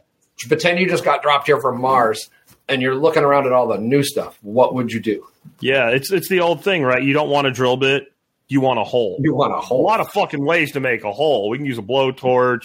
Pretend 0.49 0.79
you 0.81 0.89
just 0.89 1.05
got 1.05 1.23
dropped 1.23 1.47
here 1.47 1.61
from 1.61 1.81
Mars, 1.81 2.31
and 2.69 2.81
you're 2.81 2.95
looking 2.95 3.23
around 3.25 3.47
at 3.47 3.53
all 3.53 3.69
the 3.69 3.77
new 3.79 4.03
stuff. 4.03 4.39
What 4.43 4.75
would 4.75 4.91
you 4.93 5.01
do? 5.01 5.27
Yeah, 5.61 5.89
it's 5.91 6.11
it's 6.13 6.29
the 6.29 6.41
old 6.41 6.65
thing, 6.65 6.83
right? 6.83 7.03
You 7.03 7.13
don't 7.13 7.29
want 7.29 7.47
a 7.47 7.51
drill 7.51 7.77
bit, 7.77 8.05
you 8.49 8.61
want 8.61 8.79
a 8.79 8.85
hole. 8.85 9.19
You 9.21 9.35
want 9.35 9.53
a 9.53 9.57
a 9.57 9.61
whole 9.61 9.83
lot 9.83 10.01
of 10.01 10.09
fucking 10.11 10.43
ways 10.45 10.73
to 10.73 10.81
make 10.81 11.05
a 11.05 11.13
hole. 11.13 11.51
We 11.51 11.59
can 11.59 11.67
use 11.67 11.77
a 11.79 11.83
blowtorch, 11.83 12.63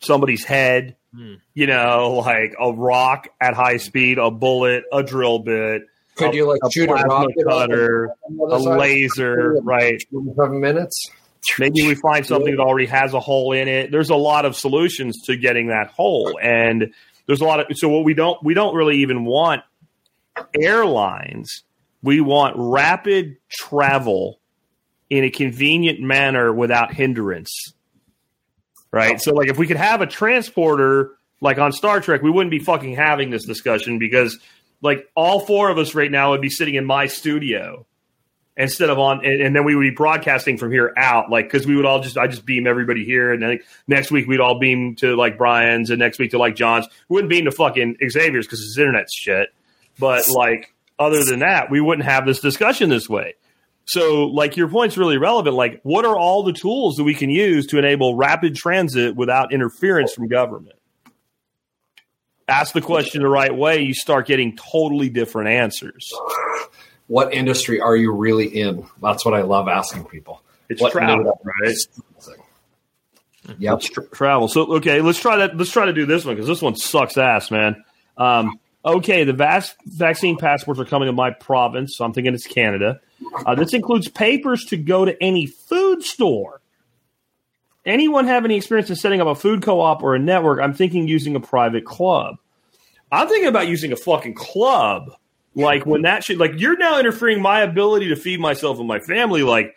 somebody's 0.00 0.44
head, 0.44 0.96
Hmm. 1.14 1.34
you 1.52 1.66
know, 1.66 2.22
like 2.24 2.54
a 2.58 2.72
rock 2.72 3.28
at 3.38 3.52
high 3.52 3.76
speed, 3.76 4.16
a 4.16 4.30
bullet, 4.30 4.84
a 4.90 5.02
drill 5.02 5.40
bit, 5.40 5.82
Could 6.16 6.32
you 6.32 6.48
like 6.48 6.60
a 6.64 6.70
shoot 6.70 6.88
a 6.88 6.94
plasma 6.94 7.08
rocket 7.08 7.44
cutter, 7.46 8.10
a 8.40 8.58
laser, 8.58 9.58
right? 9.62 10.02
Seven 10.10 10.60
minutes. 10.60 11.10
Maybe 11.58 11.86
we 11.86 11.96
find 11.96 12.24
something 12.24 12.56
that 12.56 12.62
already 12.62 12.86
has 12.86 13.12
a 13.14 13.20
hole 13.20 13.52
in 13.52 13.68
it. 13.68 13.90
There's 13.90 14.10
a 14.10 14.16
lot 14.16 14.46
of 14.46 14.56
solutions 14.56 15.20
to 15.24 15.36
getting 15.36 15.68
that 15.68 15.88
hole, 15.88 16.38
and 16.40 16.94
there's 17.26 17.40
a 17.40 17.44
lot 17.44 17.60
of 17.60 17.76
so 17.76 17.88
what 17.88 18.04
we 18.04 18.14
don't 18.14 18.42
we 18.42 18.54
don't 18.54 18.74
really 18.74 18.98
even 18.98 19.24
want 19.24 19.62
airlines. 20.58 21.62
We 22.02 22.20
want 22.20 22.54
rapid 22.56 23.36
travel 23.50 24.40
in 25.10 25.24
a 25.24 25.30
convenient 25.30 26.00
manner 26.00 26.52
without 26.52 26.94
hindrance. 26.94 27.74
Right? 28.92 29.20
So 29.20 29.32
like 29.32 29.48
if 29.48 29.58
we 29.58 29.66
could 29.66 29.78
have 29.78 30.02
a 30.02 30.06
transporter 30.06 31.12
like 31.40 31.58
on 31.58 31.72
Star 31.72 32.00
Trek, 32.00 32.22
we 32.22 32.30
wouldn't 32.30 32.50
be 32.50 32.58
fucking 32.58 32.94
having 32.94 33.30
this 33.30 33.44
discussion 33.44 33.98
because 33.98 34.38
like 34.82 35.08
all 35.14 35.40
four 35.40 35.70
of 35.70 35.78
us 35.78 35.94
right 35.94 36.10
now 36.10 36.30
would 36.30 36.40
be 36.40 36.50
sitting 36.50 36.74
in 36.74 36.84
my 36.84 37.06
studio 37.06 37.86
instead 38.56 38.90
of 38.90 38.98
on 38.98 39.24
and, 39.24 39.40
and 39.40 39.56
then 39.56 39.64
we 39.64 39.74
would 39.74 39.82
be 39.82 39.90
broadcasting 39.90 40.58
from 40.58 40.70
here 40.70 40.92
out 40.98 41.30
like 41.30 41.46
because 41.46 41.66
we 41.66 41.74
would 41.74 41.86
all 41.86 42.00
just 42.00 42.18
i 42.18 42.26
just 42.26 42.44
beam 42.44 42.66
everybody 42.66 43.02
here 43.04 43.32
and 43.32 43.42
then 43.42 43.58
next 43.86 44.10
week 44.10 44.26
we'd 44.26 44.40
all 44.40 44.58
beam 44.58 44.94
to 44.94 45.16
like 45.16 45.38
brian's 45.38 45.88
and 45.88 45.98
next 45.98 46.18
week 46.18 46.32
to 46.32 46.38
like 46.38 46.54
john's. 46.54 46.86
We 47.08 47.14
wouldn't 47.14 47.30
beam 47.30 47.46
to 47.46 47.50
fucking 47.50 47.96
xavier's 48.06 48.46
because 48.46 48.60
his 48.60 48.76
internet's 48.78 49.14
shit. 49.14 49.48
But 49.98 50.24
like 50.28 50.74
other 50.98 51.24
than 51.24 51.40
that 51.40 51.70
we 51.70 51.80
wouldn't 51.80 52.06
have 52.06 52.26
this 52.26 52.40
discussion 52.40 52.90
this 52.90 53.08
way 53.08 53.34
so 53.92 54.26
like 54.26 54.56
your 54.56 54.68
point's 54.68 54.96
really 54.96 55.18
relevant 55.18 55.54
like 55.54 55.80
what 55.82 56.04
are 56.04 56.16
all 56.16 56.42
the 56.42 56.52
tools 56.52 56.96
that 56.96 57.04
we 57.04 57.14
can 57.14 57.30
use 57.30 57.66
to 57.66 57.78
enable 57.78 58.16
rapid 58.16 58.54
transit 58.54 59.16
without 59.16 59.52
interference 59.52 60.12
from 60.12 60.28
government 60.28 60.76
ask 62.48 62.74
the 62.74 62.80
question 62.80 63.22
the 63.22 63.28
right 63.28 63.54
way 63.54 63.82
you 63.82 63.94
start 63.94 64.26
getting 64.26 64.56
totally 64.56 65.08
different 65.08 65.48
answers 65.48 66.12
What 67.12 67.34
industry 67.34 67.78
are 67.78 67.94
you 67.94 68.10
really 68.10 68.46
in? 68.46 68.86
That's 69.02 69.22
what 69.22 69.34
I 69.34 69.42
love 69.42 69.68
asking 69.68 70.06
people. 70.06 70.42
it's 70.70 70.80
What 70.80 70.92
travel 70.92 71.38
right 71.44 71.76
Yep. 73.58 73.72
Let's 73.72 73.90
travel. 74.12 74.48
So 74.48 74.76
okay, 74.76 75.02
let's 75.02 75.20
try 75.20 75.36
that. 75.36 75.54
Let's 75.54 75.70
try 75.70 75.84
to 75.86 75.92
do 75.92 76.06
this 76.06 76.24
one 76.24 76.36
because 76.36 76.48
this 76.48 76.62
one 76.62 76.76
sucks 76.76 77.18
ass, 77.18 77.50
man. 77.50 77.84
Um, 78.16 78.58
okay, 78.84 79.24
the 79.24 79.32
vast 79.32 79.76
vaccine 79.86 80.36
passports 80.36 80.80
are 80.80 80.84
coming 80.84 81.06
to 81.06 81.12
my 81.12 81.30
province, 81.30 81.96
so 81.96 82.04
I'm 82.04 82.12
thinking 82.12 82.34
it's 82.34 82.46
Canada. 82.46 83.00
Uh, 83.46 83.54
this 83.54 83.72
includes 83.72 84.08
papers 84.08 84.64
to 84.66 84.76
go 84.76 85.04
to 85.04 85.20
any 85.22 85.46
food 85.46 86.02
store. 86.02 86.60
Anyone 87.84 88.26
have 88.26 88.44
any 88.44 88.56
experience 88.56 88.90
in 88.90 88.96
setting 88.96 89.20
up 89.20 89.26
a 89.26 89.34
food 89.34 89.62
co-op 89.62 90.02
or 90.02 90.14
a 90.14 90.18
network? 90.18 90.60
I'm 90.60 90.72
thinking 90.72 91.08
using 91.08 91.34
a 91.34 91.40
private 91.40 91.84
club. 91.84 92.36
I'm 93.10 93.28
thinking 93.28 93.48
about 93.48 93.68
using 93.68 93.92
a 93.92 93.96
fucking 93.96 94.34
club. 94.34 95.10
Like 95.54 95.84
when 95.84 96.02
that 96.02 96.24
shit, 96.24 96.38
like 96.38 96.52
you're 96.56 96.78
now 96.78 96.98
interfering 96.98 97.42
my 97.42 97.60
ability 97.60 98.08
to 98.08 98.16
feed 98.16 98.40
myself 98.40 98.78
and 98.78 98.88
my 98.88 99.00
family. 99.00 99.42
Like 99.42 99.76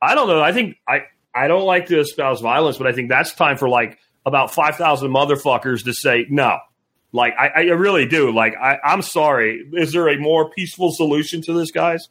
I 0.00 0.14
don't 0.14 0.26
know. 0.26 0.42
I 0.42 0.52
think 0.52 0.76
I 0.88 1.02
I 1.34 1.46
don't 1.46 1.64
like 1.64 1.86
to 1.86 2.00
espouse 2.00 2.40
violence, 2.40 2.76
but 2.76 2.86
I 2.86 2.92
think 2.92 3.08
that's 3.08 3.32
time 3.34 3.56
for 3.56 3.68
like 3.68 3.98
about 4.26 4.52
five 4.52 4.76
thousand 4.76 5.10
motherfuckers 5.10 5.84
to 5.84 5.92
say 5.92 6.26
no. 6.28 6.58
Like 7.12 7.34
I, 7.38 7.48
I 7.48 7.60
really 7.72 8.06
do. 8.06 8.32
Like 8.32 8.54
I, 8.56 8.78
I'm 8.84 9.02
sorry. 9.02 9.66
Is 9.74 9.92
there 9.92 10.08
a 10.08 10.16
more 10.18 10.48
peaceful 10.50 10.90
solution 10.92 11.42
to 11.42 11.52
this, 11.52 11.70
guys? 11.70 12.08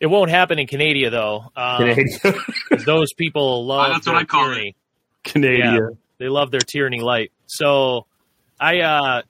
It 0.00 0.06
won't 0.06 0.30
happen 0.30 0.58
in 0.58 0.66
Canada 0.66 1.10
though. 1.10 1.44
Um, 1.54 1.78
Canadian, 1.78 2.08
'cause 2.70 2.84
those 2.86 3.12
people 3.12 3.66
love. 3.66 3.92
that's 3.92 4.06
what 4.06 4.16
I 4.16 4.24
call 4.24 4.44
it. 4.50 4.54
tyranny. 4.54 4.76
Canadian. 5.24 5.98
They 6.18 6.28
love 6.28 6.50
their 6.50 6.60
tyranny 6.60 7.00
light. 7.00 7.32
So, 7.46 8.06
I 8.58 8.80
uh, 8.80 9.22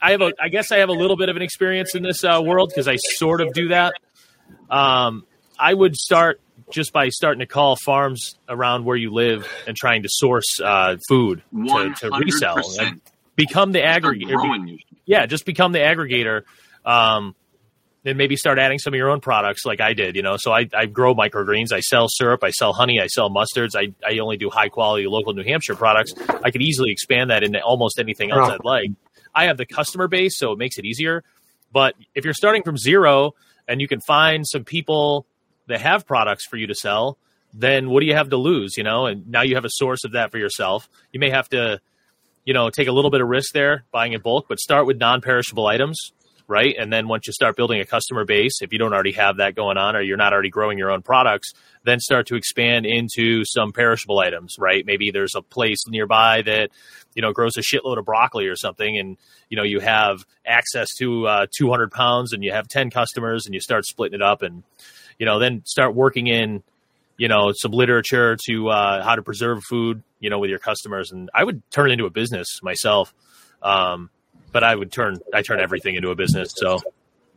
I 0.00 0.10
have 0.12 0.20
a. 0.22 0.32
I 0.40 0.48
guess 0.48 0.72
I 0.72 0.78
have 0.78 0.88
a 0.88 0.92
little 0.94 1.16
bit 1.16 1.28
of 1.28 1.36
an 1.36 1.42
experience 1.42 1.94
in 1.94 2.02
this 2.02 2.24
uh, 2.24 2.40
world 2.42 2.70
because 2.70 2.88
I 2.88 2.96
sort 2.96 3.40
of 3.42 3.52
do 3.52 3.68
that. 3.68 3.94
Um, 4.70 5.26
I 5.58 5.72
would 5.74 5.94
start 5.96 6.40
just 6.70 6.92
by 6.92 7.08
starting 7.10 7.40
to 7.40 7.46
call 7.46 7.76
farms 7.76 8.36
around 8.48 8.84
where 8.84 8.96
you 8.96 9.12
live 9.12 9.46
and 9.66 9.76
trying 9.76 10.02
to 10.04 10.08
source 10.10 10.58
uh, 10.62 10.96
food 11.08 11.42
to, 11.52 11.94
to 12.00 12.10
resell. 12.18 12.56
And 12.56 12.64
percent. 12.64 13.02
Become 13.36 13.72
the 13.72 13.80
aggregator. 13.80 14.78
yeah, 15.04 15.26
just 15.26 15.44
become 15.44 15.72
the 15.72 15.80
aggregator. 15.80 16.42
Um, 16.84 17.34
and 18.06 18.18
maybe 18.18 18.36
start 18.36 18.58
adding 18.58 18.78
some 18.78 18.92
of 18.92 18.98
your 18.98 19.10
own 19.10 19.20
products 19.20 19.64
like 19.64 19.80
I 19.80 19.94
did, 19.94 20.14
you 20.14 20.22
know. 20.22 20.36
So 20.36 20.52
I, 20.52 20.68
I 20.74 20.84
grow 20.86 21.14
microgreens, 21.14 21.72
I 21.72 21.80
sell 21.80 22.06
syrup, 22.08 22.44
I 22.44 22.50
sell 22.50 22.74
honey, 22.74 23.00
I 23.00 23.06
sell 23.06 23.30
mustards. 23.30 23.70
I, 23.74 23.94
I 24.06 24.18
only 24.18 24.36
do 24.36 24.50
high 24.50 24.68
quality 24.68 25.06
local 25.06 25.32
New 25.32 25.42
Hampshire 25.42 25.74
products. 25.74 26.12
I 26.42 26.50
could 26.50 26.60
easily 26.60 26.90
expand 26.90 27.30
that 27.30 27.42
into 27.42 27.62
almost 27.62 27.98
anything 27.98 28.30
else 28.30 28.48
Yeah. 28.48 28.54
I'd 28.56 28.64
like. 28.64 28.90
I 29.34 29.44
have 29.44 29.56
the 29.56 29.64
customer 29.66 30.06
base, 30.06 30.36
so 30.38 30.52
it 30.52 30.58
makes 30.58 30.76
it 30.76 30.84
easier. 30.84 31.24
But 31.72 31.94
if 32.14 32.24
you're 32.24 32.34
starting 32.34 32.62
from 32.62 32.76
zero 32.76 33.32
and 33.66 33.80
you 33.80 33.88
can 33.88 34.00
find 34.00 34.46
some 34.46 34.64
people 34.64 35.26
that 35.66 35.80
have 35.80 36.06
products 36.06 36.44
for 36.46 36.56
you 36.58 36.66
to 36.66 36.74
sell, 36.74 37.16
then 37.54 37.88
what 37.88 38.00
do 38.00 38.06
you 38.06 38.14
have 38.14 38.28
to 38.30 38.36
lose? 38.36 38.76
You 38.76 38.84
know, 38.84 39.06
and 39.06 39.26
now 39.28 39.42
you 39.42 39.54
have 39.54 39.64
a 39.64 39.70
source 39.70 40.04
of 40.04 40.12
that 40.12 40.30
for 40.30 40.38
yourself. 40.38 40.90
You 41.10 41.20
may 41.20 41.30
have 41.30 41.48
to, 41.48 41.80
you 42.44 42.54
know, 42.54 42.70
take 42.70 42.88
a 42.88 42.92
little 42.92 43.10
bit 43.10 43.20
of 43.20 43.28
risk 43.28 43.52
there 43.52 43.84
buying 43.90 44.12
in 44.12 44.20
bulk, 44.20 44.46
but 44.48 44.60
start 44.60 44.86
with 44.86 44.98
non-perishable 44.98 45.66
items, 45.66 46.12
right? 46.46 46.74
And 46.78 46.92
then 46.92 47.08
once 47.08 47.26
you 47.26 47.32
start 47.32 47.56
building 47.56 47.80
a 47.80 47.86
customer 47.86 48.24
base, 48.24 48.60
if 48.60 48.72
you 48.72 48.78
don't 48.78 48.92
already 48.92 49.12
have 49.12 49.38
that 49.38 49.54
going 49.54 49.76
on 49.76 49.96
or 49.96 50.02
you're 50.02 50.16
not 50.16 50.32
already 50.32 50.50
growing 50.50 50.78
your 50.78 50.90
own 50.90 51.02
products, 51.02 51.52
then 51.84 52.00
start 52.00 52.26
to 52.26 52.36
expand 52.36 52.86
into 52.86 53.44
some 53.44 53.72
perishable 53.72 54.18
items, 54.18 54.56
right? 54.58 54.84
Maybe 54.84 55.10
there's 55.10 55.34
a 55.34 55.42
place 55.42 55.84
nearby 55.88 56.42
that 56.42 56.70
you 57.14 57.22
know 57.22 57.32
grows 57.32 57.56
a 57.56 57.60
shitload 57.60 57.98
of 57.98 58.04
broccoli 58.04 58.46
or 58.46 58.56
something, 58.56 58.98
and 58.98 59.16
you 59.48 59.56
know 59.56 59.62
you 59.62 59.80
have 59.80 60.24
access 60.44 60.88
to 60.98 61.26
uh, 61.26 61.46
200 61.56 61.90
pounds, 61.90 62.32
and 62.32 62.42
you 62.42 62.52
have 62.52 62.68
10 62.68 62.90
customers, 62.90 63.46
and 63.46 63.54
you 63.54 63.60
start 63.60 63.86
splitting 63.86 64.16
it 64.16 64.22
up, 64.22 64.42
and 64.42 64.64
you 65.18 65.26
know 65.26 65.38
then 65.38 65.62
start 65.64 65.94
working 65.94 66.26
in 66.26 66.62
you 67.16 67.28
know 67.28 67.52
some 67.54 67.72
literature 67.72 68.36
to 68.46 68.68
uh, 68.68 69.02
how 69.02 69.14
to 69.14 69.22
preserve 69.22 69.62
food, 69.64 70.02
you 70.20 70.30
know, 70.30 70.38
with 70.38 70.50
your 70.50 70.58
customers, 70.58 71.12
and 71.12 71.30
I 71.34 71.44
would 71.44 71.62
turn 71.70 71.90
it 71.90 71.94
into 71.94 72.06
a 72.06 72.10
business 72.10 72.60
myself. 72.62 73.14
Um, 73.62 74.10
but 74.52 74.62
I 74.62 74.74
would 74.74 74.92
turn 74.92 75.18
I 75.32 75.42
turn 75.42 75.60
everything 75.60 75.94
into 75.96 76.10
a 76.10 76.14
business, 76.14 76.52
so 76.56 76.78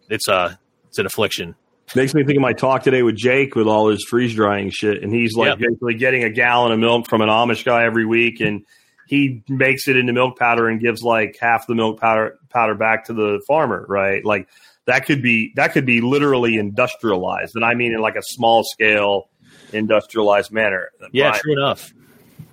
it's 0.09 0.27
a 0.27 0.33
uh, 0.33 0.53
it's 0.87 0.99
an 0.99 1.05
affliction. 1.05 1.55
Makes 1.95 2.13
me 2.13 2.23
think 2.25 2.35
of 2.35 2.41
my 2.41 2.53
talk 2.53 2.83
today 2.83 3.01
with 3.01 3.15
Jake 3.15 3.55
with 3.55 3.67
all 3.67 3.89
his 3.89 4.05
freeze 4.09 4.35
drying 4.35 4.69
shit, 4.71 5.01
and 5.03 5.13
he's 5.13 5.35
like 5.35 5.47
yep. 5.47 5.59
basically 5.59 5.93
getting 5.93 6.23
a 6.23 6.29
gallon 6.29 6.73
of 6.73 6.79
milk 6.79 7.07
from 7.09 7.21
an 7.21 7.29
Amish 7.29 7.63
guy 7.63 7.85
every 7.85 8.05
week, 8.05 8.41
and 8.41 8.65
he 9.07 9.41
makes 9.47 9.87
it 9.87 9.95
into 9.95 10.11
milk 10.11 10.37
powder 10.37 10.67
and 10.67 10.81
gives 10.81 11.01
like 11.01 11.37
half 11.39 11.65
the 11.65 11.75
milk 11.75 11.99
powder 11.99 12.37
powder 12.49 12.75
back 12.75 13.05
to 13.05 13.13
the 13.13 13.41
farmer, 13.47 13.85
right? 13.87 14.23
Like 14.25 14.49
that 14.85 15.05
could 15.05 15.21
be 15.21 15.53
that 15.55 15.71
could 15.71 15.85
be 15.85 16.01
literally 16.01 16.57
industrialized, 16.57 17.55
and 17.55 17.63
I 17.63 17.73
mean 17.73 17.93
in 17.93 18.01
like 18.01 18.15
a 18.15 18.23
small 18.23 18.63
scale 18.63 19.29
industrialized 19.73 20.51
manner. 20.51 20.89
Yeah, 21.11 21.31
true 21.33 21.53
enough. 21.53 21.93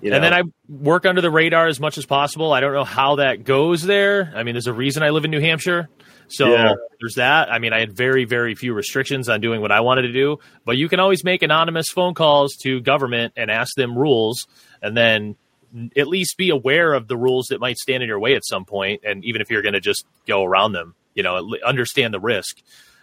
You 0.01 0.11
know? 0.11 0.17
And 0.17 0.25
then 0.25 0.35
I 0.35 0.43
work 0.69 1.07
under 1.07 1.21
the 1.21 1.31
radar 1.31 1.67
as 1.67 1.81
much 1.81 1.97
as 1.97 2.05
possible. 2.05 2.53
I 2.53 2.61
don't 2.61 2.75
know 2.75 2.85
how 2.85 3.17
that 3.17 3.45
goes 3.45 3.83
there. 3.83 4.33
I 4.35 4.43
mean, 4.43 4.55
there's 4.55 4.67
a 4.67 4.73
reason 4.73 5.03
I 5.03 5.11
live 5.11 5.25
in 5.25 5.31
New 5.31 5.41
Hampshire. 5.41 5.89
So 6.29 6.53
yeah. 6.53 6.75
there's 7.01 7.15
that. 7.15 7.51
I 7.51 7.59
mean, 7.59 7.73
I 7.73 7.81
had 7.81 7.97
very, 7.97 8.25
very 8.25 8.55
few 8.55 8.75
restrictions 8.75 9.29
on 9.29 9.41
doing 9.41 9.61
what 9.61 9.73
I 9.73 9.81
wanted 9.81 10.03
to 10.03 10.13
do, 10.13 10.39
but 10.65 10.77
you 10.77 10.89
can 10.89 11.01
always 11.01 11.25
make 11.25 11.43
anonymous 11.43 11.89
phone 11.89 12.15
calls 12.15 12.57
to 12.63 12.81
government 12.81 13.35
and 13.37 13.51
ask 13.51 13.75
them 13.77 13.97
rules, 13.97 14.47
and 14.83 14.97
then 14.97 15.37
at 15.97 16.07
least 16.07 16.37
be 16.37 16.51
aware 16.51 16.95
of 16.95 17.09
the 17.09 17.17
rules 17.17 17.49
that 17.49 17.61
might 17.61 17.77
stand 17.77 18.03
in 18.03 18.09
your 18.09 18.19
way 18.19 18.35
at 18.35 18.45
some 18.45 18.65
point. 18.65 19.03
And 19.05 19.25
even 19.25 19.41
if 19.41 19.51
you're 19.51 19.63
going 19.63 19.75
to 19.75 19.81
just 19.81 20.07
go 20.27 20.45
around 20.45 20.73
them, 20.73 20.95
you 21.15 21.23
know, 21.23 21.55
understand 21.65 22.15
the 22.15 22.21
risk. 22.21 22.59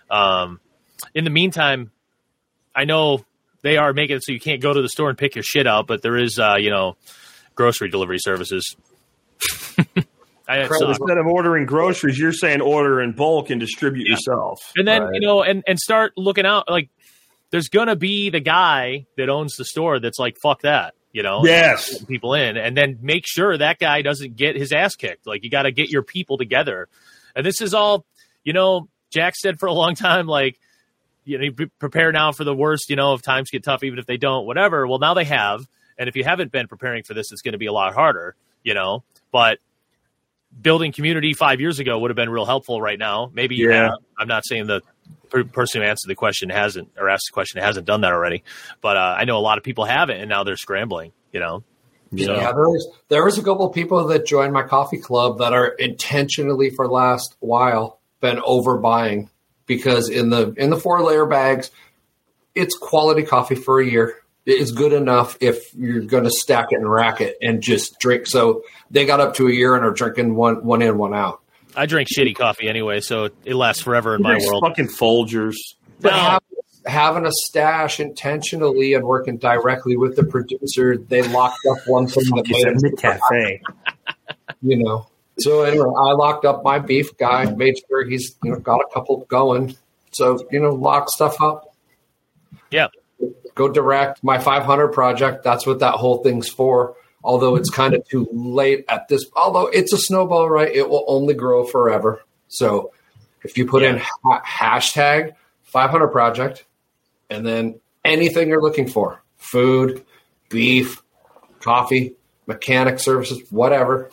Um, 0.10 0.60
in 1.14 1.24
the 1.24 1.30
meantime, 1.30 1.92
I 2.76 2.86
know 2.86 3.26
they 3.62 3.78
are 3.78 3.94
making 3.94 4.18
it 4.18 4.24
so 4.24 4.32
you 4.32 4.40
can't 4.40 4.62
go 4.62 4.74
to 4.74 4.82
the 4.82 4.90
store 4.90 5.10
and 5.10 5.18
pick 5.18 5.36
your 5.36 5.44
shit 5.44 5.68
out, 5.68 5.88
but 5.88 6.02
there 6.02 6.18
is, 6.18 6.40
uh, 6.40 6.56
you 6.58 6.70
know, 6.70 6.98
grocery 7.56 7.90
delivery 7.90 8.20
services. 8.20 8.76
instead 10.50 11.18
of 11.18 11.28
ordering 11.28 11.66
groceries, 11.66 12.20
you're 12.20 12.34
saying 12.34 12.62
order 12.62 13.02
in 13.02 13.14
bulk 13.14 13.50
and 13.50 13.60
distribute 13.60 14.08
yeah. 14.08 14.14
yourself. 14.14 14.60
And 14.76 14.88
then, 14.88 15.04
right. 15.04 15.14
you 15.14 15.22
know, 15.22 15.44
and, 15.44 15.64
and 15.68 15.80
start 15.80 16.14
looking 16.18 16.46
out 16.46 16.70
like 16.70 16.90
there's 17.52 17.70
gonna 17.70 17.96
be 17.96 18.30
the 18.30 18.40
guy 18.40 19.06
that 19.18 19.30
owns 19.30 19.56
the 19.56 19.66
store 19.66 20.00
that's 20.00 20.20
like, 20.20 20.38
fuck 20.42 20.62
that, 20.62 20.96
you 21.12 21.24
know, 21.24 21.42
yes, 21.44 22.04
people 22.06 22.34
in, 22.34 22.58
and 22.58 22.76
then 22.76 23.00
make 23.02 23.26
sure 23.28 23.58
that 23.58 23.80
guy 23.80 24.02
doesn't 24.02 24.36
get 24.36 24.56
his 24.56 24.72
ass 24.72 24.96
kicked. 24.96 25.28
Like 25.28 25.44
you 25.44 25.50
got 25.50 25.64
to 25.64 25.72
get 25.72 25.90
your 25.90 26.04
people 26.04 26.38
together, 26.38 26.88
and 27.36 27.46
this 27.46 27.62
is 27.62 27.74
all, 27.74 28.06
you 28.44 28.54
know, 28.54 28.88
Jack 29.10 29.36
said 29.36 29.60
for 29.60 29.68
a 29.68 29.74
long 29.74 29.96
time, 29.96 30.26
like, 30.26 30.60
you 31.32 31.38
know, 31.38 31.46
you 31.46 31.68
prepare 31.80 32.12
now 32.12 32.32
for 32.32 32.44
the 32.44 32.54
worst, 32.54 32.90
you 32.90 32.96
know, 32.96 33.14
if 33.14 33.22
times 33.22 33.50
get 33.50 33.64
tough, 33.64 33.84
even 33.84 34.00
if 34.00 34.06
they 34.06 34.18
don't, 34.18 34.46
whatever. 34.46 34.86
Well, 34.86 35.00
now 35.00 35.14
they 35.14 35.24
have, 35.24 35.66
and 35.98 36.10
if 36.10 36.16
you 36.16 36.24
haven't 36.24 36.52
been 36.52 36.68
preparing 36.68 37.04
for 37.04 37.14
this, 37.14 37.32
it's 37.32 37.42
going 37.42 37.54
to 37.54 37.58
be 37.58 37.68
a 37.68 37.74
lot 37.74 37.94
harder, 37.94 38.36
you 38.64 38.74
know, 38.74 39.04
but 39.32 39.60
building 40.62 40.92
community 40.92 41.34
five 41.34 41.62
years 41.62 41.80
ago 41.80 41.98
would 42.00 42.12
have 42.12 42.16
been 42.16 42.30
real 42.30 42.46
helpful 42.46 42.82
right 42.82 43.00
now. 43.00 43.32
Maybe 43.34 43.56
yeah. 43.56 43.92
I'm 44.20 44.28
not 44.28 44.46
saying 44.46 44.68
the 44.68 44.82
person 45.30 45.82
who 45.82 45.88
answered 45.88 46.10
the 46.10 46.16
question 46.16 46.50
hasn't 46.50 46.92
or 46.98 47.10
asked 47.10 47.28
the 47.30 47.34
question 47.34 47.62
hasn't 47.62 47.86
done 47.86 48.02
that 48.02 48.12
already, 48.12 48.44
but 48.82 48.98
uh, 48.98 49.16
I 49.18 49.24
know 49.24 49.38
a 49.38 49.40
lot 49.40 49.58
of 49.58 49.64
people 49.64 49.86
haven't, 49.86 50.18
and 50.18 50.30
now 50.30 50.44
they're 50.44 50.58
scrambling. 50.58 51.14
You 51.32 51.40
know. 51.40 51.64
Yeah, 52.14 52.26
so. 52.26 52.34
there 52.34 52.70
was 52.70 52.90
there 53.08 53.24
was 53.24 53.38
a 53.38 53.42
couple 53.42 53.66
of 53.66 53.74
people 53.74 54.06
that 54.08 54.26
joined 54.26 54.52
my 54.52 54.64
coffee 54.64 54.98
club 54.98 55.38
that 55.38 55.54
are 55.54 55.68
intentionally 55.70 56.70
for 56.70 56.90
last 56.90 57.38
while 57.40 58.02
been 58.20 58.38
overbuying 58.38 59.30
because 59.76 60.10
in 60.10 60.30
the 60.30 60.54
in 60.58 60.70
the 60.70 60.78
four 60.78 61.02
layer 61.02 61.26
bags, 61.26 61.72
it's 62.56 62.78
quality 62.78 63.24
coffee 63.24 63.56
for 63.56 63.80
a 63.80 63.86
year 63.86 64.16
It's 64.46 64.72
good 64.72 64.92
enough 64.92 65.38
if 65.40 65.74
you're 65.74 66.02
going 66.02 66.26
to 66.26 66.32
stack 66.32 66.68
it 66.72 66.76
and 66.76 66.92
rack 66.92 67.22
it 67.22 67.38
and 67.42 67.62
just 67.62 68.00
drink. 68.00 68.28
So 68.28 68.64
they 68.90 69.06
got 69.06 69.22
up 69.22 69.36
to 69.36 69.48
a 69.48 69.52
year 69.52 69.76
and 69.76 69.86
are 69.86 69.92
drinking 69.92 70.36
one 70.36 70.66
one 70.66 70.82
in, 70.82 70.98
one 70.98 71.14
out. 71.14 71.42
I 71.76 71.86
drink 71.86 72.10
shitty 72.10 72.36
coffee 72.36 72.68
anyway, 72.68 73.00
so 73.00 73.30
it 73.46 73.56
lasts 73.56 73.82
forever 73.82 74.16
in 74.16 74.22
my 74.22 74.38
world. 74.46 74.64
Fucking 74.68 74.90
Folgers. 74.90 75.56
But 76.02 76.12
no. 76.12 76.40
having 76.86 77.26
a 77.26 77.32
stash 77.32 78.02
intentionally 78.02 78.94
and 78.94 79.06
working 79.06 79.38
directly 79.38 79.96
with 79.96 80.18
the 80.18 80.26
producer, 80.26 80.98
they 80.98 81.22
locked 81.22 81.60
up 81.70 81.78
one 81.88 82.08
thing 82.08 82.26
that 82.36 82.48
made 82.50 82.68
it 82.68 82.78
the 82.78 82.98
cafe. 82.98 83.62
You 84.64 84.78
know. 84.84 85.08
So 85.44 85.64
anyway, 85.64 85.86
I 85.86 86.12
locked 86.14 86.46
up 86.46 86.64
my 86.64 86.80
beef 86.80 87.18
guy, 87.18 87.46
made 87.46 87.76
sure 87.88 88.08
he's 88.08 88.36
you 88.44 88.52
know 88.52 88.60
got 88.60 88.80
a 88.80 88.94
couple 88.94 89.18
going. 89.26 89.76
So 90.12 90.40
you 90.52 90.60
know, 90.60 90.74
lock 90.74 91.10
stuff 91.10 91.40
up. 91.42 91.76
Yeah 92.70 92.88
go 93.56 93.70
direct. 93.70 94.24
My 94.24 94.40
500 94.40 94.90
project, 94.90 95.44
that's 95.44 95.66
what 95.66 95.80
that 95.80 95.96
whole 95.96 96.24
thing's 96.24 96.50
for. 96.50 96.96
Although 97.24 97.56
it's 97.56 97.70
kind 97.70 97.94
of 97.94 98.08
too 98.08 98.28
late 98.32 98.86
at 98.90 99.08
this, 99.08 99.26
although 99.36 99.68
it's 99.68 99.94
a 99.94 99.98
snowball, 99.98 100.50
right? 100.50 100.74
It 100.74 100.90
will 100.90 101.06
only 101.08 101.36
grow 101.36 101.64
forever. 101.64 102.24
So 102.48 102.94
if 103.44 103.58
you 103.58 103.68
put 103.68 103.84
yeah. 103.84 103.92
in 103.92 103.98
ha- 104.00 104.42
hashtag 104.44 105.34
500 105.64 106.08
project 106.08 106.66
and 107.30 107.46
then 107.46 107.80
anything 108.04 108.50
you're 108.50 108.62
looking 108.62 108.88
for 108.88 109.22
food, 109.38 110.04
beef, 110.50 111.04
coffee, 111.60 112.16
mechanic 112.48 113.00
services, 113.00 113.44
whatever, 113.52 114.10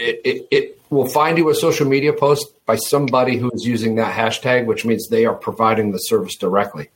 it, 0.00 0.20
it, 0.24 0.48
it 0.50 0.80
will 0.90 1.06
find 1.06 1.38
you 1.38 1.48
a 1.50 1.54
social 1.54 1.86
media 1.86 2.12
post 2.12 2.52
by 2.66 2.76
somebody 2.76 3.36
who 3.36 3.50
is 3.52 3.66
using 3.66 3.96
that 3.96 4.14
hashtag, 4.14 4.66
which 4.66 4.84
means 4.84 5.08
they 5.08 5.26
are 5.26 5.34
providing 5.34 5.92
the 5.92 5.98
service 5.98 6.36
directly. 6.36 6.88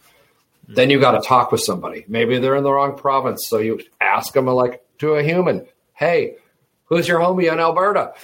Then 0.67 0.91
you 0.91 0.99
got 0.99 1.13
to 1.13 1.21
talk 1.21 1.53
with 1.53 1.61
somebody. 1.61 2.05
Maybe 2.09 2.39
they're 2.39 2.57
in 2.57 2.65
the 2.65 2.73
wrong 2.73 2.97
province, 2.97 3.47
so 3.49 3.59
you 3.59 3.81
ask 4.01 4.33
them 4.33 4.47
like 4.47 4.83
to 4.99 5.15
a 5.15 5.23
human, 5.23 5.67
"Hey, 5.93 6.37
who's 6.87 7.07
your 7.07 7.21
homie 7.21 7.53
in 7.53 7.61
Alberta?" 7.61 8.15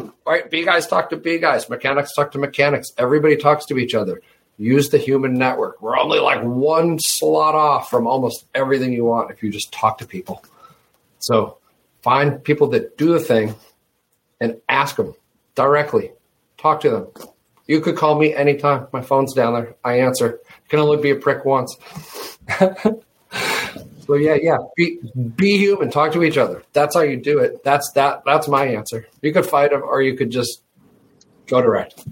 All 0.00 0.10
right, 0.26 0.50
B 0.50 0.64
guys 0.64 0.88
talk 0.88 1.10
to 1.10 1.16
B 1.16 1.38
guys, 1.38 1.68
mechanics 1.68 2.14
talk 2.14 2.32
to 2.32 2.38
mechanics. 2.38 2.88
Everybody 2.98 3.36
talks 3.36 3.66
to 3.66 3.78
each 3.78 3.94
other. 3.94 4.20
Use 4.58 4.90
the 4.90 4.98
human 4.98 5.34
network. 5.34 5.80
We're 5.80 5.96
only 5.96 6.18
like 6.18 6.42
one 6.42 6.98
slot 7.00 7.54
off 7.54 7.88
from 7.88 8.06
almost 8.06 8.44
everything 8.54 8.92
you 8.92 9.04
want 9.04 9.30
if 9.30 9.42
you 9.42 9.50
just 9.50 9.72
talk 9.72 9.98
to 9.98 10.06
people. 10.06 10.44
So 11.20 11.58
find 12.02 12.42
people 12.42 12.68
that 12.68 12.98
do 12.98 13.12
the 13.12 13.20
thing 13.20 13.54
and 14.42 14.60
ask 14.68 14.96
them 14.96 15.14
directly. 15.54 16.12
Talk 16.58 16.80
to 16.80 16.90
them. 16.90 17.06
You 17.66 17.80
could 17.80 17.96
call 17.96 18.18
me 18.18 18.34
anytime. 18.34 18.88
My 18.92 19.02
phone's 19.02 19.34
down 19.34 19.54
there. 19.54 19.74
I 19.84 20.00
answer 20.00 20.40
can 20.68 20.80
only 20.80 21.00
be 21.00 21.10
a 21.10 21.16
prick 21.16 21.44
once. 21.44 21.76
so 22.58 24.14
yeah, 24.14 24.36
yeah, 24.40 24.58
be 24.76 24.98
be 25.36 25.58
human. 25.58 25.90
Talk 25.90 26.12
to 26.12 26.24
each 26.24 26.36
other. 26.36 26.62
That's 26.72 26.96
how 26.96 27.02
you 27.02 27.16
do 27.16 27.38
it. 27.38 27.62
That's 27.62 27.90
that. 27.94 28.22
That's 28.26 28.48
my 28.48 28.66
answer. 28.66 29.06
You 29.20 29.32
could 29.32 29.46
fight 29.46 29.70
them, 29.70 29.82
or 29.82 30.02
you 30.02 30.16
could 30.16 30.30
just 30.30 30.62
go 31.46 31.62
direct. 31.62 32.04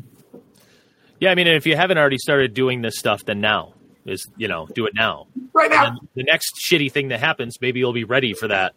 Yeah, 1.18 1.31
I 1.31 1.35
mean, 1.35 1.49
if 1.49 1.66
you 1.66 1.76
haven't 1.76 1.99
already 1.99 2.18
started 2.18 2.55
doing 2.55 2.81
this 2.81 2.99
stuff, 2.99 3.24
then 3.24 3.41
now 3.41 3.74
is 4.07 4.28
you 4.37 4.47
know 4.47 4.66
do 4.66 4.87
it 4.87 4.95
now. 4.95 5.26
Right 5.53 5.70
now. 5.70 5.99
The 6.14 6.22
next 6.22 6.55
shitty 6.64 6.93
thing 6.93 7.09
that 7.09 7.20
happens, 7.20 7.61
maybe 7.61 7.81
you'll 7.81 7.93
be 7.93 8.05
ready 8.05 8.35
for 8.35 8.49
that 8.49 8.74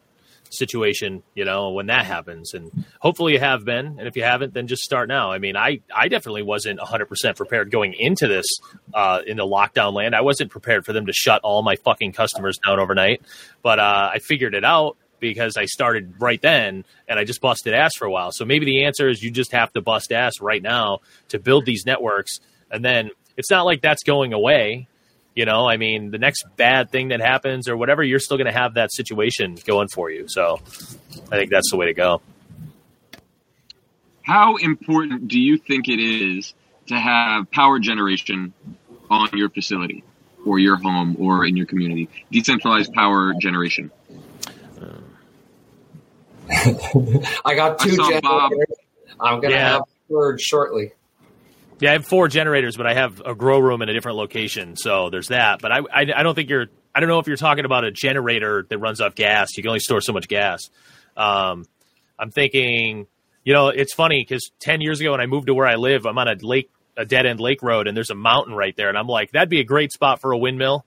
situation, 0.53 1.23
you 1.35 1.45
know, 1.45 1.71
when 1.71 1.87
that 1.87 2.05
happens. 2.05 2.53
And 2.53 2.85
hopefully 2.99 3.33
you 3.33 3.39
have 3.39 3.65
been. 3.65 3.97
And 3.99 4.07
if 4.07 4.15
you 4.15 4.23
haven't, 4.23 4.53
then 4.53 4.67
just 4.67 4.83
start 4.83 5.07
now. 5.07 5.31
I 5.31 5.39
mean, 5.39 5.55
I, 5.55 5.81
I 5.93 6.07
definitely 6.07 6.43
wasn't 6.43 6.79
100% 6.79 7.35
prepared 7.35 7.71
going 7.71 7.93
into 7.93 8.27
this 8.27 8.45
uh, 8.93 9.21
in 9.25 9.37
the 9.37 9.45
lockdown 9.45 9.93
land. 9.93 10.15
I 10.15 10.21
wasn't 10.21 10.51
prepared 10.51 10.85
for 10.85 10.93
them 10.93 11.05
to 11.07 11.13
shut 11.13 11.41
all 11.43 11.63
my 11.63 11.75
fucking 11.77 12.13
customers 12.13 12.57
down 12.57 12.79
overnight. 12.79 13.21
But 13.61 13.79
uh, 13.79 14.11
I 14.13 14.19
figured 14.19 14.55
it 14.55 14.63
out 14.63 14.97
because 15.19 15.55
I 15.55 15.65
started 15.65 16.15
right 16.19 16.41
then 16.41 16.83
and 17.07 17.17
I 17.17 17.23
just 17.23 17.39
busted 17.39 17.73
ass 17.73 17.95
for 17.95 18.05
a 18.05 18.11
while. 18.11 18.31
So 18.31 18.43
maybe 18.43 18.65
the 18.65 18.85
answer 18.85 19.07
is 19.07 19.23
you 19.23 19.31
just 19.31 19.53
have 19.53 19.71
to 19.73 19.81
bust 19.81 20.11
ass 20.11 20.41
right 20.41 20.61
now 20.61 20.99
to 21.29 21.39
build 21.39 21.65
these 21.65 21.85
networks. 21.85 22.39
And 22.69 22.83
then 22.83 23.09
it's 23.37 23.49
not 23.49 23.63
like 23.63 23.81
that's 23.81 24.03
going 24.03 24.33
away. 24.33 24.87
You 25.35 25.45
know, 25.45 25.67
I 25.67 25.77
mean, 25.77 26.11
the 26.11 26.19
next 26.19 26.45
bad 26.57 26.91
thing 26.91 27.07
that 27.07 27.19
happens 27.19 27.67
or 27.67 27.75
whatever, 27.75 28.03
you're 28.03 28.19
still 28.19 28.37
going 28.37 28.51
to 28.51 28.57
have 28.57 28.75
that 28.75 28.93
situation 28.93 29.57
going 29.65 29.87
for 29.87 30.11
you. 30.11 30.25
So 30.27 30.59
I 31.31 31.37
think 31.37 31.49
that's 31.49 31.71
the 31.71 31.77
way 31.77 31.87
to 31.87 31.93
go. 31.93 32.21
How 34.21 34.55
important 34.57 35.27
do 35.27 35.39
you 35.39 35.57
think 35.57 35.89
it 35.89 35.99
is 35.99 36.53
to 36.87 36.95
have 36.95 37.49
power 37.51 37.79
generation 37.79 38.53
on 39.09 39.29
your 39.33 39.49
facility? 39.49 40.03
or 40.45 40.59
your 40.59 40.75
home 40.75 41.15
or 41.21 41.45
in 41.45 41.55
your 41.55 41.65
community? 41.65 42.09
Decentralized 42.29 42.91
power 42.91 43.33
generation. 43.39 43.89
I 47.45 47.55
got 47.55 47.79
two 47.79 47.91
saw 47.95 48.19
Bob- 48.21 48.51
I'm 49.21 49.39
gonna 49.39 49.53
Yeah. 49.55 49.69
have 49.71 49.81
a 49.81 50.13
third 50.13 50.41
shortly. 50.41 50.91
Yeah, 51.79 51.89
I 51.89 51.93
have 51.93 52.05
four 52.05 52.27
generators, 52.27 52.77
but 52.77 52.87
I 52.87 52.93
have 52.93 53.21
a 53.25 53.35
grow 53.35 53.59
room 53.59 53.81
in 53.81 53.89
a 53.89 53.93
different 53.93 54.17
location, 54.17 54.75
so 54.75 55.09
there's 55.09 55.27
that. 55.29 55.61
But 55.61 55.71
I, 55.71 55.79
I, 55.79 56.05
I 56.15 56.23
don't 56.23 56.35
think 56.35 56.49
you're. 56.49 56.67
I 56.95 56.99
don't 56.99 57.09
know 57.09 57.19
if 57.19 57.27
you're 57.27 57.37
talking 57.37 57.65
about 57.65 57.83
a 57.83 57.91
generator 57.91 58.65
that 58.69 58.77
runs 58.77 59.01
off 59.01 59.15
gas. 59.15 59.57
You 59.57 59.63
can 59.63 59.69
only 59.69 59.79
store 59.79 59.99
so 59.99 60.13
much 60.13 60.27
gas. 60.27 60.69
Um, 61.17 61.65
I'm 62.19 62.29
thinking, 62.29 63.07
you 63.43 63.53
know, 63.53 63.69
it's 63.69 63.93
funny 63.93 64.23
because 64.27 64.51
ten 64.59 64.79
years 64.81 65.01
ago 65.01 65.11
when 65.11 65.19
I 65.21 65.25
moved 65.25 65.47
to 65.47 65.53
where 65.53 65.67
I 65.67 65.75
live, 65.75 66.05
I'm 66.05 66.17
on 66.17 66.27
a 66.27 66.35
lake, 66.41 66.69
a 66.95 67.05
dead 67.05 67.25
end 67.25 67.39
lake 67.39 67.63
road, 67.63 67.87
and 67.87 67.97
there's 67.97 68.11
a 68.11 68.15
mountain 68.15 68.53
right 68.53 68.75
there, 68.75 68.89
and 68.89 68.97
I'm 68.97 69.07
like, 69.07 69.31
that'd 69.31 69.49
be 69.49 69.59
a 69.59 69.65
great 69.65 69.91
spot 69.91 70.21
for 70.21 70.31
a 70.31 70.37
windmill. 70.37 70.85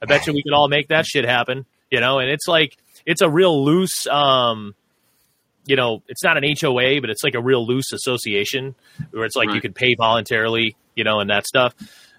I 0.00 0.06
bet 0.06 0.26
you 0.26 0.32
we 0.32 0.42
could 0.42 0.52
all 0.52 0.68
make 0.68 0.88
that 0.88 1.06
shit 1.06 1.24
happen, 1.24 1.66
you 1.90 2.00
know. 2.00 2.18
And 2.18 2.30
it's 2.30 2.46
like 2.46 2.76
it's 3.06 3.22
a 3.22 3.28
real 3.28 3.64
loose. 3.64 4.06
Um, 4.06 4.74
you 5.68 5.76
know, 5.76 6.02
it's 6.08 6.24
not 6.24 6.36
an 6.36 6.44
HOA, 6.60 7.00
but 7.00 7.10
it's 7.10 7.22
like 7.22 7.34
a 7.34 7.40
real 7.40 7.64
loose 7.64 7.92
association 7.92 8.74
where 9.12 9.24
it's 9.24 9.36
like 9.36 9.46
you 9.48 9.52
Right. 9.54 9.62
could 9.62 9.74
pay 9.76 9.94
voluntarily, 9.94 10.76
you 10.96 11.04
know, 11.04 11.20
and 11.20 11.30
that 11.30 11.46
stuff. 11.46 11.74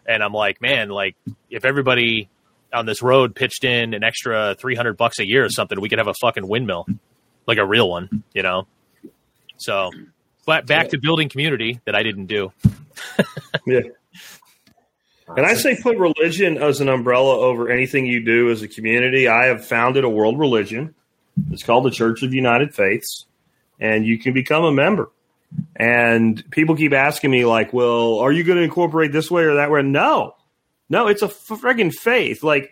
And 0.06 0.24
I'm 0.24 0.32
like, 0.34 0.62
man, 0.62 0.89
like 0.89 1.16
if 1.50 1.66
everybody 1.66 2.30
on 2.72 2.86
this 2.86 3.02
road 3.02 3.36
pitched 3.36 3.64
in 3.66 3.93
an 3.93 4.04
extra 4.04 4.56
300 4.60 4.95
bucks 4.95 5.20
a 5.20 5.28
year 5.28 5.43
or 5.43 5.50
something, 5.50 5.82
we 5.82 5.89
could 5.89 5.97
have 6.00 6.08
a 6.08 6.14
fucking 6.22 6.47
windmill, 6.47 6.86
like 7.47 7.58
a 7.58 7.66
real 7.66 7.89
one, 7.89 8.24
you 8.34 8.43
know? 8.43 8.68
So, 9.58 9.89
but 10.45 10.66
back 10.68 10.89
to 10.89 11.00
building 11.00 11.28
community 11.30 11.80
that 11.86 11.95
I 11.95 12.04
didn't 12.04 12.28
do. 12.28 12.52
Yeah. 13.66 13.82
And 15.36 15.45
I 15.45 15.54
say 15.54 15.78
put 15.80 15.97
religion 15.97 16.58
as 16.58 16.82
an 16.82 16.89
umbrella 16.89 17.38
over 17.39 17.70
anything 17.70 18.06
you 18.08 18.24
do 18.24 18.50
as 18.50 18.62
a 18.64 18.68
community. 18.68 19.28
I 19.28 19.45
have 19.45 19.64
founded 19.66 20.04
a 20.04 20.10
world 20.10 20.39
religion. 20.39 20.95
It's 21.52 21.62
called 21.64 21.86
the 21.86 21.91
Church 21.91 22.24
of 22.24 22.34
United 22.34 22.74
Faiths, 22.74 23.26
and 23.80 24.06
you 24.06 24.20
can 24.20 24.34
become 24.34 24.64
a 24.64 24.72
member. 24.72 25.10
And 25.76 26.44
people 26.52 26.76
keep 26.76 26.94
asking 26.94 27.32
me, 27.32 27.46
like, 27.46 27.74
well, 27.74 28.20
are 28.20 28.32
you 28.32 28.44
going 28.44 28.58
to 28.58 28.64
incorporate 28.64 29.12
this 29.12 29.32
way 29.32 29.44
or 29.44 29.56
that 29.56 29.72
way? 29.72 29.82
No, 29.82 30.36
no, 30.90 31.08
it's 31.08 31.22
a 31.22 31.28
friggin' 31.28 31.94
faith. 31.94 32.44
Like, 32.44 32.72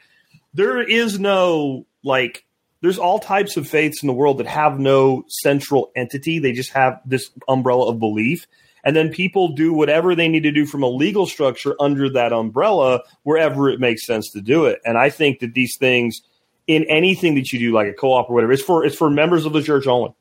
there 0.54 0.82
is 0.82 1.20
no, 1.20 1.86
like, 2.04 2.46
there's 2.82 3.00
all 3.00 3.20
types 3.20 3.58
of 3.58 3.68
faiths 3.68 4.04
in 4.04 4.08
the 4.08 4.14
world 4.14 4.38
that 4.38 4.48
have 4.48 4.80
no 4.80 5.24
central 5.28 5.92
entity. 5.96 6.40
They 6.40 6.52
just 6.52 6.72
have 6.74 7.02
this 7.06 7.32
umbrella 7.48 7.90
of 7.90 8.00
belief. 8.00 8.46
And 8.84 8.96
then 8.96 9.10
people 9.10 9.50
do 9.50 9.74
whatever 9.74 10.16
they 10.16 10.30
need 10.30 10.44
to 10.44 10.52
do 10.52 10.66
from 10.66 10.84
a 10.84 10.88
legal 10.88 11.26
structure 11.26 11.76
under 11.80 12.10
that 12.12 12.32
umbrella 12.32 13.02
wherever 13.24 13.70
it 13.70 13.80
makes 13.80 14.06
sense 14.06 14.32
to 14.32 14.42
do 14.42 14.66
it. 14.66 14.80
And 14.86 14.98
I 14.98 15.10
think 15.10 15.40
that 15.40 15.54
these 15.54 15.76
things, 15.78 16.22
in 16.68 16.86
anything 16.90 17.36
that 17.36 17.52
you 17.52 17.60
do, 17.60 17.74
like 17.74 17.88
a 17.88 17.94
co-op 17.94 18.30
or 18.30 18.36
whatever, 18.36 18.54
it's 18.54 18.64
for 18.64 18.86
it's 18.86 18.96
for 18.96 19.10
members 19.10 19.46
of 19.46 19.54
the 19.54 19.64
church 19.64 19.88
only. 19.88 20.14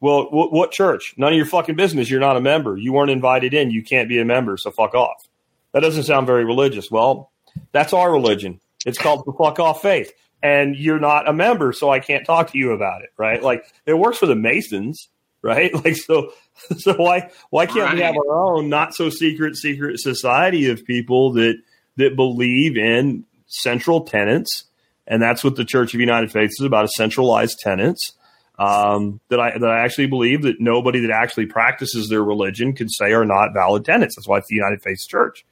Well, 0.00 0.30
what, 0.30 0.52
what 0.52 0.70
church? 0.70 1.14
None 1.16 1.32
of 1.32 1.36
your 1.36 1.46
fucking 1.46 1.74
business. 1.74 2.08
You're 2.08 2.20
not 2.20 2.36
a 2.36 2.40
member. 2.40 2.76
You 2.76 2.92
weren't 2.92 3.10
invited 3.10 3.54
in. 3.54 3.70
You 3.70 3.82
can't 3.82 4.08
be 4.08 4.18
a 4.18 4.24
member. 4.24 4.56
So 4.56 4.70
fuck 4.70 4.94
off. 4.94 5.26
That 5.72 5.80
doesn't 5.80 6.04
sound 6.04 6.26
very 6.26 6.44
religious. 6.44 6.90
Well, 6.90 7.30
that's 7.72 7.92
our 7.92 8.10
religion. 8.10 8.60
It's 8.86 8.98
called 8.98 9.24
the 9.26 9.32
fuck 9.32 9.58
off 9.58 9.82
faith. 9.82 10.12
And 10.42 10.76
you're 10.76 11.00
not 11.00 11.28
a 11.28 11.32
member, 11.32 11.72
so 11.72 11.90
I 11.90 11.98
can't 11.98 12.24
talk 12.24 12.52
to 12.52 12.58
you 12.58 12.70
about 12.70 13.02
it, 13.02 13.10
right? 13.16 13.42
Like 13.42 13.64
it 13.86 13.94
works 13.94 14.18
for 14.18 14.26
the 14.26 14.36
Masons, 14.36 15.08
right? 15.42 15.72
Like 15.84 15.96
so 15.96 16.32
so 16.76 16.94
why 16.94 17.30
why 17.50 17.66
can't 17.66 17.94
we 17.94 18.00
have 18.00 18.16
our 18.16 18.54
own 18.54 18.68
not 18.68 18.94
so 18.94 19.10
secret 19.10 19.56
secret 19.56 19.98
society 19.98 20.70
of 20.70 20.84
people 20.84 21.32
that 21.32 21.56
that 21.96 22.14
believe 22.14 22.76
in 22.76 23.24
central 23.46 24.02
tenets 24.02 24.68
and 25.08 25.22
that's 25.22 25.42
what 25.42 25.56
the 25.56 25.64
Church 25.64 25.94
of 25.94 26.00
United 26.00 26.30
Faiths 26.30 26.60
is 26.60 26.66
about: 26.66 26.84
a 26.84 26.88
centralized 26.88 27.58
tenets. 27.58 28.12
Um, 28.58 29.20
that 29.28 29.38
I 29.38 29.56
that 29.56 29.70
I 29.70 29.84
actually 29.84 30.08
believe 30.08 30.42
that 30.42 30.60
nobody 30.60 31.00
that 31.00 31.10
actually 31.12 31.46
practices 31.46 32.08
their 32.08 32.24
religion 32.24 32.72
could 32.74 32.90
say 32.90 33.12
are 33.12 33.24
not 33.24 33.52
valid 33.54 33.84
tenets. 33.84 34.16
That's 34.16 34.26
why 34.26 34.38
it's 34.38 34.48
the 34.48 34.56
United 34.56 34.82
Faith 34.82 34.98
Church, 35.06 35.46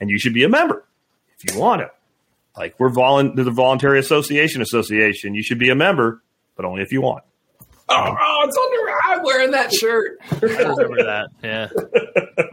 and 0.00 0.08
you 0.08 0.18
should 0.18 0.32
be 0.34 0.44
a 0.44 0.48
member 0.48 0.84
if 1.38 1.52
you 1.52 1.58
want 1.58 1.80
to. 1.80 1.90
Like 2.56 2.78
we're 2.78 2.90
volun- 2.90 3.34
the 3.34 3.50
Voluntary 3.50 3.98
Association 3.98 4.62
Association. 4.62 5.34
You 5.34 5.42
should 5.42 5.58
be 5.58 5.70
a 5.70 5.74
member, 5.74 6.22
but 6.54 6.64
only 6.64 6.82
if 6.82 6.92
you 6.92 7.00
want. 7.00 7.24
Oh, 7.88 8.16
oh, 8.20 8.44
it's 8.46 8.56
under. 8.56 8.98
I'm 9.18 9.22
wearing 9.24 9.50
that 9.50 9.72
shirt. 9.72 10.18
I 10.30 10.36
remember 10.62 11.02
that. 11.04 11.28
Yeah. 11.42 11.68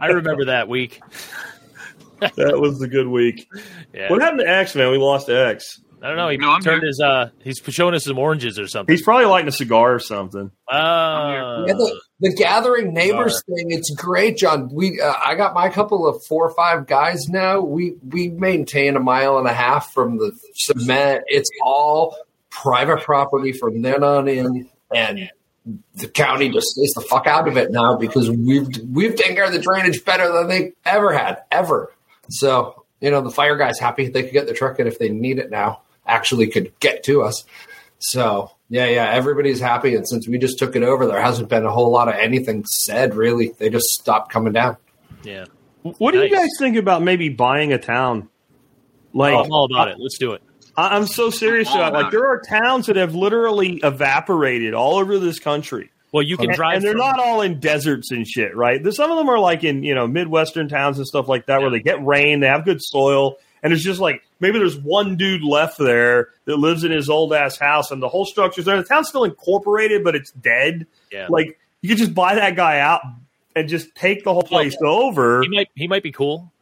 I 0.00 0.08
remember 0.08 0.46
that 0.46 0.68
week. 0.68 1.00
That 2.18 2.58
was 2.60 2.78
the 2.78 2.88
good 2.88 3.06
week. 3.08 3.48
Yeah. 3.92 4.08
What 4.08 4.22
happened 4.22 4.40
to 4.42 4.48
X, 4.48 4.76
man? 4.76 4.92
We 4.92 4.98
lost 4.98 5.28
X. 5.28 5.80
I 6.02 6.08
don't 6.08 6.16
know. 6.16 6.28
He 6.28 6.36
No, 6.38 6.58
turned 6.60 6.80
here. 6.82 6.88
his, 6.88 7.00
uh, 7.00 7.30
he's 7.42 7.58
showing 7.68 7.94
us 7.94 8.04
some 8.04 8.18
oranges 8.18 8.58
or 8.58 8.66
something. 8.66 8.92
He's 8.92 9.02
probably 9.02 9.26
lighting 9.26 9.48
a 9.48 9.52
cigar 9.52 9.94
or 9.94 9.98
something. 9.98 10.50
Uh, 10.66 11.64
Yeah, 11.66 11.74
the, 11.74 12.00
the 12.20 12.34
gathering 12.34 12.94
neighbors 12.94 13.42
thing, 13.46 13.70
it's 13.70 13.90
great, 13.94 14.36
John. 14.38 14.70
We 14.72 15.00
uh, 15.00 15.12
I 15.24 15.34
got 15.34 15.52
my 15.54 15.68
couple 15.68 16.06
of 16.06 16.24
four 16.24 16.46
or 16.46 16.54
five 16.54 16.86
guys 16.86 17.28
now. 17.28 17.60
We 17.60 17.94
we 18.08 18.28
maintain 18.30 18.96
a 18.96 19.00
mile 19.00 19.38
and 19.38 19.46
a 19.46 19.52
half 19.52 19.92
from 19.92 20.18
the 20.18 20.32
cement. 20.54 21.24
It's 21.26 21.50
all 21.62 22.16
private 22.50 23.00
property 23.02 23.52
from 23.52 23.82
then 23.82 24.02
on 24.02 24.26
in, 24.28 24.68
and 24.94 25.30
the 25.94 26.08
county 26.08 26.48
just 26.48 26.68
stays 26.68 26.92
the 26.94 27.02
fuck 27.02 27.26
out 27.26 27.46
of 27.46 27.56
it 27.56 27.70
now 27.70 27.96
because 27.96 28.30
we've 28.30 28.66
we've 28.90 29.14
taken 29.16 29.36
care 29.36 29.44
of 29.44 29.52
the 29.52 29.58
drainage 29.60 30.04
better 30.04 30.32
than 30.32 30.48
they 30.48 30.72
ever 30.86 31.12
had 31.12 31.42
ever. 31.50 31.92
So 32.30 32.84
you 33.00 33.10
know 33.10 33.20
the 33.20 33.30
fire 33.30 33.56
guys 33.56 33.78
happy 33.78 34.08
they 34.08 34.22
could 34.22 34.32
get 34.32 34.46
the 34.46 34.54
truck 34.54 34.80
in 34.80 34.86
if 34.86 34.98
they 34.98 35.10
need 35.10 35.38
it 35.38 35.50
now. 35.50 35.82
Actually, 36.10 36.48
could 36.48 36.72
get 36.80 37.02
to 37.04 37.22
us. 37.22 37.44
So 37.98 38.50
yeah, 38.68 38.86
yeah, 38.86 39.10
everybody's 39.10 39.60
happy. 39.60 39.94
And 39.94 40.06
since 40.08 40.26
we 40.28 40.38
just 40.38 40.58
took 40.58 40.74
it 40.76 40.82
over, 40.82 41.06
there 41.06 41.20
hasn't 41.20 41.48
been 41.48 41.64
a 41.64 41.70
whole 41.70 41.90
lot 41.90 42.08
of 42.08 42.14
anything 42.14 42.64
said. 42.66 43.14
Really, 43.14 43.52
they 43.58 43.68
just 43.70 43.86
stopped 43.88 44.32
coming 44.32 44.52
down. 44.52 44.76
yeah. 45.22 45.44
What 45.82 46.12
do 46.12 46.22
you 46.22 46.28
guys 46.28 46.48
think 46.58 46.76
about 46.76 47.02
maybe 47.02 47.30
buying 47.30 47.72
a 47.72 47.78
town? 47.78 48.28
Like 49.14 49.32
oh, 49.34 49.44
I'm 49.44 49.50
all 49.52 49.66
about 49.72 49.88
it. 49.88 49.96
Let's 49.98 50.18
do 50.18 50.32
it. 50.34 50.42
I- 50.76 50.94
I'm 50.96 51.06
so 51.06 51.30
serious 51.30 51.68
All 51.68 51.76
about 51.76 51.92
like 51.94 52.00
about 52.02 52.12
there 52.12 52.26
are 52.26 52.40
towns 52.40 52.86
that 52.86 52.96
have 52.96 53.14
literally 53.14 53.80
evaporated 53.82 54.74
all 54.74 54.96
over 54.98 55.18
this 55.18 55.38
country. 55.38 55.90
Well, 56.12 56.22
you 56.22 56.36
can 56.36 56.50
And, 56.50 56.56
drive. 56.56 56.76
and 56.76 56.84
they're 56.84 56.92
from- 56.92 56.98
not 56.98 57.18
all 57.20 57.40
in 57.40 57.60
deserts 57.60 58.10
and 58.10 58.26
shit, 58.26 58.54
right? 58.54 58.82
There's, 58.82 58.96
some 58.96 59.10
of 59.10 59.16
them 59.16 59.28
are 59.30 59.38
like 59.38 59.64
in, 59.64 59.82
you 59.82 59.94
know, 59.94 60.06
Midwestern 60.06 60.68
towns 60.68 60.98
and 60.98 61.06
stuff 61.06 61.28
like 61.28 61.46
that 61.46 61.60
where 61.62 61.70
they 61.70 61.80
get 61.80 62.04
rain, 62.04 62.40
they 62.40 62.46
have 62.48 62.64
good 62.64 62.82
soil, 62.82 63.36
and 63.62 63.72
it's 63.72 63.82
just 63.82 64.00
like 64.00 64.22
maybe 64.40 64.58
there's 64.58 64.78
one 64.78 65.16
dude 65.16 65.42
left 65.42 65.78
there 65.78 66.28
that 66.46 66.56
lives 66.56 66.84
in 66.84 66.90
his 66.90 67.08
old 67.08 67.32
ass 67.32 67.58
house 67.58 67.90
and 67.90 68.02
the 68.02 68.08
whole 68.08 68.24
structure's 68.24 68.64
there. 68.64 68.76
The 68.76 68.84
town's 68.84 69.08
still 69.08 69.24
incorporated, 69.24 70.04
but 70.04 70.14
it's 70.14 70.30
dead. 70.32 70.86
Yeah. 71.12 71.26
Like 71.28 71.58
you 71.82 71.88
could 71.88 71.98
just 71.98 72.14
buy 72.14 72.34
that 72.34 72.56
guy 72.56 72.80
out 72.80 73.00
and 73.56 73.68
just 73.68 73.94
take 73.94 74.24
the 74.24 74.32
whole 74.32 74.42
place 74.42 74.76
over. 74.84 75.42
He 75.42 75.48
might. 75.48 75.68
He 75.74 75.88
might 75.88 76.02
be 76.02 76.12
cool. 76.12 76.52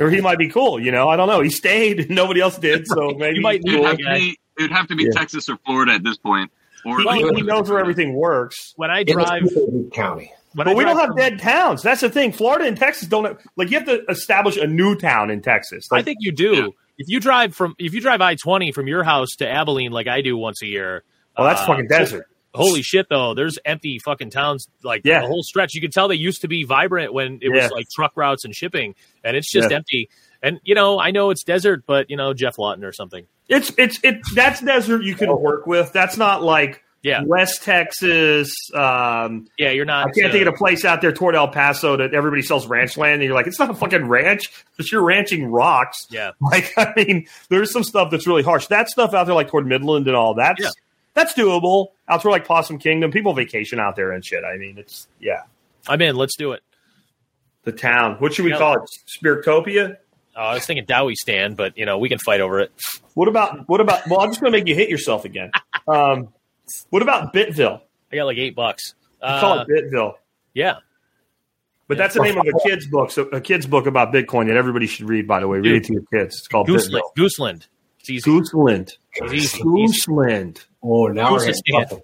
Or 0.00 0.10
he 0.10 0.20
might 0.20 0.38
be 0.38 0.48
cool, 0.48 0.80
you 0.80 0.90
know. 0.90 1.08
I 1.08 1.16
don't 1.16 1.28
know. 1.28 1.40
He 1.40 1.50
stayed, 1.50 2.10
nobody 2.10 2.40
else 2.40 2.58
did, 2.58 2.86
so 2.88 3.10
maybe 3.10 3.36
You 3.36 3.42
might 3.42 3.60
he's 3.64 3.74
It 3.74 3.80
would 3.80 3.86
have 3.86 3.98
to 3.98 4.14
be. 4.14 4.38
It 4.58 4.62
would 4.62 4.72
have 4.72 4.88
to 4.88 4.96
be 4.96 5.04
Yeah. 5.04 5.10
Texas 5.12 5.48
or 5.48 5.56
Florida 5.64 5.92
at 5.92 6.02
this 6.02 6.16
point. 6.16 6.50
Or 6.84 7.00
He, 7.00 7.06
he 7.06 7.42
knows 7.42 7.70
where 7.70 7.78
everything 7.78 8.14
works. 8.14 8.74
When 8.76 8.90
I 8.90 9.00
In 9.00 9.06
the 9.06 9.12
drive, 9.12 9.92
County. 9.92 10.32
When 10.54 10.64
But 10.66 10.68
I 10.72 10.74
we 10.74 10.84
don't 10.84 10.96
have 10.98 11.08
from- 11.08 11.16
dead 11.16 11.38
towns. 11.40 11.82
That's 11.82 12.00
the 12.00 12.10
thing. 12.10 12.32
Florida 12.32 12.64
and 12.66 12.76
Texas 12.76 13.08
don't 13.08 13.24
have, 13.24 13.38
like 13.56 13.70
you 13.70 13.78
have 13.78 13.86
to 13.88 14.04
establish 14.08 14.56
a 14.56 14.66
new 14.66 14.96
town 14.96 15.30
in 15.30 15.42
Texas. 15.42 15.88
I 15.92 16.02
think 16.02 16.18
you 16.20 16.32
do. 16.32 16.54
Yeah. 16.54 16.66
If 16.96 17.08
you 17.08 17.18
drive 17.20 17.54
from, 17.56 17.74
if 17.78 17.92
you 17.92 18.00
drive 18.00 18.20
I 18.20 18.36
twenty 18.36 18.70
from 18.70 18.86
your 18.86 19.02
house 19.02 19.30
to 19.38 19.48
Abilene, 19.48 19.90
like 19.90 20.06
I 20.06 20.20
do 20.20 20.36
once 20.36 20.62
a 20.62 20.66
year. 20.66 21.02
well, 21.36 21.48
that's 21.48 21.60
uh, 21.62 21.66
fucking 21.66 21.88
desert. 21.88 22.26
Holy 22.54 22.82
shit, 22.82 23.08
though! 23.10 23.34
There's 23.34 23.58
empty 23.64 23.98
fucking 23.98 24.30
towns 24.30 24.68
like 24.84 25.00
Yeah. 25.04 25.22
the 25.22 25.26
whole 25.26 25.42
stretch. 25.42 25.74
You 25.74 25.80
can 25.80 25.90
tell 25.90 26.06
they 26.06 26.14
used 26.14 26.42
to 26.42 26.48
be 26.48 26.62
vibrant 26.62 27.12
when 27.12 27.40
it 27.42 27.50
Yeah. 27.52 27.64
was 27.64 27.72
like 27.72 27.86
truck 27.92 28.12
routes 28.14 28.44
and 28.44 28.54
shipping, 28.54 28.94
and 29.24 29.36
it's 29.36 29.50
just 29.50 29.70
Yeah. 29.70 29.76
empty. 29.78 30.08
And 30.40 30.60
you 30.62 30.76
know, 30.76 31.00
I 31.00 31.10
know 31.10 31.30
it's 31.30 31.42
desert, 31.42 31.82
but 31.84 32.10
you 32.10 32.16
know, 32.16 32.32
Geoff 32.32 32.56
Lawton 32.56 32.84
or 32.84 32.92
something. 32.92 33.26
It's 33.48 33.72
it's 33.76 33.98
it. 34.04 34.20
That's 34.36 34.60
desert 34.60 35.02
you 35.02 35.16
can 35.16 35.36
work 35.36 35.66
with. 35.66 35.92
That's 35.92 36.16
not 36.16 36.44
like 36.44 36.83
Yeah. 37.04 37.22
West 37.24 37.62
Texas. 37.62 38.52
Um, 38.74 39.46
Yeah, 39.58 39.70
you're 39.70 39.84
not. 39.84 40.08
I 40.08 40.10
can't 40.10 40.30
uh, 40.30 40.32
think 40.32 40.46
of 40.46 40.54
a 40.54 40.56
place 40.56 40.84
out 40.84 41.00
there 41.02 41.12
toward 41.12 41.36
El 41.36 41.48
Paso 41.48 41.98
that 41.98 42.14
everybody 42.14 42.40
sells 42.42 42.66
ranch 42.66 42.96
land, 42.96 43.14
and 43.14 43.24
you're 43.24 43.34
like, 43.34 43.46
it's 43.46 43.58
not 43.58 43.70
a 43.70 43.74
fucking 43.74 44.08
ranch, 44.08 44.50
but 44.78 44.90
you're 44.90 45.04
ranching 45.04 45.46
rocks. 45.52 46.06
Yeah, 46.10 46.30
Like, 46.40 46.72
I 46.76 46.92
mean, 46.96 47.26
there's 47.50 47.72
some 47.72 47.84
stuff 47.84 48.10
that's 48.10 48.26
really 48.26 48.42
harsh. 48.42 48.66
That 48.68 48.88
stuff 48.88 49.12
out 49.14 49.26
there, 49.26 49.34
like 49.34 49.48
toward 49.48 49.66
Midland 49.66 50.08
and 50.08 50.16
all, 50.16 50.34
that's 50.34 50.60
Yeah. 50.62 50.70
that's 51.12 51.34
doable. 51.34 51.88
Out 52.08 52.22
toward 52.22 52.32
like 52.32 52.46
Possum 52.46 52.78
Kingdom, 52.78 53.10
people 53.12 53.34
vacation 53.34 53.78
out 53.78 53.96
there 53.96 54.10
and 54.10 54.24
shit. 54.24 54.42
I 54.42 54.56
mean, 54.56 54.78
it's 54.78 55.06
yeah. 55.20 55.42
I'm 55.86 56.00
in. 56.00 56.16
Let's 56.16 56.36
do 56.36 56.52
it. 56.52 56.62
The 57.64 57.72
town. 57.72 58.16
What 58.18 58.32
should 58.32 58.46
we 58.46 58.52
call 58.52 58.74
it? 58.74 58.82
Spiritopia? 59.06 59.98
Uh, 60.36 60.38
I 60.38 60.54
was 60.54 60.66
thinking 60.66 60.84
Dowie 60.86 61.14
stand, 61.14 61.56
but 61.56 61.76
you 61.78 61.84
know, 61.86 61.98
we 61.98 62.08
can 62.08 62.18
fight 62.18 62.40
over 62.40 62.60
it. 62.60 62.72
What 63.12 63.28
about 63.28 63.68
what 63.68 63.80
about? 63.80 64.08
Well, 64.08 64.20
I'm 64.20 64.30
just 64.30 64.40
going 64.40 64.52
to 64.52 64.58
make 64.58 64.66
you 64.66 64.74
hit 64.74 64.88
yourself 64.88 65.26
again. 65.26 65.50
Um, 65.86 66.32
what 66.90 67.02
about 67.02 67.32
Bitville? 67.34 67.80
I 68.12 68.16
got 68.16 68.24
like 68.24 68.38
eight 68.38 68.54
bucks. 68.54 68.94
We 69.22 69.28
call 69.28 69.58
Uh, 69.60 69.64
it 69.68 69.92
Bitville. 69.92 70.14
yeah, 70.54 70.76
But 71.88 71.98
that's 71.98 72.14
the 72.14 72.22
name 72.22 72.38
of 72.38 72.46
a 72.46 72.68
kid's 72.68 72.86
book, 72.86 73.10
so 73.10 73.22
a 73.24 73.40
kid's 73.40 73.66
book 73.66 73.86
about 73.86 74.12
Bitcoin 74.12 74.46
that 74.48 74.56
everybody 74.56 74.86
should 74.86 75.08
read. 75.08 75.26
By 75.26 75.40
the 75.40 75.48
way, 75.48 75.58
read 75.58 75.76
it 75.76 75.84
to 75.84 75.92
your 75.94 76.02
kids. 76.12 76.38
It's 76.38 76.48
called 76.48 76.68
Gooseland. 76.68 77.02
Bitcoin. 77.16 77.28
Gooseland. 77.28 77.66
It's 78.00 78.10
easy. 78.10 78.30
Gooseland. 78.30 78.96
It's 79.14 79.32
easy. 79.32 79.62
Gooseland. 79.62 80.64
Oh, 80.82 81.06
now 81.08 81.32
we're 81.32 81.38
Goose 81.46 81.60
getting 81.62 81.80
is 81.82 81.88
something. 81.88 82.02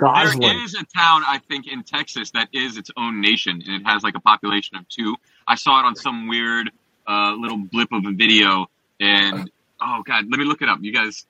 There 0.00 0.08
Gosland. 0.08 0.64
is 0.64 0.74
a 0.74 0.84
town, 0.96 1.22
I 1.26 1.40
think, 1.48 1.66
in 1.66 1.82
Texas 1.82 2.30
that 2.32 2.48
is 2.52 2.76
its 2.76 2.90
own 2.96 3.20
nation, 3.20 3.62
and 3.66 3.82
it 3.82 3.86
has 3.86 4.02
like 4.04 4.14
a 4.14 4.20
population 4.20 4.76
of 4.76 4.88
two. 4.88 5.16
I 5.46 5.54
saw 5.56 5.80
it 5.80 5.84
on 5.86 5.96
some 5.96 6.28
weird 6.28 6.70
uh, 7.08 7.32
little 7.34 7.56
blip 7.58 7.90
of 7.92 8.04
a 8.06 8.12
video, 8.12 8.66
and 9.00 9.50
oh 9.80 10.02
god, 10.06 10.26
let 10.30 10.38
me 10.38 10.44
look 10.44 10.62
it 10.62 10.68
up. 10.68 10.78
You 10.82 10.92
guys, 10.92 11.26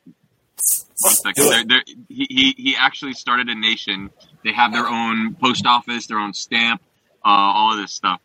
one 1.01 1.15
second. 1.15 1.49
They're, 1.49 1.65
they're, 1.65 1.83
he, 2.09 2.27
he 2.29 2.55
he 2.57 2.77
actually 2.77 3.13
started 3.13 3.49
a 3.49 3.55
nation. 3.55 4.11
They 4.45 4.53
have 4.53 4.73
their 4.73 4.87
own 4.87 5.35
post 5.35 5.67
office, 5.67 6.07
their 6.07 6.19
own 6.19 6.35
stamp, 6.35 6.83
uh, 7.25 7.29
all 7.29 7.73
of 7.73 7.79
this 7.79 7.93
stuff. 7.93 8.21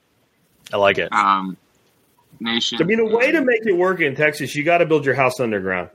I 0.71 0.77
like 0.77 0.97
it. 0.97 1.11
Um, 1.11 1.57
nation. 2.39 2.79
I 2.81 2.85
mean, 2.85 2.99
a 2.99 3.05
way 3.05 3.31
to 3.31 3.41
make 3.41 3.65
it 3.65 3.75
work 3.75 4.01
in 4.01 4.15
Texas, 4.15 4.55
you 4.55 4.63
got 4.63 4.79
to 4.79 4.85
build 4.85 5.05
your 5.05 5.15
house 5.15 5.39
underground. 5.39 5.89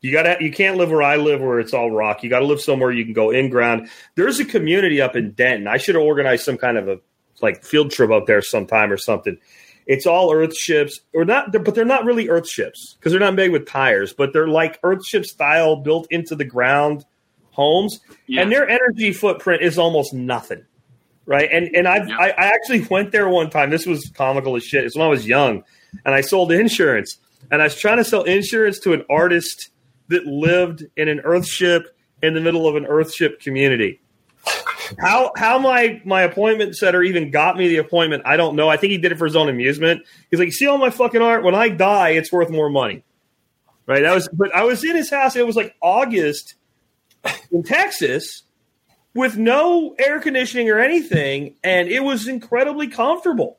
You 0.00 0.12
got 0.12 0.22
to. 0.24 0.36
You 0.40 0.50
can't 0.50 0.76
live 0.76 0.90
where 0.90 1.02
I 1.02 1.16
live, 1.16 1.40
where 1.40 1.60
it's 1.60 1.74
all 1.74 1.90
rock. 1.90 2.22
You 2.22 2.30
got 2.30 2.40
to 2.40 2.46
live 2.46 2.60
somewhere 2.60 2.90
you 2.90 3.04
can 3.04 3.12
go 3.12 3.30
in 3.30 3.50
ground. 3.50 3.88
There's 4.14 4.40
a 4.40 4.44
community 4.44 5.00
up 5.00 5.16
in 5.16 5.32
Denton. 5.32 5.68
I 5.68 5.76
should 5.76 5.94
have 5.94 6.04
organized 6.04 6.44
some 6.44 6.58
kind 6.58 6.76
of 6.76 6.88
a 6.88 6.98
like 7.40 7.64
field 7.64 7.90
trip 7.90 8.10
up 8.10 8.26
there 8.26 8.42
sometime 8.42 8.90
or 8.90 8.96
something. 8.96 9.38
It's 9.86 10.06
all 10.06 10.32
Earth 10.32 10.56
ships, 10.56 11.00
or 11.12 11.24
not, 11.24 11.52
but 11.52 11.74
they're 11.74 11.84
not 11.84 12.04
really 12.04 12.28
Earth 12.28 12.48
ships 12.48 12.94
because 12.98 13.12
they're 13.12 13.20
not 13.20 13.34
made 13.34 13.50
with 13.50 13.66
tires, 13.66 14.12
but 14.12 14.32
they're 14.32 14.48
like 14.48 14.78
Earth 14.82 15.04
ship 15.06 15.24
style, 15.26 15.76
built 15.76 16.06
into 16.10 16.36
the 16.36 16.44
ground 16.44 17.04
homes, 17.50 18.00
Yeah. 18.26 18.42
and 18.42 18.52
their 18.52 18.68
energy 18.68 19.12
footprint 19.12 19.62
is 19.62 19.78
almost 19.78 20.14
nothing, 20.14 20.64
right? 21.26 21.48
And 21.52 21.74
and 21.74 21.86
I've, 21.88 22.08
Yeah. 22.08 22.16
I 22.16 22.28
I 22.30 22.44
actually 22.46 22.80
went 22.90 23.12
there 23.12 23.28
one 23.28 23.50
time. 23.50 23.70
This 23.70 23.84
was 23.86 24.10
comical 24.14 24.56
as 24.56 24.64
shit. 24.64 24.84
It's 24.84 24.96
when 24.96 25.04
I 25.06 25.10
was 25.10 25.26
young, 25.26 25.64
and 26.04 26.14
I 26.14 26.20
sold 26.22 26.52
insurance, 26.52 27.18
and 27.50 27.60
I 27.60 27.64
was 27.64 27.74
trying 27.76 27.98
to 27.98 28.04
sell 28.04 28.22
insurance 28.22 28.78
to 28.80 28.92
an 28.92 29.04
artist 29.10 29.70
that 30.08 30.24
lived 30.26 30.84
in 30.96 31.08
an 31.08 31.20
Earthship 31.24 31.86
in 32.22 32.34
the 32.34 32.40
middle 32.40 32.68
of 32.68 32.76
an 32.76 32.84
Earthship 32.86 33.40
community. 33.40 34.00
How 34.98 35.32
how 35.36 35.58
my 35.58 36.00
my 36.04 36.22
appointment 36.22 36.76
setter 36.76 37.02
even 37.02 37.30
got 37.30 37.56
me 37.56 37.68
the 37.68 37.78
appointment, 37.78 38.22
I 38.26 38.36
don't 38.36 38.56
know. 38.56 38.68
I 38.68 38.76
think 38.76 38.90
he 38.90 38.98
did 38.98 39.12
it 39.12 39.18
for 39.18 39.24
his 39.24 39.36
own 39.36 39.48
amusement. 39.48 40.02
He's 40.30 40.40
like, 40.40 40.52
"See 40.52 40.66
all 40.66 40.78
my 40.78 40.90
fucking 40.90 41.22
art? 41.22 41.44
When 41.44 41.54
I 41.54 41.68
die, 41.68 42.10
it's 42.10 42.32
worth 42.32 42.50
more 42.50 42.68
money." 42.68 43.04
Right? 43.86 44.02
That 44.02 44.14
was, 44.14 44.28
but 44.28 44.54
I 44.54 44.64
was 44.64 44.84
in 44.84 44.94
his 44.94 45.10
house. 45.10 45.34
It 45.34 45.46
was 45.46 45.56
like 45.56 45.74
August 45.80 46.54
in 47.50 47.62
Texas 47.62 48.42
with 49.14 49.36
no 49.36 49.94
air 49.98 50.20
conditioning 50.20 50.70
or 50.70 50.78
anything, 50.78 51.56
and 51.62 51.88
it 51.88 52.00
was 52.00 52.28
incredibly 52.28 52.88
comfortable. 52.88 53.58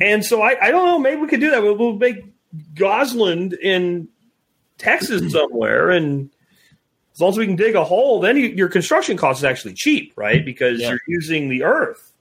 And 0.00 0.24
so 0.24 0.42
I, 0.42 0.56
I 0.60 0.70
don't 0.70 0.86
know. 0.86 0.98
Maybe 0.98 1.20
we 1.20 1.28
could 1.28 1.40
do 1.40 1.50
that. 1.50 1.62
We'll, 1.62 1.76
we'll 1.76 1.96
make 1.96 2.24
Gosland 2.74 3.54
in 3.54 4.08
Texas 4.78 5.32
somewhere, 5.32 5.90
and 5.90 6.30
as 7.14 7.20
long 7.20 7.30
as 7.30 7.38
we 7.38 7.46
can 7.46 7.56
dig 7.56 7.74
a 7.74 7.84
hole, 7.84 8.20
then 8.20 8.36
you, 8.36 8.48
your 8.48 8.68
construction 8.68 9.16
cost 9.16 9.40
is 9.40 9.44
actually 9.44 9.74
cheap, 9.74 10.12
right? 10.16 10.44
Because 10.44 10.80
Yeah. 10.80 10.90
you're 10.90 11.00
using 11.06 11.48
the 11.48 11.62
earth. 11.62 12.12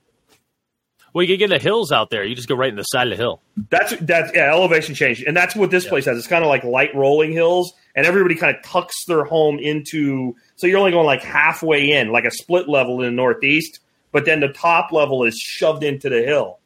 Well, 1.14 1.22
you 1.24 1.28
can 1.38 1.48
get 1.48 1.56
the 1.56 1.64
hills 1.64 1.92
out 1.92 2.10
there. 2.10 2.24
You 2.24 2.36
just 2.36 2.48
go 2.48 2.56
right 2.56 2.70
in 2.70 2.76
the 2.76 2.84
side 2.84 3.08
of 3.08 3.12
the 3.12 3.18
hill. 3.18 3.40
That's 3.70 3.94
that's 4.02 4.32
yeah, 4.34 4.52
elevation 4.52 4.96
change, 4.96 5.22
and 5.22 5.38
that's 5.38 5.56
what 5.56 5.70
this 5.70 5.84
Yeah. 5.84 5.90
place 5.92 6.06
has. 6.06 6.18
It's 6.18 6.26
kind 6.28 6.44
of 6.44 6.48
like 6.50 6.64
light 6.64 6.96
rolling 6.96 7.32
hills, 7.34 7.74
and 7.96 8.06
everybody 8.08 8.34
kind 8.36 8.56
of 8.56 8.64
tucks 8.64 9.06
their 9.06 9.24
home 9.24 9.60
into. 9.60 10.36
So 10.56 10.66
you're 10.66 10.80
only 10.80 10.90
going 10.92 11.06
like 11.06 11.22
halfway 11.22 11.92
in, 11.92 12.10
like 12.12 12.26
a 12.26 12.32
split 12.32 12.68
level 12.68 13.00
in 13.02 13.06
the 13.06 13.12
northeast, 13.12 13.80
but 14.12 14.26
then 14.26 14.40
the 14.40 14.48
top 14.48 14.92
level 14.92 15.24
is 15.24 15.38
shoved 15.38 15.84
into 15.84 16.10
the 16.10 16.24
hill, 16.24 16.58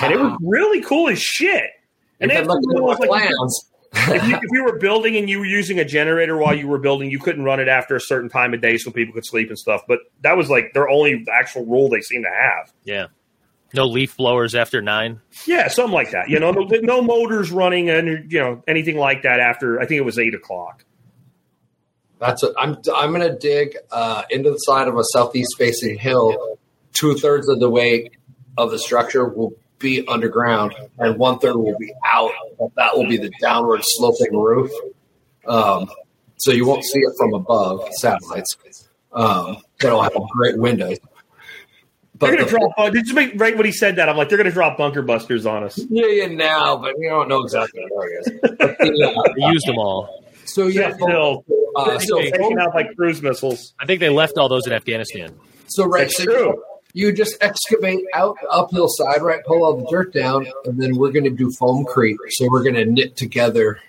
and 0.00 0.12
it 0.12 0.20
was 0.20 0.36
really 0.40 0.80
cool 0.80 1.08
as 1.08 1.20
shit. 1.20 1.64
And 2.20 2.30
You've 2.30 2.30
they 2.30 2.34
had 2.36 2.46
looking 2.46 2.70
at 2.70 2.78
rules, 2.80 2.98
like, 3.00 3.08
plans. 3.08 3.70
If, 3.92 4.28
you, 4.28 4.36
if 4.36 4.50
you 4.52 4.64
were 4.64 4.78
building 4.78 5.16
and 5.16 5.28
you 5.28 5.38
were 5.38 5.46
using 5.46 5.78
a 5.78 5.84
generator 5.84 6.36
while 6.36 6.54
you 6.54 6.68
were 6.68 6.78
building, 6.78 7.10
you 7.10 7.18
couldn't 7.18 7.44
run 7.44 7.60
it 7.60 7.68
after 7.68 7.96
a 7.96 8.00
certain 8.00 8.28
time 8.28 8.54
of 8.54 8.60
day 8.60 8.76
so 8.76 8.90
people 8.90 9.14
could 9.14 9.26
sleep 9.26 9.48
and 9.48 9.58
stuff. 9.58 9.82
But 9.88 10.00
that 10.22 10.36
was 10.36 10.50
like 10.50 10.72
their 10.74 10.88
only 10.88 11.24
actual 11.32 11.64
rule 11.64 11.88
they 11.88 12.00
seem 12.00 12.22
to 12.22 12.30
have. 12.30 12.72
Yeah. 12.84 13.06
No 13.74 13.84
leaf 13.84 14.16
blowers 14.16 14.54
after 14.54 14.80
nine. 14.80 15.20
Yeah, 15.46 15.68
something 15.68 15.92
like 15.92 16.12
that. 16.12 16.30
You 16.30 16.40
know, 16.40 16.52
no, 16.52 16.66
no 16.80 17.02
motors 17.02 17.50
running 17.50 17.90
and 17.90 18.32
you 18.32 18.40
know 18.40 18.62
anything 18.66 18.96
like 18.96 19.22
that 19.22 19.40
after 19.40 19.78
I 19.78 19.84
think 19.84 19.98
it 19.98 20.04
was 20.04 20.18
eight 20.18 20.34
o'clock. 20.34 20.84
That's 22.18 22.42
what 22.42 22.54
I'm. 22.58 22.78
I'm 22.94 23.12
going 23.12 23.30
to 23.30 23.36
dig 23.36 23.76
uh, 23.92 24.22
into 24.30 24.50
the 24.50 24.56
side 24.56 24.88
of 24.88 24.96
a 24.96 25.04
southeast 25.12 25.56
facing 25.58 25.98
hill. 25.98 26.58
Two 26.94 27.14
thirds 27.16 27.48
of 27.48 27.60
the 27.60 27.68
way 27.68 28.10
of 28.56 28.70
the 28.70 28.78
structure 28.78 29.26
will 29.28 29.52
be 29.78 30.06
underground, 30.08 30.74
and 30.98 31.18
one 31.18 31.38
third 31.38 31.56
will 31.56 31.76
be 31.78 31.92
out. 32.04 32.32
That 32.76 32.96
will 32.96 33.06
be 33.08 33.16
the 33.16 33.30
downward 33.40 33.80
sloping 33.84 34.36
roof. 34.36 34.70
Um, 35.46 35.88
so 36.36 36.52
you 36.52 36.66
won't 36.66 36.84
see 36.84 37.00
it 37.00 37.12
from 37.16 37.34
above 37.34 37.88
satellites. 37.94 38.88
Um, 39.12 39.58
that'll 39.80 40.02
have 40.02 40.12
great 40.30 40.58
windows. 40.58 40.98
They're 42.18 42.34
going 42.34 42.38
to 42.38 42.44
the- 42.44 42.50
drop. 42.50 42.70
Uh, 42.76 42.90
did 42.90 43.06
you 43.06 43.14
make 43.14 43.32
right 43.40 43.56
when 43.56 43.64
he 43.66 43.72
said 43.72 43.96
that? 43.96 44.08
I'm 44.08 44.16
like, 44.16 44.28
they're 44.28 44.38
going 44.38 44.46
to 44.48 44.52
drop 44.52 44.76
bunker 44.76 45.02
busters 45.02 45.46
on 45.46 45.62
us. 45.62 45.78
yeah, 45.88 46.06
yeah, 46.06 46.26
now, 46.26 46.76
but 46.76 46.94
you 46.98 47.08
don't 47.08 47.28
know 47.28 47.42
exactly 47.42 47.80
where 47.90 48.08
it 48.08 48.26
is. 48.26 48.32
But 48.58 48.58
the, 48.78 49.14
uh, 49.16 49.32
They 49.36 49.52
used 49.52 49.66
them 49.66 49.78
all. 49.78 50.24
so 50.44 50.66
yeah, 50.66 50.92
Still, 50.94 51.44
uh, 51.76 51.92
so 51.92 51.98
still 51.98 52.18
taking 52.22 52.58
out 52.58 52.74
like 52.74 52.94
cruise 52.96 53.22
missiles. 53.22 53.72
I 53.78 53.86
think 53.86 54.00
they 54.00 54.08
left 54.08 54.36
all 54.36 54.48
those 54.48 54.66
in 54.66 54.72
Afghanistan. 54.72 55.32
So 55.68 55.84
right, 55.84 56.02
That's 56.02 56.16
so 56.16 56.24
true. 56.24 56.62
You 56.94 57.12
just 57.12 57.36
excavate 57.42 58.04
out 58.14 58.36
the 58.40 58.48
uphill 58.48 58.88
side, 58.88 59.22
right? 59.22 59.44
Pull 59.44 59.62
all 59.64 59.76
the 59.76 59.86
dirt 59.90 60.12
down, 60.12 60.46
and 60.64 60.80
then 60.80 60.96
we're 60.96 61.12
going 61.12 61.24
to 61.24 61.30
do 61.30 61.50
foam 61.50 61.84
creep. 61.84 62.16
So 62.30 62.48
we're 62.50 62.62
going 62.62 62.74
to 62.76 62.84
knit 62.86 63.14
together 63.16 63.80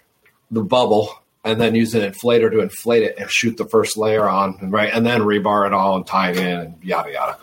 the 0.51 0.61
bubble, 0.63 1.09
and 1.43 1.59
then 1.61 1.75
use 1.75 1.95
an 1.95 2.01
inflator 2.01 2.51
to 2.51 2.59
inflate 2.59 3.03
it 3.03 3.17
and 3.17 3.29
shoot 3.31 3.55
the 3.57 3.65
first 3.65 3.97
layer 3.97 4.27
on, 4.27 4.69
right, 4.69 4.91
and 4.93 5.05
then 5.05 5.21
rebar 5.21 5.65
it 5.65 5.73
all 5.73 5.95
and 5.95 6.05
tie 6.05 6.31
it 6.31 6.37
in, 6.37 6.59
and 6.59 6.83
yada 6.83 7.11
yada, 7.11 7.37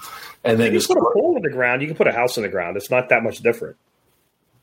and 0.45 0.61
then 0.61 0.73
You 0.73 0.79
just 0.79 0.89
put 0.89 0.99
a 0.99 1.01
hole 1.01 1.37
in 1.37 1.43
the 1.43 1.51
ground. 1.51 1.81
You 1.83 1.89
can 1.89 1.97
put 1.97 2.07
a 2.07 2.13
house 2.13 2.37
in 2.37 2.43
the 2.43 2.49
ground. 2.51 2.77
It's 2.77 2.91
not 2.91 3.09
that 3.09 3.23
much 3.23 3.39
different. 3.39 3.77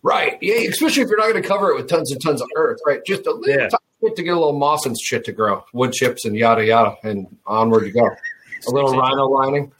right, 0.03 0.38
yeah. 0.41 0.70
Especially 0.70 1.02
if 1.03 1.10
you're 1.10 1.18
not 1.18 1.30
going 1.32 1.41
to 1.41 1.48
cover 1.48 1.70
it 1.72 1.76
with 1.76 1.88
tons 1.90 2.11
and 2.11 2.22
tons 2.22 2.41
of 2.41 2.49
earth, 2.56 2.78
right? 2.86 3.03
Just 3.06 3.26
a 3.26 3.32
little 3.32 3.49
Yeah. 3.64 3.70
bit 4.02 4.15
to 4.18 4.24
get 4.24 4.32
a 4.32 4.38
little 4.40 4.57
moss 4.60 4.86
and 4.86 4.95
shit 5.02 5.24
to 5.26 5.32
grow, 5.32 5.64
wood 5.74 5.94
chips 5.94 6.26
and 6.26 6.36
yada 6.36 6.64
yada, 6.65 6.98
and 7.03 7.26
onward 7.48 7.86
you 7.88 7.94
go. 7.94 8.06
A 8.68 8.72
little 8.72 8.91
rhino 8.98 9.26
lining. 9.28 9.72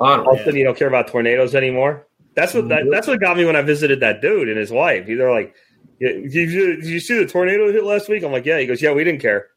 All 0.00 0.06
Onward. 0.12 0.34
of 0.34 0.40
a 0.40 0.44
sudden, 0.44 0.58
you 0.58 0.64
don't 0.64 0.76
care 0.78 0.88
about 0.88 1.08
tornadoes 1.08 1.54
anymore. 1.54 2.06
That's 2.34 2.54
what 2.54 2.68
that, 2.68 2.84
that's 2.90 3.06
what 3.06 3.20
got 3.20 3.36
me 3.36 3.44
when 3.44 3.56
I 3.56 3.62
visited 3.62 4.00
that 4.00 4.20
dude 4.22 4.48
and 4.48 4.56
his 4.58 4.70
wife. 4.70 5.04
They're 5.06 5.30
like, 5.30 5.54
"Yeah, 6.00 6.12
"Did 6.12 6.32
you, 6.32 6.76
did 6.76 6.86
you 6.86 7.00
see 7.00 7.18
the 7.18 7.26
tornado 7.26 7.70
hit 7.70 7.84
last 7.84 8.08
week?" 8.08 8.22
I'm 8.22 8.32
like, 8.32 8.46
"Yeah." 8.46 8.58
He 8.58 8.66
goes, 8.66 8.80
"Yeah, 8.80 8.92
we 8.92 9.04
didn't 9.04 9.20
care." 9.20 9.48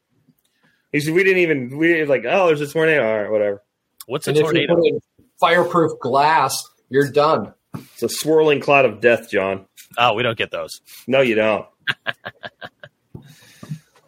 He 0.91 0.99
said, 0.99 1.13
"We 1.13 1.23
didn't 1.23 1.39
even 1.39 1.77
we 1.77 1.87
didn't- 1.87 2.09
like, 2.09 2.25
oh, 2.27 2.47
there's 2.47 2.61
a 2.61 2.67
tornado. 2.67 3.07
All 3.07 3.21
right, 3.21 3.31
whatever." 3.31 3.63
What's 4.07 4.27
a 4.27 4.31
And 4.31 4.37
if 4.37 4.41
you 4.41 4.67
tornado? 4.67 4.75
put 4.75 4.85
in 4.85 4.99
fireproof 5.39 5.91
glass, 6.01 6.61
you're 6.89 7.09
done. 7.09 7.53
It's 7.75 8.03
a 8.03 8.09
swirling 8.09 8.59
cloud 8.59 8.85
of 8.85 8.99
death, 8.99 9.29
John. 9.31 9.65
Oh, 9.97 10.13
we 10.13 10.23
don't 10.23 10.37
get 10.37 10.51
those. 10.51 10.81
No, 11.07 11.21
you 11.21 11.35
don't. 11.35 11.65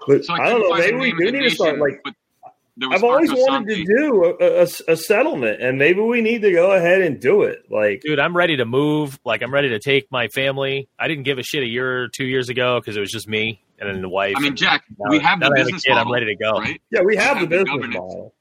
but 0.08 0.26
So 0.26 0.34
I 0.34 0.50
don't 0.50 0.62
know. 0.70 0.76
Maybe 0.76 0.98
we 0.98 1.12
do 1.14 1.32
need 1.32 1.50
to 1.50 1.52
start 1.52 1.80
like. 1.80 2.02
but 2.04 2.14
there 2.14 2.14
was 2.14 2.25
I've 2.92 3.04
always 3.04 3.30
Arco 3.30 3.42
wanted 3.42 3.76
to 3.76 3.86
do 3.86 4.36
a, 4.40 4.62
a, 4.64 4.68
a 4.94 4.98
settlement, 4.98 5.62
and 5.62 5.78
maybe 5.78 6.02
we 6.02 6.22
need 6.22 6.42
to 6.42 6.52
go 6.52 6.72
ahead 6.72 7.02
and 7.02 7.20
do 7.22 7.44
it. 7.44 7.64
Like, 7.72 8.02
Dude, 8.02 8.20
I'm 8.20 8.36
ready 8.36 8.58
to 8.58 8.66
move. 8.66 9.18
Like, 9.26 9.42
I'm 9.42 9.54
ready 9.54 9.70
to 9.70 9.80
take 9.80 10.12
my 10.12 10.28
family. 10.28 10.90
I 11.00 11.08
didn't 11.08 11.24
give 11.24 11.38
a 11.38 11.44
shit 11.44 11.64
a 11.64 11.68
year 11.68 12.04
or 12.04 12.08
two 12.10 12.26
years 12.26 12.50
ago 12.50 12.80
because 12.80 12.98
it 12.98 13.00
was 13.00 13.12
just 13.12 13.28
me 13.30 13.62
and 13.80 13.90
then 13.90 14.02
the 14.02 14.10
wife. 14.10 14.34
I 14.38 14.42
mean, 14.42 14.56
Jack, 14.56 14.84
Now- 14.98 15.10
we 15.12 15.20
have 15.20 15.40
the 15.40 15.46
that 15.50 15.58
have 15.58 15.62
a 15.62 15.64
business 15.66 15.84
kid, 15.84 15.94
I'm 15.94 16.12
ready 16.12 16.26
to 16.28 16.36
go. 16.36 16.52
right? 16.60 16.82
yeah, 16.92 17.02
we 17.02 17.16
have 17.16 17.40
We 17.40 17.40
the 17.40 17.40
have 17.40 17.40
the 17.40 17.48
business 17.48 17.70
governance. 17.70 17.96
model. 17.96 18.34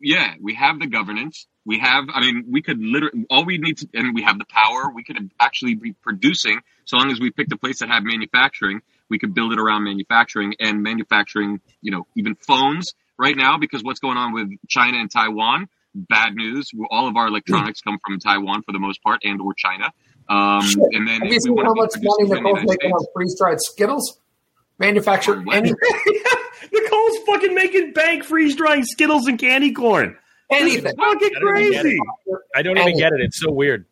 yeah, 0.00 0.34
we 0.40 0.54
have 0.54 0.78
the 0.80 0.86
governance. 0.86 1.46
We 1.64 1.78
have, 1.78 2.04
I 2.12 2.20
mean, 2.20 2.46
we 2.50 2.60
could 2.62 2.80
literally, 2.80 3.24
all 3.30 3.44
we 3.44 3.58
need 3.58 3.76
to, 3.78 3.88
and 3.94 4.14
we 4.14 4.22
have 4.22 4.38
the 4.38 4.44
power. 4.46 4.90
We 4.92 5.04
could 5.04 5.30
actually 5.38 5.74
be 5.76 5.92
producing, 5.92 6.60
so 6.86 6.96
long 6.96 7.10
as 7.12 7.20
we 7.20 7.30
picked 7.30 7.52
a 7.52 7.56
place 7.56 7.78
that 7.80 7.88
had 7.88 8.02
manufacturing, 8.04 8.80
we 9.08 9.18
could 9.18 9.32
build 9.34 9.52
it 9.52 9.60
around 9.60 9.84
manufacturing 9.84 10.54
and 10.58 10.82
manufacturing, 10.82 11.60
you 11.82 11.92
know, 11.92 12.06
even 12.16 12.34
phones 12.34 12.94
right 13.22 13.36
now, 13.36 13.56
because 13.56 13.82
what's 13.84 14.00
going 14.00 14.18
on 14.18 14.32
with 14.32 14.48
China 14.68 14.98
and 14.98 15.10
Taiwan, 15.10 15.68
bad 15.94 16.34
news. 16.34 16.68
All 16.90 17.06
of 17.08 17.16
our 17.16 17.28
electronics 17.28 17.80
come 17.80 17.98
from 18.04 18.18
Taiwan 18.18 18.62
for 18.64 18.72
the 18.72 18.80
most 18.80 19.02
part 19.02 19.20
and 19.22 19.40
or 19.40 19.54
China. 19.54 19.86
Um, 20.28 20.64
and 20.92 21.06
then 21.06 21.20
Have 21.20 21.24
you 21.24 21.28
we 21.30 21.38
seen 21.40 21.56
how 21.64 21.72
much 21.74 21.92
money 21.96 22.16
in 22.20 22.28
the 22.28 22.34
Nicole's 22.36 22.64
making 22.64 22.90
on 22.90 23.06
freeze 23.14 23.36
dried 23.38 23.58
Skittles? 23.60 24.18
Manufacture 24.78 25.36
On 25.36 25.44
what? 25.44 25.56
any, 25.56 25.70
Nicole's 26.72 27.18
fucking 27.26 27.54
making 27.54 27.92
bank 27.92 28.24
freeze 28.24 28.56
drying 28.56 28.84
Skittles 28.84 29.26
and 29.28 29.38
candy 29.38 29.72
corn. 29.72 30.16
anything. 30.50 30.94
Fucking 30.96 31.00
I 31.00 31.04
don't 31.04 31.22
even 31.22 31.32
get 31.32 31.40
crazy. 31.40 31.98
I 32.56 32.62
don't 32.62 32.78
even 32.78 32.98
get 32.98 33.12
it. 33.12 33.20
It's 33.20 33.38
so 33.38 33.52
weird. 33.52 33.86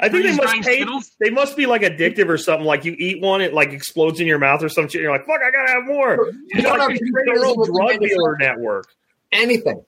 I 0.00 0.08
think 0.08 0.24
they 0.24 0.36
must 0.36 0.62
pay. 0.62 0.84
They 1.20 1.30
must 1.30 1.56
be 1.56 1.66
like 1.66 1.82
addictive 1.82 2.28
or 2.28 2.38
something. 2.38 2.66
Like 2.66 2.84
you 2.84 2.94
eat 2.98 3.20
one, 3.22 3.40
it 3.40 3.52
like 3.54 3.72
explodes 3.72 4.20
in 4.20 4.26
your 4.26 4.38
mouth 4.38 4.62
or 4.62 4.68
some 4.68 4.88
shit. 4.88 5.00
You're 5.02 5.10
like, 5.12 5.26
fuck, 5.26 5.40
I 5.44 5.50
gotta 5.50 5.72
have 5.72 5.84
more. 5.84 6.30
You 6.48 6.62
don't 6.62 6.78
like 6.78 6.90
have 6.90 6.98
to 6.98 7.10
create 7.10 7.26
be 7.26 7.32
your 7.32 7.46
own 7.46 7.56
crazy 7.56 7.70
with 7.70 7.80
drug 7.80 8.00
dealer 8.00 8.36
network. 8.38 8.86
Anything. 9.32 9.84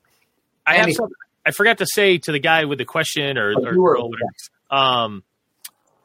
I 0.66 0.74
have 0.76 0.84
Any- 0.88 0.96
I 1.44 1.50
forgot 1.50 1.78
to 1.78 1.86
say 1.86 2.18
to 2.18 2.32
the 2.32 2.38
guy 2.38 2.66
with 2.66 2.78
the 2.78 2.84
question 2.84 3.36
or, 3.36 3.52
Oh, 3.56 3.64
or 3.64 3.72
girl, 3.72 4.10
whatever. 4.10 4.30
Um, 4.70 5.24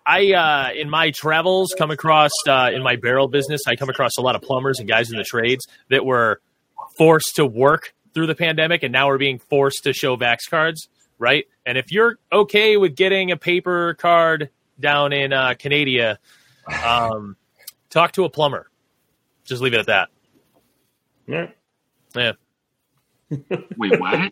I 0.05 0.31
uh, 0.33 0.73
in 0.73 0.89
my 0.89 1.11
travels 1.11 1.75
come 1.77 1.91
across 1.91 2.31
uh, 2.47 2.71
in 2.73 2.81
my 2.81 2.95
barrel 2.95 3.27
business, 3.27 3.61
I 3.67 3.75
come 3.75 3.89
across 3.89 4.17
a 4.17 4.21
lot 4.21 4.35
of 4.35 4.41
plumbers 4.41 4.79
and 4.79 4.87
guys 4.87 5.11
in 5.11 5.17
the 5.17 5.23
trades 5.23 5.67
that 5.89 6.05
were 6.05 6.39
forced 6.97 7.35
to 7.35 7.45
work 7.45 7.93
through 8.13 8.27
the 8.27 8.35
pandemic, 8.35 8.81
and 8.83 8.91
now 8.91 9.07
we're 9.07 9.17
being 9.19 9.37
forced 9.37 9.83
to 9.83 9.93
show 9.93 10.15
Vax 10.17 10.49
cards, 10.49 10.87
right? 11.19 11.45
And 11.65 11.77
if 11.77 11.91
you're 11.91 12.17
okay 12.31 12.77
with 12.77 12.95
getting 12.95 13.31
a 13.31 13.37
paper 13.37 13.93
card 13.95 14.49
down 14.79 15.13
in 15.13 15.33
uh, 15.33 15.53
Canada, 15.57 16.19
um, 16.85 17.35
talk 17.89 18.11
to 18.13 18.23
a 18.25 18.29
plumber. 18.29 18.69
Just 19.45 19.61
leave 19.61 19.73
it 19.73 19.79
at 19.79 19.85
that. 19.87 20.09
Yeah. 21.25 21.47
Yeah. 22.15 22.31
Wait, 23.77 23.99
what? 23.99 24.31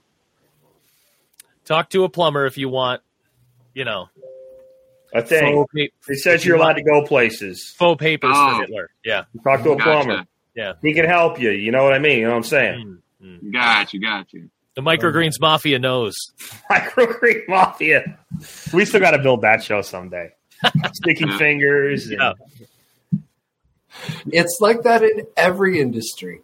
Talk 1.66 1.90
to 1.92 2.04
a 2.04 2.10
plumber 2.10 2.46
if 2.46 2.58
you 2.58 2.70
want, 2.70 3.02
you 3.74 3.86
know, 3.86 4.08
A 5.14 5.22
thing. 5.22 5.56
faux, 5.56 5.72
pa- 5.74 6.12
It 6.12 6.18
says 6.20 6.46
you're 6.46 6.58
allowed 6.58 6.74
to 6.74 6.84
go 6.84 7.04
places. 7.06 7.74
faux 7.78 8.00
papers 8.00 8.32
Oh. 8.34 8.56
for 8.58 8.62
Hitler. 8.62 8.90
Yeah. 9.04 9.24
Talk 9.44 9.64
to 9.64 9.72
a 9.72 9.78
plumber. 9.78 10.26
Yeah. 10.56 10.74
He 10.82 10.94
can 10.94 11.06
help 11.06 11.40
you. 11.40 11.50
You 11.52 11.72
know 11.72 11.84
what 11.84 11.94
I 11.94 12.00
mean? 12.00 12.20
You 12.20 12.26
know 12.26 12.32
what 12.32 12.38
I'm 12.38 12.44
saying? 12.44 12.98
Mm. 13.22 13.52
Got 13.52 13.94
you, 13.94 14.00
got 14.02 14.32
you. 14.32 14.50
The 14.76 14.82
microgreens 14.82 15.40
mafia 15.40 15.80
knows. 15.80 16.16
Microgreen 16.72 17.48
Mafia. 17.48 18.18
We 18.74 18.86
still 18.86 19.00
got 19.00 19.12
to 19.12 19.20
build 19.20 19.42
that 19.42 19.64
show 19.64 19.82
someday. 19.82 20.32
Sticky 20.94 21.30
fingers. 21.38 22.08
and- 22.08 22.20
Yeah. 22.20 22.34
It's 24.28 24.58
like 24.60 24.82
that 24.84 25.04
in 25.04 25.26
every 25.38 25.80
industry. 25.80 26.42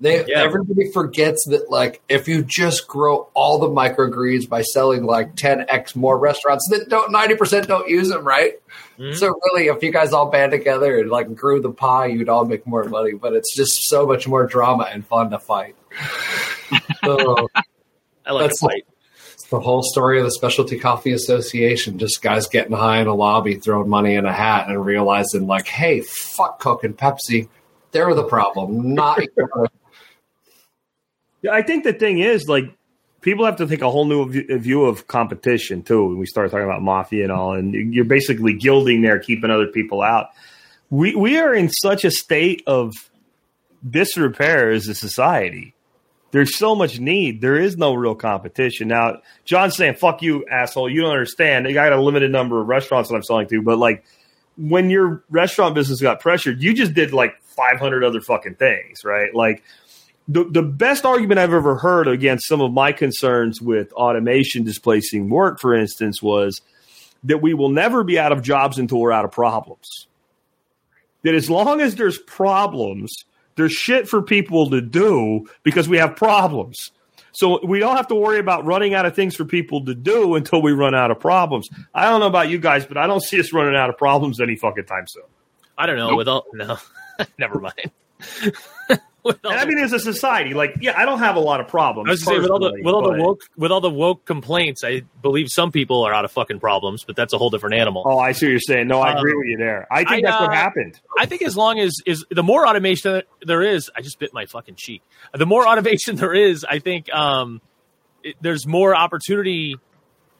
They 0.00 0.24
Yeah. 0.26 0.42
everybody 0.42 0.90
forgets 0.92 1.46
that 1.48 1.70
like 1.70 2.00
if 2.08 2.26
you 2.28 2.42
just 2.42 2.86
grow 2.88 3.28
all 3.34 3.58
the 3.58 3.68
microgreens 3.68 4.48
by 4.48 4.62
selling 4.62 5.04
like 5.04 5.34
10x 5.34 5.94
more 5.94 6.18
restaurants 6.18 6.66
that 6.70 6.88
don't 6.88 7.10
90% 7.12 7.66
don't 7.66 7.88
use 7.88 8.08
them, 8.08 8.26
right? 8.26 8.54
Mhm. 8.98 9.14
So 9.16 9.28
really 9.46 9.68
if 9.68 9.82
you 9.82 9.90
guys 9.92 10.12
all 10.12 10.30
band 10.30 10.52
together 10.52 10.98
and 10.98 11.10
like 11.10 11.34
grew 11.34 11.60
the 11.60 11.70
pie, 11.70 12.06
you'd 12.06 12.28
all 12.30 12.44
make 12.46 12.66
more 12.66 12.84
money, 12.84 13.12
but 13.12 13.32
it's 13.34 13.54
just 13.54 13.88
so 13.88 14.06
much 14.06 14.26
more 14.28 14.46
drama 14.46 14.88
and 14.90 15.06
fun 15.06 15.30
to 15.30 15.38
fight. 15.38 15.74
so 17.04 17.48
I 18.30 18.32
like 18.32 18.42
That's 18.48 18.62
a 18.62 18.66
fight. 18.66 18.86
it's 19.34 19.44
the 19.48 19.60
whole 19.60 19.82
story 19.82 20.18
of 20.18 20.24
the 20.24 20.30
Specialty 20.30 20.78
Coffee 20.78 21.12
Association. 21.12 21.98
Just 21.98 22.22
guys 22.22 22.46
getting 22.46 22.72
high 22.76 23.00
in 23.00 23.06
a 23.08 23.14
lobby, 23.14 23.56
throwing 23.56 23.88
money 23.88 24.14
in 24.14 24.24
a 24.24 24.32
hat, 24.32 24.68
and 24.68 24.84
realizing, 24.84 25.46
like, 25.46 25.66
hey, 25.66 26.00
fuck 26.02 26.60
Coke 26.60 26.84
and 26.84 26.96
Pepsi. 26.96 27.48
They're 27.92 28.14
the 28.14 28.24
problem, 28.24 28.94
not. 28.94 29.20
Yeah, 31.42 31.52
I 31.52 31.62
think 31.62 31.84
the 31.84 31.92
thing 31.94 32.18
is 32.18 32.48
like 32.48 32.64
people 33.22 33.46
have 33.46 33.56
to 33.56 33.66
take 33.66 33.80
a 33.80 33.90
whole 33.90 34.04
new 34.04 34.28
view- 34.30 34.58
view 34.58 34.84
of 34.84 35.06
competition 35.06 35.82
too. 35.82 36.04
When 36.08 36.18
we 36.18 36.26
start 36.26 36.50
talking 36.50 36.66
about 36.66 36.82
mafia 36.82 37.22
and 37.24 37.32
all, 37.32 37.54
and 37.54 37.72
you're 37.94 38.04
basically 38.04 38.52
gilding 38.52 39.00
there, 39.02 39.18
keeping 39.18 39.50
other 39.50 39.66
people 39.68 40.02
out. 40.02 40.26
We 40.90 41.14
we 41.14 41.38
are 41.38 41.54
in 41.54 41.70
such 41.70 42.04
a 42.04 42.10
state 42.10 42.62
of 42.66 42.92
disrepair 43.88 44.70
as 44.70 44.86
a 44.88 44.94
society. 44.94 45.74
There's 46.32 46.56
so 46.56 46.74
much 46.74 47.00
need. 47.00 47.40
There 47.40 47.56
is 47.56 47.76
no 47.76 47.94
real 47.94 48.14
competition 48.14 48.88
now. 48.88 49.20
John's 49.44 49.76
saying, 49.76 49.94
"Fuck 49.94 50.22
you, 50.22 50.46
asshole! 50.46 50.88
You 50.88 51.02
don't 51.02 51.10
understand. 51.10 51.66
I 51.66 51.72
got 51.72 51.92
a 51.92 52.00
limited 52.00 52.30
number 52.30 52.60
of 52.60 52.68
restaurants 52.68 53.10
that 53.10 53.16
I'm 53.16 53.22
selling 53.22 53.48
to, 53.48 53.62
but 53.62 53.78
like." 53.78 54.04
When 54.56 54.90
your 54.90 55.24
restaurant 55.30 55.74
business 55.74 56.02
got 56.02 56.20
pressured, 56.20 56.60
you 56.60 56.74
just 56.74 56.92
did 56.92 57.14
like 57.14 57.40
500 57.42 58.04
other 58.04 58.20
fucking 58.20 58.56
things, 58.56 59.04
right? 59.04 59.34
Like, 59.34 59.62
the, 60.28 60.44
the 60.44 60.62
best 60.62 61.04
argument 61.04 61.40
I've 61.40 61.52
ever 61.52 61.76
heard 61.76 62.06
against 62.06 62.46
some 62.46 62.60
of 62.60 62.72
my 62.72 62.92
concerns 62.92 63.60
with 63.60 63.92
automation 63.94 64.62
displacing 64.62 65.28
work, 65.28 65.60
for 65.60 65.74
instance, 65.74 66.22
was 66.22 66.60
that 67.24 67.38
we 67.38 67.52
will 67.52 67.68
never 67.68 68.04
be 68.04 68.18
out 68.18 68.30
of 68.30 68.42
jobs 68.42 68.78
until 68.78 68.98
we're 68.98 69.12
out 69.12 69.24
of 69.24 69.32
problems. 69.32 70.06
That 71.22 71.34
as 71.34 71.50
long 71.50 71.80
as 71.80 71.96
there's 71.96 72.18
problems, 72.18 73.24
there's 73.56 73.72
shit 73.72 74.08
for 74.08 74.22
people 74.22 74.70
to 74.70 74.80
do 74.80 75.46
because 75.62 75.88
we 75.88 75.98
have 75.98 76.16
problems. 76.16 76.92
So 77.32 77.64
we 77.64 77.78
don't 77.78 77.96
have 77.96 78.08
to 78.08 78.14
worry 78.14 78.38
about 78.38 78.64
running 78.64 78.94
out 78.94 79.06
of 79.06 79.14
things 79.14 79.36
for 79.36 79.44
people 79.44 79.84
to 79.84 79.94
do 79.94 80.34
until 80.34 80.62
we 80.62 80.72
run 80.72 80.94
out 80.94 81.10
of 81.10 81.20
problems. 81.20 81.68
I 81.94 82.08
don't 82.08 82.20
know 82.20 82.26
about 82.26 82.48
you 82.48 82.58
guys, 82.58 82.86
but 82.86 82.96
I 82.96 83.06
don't 83.06 83.22
see 83.22 83.38
us 83.38 83.52
running 83.52 83.76
out 83.76 83.88
of 83.88 83.96
problems 83.96 84.40
any 84.40 84.56
fucking 84.56 84.86
time 84.86 85.06
soon. 85.06 85.22
I 85.78 85.86
don't 85.86 85.96
know. 85.96 86.08
Nope. 86.08 86.18
With 86.18 86.28
all 86.28 86.44
no, 86.52 86.76
never 87.38 87.60
mind. 87.60 87.90
with 89.24 89.38
all 89.44 89.52
And 89.52 89.60
I 89.60 89.64
mean, 89.64 89.78
as 89.78 89.92
a 89.92 89.98
society, 89.98 90.54
like, 90.54 90.74
yeah, 90.80 90.92
I 90.96 91.04
don't 91.04 91.18
have 91.18 91.36
a 91.36 91.40
lot 91.40 91.60
of 91.60 91.68
problems. 91.68 92.08
I 92.08 92.12
was 92.12 92.24
say 92.24 92.38
with 92.38 92.50
all 92.50 92.58
the 92.58 92.72
with 92.82 92.94
all 92.94 93.02
the 93.02 93.22
woke 93.22 93.40
with 93.56 93.70
all 93.72 93.80
the 93.80 93.90
woke 93.90 94.24
complaints, 94.24 94.82
I 94.84 95.02
believe 95.22 95.48
some 95.50 95.72
people 95.72 96.02
are 96.04 96.12
out 96.14 96.24
of 96.24 96.32
fucking 96.32 96.60
problems, 96.60 97.04
but 97.04 97.16
that's 97.16 97.32
a 97.32 97.38
whole 97.38 97.50
different 97.50 97.76
animal. 97.76 98.02
Oh, 98.06 98.18
I 98.18 98.32
see 98.32 98.46
what 98.46 98.50
you're 98.50 98.60
saying. 98.60 98.88
No, 98.88 99.00
I 99.00 99.12
Um, 99.12 99.18
agree 99.18 99.34
with 99.36 99.46
you 99.46 99.56
there. 99.56 99.86
I 99.90 100.04
think 100.04 100.26
I, 100.26 100.30
that's 100.30 100.40
what 100.40 100.50
uh, 100.50 100.54
happened. 100.54 101.00
I 101.18 101.26
think 101.26 101.42
as 101.42 101.56
long 101.56 101.78
as 101.78 101.94
is 102.06 102.24
the 102.30 102.42
more 102.42 102.66
automation 102.66 103.22
there 103.42 103.62
is, 103.62 103.90
I 103.96 104.00
just 104.02 104.18
bit 104.18 104.32
my 104.32 104.46
fucking 104.46 104.76
cheek. 104.76 105.02
The 105.34 105.46
more 105.46 105.66
automation 105.68 106.16
there 106.16 106.34
is, 106.34 106.64
I 106.68 106.78
think 106.78 107.12
um, 107.12 107.60
it, 108.22 108.36
there's 108.40 108.66
more 108.66 108.94
opportunity 108.96 109.76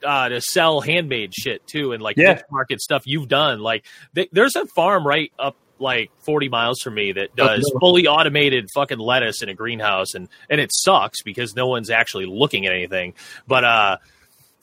uh, 0.03 0.29
to 0.29 0.41
sell 0.41 0.81
handmade 0.81 1.31
shit 1.33 1.65
too, 1.67 1.91
and 1.91 2.01
like 2.01 2.17
Yeah. 2.17 2.41
market 2.49 2.81
stuff 2.81 3.03
you've 3.05 3.27
done. 3.27 3.59
Like 3.59 3.85
th- 4.15 4.29
there's 4.31 4.55
a 4.55 4.65
farm 4.75 5.05
right 5.05 5.31
up 5.37 5.55
like 5.81 6.11
40 6.19 6.49
miles 6.49 6.79
from 6.79 6.93
me 6.93 7.11
that 7.13 7.35
does 7.35 7.69
no. 7.73 7.79
fully 7.79 8.07
automated 8.07 8.69
fucking 8.73 8.99
lettuce 8.99 9.41
in 9.41 9.49
a 9.49 9.53
greenhouse, 9.53 10.13
and 10.13 10.29
and 10.49 10.61
it 10.61 10.71
sucks 10.73 11.21
because 11.21 11.55
no 11.55 11.67
one's 11.67 11.89
actually 11.89 12.25
looking 12.25 12.65
at 12.65 12.73
anything. 12.73 13.13
But 13.47 13.63
uh, 13.63 13.97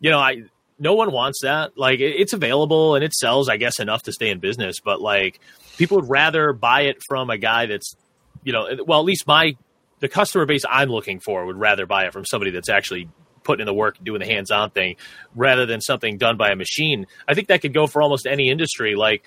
you 0.01 0.11
know, 0.11 0.19
I 0.19 0.45
no 0.78 0.95
one 0.95 1.12
wants 1.12 1.40
that. 1.43 1.77
Like 1.77 2.01
it, 2.01 2.15
it's 2.16 2.32
available 2.32 2.95
and 2.95 3.05
it 3.05 3.12
sells, 3.12 3.49
I 3.49 3.57
guess, 3.57 3.81
enough 3.81 4.05
to 4.05 4.12
stay 4.12 4.31
in 4.31 4.39
business. 4.39 4.81
But 4.81 5.01
like 5.01 5.40
people 5.77 5.99
would 5.99 6.09
rather 6.09 6.53
buy 6.53 6.82
it 6.82 7.03
from 7.07 7.31
a 7.31 7.39
guy 7.39 7.66
that's, 7.66 7.97
you 8.45 8.53
know, 8.53 8.69
well, 8.86 9.01
at 9.01 9.05
least 9.05 9.27
my 9.27 9.57
the 10.01 10.09
customer 10.09 10.47
base 10.47 10.62
I'm 10.69 10.89
looking 10.89 11.20
for 11.20 11.45
would 11.45 11.57
rather 11.57 11.86
buy 11.86 12.07
it 12.07 12.12
from 12.12 12.24
somebody 12.24 12.53
that's 12.53 12.69
actually 12.69 13.09
putting 13.43 13.62
in 13.62 13.66
the 13.66 13.74
work, 13.74 13.97
and 13.97 14.05
doing 14.05 14.20
the 14.20 14.27
hands-on 14.27 14.70
thing, 14.70 14.97
rather 15.35 15.65
than 15.65 15.81
something 15.81 16.19
done 16.19 16.36
by 16.36 16.51
a 16.51 16.57
machine. 16.57 17.07
I 17.27 17.32
think 17.32 17.49
that 17.49 17.62
could 17.62 17.73
go 17.73 17.86
for 17.86 18.03
almost 18.03 18.27
any 18.27 18.51
industry. 18.51 18.95
Like, 18.95 19.24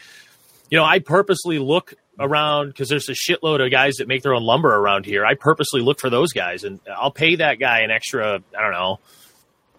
you 0.72 0.78
know, 0.78 0.84
I 0.86 0.98
purposely 1.00 1.60
look 1.60 1.94
around 2.20 2.68
because 2.70 2.90
there's 2.90 3.10
a 3.10 3.14
shitload 3.14 3.64
of 3.64 3.70
guys 3.72 3.96
that 3.98 4.08
make 4.08 4.24
their 4.24 4.34
own 4.34 4.44
lumber 4.44 4.74
around 4.76 5.06
here. 5.06 5.26
I 5.26 5.36
purposely 5.36 5.82
look 5.82 6.00
for 6.00 6.10
those 6.10 6.34
guys, 6.34 6.64
and 6.64 6.80
I'll 6.92 7.12
pay 7.12 7.36
that 7.36 7.60
guy 7.60 7.82
an 7.82 7.92
extra, 7.92 8.42
I 8.58 8.62
don't 8.62 8.72
know, 8.72 9.00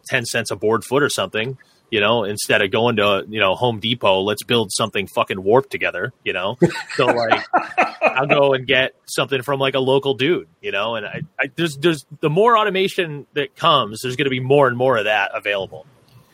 ten 0.06 0.24
cents 0.24 0.50
a 0.50 0.56
board 0.56 0.84
foot 0.84 1.02
or 1.02 1.08
something. 1.08 1.58
You 1.90 2.00
know, 2.00 2.24
instead 2.24 2.62
of 2.62 2.70
going 2.70 2.96
to 2.96 3.24
you 3.28 3.38
know 3.38 3.54
Home 3.54 3.78
Depot, 3.78 4.20
let's 4.22 4.42
build 4.44 4.70
something 4.72 5.06
fucking 5.14 5.42
warped 5.42 5.70
together. 5.70 6.12
You 6.24 6.32
know, 6.32 6.56
so 6.96 7.06
like 7.06 7.44
I'll 8.02 8.26
go 8.26 8.54
and 8.54 8.66
get 8.66 8.94
something 9.06 9.42
from 9.42 9.60
like 9.60 9.74
a 9.74 9.78
local 9.80 10.14
dude. 10.14 10.48
You 10.62 10.72
know, 10.72 10.94
and 10.96 11.04
I, 11.06 11.20
I 11.38 11.50
there's 11.54 11.76
there's 11.76 12.06
the 12.20 12.30
more 12.30 12.56
automation 12.56 13.26
that 13.34 13.56
comes, 13.56 14.00
there's 14.02 14.16
going 14.16 14.24
to 14.24 14.30
be 14.30 14.40
more 14.40 14.68
and 14.68 14.76
more 14.76 14.96
of 14.96 15.04
that 15.04 15.32
available. 15.34 15.86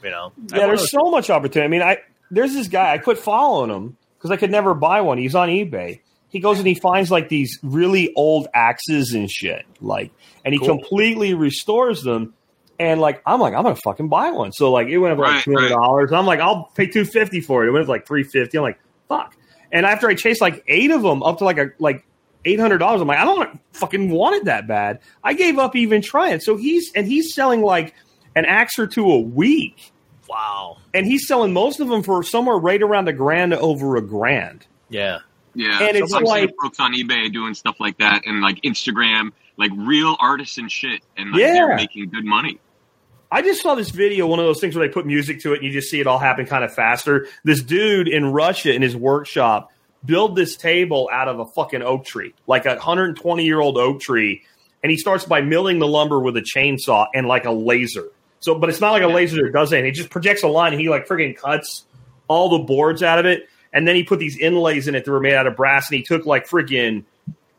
You 0.05 0.11
know, 0.11 0.33
Yeah, 0.47 0.59
wanna- 0.59 0.67
there's 0.77 0.91
so 0.93 1.11
much 1.11 1.29
opportunity. 1.29 1.65
I 1.65 1.69
mean, 1.69 1.83
I 1.83 1.99
there's 2.31 2.55
this 2.55 2.69
guy. 2.69 2.93
I 2.93 2.99
quit 2.99 3.19
following 3.19 3.71
him 3.71 3.97
because 4.19 4.31
I 4.31 4.37
could 4.37 4.51
never 4.51 4.75
buy 4.75 5.01
one. 5.01 5.17
He's 5.19 5.35
on 5.35 5.49
eBay. 5.49 6.01
He 6.31 6.41
goes 6.41 6.59
and 6.59 6.67
he 6.67 6.75
finds 6.75 7.11
like 7.11 7.29
these 7.31 7.59
really 7.63 8.13
old 8.15 8.49
axes 8.53 9.15
and 9.15 9.31
shit, 9.31 9.65
like, 9.81 10.11
and 10.45 10.53
he 10.53 10.59
Cool. 10.59 10.69
completely 10.69 11.33
restores 11.35 12.03
them. 12.03 12.35
And 12.81 13.01
like, 13.01 13.23
I'm 13.27 13.41
like, 13.41 13.55
I'm 13.55 13.63
gonna 13.65 13.75
fucking 13.77 14.09
buy 14.09 14.31
one. 14.31 14.53
So 14.53 14.71
like, 14.71 14.89
it 14.89 14.99
went 14.99 15.13
up 15.15 15.19
like 15.19 15.43
two 15.43 15.55
hundred 15.55 15.71
dollars. 15.71 16.13
I'm 16.13 16.27
like, 16.27 16.41
I'll 16.41 16.65
pay 16.77 16.87
two 16.87 17.05
fifty 17.05 17.41
for 17.41 17.65
it. 17.65 17.69
It 17.69 17.73
went 17.73 17.83
up 17.85 17.89
like 17.89 18.07
three 18.07 18.23
fifty. 18.25 18.59
I'm 18.59 18.63
like, 18.63 18.79
fuck. 19.09 19.35
And 19.73 19.85
after 19.87 20.09
I 20.09 20.15
chased 20.15 20.41
like 20.41 20.63
eight 20.69 20.91
of 20.91 21.03
them 21.03 21.23
up 21.23 21.39
to 21.39 21.45
like 21.45 21.59
a 21.59 21.71
like 21.79 22.05
eight 22.45 22.61
hundred 22.61 22.79
dollars, 22.79 23.01
I'm 23.01 23.09
like, 23.09 23.19
I 23.19 23.25
don't 23.25 23.59
fucking 23.73 24.11
want 24.11 24.37
it 24.37 24.45
that 24.45 24.69
bad. 24.69 25.01
I 25.25 25.33
gave 25.35 25.59
up 25.59 25.75
even 25.77 26.03
trying. 26.03 26.41
So 26.41 26.57
he's 26.57 26.93
and 26.95 27.07
he's 27.07 27.35
selling 27.35 27.63
like 27.63 27.95
an 28.37 28.45
axe 28.45 28.79
or 28.79 28.87
two 28.87 29.11
a 29.11 29.19
week 29.19 29.91
wow, 30.29 30.77
and 30.95 31.07
he's 31.07 31.27
selling 31.27 31.53
most 31.53 31.81
of 31.81 31.89
them 31.89 32.03
for 32.03 32.23
somewhere 32.23 32.57
right 32.57 32.83
around 32.83 33.09
a 33.09 33.13
grand 33.13 33.53
to 33.53 33.59
over 33.61 33.97
a 33.97 34.03
grand. 34.03 34.67
yeah, 34.89 35.19
Yeah, 35.55 35.79
And 35.83 35.97
it's 35.97 36.13
I 36.13 36.19
see 36.21 36.25
like- 36.25 36.51
folks 36.63 36.79
on 36.81 36.95
eBay 36.95 37.33
doing 37.33 37.55
stuff 37.55 37.77
like 37.81 37.99
that, 37.99 38.27
and 38.27 38.41
like 38.43 38.61
Instagram, 38.63 39.33
like 39.57 39.71
real 39.75 40.17
artisan 40.21 40.69
shit, 40.69 41.01
and 41.17 41.33
like 41.33 41.41
Yeah. 41.41 41.53
they're 41.55 41.77
making 41.77 42.11
good 42.11 42.25
money. 42.25 42.59
I 43.31 43.43
just 43.43 43.63
saw 43.63 43.75
this 43.75 43.91
video, 43.91 44.27
one 44.27 44.39
of 44.39 44.47
those 44.47 44.61
things 44.61 44.75
where 44.77 44.87
they 44.87 44.93
put 44.93 45.05
music 45.07 45.41
to 45.43 45.53
it 45.53 45.57
and 45.57 45.65
you 45.65 45.71
just 45.71 45.91
see 45.91 46.01
it 46.01 46.07
all 46.07 46.19
happen 46.19 46.47
kind 46.47 46.65
of 46.65 46.73
faster. 46.73 47.27
This 47.45 47.63
dude 47.63 48.09
in 48.09 48.33
Russia 48.33 48.73
in 48.73 48.81
his 48.83 48.97
workshop 48.97 49.71
build 50.05 50.35
this 50.37 50.57
table 50.57 51.11
out 51.13 51.29
of 51.29 51.39
a 51.41 51.45
fucking 51.45 51.83
oak 51.83 52.07
tree, 52.07 52.33
like 52.47 52.65
a 52.65 52.77
120 52.77 53.45
year 53.45 53.61
old 53.61 53.77
oak 53.77 54.01
tree, 54.01 54.43
and 54.83 54.91
he 54.91 54.97
starts 54.97 55.25
by 55.25 55.41
milling 55.43 55.79
the 55.79 55.87
lumber 55.89 56.19
with 56.21 56.37
a 56.39 56.41
chainsaw 56.41 57.07
and 57.13 57.27
like 57.27 57.45
a 57.45 57.51
laser. 57.51 58.07
So, 58.41 58.55
but 58.55 58.69
it's 58.69 58.81
not 58.81 58.93
like 58.93 59.03
a 59.03 59.09
laser 59.09 59.43
that 59.43 59.53
does 59.53 59.73
anything. 59.73 59.91
It 59.91 59.95
just 59.95 60.11
projects 60.11 60.43
a 60.43 60.49
line 60.49 60.73
and 60.73 60.81
he 60.81 60.89
like 60.89 61.07
friggin' 61.07 61.37
cuts 61.37 61.85
all 62.29 62.51
the 62.51 62.65
boards 62.65 63.03
out 63.03 63.19
of 63.19 63.27
it, 63.27 63.49
and 63.73 63.89
then 63.89 63.97
he 63.97 64.05
put 64.05 64.19
these 64.19 64.39
inlays 64.39 64.87
in 64.87 64.95
it 64.95 65.05
that 65.05 65.11
were 65.11 65.21
made 65.21 65.35
out 65.35 65.47
of 65.47 65.57
brass, 65.57 65.91
and 65.91 65.97
he 65.97 66.03
took 66.03 66.27
like 66.27 66.47
friggin' 66.47 67.05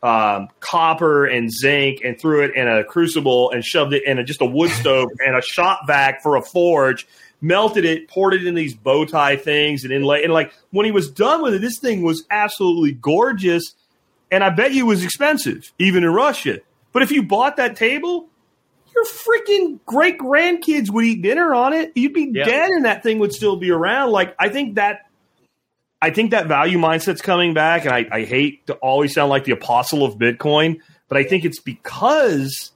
um, 0.02 0.48
copper 0.60 1.26
and 1.26 1.50
zinc 1.52 2.00
and 2.04 2.18
threw 2.18 2.44
it 2.44 2.54
in 2.54 2.66
a 2.68 2.84
crucible 2.84 3.50
and 3.50 3.64
shoved 3.64 3.92
it 3.92 4.04
in 4.04 4.18
a, 4.18 4.24
just 4.24 4.40
a 4.40 4.46
wood 4.46 4.70
stove 4.80 5.08
and 5.24 5.36
a 5.36 5.42
shop 5.42 5.82
vac 5.86 6.22
for 6.22 6.36
a 6.36 6.42
forge. 6.42 7.06
Melted 7.42 7.86
it, 7.86 8.08
poured 8.08 8.34
it 8.34 8.46
in 8.46 8.54
these 8.54 8.74
bow 8.74 9.06
tie 9.06 9.36
things, 9.36 9.84
and 9.84 9.92
inlay. 9.92 10.24
And 10.24 10.32
like 10.32 10.52
when 10.72 10.84
he 10.84 10.92
was 10.92 11.10
done 11.10 11.40
with 11.42 11.54
it, 11.54 11.60
this 11.60 11.78
thing 11.78 12.02
was 12.02 12.24
absolutely 12.30 12.92
gorgeous. 12.92 13.74
And 14.30 14.44
I 14.44 14.50
bet 14.50 14.74
you 14.74 14.84
it 14.84 14.88
was 14.88 15.02
expensive, 15.02 15.72
even 15.78 16.04
in 16.04 16.10
Russia. 16.10 16.58
But 16.92 17.02
if 17.02 17.10
you 17.10 17.22
bought 17.22 17.56
that 17.56 17.76
table, 17.76 18.28
your 18.94 19.04
freaking 19.04 19.78
great 19.86 20.18
grandkids 20.18 20.90
would 20.90 21.04
eat 21.04 21.22
dinner 21.22 21.54
on 21.54 21.72
it. 21.72 21.92
You'd 21.94 22.12
be 22.14 22.30
Yeah. 22.32 22.44
dead, 22.44 22.70
and 22.70 22.84
that 22.84 23.02
thing 23.02 23.18
would 23.18 23.32
still 23.32 23.56
be 23.56 23.70
around. 23.70 24.10
Like 24.10 24.34
I 24.38 24.48
think 24.48 24.74
that, 24.76 25.06
I 26.02 26.10
think 26.10 26.30
that 26.30 26.46
value 26.46 26.78
mindset's 26.78 27.20
coming 27.22 27.54
back, 27.54 27.84
and 27.84 27.92
I, 27.94 28.06
I 28.10 28.24
hate 28.24 28.66
to 28.68 28.74
always 28.74 29.14
sound 29.14 29.30
like 29.30 29.44
the 29.44 29.52
apostle 29.52 30.04
of 30.04 30.14
Bitcoin, 30.16 30.80
but 31.08 31.18
I 31.18 31.24
think 31.24 31.44
it's 31.44 31.60
because 31.60 32.72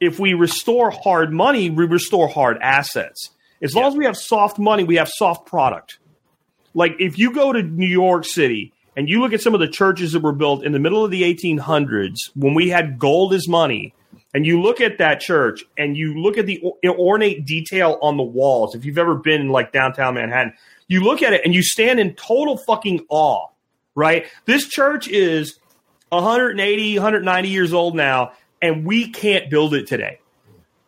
if 0.00 0.18
we 0.18 0.34
restore 0.34 0.90
hard 0.90 1.32
money, 1.32 1.70
we 1.70 1.86
restore 1.86 2.28
hard 2.28 2.58
assets. 2.60 3.30
As 3.62 3.74
long 3.74 3.84
as 3.86 3.94
we 3.96 4.04
have 4.04 4.16
soft 4.16 4.58
money, 4.58 4.82
we 4.84 4.96
have 4.96 5.08
soft 5.08 5.46
product. 5.46 5.98
Like 6.74 6.96
if 6.98 7.18
you 7.18 7.32
go 7.32 7.52
to 7.52 7.62
New 7.62 7.86
York 7.86 8.24
City 8.24 8.72
and 8.96 9.08
you 9.08 9.20
look 9.20 9.32
at 9.32 9.40
some 9.40 9.54
of 9.54 9.60
the 9.60 9.68
churches 9.68 10.12
that 10.12 10.20
were 10.22 10.32
built 10.32 10.64
in 10.64 10.72
the 10.72 10.78
middle 10.80 11.04
of 11.04 11.10
the 11.10 11.22
1800s 11.22 12.16
when 12.34 12.54
we 12.54 12.68
had 12.70 12.98
gold 12.98 13.32
as 13.34 13.46
money, 13.46 13.94
and 14.34 14.46
you 14.46 14.62
look 14.62 14.80
at 14.80 14.98
that 14.98 15.20
church 15.20 15.64
and 15.76 15.96
you 15.96 16.20
look 16.20 16.38
at 16.38 16.46
the 16.46 16.62
or- 16.62 16.98
ornate 16.98 17.44
detail 17.44 17.98
on 18.02 18.16
the 18.16 18.22
walls, 18.22 18.74
if 18.74 18.84
you've 18.84 18.98
ever 18.98 19.14
been 19.14 19.42
in 19.42 19.48
like 19.48 19.72
downtown 19.72 20.14
Manhattan, 20.14 20.54
you 20.88 21.02
look 21.02 21.22
at 21.22 21.32
it 21.32 21.42
and 21.44 21.54
you 21.54 21.62
stand 21.62 22.00
in 22.00 22.14
total 22.14 22.56
fucking 22.56 23.04
awe, 23.08 23.48
right? 23.94 24.26
This 24.46 24.66
church 24.66 25.08
is 25.08 25.58
180, 26.10 26.98
190 26.98 27.48
years 27.48 27.72
old 27.72 27.94
now, 27.94 28.32
and 28.60 28.84
we 28.84 29.10
can't 29.10 29.50
build 29.50 29.74
it 29.74 29.86
today. 29.86 30.18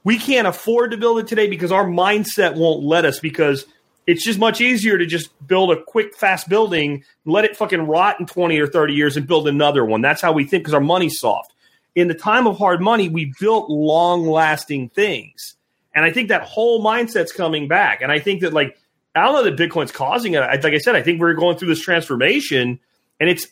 We 0.05 0.19
can't 0.19 0.47
afford 0.47 0.91
to 0.91 0.99
build 0.99 1.19
it 1.19 1.27
today 1.27 1.49
because 1.49 1.73
our 1.73 1.87
mindset 1.87 2.57
won't 2.57 2.85
let 2.85 3.07
us 3.07 3.21
because 3.21 3.65
it's 4.07 4.23
just 4.23 4.39
much 4.39 4.61
easier 4.61 4.99
to 4.99 5.07
just 5.07 5.31
build 5.47 5.71
a 5.71 5.83
quick, 5.83 6.15
fast 6.15 6.49
building, 6.49 7.05
let 7.25 7.47
it 7.47 7.57
fucking 7.57 7.87
rot 7.87 8.21
in 8.21 8.27
20 8.27 8.59
or 8.59 8.66
30 8.66 8.93
years 8.93 9.16
and 9.16 9.27
build 9.27 9.49
another 9.49 9.83
one. 9.85 10.03
That's 10.03 10.21
how 10.21 10.33
we 10.33 10.45
think 10.45 10.62
because 10.62 10.75
our 10.75 10.81
money's 10.81 11.19
soft. 11.19 11.53
In 11.95 12.09
the 12.09 12.15
time 12.15 12.47
of 12.47 12.59
hard 12.59 12.81
money, 12.81 13.09
we 13.09 13.33
built 13.39 13.71
long 13.71 14.27
lasting 14.27 14.89
things. 14.91 15.55
And 15.95 16.05
I 16.05 16.12
think 16.12 16.29
that 16.29 16.43
whole 16.43 16.85
mindset's 16.85 17.33
coming 17.33 17.69
back. 17.69 18.03
And 18.03 18.11
I 18.11 18.19
think 18.19 18.41
that, 18.41 18.53
like, 18.53 18.77
I 19.15 19.23
don't 19.23 19.35
know 19.35 19.45
that 19.45 19.57
Bitcoin's 19.57 19.93
causing 19.93 20.35
it. 20.35 20.41
Like 20.41 20.65
I 20.65 20.79
said, 20.79 20.97
I 20.97 21.03
think 21.03 21.21
we're 21.21 21.35
going 21.35 21.57
through 21.57 21.69
this 21.69 21.81
transformation, 21.81 22.81
and 23.21 23.31
it's 23.31 23.47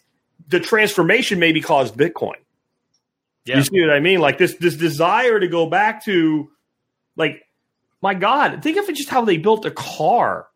the 0.48 0.58
transformation 0.58 1.38
maybe 1.38 1.60
caused 1.60 1.94
Bitcoin. 1.94 2.34
Yeah. 3.44 3.58
You 3.58 3.64
see 3.64 3.80
what 3.80 3.90
I 3.90 4.00
mean? 4.00 4.20
Like 4.20 4.38
this 4.38 4.54
this 4.56 4.76
desire 4.76 5.38
to 5.40 5.48
go 5.48 5.66
back 5.66 6.04
to 6.04 6.50
like 7.16 7.42
my 8.00 8.14
God, 8.14 8.62
think 8.62 8.76
of 8.76 8.88
it 8.88 8.96
just 8.96 9.08
how 9.08 9.24
they 9.24 9.36
built 9.36 9.64
a 9.64 9.70
car, 9.70 10.46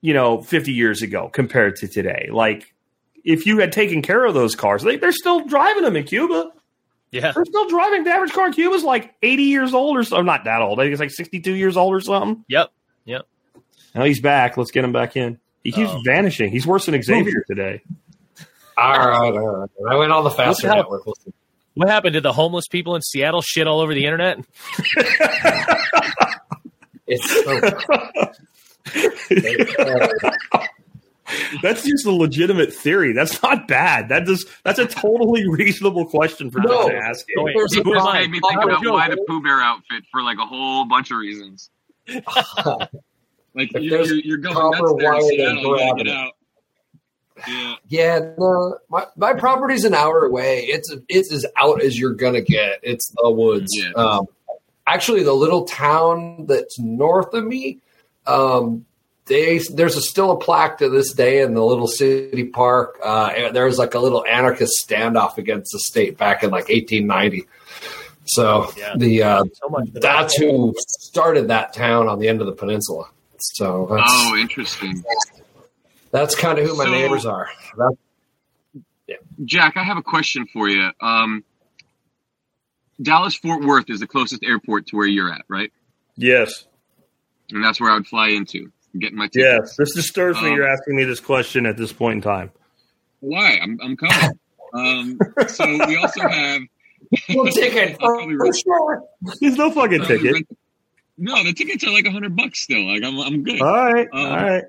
you 0.00 0.14
know, 0.14 0.40
50 0.40 0.72
years 0.72 1.02
ago 1.02 1.28
compared 1.28 1.76
to 1.76 1.88
today. 1.88 2.28
Like 2.32 2.74
if 3.24 3.46
you 3.46 3.58
had 3.58 3.72
taken 3.72 4.02
care 4.02 4.24
of 4.24 4.34
those 4.34 4.54
cars, 4.54 4.82
they, 4.82 4.96
they're 4.96 5.12
still 5.12 5.46
driving 5.46 5.82
them 5.82 5.96
in 5.96 6.04
Cuba. 6.04 6.52
Yeah. 7.12 7.32
They're 7.32 7.44
still 7.44 7.68
driving. 7.68 8.04
The 8.04 8.10
average 8.10 8.32
car 8.32 8.46
in 8.46 8.52
Cuba 8.52 8.74
is 8.74 8.84
like 8.84 9.14
80 9.22 9.42
years 9.44 9.74
old 9.74 9.96
or 9.96 10.04
so. 10.04 10.20
Not 10.22 10.44
that 10.44 10.60
old. 10.60 10.80
I 10.80 10.84
think 10.84 10.92
it's 10.92 11.00
like 11.00 11.10
62 11.10 11.52
years 11.54 11.76
old 11.76 11.94
or 11.94 12.00
something. 12.00 12.44
Yep. 12.48 12.70
Yep. 13.04 13.26
Now 13.94 14.04
he's 14.04 14.20
back. 14.20 14.56
Let's 14.56 14.70
get 14.70 14.84
him 14.84 14.92
back 14.92 15.16
in. 15.16 15.38
He 15.64 15.72
keeps 15.72 15.90
Oh. 15.90 16.00
vanishing. 16.04 16.50
He's 16.50 16.66
worse 16.66 16.86
than 16.86 17.00
Xavier 17.02 17.44
today. 17.46 17.82
All 18.76 18.98
right, 18.98 19.32
all 19.32 19.56
right. 19.56 19.70
I 19.90 19.96
went 19.96 20.12
all 20.12 20.22
the 20.22 20.30
faster 20.30 20.66
Look 20.66 20.76
how- 20.76 20.82
network. 20.82 21.06
Listen. 21.06 21.32
What 21.74 21.88
happened 21.88 22.14
to 22.14 22.20
the 22.20 22.32
homeless 22.32 22.68
people 22.68 22.96
in 22.96 23.02
Seattle? 23.02 23.42
Shit 23.42 23.66
all 23.66 23.80
over 23.80 23.94
the 23.94 24.04
internet. 24.04 24.38
It's 27.08 27.30
so, 27.30 27.56
uh, 30.52 30.66
That's 31.62 31.82
just 31.82 32.06
a 32.06 32.12
legitimate 32.12 32.72
theory. 32.72 33.12
That's 33.12 33.42
not 33.42 33.66
bad. 33.66 34.08
That 34.10 34.26
just 34.26 34.48
that's 34.62 34.78
a 34.78 34.86
totally 34.86 35.48
reasonable 35.48 36.06
question 36.06 36.50
for 36.50 36.60
No. 36.60 36.88
To 36.88 36.96
ask. 36.96 37.26
Wait. 37.36 37.54
There's 37.56 37.76
a 37.76 37.82
Who 37.82 37.94
am 37.94 38.04
This 38.04 38.14
made 38.14 38.30
me 38.30 38.40
think 38.40 38.60
I 38.60 38.64
about 38.64 38.84
why 38.84 39.08
the. 39.08 39.24
Pooh 39.28 39.42
Bear 39.42 39.60
outfit 39.60 40.04
for 40.12 40.22
like 40.22 40.38
a 40.38 40.46
whole 40.46 40.84
bunch 40.84 41.10
of 41.10 41.18
reasons. 41.18 41.70
Like 43.56 43.74
If 43.74 43.82
you're, 43.82 43.98
there's 43.98 44.10
you're, 44.10 44.18
you're 44.18 44.36
going 44.36 44.54
nuts 44.54 44.94
there 44.98 45.08
in 45.08 45.12
wire, 45.12 45.20
then 45.22 45.28
Seattle. 45.30 45.62
You 45.62 45.78
gotta 45.78 46.04
get 46.04 46.12
out. 46.12 46.32
Yeah. 47.48 47.74
yeah, 47.88 48.30
no, 48.38 48.78
my, 48.88 49.06
my 49.16 49.34
property's 49.34 49.84
an 49.84 49.94
hour 49.94 50.24
away. 50.24 50.60
It's 50.60 50.94
it's 51.08 51.32
as 51.32 51.44
out 51.56 51.82
as 51.82 51.98
you're 51.98 52.14
gonna 52.14 52.40
get. 52.42 52.80
It's 52.82 53.12
the 53.16 53.30
woods. 53.30 53.70
Yeah. 53.72 53.92
Um, 53.92 54.26
actually, 54.86 55.22
the 55.22 55.34
little 55.34 55.64
town 55.64 56.46
that's 56.46 56.78
north 56.78 57.32
of 57.34 57.44
me, 57.44 57.80
um, 58.26 58.84
they 59.26 59.58
there's 59.58 59.96
a, 59.96 60.00
still 60.00 60.30
a 60.32 60.38
plaque 60.38 60.78
to 60.78 60.88
this 60.88 61.12
day 61.12 61.42
in 61.42 61.54
the 61.54 61.64
little 61.64 61.86
city 61.88 62.44
park. 62.44 62.98
Uh, 63.02 63.50
there 63.52 63.64
was 63.66 63.78
like 63.78 63.94
a 63.94 63.98
little 63.98 64.24
anarchist 64.24 64.86
standoff 64.88 65.36
against 65.38 65.72
the 65.72 65.78
state 65.80 66.16
back 66.16 66.42
in 66.44 66.50
like 66.50 66.68
1890. 66.68 67.46
So 68.24 68.70
Yeah. 68.76 68.94
the 68.96 69.22
uh, 69.22 69.44
So 69.52 69.68
much. 69.68 69.92
that. 69.92 70.02
that's 70.02 70.36
who 70.36 70.74
started 70.78 71.48
that 71.48 71.72
town 71.72 72.08
on 72.08 72.18
the 72.18 72.28
end 72.28 72.40
of 72.40 72.46
the 72.46 72.52
peninsula. 72.52 73.08
So 73.38 73.86
that's 73.90 74.02
Oh, 74.12 74.36
interesting. 74.36 75.04
that's 76.10 76.34
kind 76.34 76.58
of 76.58 76.66
who 76.66 76.76
my 76.76 76.84
So- 76.84 76.90
neighbors 76.90 77.26
are. 77.26 77.48
That's 77.76 77.96
Jack, 79.44 79.76
I 79.76 79.84
have 79.84 79.98
a 79.98 80.02
question 80.02 80.46
for 80.52 80.68
you. 80.68 80.90
Um, 81.00 81.44
Dallas 83.00 83.34
Fort 83.36 83.62
Worth 83.64 83.90
is 83.90 84.00
the 84.00 84.06
closest 84.06 84.42
airport 84.42 84.86
to 84.88 84.96
where 84.96 85.06
you're 85.06 85.30
at, 85.32 85.44
right? 85.48 85.70
Yes. 86.16 86.64
And 87.50 87.62
that's 87.62 87.78
where 87.80 87.90
I 87.90 87.94
would 87.94 88.06
fly 88.06 88.28
into, 88.30 88.72
getting 88.98 89.16
my 89.18 89.26
ticket. 89.28 89.60
Yes. 89.62 89.76
This 89.76 89.94
disturbs 89.94 90.40
me. 90.42 90.48
Um, 90.50 90.54
You're 90.56 90.68
asking 90.68 90.96
me 90.96 91.04
this 91.04 91.20
question 91.20 91.66
at 91.66 91.76
this 91.76 91.92
point 91.92 92.16
in 92.16 92.20
time. 92.22 92.50
Why? 93.20 93.58
I'm, 93.62 93.78
I'm 93.82 93.96
coming. 93.96 94.38
um, 94.74 95.18
so 95.48 95.66
we 95.86 95.96
also 95.96 96.20
have. 96.28 96.60
We'll 97.28 97.46
take 97.52 97.74
it 97.74 97.96
I'll 98.00 98.08
probably 98.16 98.36
for 98.36 98.52
sure. 98.52 99.04
There's 99.40 99.56
no 99.56 99.70
fucking 99.70 99.98
probably 99.98 100.16
ticket. 100.18 100.32
rent- 100.32 100.58
No, 101.18 101.44
the 101.44 101.52
tickets 101.52 101.84
are 101.84 101.90
like 101.92 102.04
a 102.06 102.10
hundred 102.10 102.34
bucks 102.36 102.60
still. 102.60 102.84
Like 102.84 103.02
I'm, 103.04 103.18
I'm 103.20 103.42
good. 103.44 103.60
All 103.60 103.92
right. 103.92 104.08
Um, 104.12 104.26
all 104.26 104.36
right. 104.36 104.64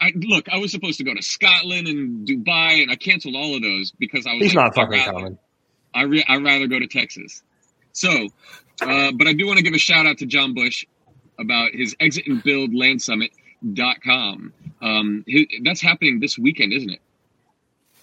I 0.00 0.12
look. 0.16 0.48
I 0.48 0.58
was 0.58 0.70
supposed 0.70 0.98
to 0.98 1.04
go 1.04 1.14
to 1.14 1.22
Scotland 1.22 1.86
and 1.88 2.26
Dubai, 2.26 2.82
and 2.82 2.90
I 2.90 2.96
canceled 2.96 3.34
all 3.36 3.54
of 3.56 3.62
those 3.62 3.92
because 3.98 4.26
I 4.26 4.32
was. 4.34 4.42
He's 4.42 4.54
like, 4.54 4.64
not 4.66 4.74
fucking 4.74 4.90
rather, 4.98 5.12
coming. 5.12 5.38
I 5.94 6.02
re- 6.02 6.24
I'd 6.28 6.42
rather 6.44 6.66
go 6.66 6.78
to 6.78 6.86
Texas. 6.86 7.42
So, 7.92 8.10
uh, 8.80 9.12
but 9.12 9.26
I 9.28 9.32
do 9.32 9.46
want 9.46 9.58
to 9.58 9.62
give 9.64 9.74
a 9.74 9.78
shout 9.78 10.06
out 10.06 10.18
to 10.18 10.26
John 10.26 10.54
Bush 10.54 10.84
about 11.38 11.72
his 11.72 11.94
exit 12.00 12.26
and 12.26 12.42
build 12.42 12.74
land 12.74 13.00
summit.com. 13.62 14.52
Um, 14.80 15.24
that's 15.64 15.80
happening 15.80 16.20
this 16.20 16.38
weekend, 16.38 16.72
isn't 16.72 16.90
it? 16.90 17.00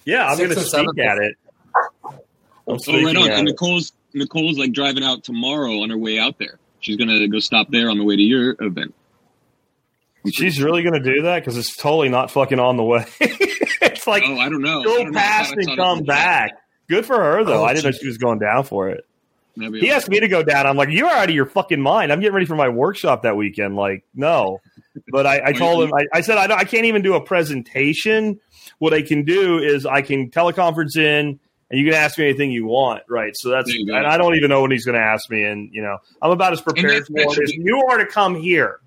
Yeah, 0.05 0.27
I'm 0.27 0.37
going 0.37 0.49
to 0.49 0.59
speak 0.59 0.97
at 0.99 1.17
it. 1.17 1.35
I'm 2.05 2.77
Oh, 2.87 3.03
right 3.03 3.15
on. 3.15 3.31
And. 3.31 3.45
Nicole's 3.45 3.93
Nicole's 4.13 4.57
like 4.59 4.73
driving 4.73 5.03
out 5.03 5.23
tomorrow 5.23 5.81
on 5.81 5.89
her 5.89 5.97
way 5.97 6.19
out 6.19 6.37
there. 6.37 6.59
She's 6.81 6.97
gonna 6.97 7.27
go 7.27 7.39
stop 7.39 7.69
there 7.71 7.89
on 7.89 7.97
the 7.97 8.03
way 8.03 8.15
to 8.15 8.21
your 8.21 8.55
event. 8.59 8.93
She's 10.31 10.61
really 10.61 10.83
going 10.83 11.01
to 11.01 11.15
do 11.15 11.23
that 11.23 11.39
because 11.39 11.57
it's 11.57 11.75
totally 11.75 12.09
not 12.09 12.29
fucking 12.29 12.59
on 12.59 12.77
the 12.77 12.83
way. 12.83 13.05
it's 13.21 14.05
like 14.05 14.23
Oh, 14.25 14.37
I 14.37 14.49
don't 14.49 14.61
know. 14.61 14.83
Go 14.83 15.11
past 15.13 15.53
and 15.53 15.75
come 15.77 16.03
back. 16.03 16.51
Good 16.87 17.05
for 17.05 17.15
her 17.19 17.43
though. 17.43 17.61
Oh, 17.61 17.65
I 17.65 17.73
didn't 17.73 17.85
know 17.85 17.91
she 17.99 18.05
was 18.07 18.17
going 18.19 18.37
down 18.39 18.65
for 18.65 18.89
it. 18.89 19.05
He 19.55 19.89
asked 19.91 20.09
me 20.09 20.19
to 20.19 20.27
go 20.27 20.43
down. 20.43 20.67
I'm 20.67 20.77
like, 20.77 20.89
you're 20.89 21.09
out 21.09 21.27
of 21.29 21.35
your 21.35 21.45
fucking 21.47 21.81
mind. 21.81 22.11
I'm 22.11 22.19
getting 22.19 22.33
ready 22.35 22.45
for 22.45 22.55
my 22.55 22.69
workshop 22.69 23.23
that 23.23 23.35
weekend. 23.35 23.75
Like, 23.75 24.03
no. 24.13 24.61
But 25.11 25.25
I, 25.25 25.41
I 25.45 25.53
told 25.53 25.83
him, 25.83 25.93
I, 25.93 26.05
I 26.17 26.21
said, 26.21 26.37
I, 26.37 26.47
don't, 26.47 26.59
I 26.59 26.63
can't 26.63 26.85
even 26.85 27.01
do 27.01 27.15
a 27.15 27.21
presentation. 27.21 28.39
What 28.79 28.93
I 28.93 29.01
can 29.01 29.23
do 29.25 29.59
is 29.59 29.85
I 29.85 30.01
can 30.01 30.29
teleconference 30.29 30.97
in 30.97 31.39
and 31.71 31.79
you 31.79 31.85
can 31.85 31.93
ask 31.93 32.17
me 32.17 32.25
anything 32.25 32.51
you 32.51 32.65
want. 32.65 33.03
Right. 33.07 33.33
So 33.35 33.49
that's, 33.49 33.67
There 33.67 33.77
you 33.77 33.87
go. 33.87 33.95
and 33.95 34.07
I 34.07 34.17
don't 34.17 34.35
even 34.35 34.49
know 34.49 34.61
when 34.61 34.71
he's 34.71 34.85
going 34.85 34.97
to 34.97 35.03
ask 35.03 35.29
me. 35.29 35.43
And, 35.43 35.69
you 35.73 35.81
know, 35.81 35.97
I'm 36.21 36.31
about 36.31 36.53
as 36.53 36.61
prepared 36.61 37.05
for 37.05 37.13
it 37.17 37.43
as 37.43 37.53
you 37.53 37.85
are 37.89 37.97
to 37.97 38.05
come 38.05 38.35
here. 38.35 38.79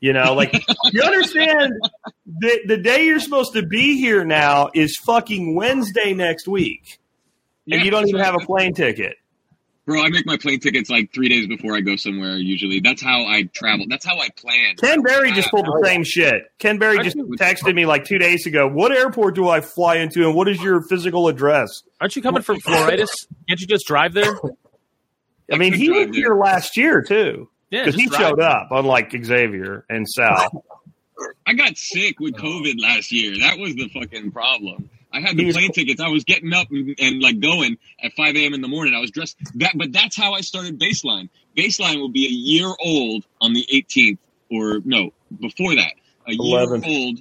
You 0.00 0.12
know, 0.12 0.34
like, 0.34 0.52
you 0.92 1.02
understand 1.02 1.72
the, 2.26 2.60
the 2.66 2.76
day 2.76 3.06
you're 3.06 3.20
supposed 3.20 3.54
to 3.54 3.64
be 3.64 3.96
here 3.98 4.24
now 4.24 4.70
is 4.74 4.98
fucking 4.98 5.54
Wednesday 5.54 6.12
next 6.12 6.46
week. 6.46 6.98
Yeah, 7.64 7.76
and 7.76 7.84
you 7.86 7.90
don't 7.90 8.08
even 8.08 8.20
right. 8.20 8.26
have 8.26 8.34
a 8.34 8.44
plane 8.44 8.74
ticket. 8.74 9.16
Bro, 9.86 10.02
I 10.02 10.08
make 10.08 10.24
my 10.24 10.38
plane 10.38 10.60
tickets 10.60 10.88
like 10.88 11.12
three 11.12 11.28
days 11.28 11.46
before 11.46 11.76
I 11.76 11.80
go 11.80 11.94
somewhere. 11.96 12.36
Usually, 12.36 12.80
that's 12.80 13.02
how 13.02 13.26
I 13.26 13.42
travel. 13.52 13.84
That's 13.86 14.06
how 14.06 14.18
I 14.18 14.30
plan. 14.30 14.76
Ken 14.76 15.02
Berry 15.02 15.30
just 15.32 15.50
pulled 15.50 15.66
the 15.66 15.78
oh. 15.78 15.86
same 15.86 16.04
shit. 16.04 16.44
Ken 16.58 16.78
Berry 16.78 17.02
just 17.02 17.18
texted 17.18 17.74
me 17.74 17.84
like 17.84 18.04
two 18.04 18.16
days 18.16 18.46
ago. 18.46 18.66
What 18.66 18.92
airport 18.92 19.34
do 19.34 19.48
I 19.50 19.60
fly 19.60 19.96
into, 19.96 20.26
and 20.26 20.34
what 20.34 20.48
is 20.48 20.62
your 20.62 20.80
physical 20.80 21.28
address? 21.28 21.82
Aren't 22.00 22.16
you 22.16 22.22
coming 22.22 22.42
from 22.42 22.60
Floridas? 22.60 23.26
Can't 23.46 23.60
you 23.60 23.66
just 23.66 23.86
drive 23.86 24.14
there? 24.14 24.34
I 25.52 25.58
mean, 25.58 25.72
could 25.72 25.80
he 25.80 25.90
was 25.90 26.06
there. 26.06 26.14
here 26.14 26.34
last 26.36 26.78
year 26.78 27.02
too 27.02 27.50
Yeah, 27.70 27.82
because 27.82 27.94
he 27.94 28.06
drive. 28.06 28.20
showed 28.20 28.40
up, 28.40 28.68
unlike 28.70 29.14
Xavier 29.22 29.84
and 29.90 30.08
Sal. 30.08 30.64
I 31.46 31.52
got 31.52 31.76
sick 31.76 32.18
with 32.20 32.34
COVID 32.36 32.80
last 32.80 33.12
year. 33.12 33.38
That 33.38 33.58
was 33.58 33.74
the 33.74 33.88
fucking 33.88 34.32
problem. 34.32 34.88
I 35.14 35.20
had 35.20 35.36
the 35.36 35.52
plane 35.52 35.70
tickets. 35.70 36.00
I 36.00 36.08
was 36.08 36.24
getting 36.24 36.52
up 36.52 36.68
and, 36.70 36.94
and 36.98 37.22
like 37.22 37.40
going 37.40 37.78
at 38.02 38.12
5 38.14 38.36
a.m. 38.36 38.52
in 38.52 38.60
the 38.60 38.68
morning. 38.68 38.94
I 38.94 39.00
was 39.00 39.10
dressed 39.10 39.36
that, 39.56 39.72
but 39.76 39.92
that's 39.92 40.16
how 40.16 40.34
I 40.34 40.40
started 40.40 40.80
baseline. 40.80 41.28
Baseline 41.56 41.98
will 41.98 42.10
be 42.10 42.26
a 42.26 42.30
year 42.30 42.70
old 42.84 43.24
on 43.40 43.52
the 43.52 43.64
18th, 43.72 44.18
or 44.50 44.80
no, 44.84 45.12
before 45.40 45.76
that, 45.76 45.92
a 46.26 46.32
11th. 46.32 46.86
year 46.86 46.96
old. 46.96 47.20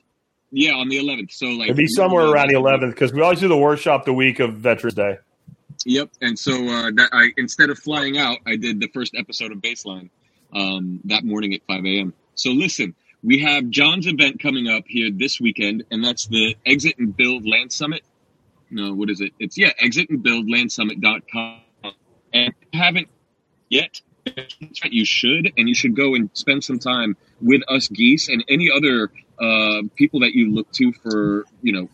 Yeah, 0.56 0.74
on 0.74 0.88
the 0.88 0.98
11th. 0.98 1.32
So 1.32 1.48
like 1.48 1.66
It'd 1.66 1.78
be 1.78 1.88
somewhere 1.88 2.26
around 2.26 2.50
the 2.50 2.56
11th 2.56 2.92
because 2.92 3.12
we 3.12 3.22
always 3.22 3.40
do 3.40 3.48
the 3.48 3.58
workshop 3.58 4.06
the 4.06 4.14
week 4.14 4.40
of 4.40 4.56
Veterans 4.56 4.94
Day. 4.96 5.18
Yep. 5.86 6.10
And 6.22 6.38
so 6.38 6.54
uh, 6.54 6.92
that 6.96 7.10
I 7.12 7.32
instead 7.38 7.70
of 7.70 7.80
flying 7.80 8.18
out, 8.18 8.38
I 8.46 8.56
did 8.56 8.80
the 8.80 8.88
first 8.88 9.16
episode 9.18 9.52
of 9.52 9.60
Baseline 9.60 10.10
um, 10.54 11.00
that 11.06 11.24
morning 11.24 11.54
at 11.54 11.62
5 11.68 11.86
a.m. 11.86 12.14
So 12.36 12.52
listen, 12.52 12.96
we 13.24 13.40
have 13.40 13.70
John's 13.70 14.06
event 14.06 14.42
coming 14.42 14.68
up 14.68 14.84
here 14.86 15.10
this 15.12 15.40
weekend, 15.40 15.86
and 15.90 16.04
that's 16.04 16.28
the 16.28 16.56
Exit 16.66 16.96
and 17.00 17.16
Build 17.16 17.48
Land 17.48 17.72
Summit. 17.72 18.04
No, 18.70 18.94
what 18.94 19.10
is 19.10 19.22
it? 19.22 19.32
It's 19.40 19.58
yeah, 19.58 19.72
Exit 19.80 20.10
and 20.10 20.22
Build 20.22 20.50
Land 20.50 20.72
Summit.com. 20.72 21.62
And 22.34 22.54
if 22.62 22.68
you 22.72 22.80
haven't 22.80 23.08
yet, 23.70 24.02
you 24.84 25.06
should, 25.06 25.52
and 25.58 25.70
you 25.70 25.76
should 25.76 25.96
go 25.96 26.16
and 26.16 26.30
spend 26.34 26.64
some 26.64 26.80
time 26.80 27.16
with 27.42 27.62
us 27.68 27.88
geese 27.88 28.30
and 28.30 28.44
any 28.50 28.70
other 28.70 29.10
uh, 29.40 29.84
people 29.96 30.22
that 30.22 30.34
you 30.34 30.54
look 30.54 30.72
to 30.74 30.92
for 30.94 31.46
you 31.62 31.72
know 31.72 31.90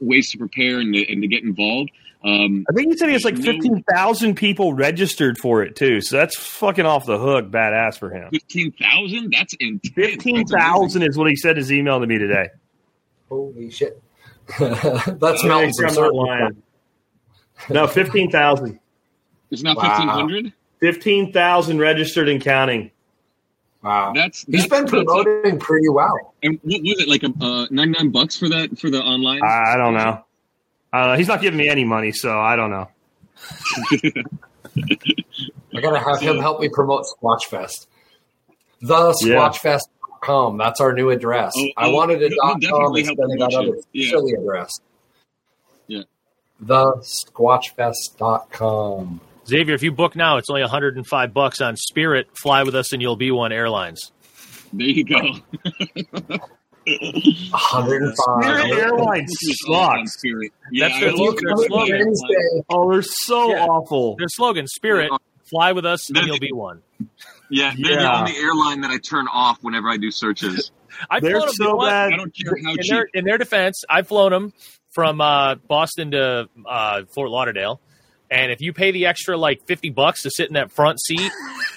ways 0.00 0.30
to 0.32 0.38
prepare 0.38 0.80
and 0.80 0.92
to, 0.94 1.10
and 1.10 1.22
to 1.22 1.28
get 1.28 1.42
involved. 1.42 1.90
Um, 2.24 2.64
I 2.70 2.72
think 2.72 2.90
he 2.92 2.96
said 2.96 3.08
he 3.08 3.12
has 3.12 3.24
like 3.24 3.36
15,000 3.36 4.34
people 4.34 4.72
registered 4.72 5.36
for 5.36 5.62
it 5.62 5.76
too. 5.76 6.00
So 6.00 6.16
that's 6.16 6.34
fucking 6.38 6.86
off 6.86 7.04
the 7.04 7.18
hook. 7.18 7.50
Badass 7.50 7.98
for 7.98 8.08
him. 8.10 8.30
Fifteen 8.30 8.72
thousand? 8.72 9.34
That's 9.36 9.52
intense. 9.60 9.92
15,000 9.94 11.02
is 11.02 11.18
what 11.18 11.28
he 11.28 11.36
said 11.36 11.58
his 11.58 11.70
email 11.70 12.00
to 12.00 12.06
me 12.06 12.16
today. 12.18 12.48
Holy 13.28 13.70
shit. 13.70 14.02
That's 14.58 15.42
I'm 15.42 15.48
melting 15.48 15.72
some 15.72 15.94
not 15.94 16.14
lying. 16.14 16.62
No, 17.70 17.86
15,000. 17.86 18.64
amazing. 18.64 18.80
It's 19.50 19.62
not 19.62 19.76
Wow. 19.76 19.82
fifteen 19.90 20.08
hundred. 20.08 20.52
15,000 20.80 21.78
registered 21.78 22.28
and 22.28 22.40
counting. 22.42 22.90
Wow. 23.82 24.12
That's 24.14 24.44
He's 24.46 24.66
that's, 24.66 24.90
been 24.90 25.04
promoting 25.04 25.58
pretty 25.58 25.88
well. 25.90 26.34
and 26.42 26.58
what 26.62 26.80
was 26.82 27.00
it 27.00 27.08
like 27.08 27.22
a 27.22 27.26
uh, 27.44 27.66
ninety 27.70 27.98
nine 27.98 28.10
bucks 28.10 28.38
for 28.38 28.48
that 28.48 28.78
for 28.78 28.88
the 28.88 29.02
online? 29.02 29.42
I, 29.42 29.74
I 29.74 29.76
don't 29.76 29.92
know. 29.94 30.23
I. 30.94 31.16
He's 31.16 31.28
not 31.28 31.40
giving 31.40 31.58
me 31.58 31.68
any 31.68 31.84
money, 31.84 32.12
so 32.12 32.38
I 32.38 32.56
don't 32.56 32.70
know. 32.70 32.88
I 35.76 35.80
gotta 35.80 35.98
have 35.98 36.20
him 36.20 36.38
help 36.38 36.60
me 36.60 36.68
promote 36.68 37.04
Squatch 37.04 37.46
Fest. 37.50 37.88
The 38.80 39.12
Squatchfest.com. 39.22 40.56
That's 40.58 40.80
our 40.80 40.92
new 40.92 41.10
address. 41.10 41.52
Oh, 41.56 41.68
I 41.76 41.88
oh, 41.88 41.92
wanted 41.92 42.22
a 42.22 42.28
he'll- 42.28 42.36
dot 42.36 42.62
he'll 42.62 42.78
com 42.78 42.96
instead 42.96 43.18
of 43.18 43.30
that 43.38 43.52
other. 43.54 43.76
Yeah. 43.92 44.10
silly 44.10 44.34
address. 44.34 44.70
Yeah. 45.88 46.02
The 46.60 46.84
Squatchfest.com. 47.02 49.20
Xavier, 49.46 49.74
if 49.74 49.82
you 49.82 49.92
book 49.92 50.16
now, 50.16 50.38
it's 50.38 50.48
only 50.48 50.62
105 50.62 51.34
bucks 51.34 51.60
on 51.60 51.76
Spirit. 51.76 52.28
Fly 52.36 52.62
with 52.62 52.74
us, 52.74 52.94
and 52.94 53.02
you'll 53.02 53.16
be 53.16 53.30
one 53.30 53.52
airlines. 53.52 54.10
there 54.72 54.86
you 54.86 55.04
go. 55.04 55.20
105. 56.86 58.44
Spirit 58.44 58.78
Airlines 58.78 59.32
sucks. 59.66 60.12
Spirit. 60.18 60.52
Yeah, 60.70 60.88
That's 60.88 61.00
their- 61.00 61.10
always 61.10 61.20
Look, 61.20 61.40
their 61.40 61.54
go 61.54 61.68
coming 61.68 62.04
for 62.04 62.14
slogan. 62.16 62.62
Oh, 62.70 62.92
they're 62.92 63.02
so 63.02 63.50
Yeah. 63.50 63.64
awful. 63.66 64.16
Their 64.16 64.28
slogan, 64.28 64.66
Spirit, 64.66 65.10
fly 65.48 65.72
with 65.72 65.86
us, 65.86 66.08
and 66.08 66.16
That's- 66.16 66.28
you'll 66.28 66.38
be 66.38 66.52
one. 66.52 66.82
Yeah, 67.50 67.72
they're 67.78 67.96
the 67.98 68.18
only 68.18 68.36
airline 68.36 68.80
that 68.80 68.90
I 68.90 68.98
turn 68.98 69.26
off 69.32 69.58
whenever 69.62 69.88
I 69.88 69.96
do 69.96 70.10
searches. 70.10 70.70
I've 71.10 71.22
They're 71.22 71.32
flown 71.32 71.46
them, 71.46 71.54
you 71.58 71.64
know 71.64 71.70
so 71.70 71.76
what? 71.76 71.90
bad. 71.90 72.12
I 72.12 72.16
don't 72.16 72.32
care 72.36 72.56
how 72.64 72.70
in 72.70 72.76
cheap. 72.78 72.90
their, 72.90 73.08
in 73.14 73.24
their 73.24 73.38
defense, 73.38 73.82
I've 73.90 74.06
flown 74.08 74.30
them 74.30 74.52
from 74.90 75.20
uh, 75.20 75.56
Boston 75.56 76.12
to 76.12 76.48
uh, 76.66 77.02
Fort 77.12 77.30
Lauderdale, 77.30 77.80
and 78.30 78.52
if 78.52 78.60
you 78.60 78.72
pay 78.72 78.92
the 78.92 79.06
extra 79.06 79.36
like 79.36 79.66
fifty 79.66 79.90
bucks 79.90 80.22
to 80.22 80.30
sit 80.30 80.46
in 80.48 80.54
that 80.54 80.70
front 80.70 81.00
seat, 81.00 81.32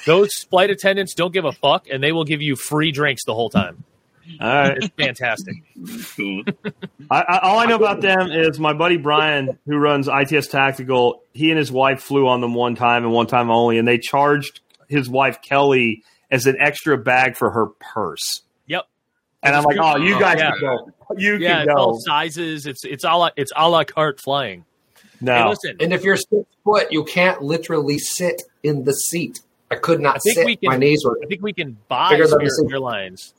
those 0.06 0.30
flight 0.50 0.70
attendants 0.70 1.14
don't 1.16 1.34
give 1.34 1.46
a 1.46 1.52
fuck, 1.52 1.88
and 1.92 2.02
they 2.04 2.12
will 2.12 2.26
give 2.26 2.42
you 2.42 2.56
free 2.56 2.92
drinks 2.92 3.24
the 3.26 3.34
whole 3.34 3.50
time. 3.50 3.84
All 4.41 4.48
right. 4.48 4.78
It's 4.78 4.88
fantastic. 4.98 5.56
Cool. 6.16 6.44
I, 7.10 7.22
I, 7.22 7.40
all 7.40 7.60
I 7.60 7.66
know 7.66 7.76
about 7.76 8.02
them 8.02 8.32
is 8.32 8.60
my 8.60 8.74
buddy 8.74 8.98
Brian, 8.98 9.58
who 9.66 9.78
runs 9.78 10.08
ITS 10.12 10.48
Tactical. 10.48 11.22
He 11.34 11.49
and 11.49 11.58
his 11.58 11.72
wife 11.72 12.02
flew 12.02 12.28
on 12.28 12.41
them 12.41 12.54
one 12.54 12.76
time 12.76 13.04
and 13.04 13.14
one 13.14 13.28
time 13.28 13.49
only, 13.49 13.78
and 13.78 13.88
they 13.88 13.98
charged 13.98 14.60
his 14.90 15.10
wife 15.10 15.41
Kelly 15.41 16.04
as 16.32 16.45
an 16.45 16.58
extra 16.60 16.98
bag 16.98 17.36
for 17.38 17.49
her 17.52 17.68
purse. 17.94 18.41
Yep. 18.68 18.84
And 19.44 19.56
I'm 19.56 19.64
like, 19.64 19.78
oh, 19.80 19.98
you 19.98 20.16
oh, 20.16 20.20
guys 20.20 20.38
Yeah. 20.40 20.52
can 20.52 20.60
go. 20.62 20.91
You 21.18 21.36
Yeah, 21.38 21.60
can 21.60 21.70
it's 21.70 21.74
all 21.78 21.94
go. 21.94 21.99
sizes. 21.99 22.66
It's 22.66 22.84
it's 22.84 23.04
a 23.06 23.12
la, 23.16 23.30
it's 23.38 23.52
a 23.56 23.70
la 23.70 23.84
carte 23.86 24.20
flying. 24.20 24.66
Hey, 24.95 25.02
No, 25.22 25.49
listen, 25.49 25.78
And 25.80 25.94
if 25.94 26.04
you're 26.04 26.18
six 26.18 26.45
foot, 26.66 26.91
you 26.91 27.04
can't 27.06 27.41
literally 27.41 27.98
sit 27.98 28.44
in 28.64 28.84
the 28.84 28.91
seat. 28.94 29.40
I 29.72 29.76
could 29.76 29.99
not 30.02 30.18
I 30.18 30.20
think 30.20 30.36
sit. 30.36 30.45
we 30.45 30.56
can- 30.58 30.70
My 30.70 30.78
knees 30.78 31.04
were. 31.06 31.18
I 31.24 31.28
think 31.28 31.41
we 31.41 31.54
can 31.54 31.78
buy 31.88 32.10
Bigger 32.12 32.28
than 32.28 32.44
the 32.44 32.49
Spirit 32.49 32.70
seat. 32.70 32.74
Airlines. 32.74 33.34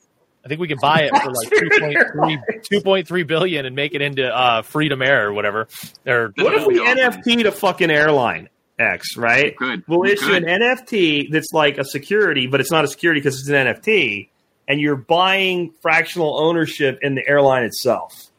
I 0.49 0.51
think 0.51 0.63
we 0.63 0.69
can 0.69 0.79
buy 0.81 1.03
it 1.03 1.11
for 1.11 1.31
like 1.31 1.51
2.3, 1.53 2.63
2.3 2.73 3.27
billion 3.27 3.67
and 3.67 3.77
make 3.77 3.95
it 3.95 4.01
into 4.01 4.27
uh, 4.27 4.63
Freedom 4.63 5.03
Air 5.03 5.29
or 5.29 5.33
whatever. 5.35 5.69
Or 6.07 6.33
what 6.37 6.55
if 6.55 6.67
we 6.67 6.79
That'd 6.79 6.97
be 6.97 7.03
awesome. 7.03 7.23
NFT 7.23 7.43
to 7.43 7.53
fucking 7.53 7.91
airline 7.91 8.49
X, 8.79 9.17
right? 9.19 9.55
Good. 9.57 9.85
We'll 9.87 10.01
We 10.01 10.13
issue 10.13 10.25
could. 10.27 10.45
an 10.45 10.61
NFT 10.63 11.31
that's 11.31 11.53
like 11.53 11.77
a 11.77 11.85
security, 11.85 12.47
but 12.47 12.61
it's 12.61 12.71
not 12.71 12.85
a 12.85 12.89
security 12.89 13.21
because 13.21 13.41
it's 13.41 13.49
an 13.51 13.67
NFT, 13.67 14.31
and 14.67 14.81
you're 14.81 14.97
buying 14.97 15.75
fractional 15.83 16.41
ownership 16.41 16.99
in 17.03 17.15
the 17.15 17.29
airline 17.29 17.65
itself. 17.65 18.31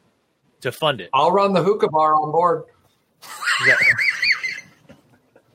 to 0.62 0.72
fund 0.72 1.02
it. 1.02 1.10
I'll 1.14 1.32
run 1.32 1.54
the 1.54 1.62
hookah 1.62 1.90
bar 1.90 2.16
on 2.16 2.32
board. 2.32 2.64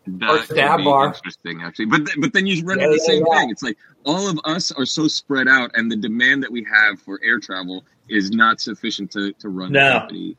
That 0.06 0.28
Or 0.28 0.32
would 0.34 0.44
stab 0.44 0.78
be 0.78 0.84
bar. 0.84 1.06
interesting, 1.06 1.62
actually. 1.62 1.86
But 1.86 2.04
th- 2.06 2.18
but 2.20 2.32
then 2.34 2.46
you 2.46 2.62
run 2.64 2.78
Yeah, 2.78 2.84
into 2.86 2.96
the 2.96 3.02
yeah, 3.02 3.06
same 3.06 3.24
yeah. 3.30 3.38
thing. 3.40 3.50
It's 3.50 3.62
like 3.62 3.78
all 4.04 4.28
of 4.28 4.38
us 4.44 4.70
are 4.72 4.84
so 4.84 5.08
spread 5.08 5.48
out, 5.48 5.70
and 5.74 5.90
the 5.90 5.96
demand 5.96 6.42
that 6.42 6.52
we 6.52 6.64
have 6.70 7.00
for 7.00 7.18
air 7.24 7.38
travel 7.40 7.84
is 8.08 8.30
not 8.30 8.60
sufficient 8.60 9.10
to, 9.12 9.32
to 9.34 9.48
run 9.48 9.72
No. 9.72 9.80
the 9.94 9.98
company. 10.00 10.36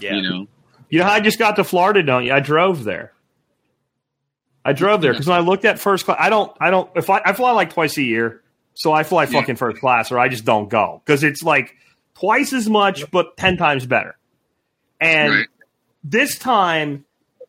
Yeah. 0.00 0.14
You 0.16 0.22
know, 0.22 0.46
You 0.90 0.98
know 0.98 1.04
how 1.06 1.12
I 1.12 1.20
just 1.20 1.38
got 1.38 1.56
to 1.56 1.64
Florida, 1.64 2.02
don't 2.02 2.24
you? 2.26 2.32
I 2.32 2.40
drove 2.40 2.84
there. 2.84 3.12
I 4.66 4.72
drove 4.74 5.00
there 5.00 5.12
because 5.12 5.26
when 5.26 5.36
I 5.38 5.40
looked 5.40 5.64
at 5.64 5.78
first 5.78 6.04
class, 6.04 6.18
I 6.20 6.28
don't, 6.28 6.54
I 6.60 6.70
don't. 6.70 6.90
If 6.94 7.08
I, 7.08 7.22
I 7.24 7.32
fly 7.32 7.52
like 7.52 7.72
twice 7.72 7.96
a 7.96 8.02
year, 8.02 8.42
so 8.74 8.92
I 8.92 9.02
fly 9.04 9.22
Yeah. 9.24 9.40
fucking 9.40 9.56
first 9.56 9.78
class, 9.80 10.12
or 10.12 10.18
I 10.18 10.28
just 10.28 10.44
don't 10.44 10.68
go 10.68 11.00
because 11.06 11.22
it's 11.24 11.42
like 11.42 11.74
twice 12.14 12.52
as 12.52 12.68
much, 12.68 13.10
but 13.10 13.36
ten 13.38 13.56
times 13.56 13.86
better. 13.86 14.18
And 15.00 15.32
right? 15.32 15.46
this 16.04 16.36
time, 16.38 17.05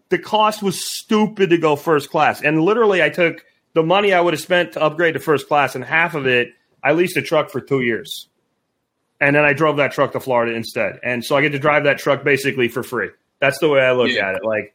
the 0.10 0.18
cost 0.20 0.62
was 0.64 0.80
stupid 0.98 1.50
to 1.50 1.58
go 1.58 1.76
first 1.76 2.10
class, 2.10 2.42
and 2.42 2.62
literally, 2.62 3.02
I 3.04 3.10
took 3.10 3.44
the 3.74 3.84
money 3.84 4.14
I 4.14 4.22
would 4.22 4.34
have 4.34 4.42
spent 4.42 4.74
to 4.74 4.82
upgrade 4.82 5.14
to 5.16 5.20
first 5.20 5.48
class, 5.48 5.76
and 5.76 5.84
half 5.84 6.16
of 6.16 6.26
it, 6.28 6.54
I 6.84 6.94
leased 6.94 7.18
a 7.18 7.22
truck 7.22 7.50
for 7.50 7.60
two 7.62 7.82
years, 7.82 8.30
and 9.20 9.36
then 9.36 9.44
I 9.44 9.54
drove 9.54 9.78
that 9.78 9.92
truck 9.92 10.14
to 10.14 10.20
Florida 10.20 10.54
instead, 10.56 11.00
and 11.04 11.24
so 11.24 11.36
I 11.36 11.42
get 11.42 11.52
to 11.52 11.60
drive 11.60 11.84
that 11.86 11.98
truck 11.98 12.24
basically 12.24 12.68
for 12.68 12.84
free. 12.84 13.10
That's 13.40 13.60
the 13.60 13.70
way 13.70 13.82
I 13.82 13.92
look 13.94 14.10
Yeah. 14.10 14.30
at 14.30 14.36
it, 14.36 14.44
like. 14.44 14.74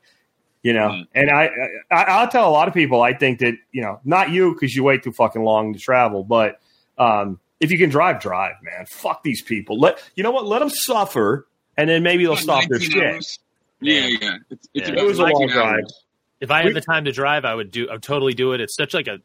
You 0.65 0.75
know, 0.75 0.93
Yeah. 0.93 1.03
and 1.23 1.29
I, 1.29 1.51
I 1.91 2.05
I'll 2.05 2.29
tell 2.29 2.49
a 2.49 2.53
lot 2.53 2.69
of 2.69 2.75
people 2.75 3.03
I 3.03 3.15
think 3.15 3.41
that 3.41 3.55
you 3.73 3.83
know 3.83 3.99
not 4.05 4.31
you 4.31 4.53
because 4.53 4.77
you 4.77 4.85
wait 4.85 5.03
too 5.03 5.11
fucking 5.11 5.43
long 5.43 5.73
to 5.73 5.79
travel, 5.81 6.23
but 6.23 6.61
um, 6.99 7.41
if 7.59 7.73
you 7.73 7.79
can 7.79 7.91
drive, 7.91 8.21
drive, 8.21 8.55
man. 8.63 8.87
Fuck 8.87 9.25
these 9.25 9.43
people. 9.43 9.77
Let 9.81 9.99
you 10.15 10.23
know 10.23 10.31
what? 10.31 10.47
Let 10.47 10.61
them 10.61 10.71
suffer, 10.71 11.49
and 11.77 11.91
then 11.91 12.05
maybe 12.05 12.23
they'll 12.25 12.37
stop 12.37 12.63
their 12.69 12.79
19 12.79 12.91
shit. 12.93 13.39
Hours. 13.83 14.11
Yeah, 14.11 14.19
yeah. 14.21 14.37
It's, 14.51 14.69
it's 14.75 14.89
Yeah. 14.89 14.93
about 14.95 15.05
It 15.05 15.07
was 15.07 15.19
a 15.19 15.23
long 15.25 15.47
drive. 15.49 15.85
If 16.41 16.51
I 16.51 16.61
We- 16.63 16.67
had 16.69 16.77
the 16.77 16.81
time 16.81 17.05
to 17.05 17.13
drive, 17.13 17.45
I 17.45 17.55
would 17.55 17.71
do. 17.71 17.89
I 17.89 17.93
would 17.95 18.03
totally 18.03 18.35
do 18.35 18.53
it. 18.53 18.61
It's 18.61 18.75
such 18.75 18.95
like 18.95 19.07
a. 19.07 19.19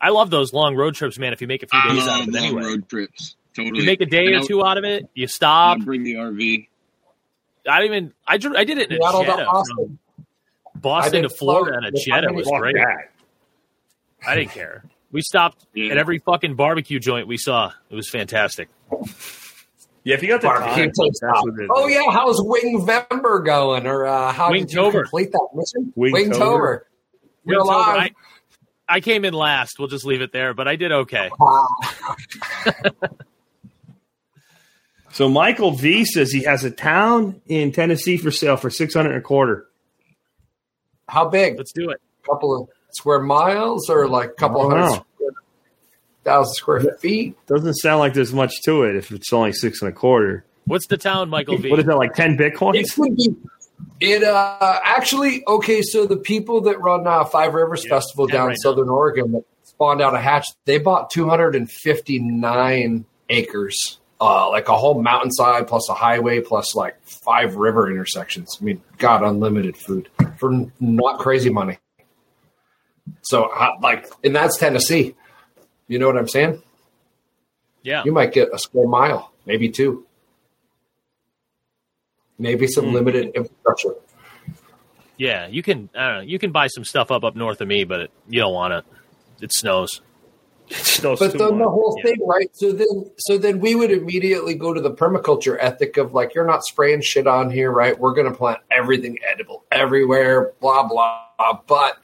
I 0.00 0.08
love 0.10 0.30
those 0.30 0.52
long 0.52 0.74
road 0.74 0.94
trips, 0.94 1.18
man. 1.18 1.32
If 1.32 1.40
you 1.40 1.46
make 1.46 1.62
a 1.62 1.66
few 1.66 1.78
I 1.78 1.94
days 1.94 2.08
out 2.08 2.22
of 2.22 2.28
it, 2.28 2.34
long 2.34 2.44
anyway. 2.44 2.62
road 2.62 2.88
trips. 2.88 3.36
Totally. 3.54 3.80
You 3.80 3.86
make 3.86 4.00
a 4.00 4.06
day 4.06 4.32
And 4.32 4.42
or 4.42 4.46
two 4.46 4.64
out 4.64 4.78
of 4.78 4.84
it. 4.84 5.04
You 5.14 5.26
stop. 5.26 5.78
I'll 5.78 5.84
bring 5.84 6.02
the 6.02 6.14
RV. 6.14 6.68
I 7.68 7.80
didn't 7.80 7.94
even. 7.94 8.12
I 8.26 8.38
dr- 8.38 8.56
I 8.56 8.64
did 8.64 8.78
it 8.78 8.90
in 8.90 8.96
a 8.96 8.98
Jetta 9.00 9.46
Austin. 9.46 9.98
Boston 10.74 11.22
to 11.22 11.28
Florida 11.28 11.76
in 11.76 11.82
float 11.82 11.94
a 11.94 12.04
Jetta. 12.04 12.32
Was 12.32 12.48
great. 12.58 12.74
that. 12.76 13.10
I 14.26 14.34
didn't 14.34 14.50
care. 14.52 14.84
We 15.12 15.20
stopped 15.20 15.66
Yeah. 15.74 15.92
at 15.92 15.98
every 15.98 16.18
fucking 16.18 16.54
barbecue 16.56 16.98
joint 16.98 17.26
we 17.28 17.36
saw. 17.36 17.72
It 17.90 17.94
was 17.94 18.08
fantastic. 18.08 18.68
Yeah, 20.04 20.14
if 20.16 20.22
you 20.22 20.28
got 20.28 20.40
the 20.40 20.48
Barbecue 20.48 20.84
time, 20.86 20.92
takes 21.00 21.20
that's 21.20 21.38
off. 21.38 21.44
what 21.44 21.60
it 21.60 21.64
is. 21.64 21.70
Oh 21.72 21.86
yeah, 21.86 22.10
how's 22.10 22.40
Wingvember 22.40 23.44
going? 23.44 23.86
Or 23.86 24.04
uh, 24.06 24.32
how 24.32 24.50
did 24.50 24.72
you 24.72 24.80
Wingtober. 24.80 25.02
complete 25.02 25.30
that 25.32 25.48
mission? 25.54 25.92
Wingtober. 25.96 26.32
Wingtober. 26.32 26.80
You're 27.44 27.60
Wingtober, 27.60 27.64
alive. 27.64 28.10
I, 28.88 28.96
I 28.96 29.00
came 29.00 29.24
in 29.24 29.32
last. 29.34 29.78
We'll 29.78 29.88
just 29.88 30.04
leave 30.04 30.20
it 30.22 30.32
there, 30.32 30.54
but 30.54 30.66
I 30.66 30.76
did 30.76 30.90
okay. 30.92 31.30
Wow. 31.38 31.66
So 35.12 35.28
Michael 35.28 35.72
V 35.72 36.06
says 36.06 36.32
he 36.32 36.44
has 36.44 36.64
a 36.64 36.70
town 36.70 37.42
in 37.46 37.70
Tennessee 37.72 38.16
for 38.16 38.30
sale 38.30 38.56
for 38.56 38.70
six 38.70 38.94
hundred 38.94 39.10
and 39.10 39.18
a 39.18 39.22
quarter. 39.22 39.66
How 41.06 41.28
big? 41.28 41.58
Let's 41.58 41.72
do 41.72 41.90
it. 41.90 42.00
A 42.24 42.26
couple 42.26 42.56
of 42.62 42.68
square 42.92 43.20
miles 43.20 43.90
or 43.90 44.08
like 44.08 44.30
a 44.30 44.32
couple 44.32 44.60
I 44.60 44.62
don't 44.62 44.70
hundred 44.70 44.82
know. 44.84 44.92
square- 44.94 45.04
thousand 46.24 46.54
square 46.54 46.80
feet? 47.00 47.36
Doesn't 47.46 47.74
sound 47.74 48.00
like 48.00 48.14
there's 48.14 48.32
much 48.32 48.52
to 48.64 48.82
it 48.84 48.96
if 48.96 49.10
it's 49.10 49.32
only 49.32 49.52
six 49.52 49.82
and 49.82 49.88
a 49.90 49.92
quarter. 49.92 50.44
What's 50.64 50.86
the 50.86 50.96
town, 50.96 51.28
Michael 51.30 51.58
V? 51.58 51.70
What 51.70 51.80
is 51.80 51.86
that 51.86 51.96
like? 51.96 52.14
Ten 52.14 52.32
It 52.32 52.54
bitcoins? 52.54 52.96
would 52.98 53.16
be. 53.16 53.34
It 54.00 54.22
uh 54.22 54.78
actually 54.84 55.44
okay. 55.46 55.82
So 55.82 56.06
the 56.06 56.16
people 56.16 56.60
that 56.62 56.80
run 56.80 57.06
uh, 57.06 57.24
Five 57.24 57.54
Rivers 57.54 57.84
Yeah, 57.84 57.90
Festival 57.90 58.26
down 58.26 58.46
right 58.46 58.52
in 58.52 58.56
Southern 58.58 58.88
Oregon 58.88 59.32
that 59.32 59.44
spawned 59.64 60.00
out 60.00 60.14
a 60.14 60.18
hatch, 60.20 60.46
they 60.66 60.78
bought 60.78 61.10
259 61.10 63.04
acres, 63.28 63.98
uh, 64.20 64.48
like 64.50 64.68
a 64.68 64.76
whole 64.76 65.00
mountainside 65.02 65.66
plus 65.66 65.88
a 65.88 65.94
highway 65.94 66.40
plus 66.40 66.74
like 66.74 66.96
five 67.04 67.56
river 67.56 67.90
intersections. 67.90 68.56
I 68.60 68.64
mean, 68.64 68.82
God, 68.98 69.22
unlimited 69.22 69.76
food 69.76 70.08
for 70.38 70.66
not 70.80 71.18
crazy 71.18 71.50
money. 71.50 71.78
So 73.22 73.44
uh, 73.44 73.72
like, 73.80 74.06
and 74.22 74.34
that's 74.34 74.58
Tennessee. 74.58 75.16
You 75.92 75.98
know 75.98 76.06
what 76.06 76.16
I'm 76.16 76.26
saying? 76.26 76.62
yeah. 77.82 78.02
You 78.02 78.12
might 78.12 78.32
get 78.32 78.48
a 78.50 78.58
square 78.58 78.88
mile, 78.88 79.30
maybe 79.44 79.68
two. 79.68 80.06
Maybe 82.38 82.66
some 82.66 82.86
Hmm. 82.86 82.92
limited 82.94 83.34
infrastructure. 83.34 83.96
Yeah, 85.18 85.48
you 85.48 85.62
can. 85.62 85.90
I 85.94 86.06
don't 86.08 86.16
know. 86.16 86.22
You 86.22 86.38
can 86.38 86.50
buy 86.50 86.68
some 86.68 86.84
stuff 86.86 87.10
up 87.10 87.24
up 87.24 87.36
north 87.36 87.60
of 87.60 87.68
me, 87.68 87.84
but 87.84 88.00
it, 88.00 88.10
you 88.26 88.40
don't 88.40 88.54
want 88.54 88.72
it. 88.72 88.84
It 89.42 89.52
snows. 89.52 90.00
It 90.70 90.76
snows 90.86 91.18
But 91.18 91.36
then 91.36 91.58
the 91.58 91.68
whole 91.68 91.94
Yeah. 91.98 92.04
thing, 92.04 92.26
right? 92.26 92.48
So 92.56 92.72
then, 92.72 93.10
so 93.18 93.36
then 93.36 93.60
we 93.60 93.74
would 93.74 93.90
immediately 93.90 94.54
go 94.54 94.72
to 94.72 94.80
the 94.80 94.92
permaculture 94.92 95.58
ethic 95.60 95.98
of 95.98 96.14
like, 96.14 96.34
you're 96.34 96.46
not 96.46 96.64
spraying 96.64 97.02
shit 97.02 97.26
on 97.26 97.50
here, 97.50 97.70
right? 97.70 97.98
We're 97.98 98.14
going 98.14 98.32
to 98.32 98.34
plant 98.36 98.60
everything 98.70 99.18
edible 99.30 99.64
everywhere, 99.70 100.52
blah 100.62 100.84
blah. 100.88 101.26
But 101.66 101.98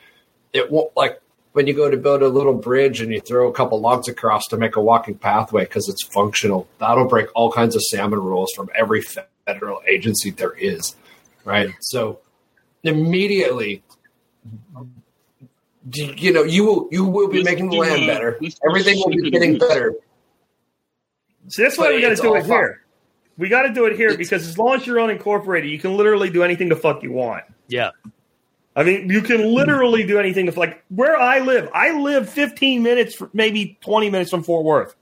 it 0.52 0.70
won't 0.70 0.94
like 0.94 1.22
when 1.52 1.66
you 1.66 1.74
go 1.74 1.90
to 1.90 1.96
build 1.96 2.22
a 2.22 2.28
little 2.28 2.54
bridge 2.54 3.00
and 3.00 3.12
you 3.12 3.20
throw 3.20 3.48
a 3.48 3.52
couple 3.52 3.80
logs 3.80 4.06
across 4.08 4.46
to 4.48 4.56
make 4.56 4.76
a 4.76 4.80
walking 4.80 5.14
pathway 5.16 5.64
because 5.64 5.88
it's 5.88 6.04
functional. 6.04 6.68
That'll 6.78 7.06
break 7.08 7.28
all 7.34 7.50
kinds 7.50 7.74
of 7.74 7.82
salmon 7.82 8.20
rules 8.20 8.52
from 8.54 8.68
every 8.74 9.02
federal 9.46 9.80
agency 9.88 10.30
there 10.30 10.52
is, 10.52 10.94
right? 11.44 11.70
So 11.80 12.20
immediately. 12.82 13.82
You 15.90 16.32
know, 16.34 16.42
you 16.42 16.64
will 16.66 16.88
you 16.90 17.04
will 17.04 17.28
be 17.28 17.42
making 17.42 17.70
the 17.70 17.78
land 17.78 18.06
better. 18.06 18.38
Everything 18.68 18.98
will 18.98 19.08
be 19.22 19.30
getting 19.30 19.58
better. 19.58 19.94
See, 21.48 21.62
that's 21.62 21.78
why 21.78 21.86
But 21.86 21.94
we 21.94 22.00
got 22.02 22.10
to 22.10 22.16
do 22.16 22.34
it 22.34 22.40
fun. 22.40 22.48
here. 22.50 22.82
We 23.38 23.48
got 23.48 23.62
to 23.62 23.72
do 23.72 23.86
it 23.86 23.96
here 23.96 24.08
It's- 24.08 24.18
because 24.18 24.46
as 24.46 24.58
long 24.58 24.74
as 24.76 24.86
you're 24.86 24.98
unincorporated, 24.98 25.70
you 25.70 25.78
can 25.78 25.96
literally 25.96 26.28
do 26.28 26.42
anything 26.42 26.68
the 26.68 26.76
fuck 26.76 27.02
you 27.02 27.12
want. 27.12 27.44
Yeah, 27.68 27.92
I 28.78 28.84
mean, 28.84 29.10
you 29.10 29.22
can 29.22 29.52
literally 29.52 30.06
do 30.06 30.20
anything 30.20 30.46
to 30.46 30.56
like 30.56 30.84
where 30.88 31.16
I 31.16 31.40
live. 31.40 31.68
I 31.74 31.98
live 31.98 32.30
15 32.30 32.80
minutes, 32.80 33.20
maybe 33.32 33.76
20 33.80 34.08
minutes 34.08 34.30
from 34.30 34.44
Fort 34.44 34.64
Worth. 34.64 34.94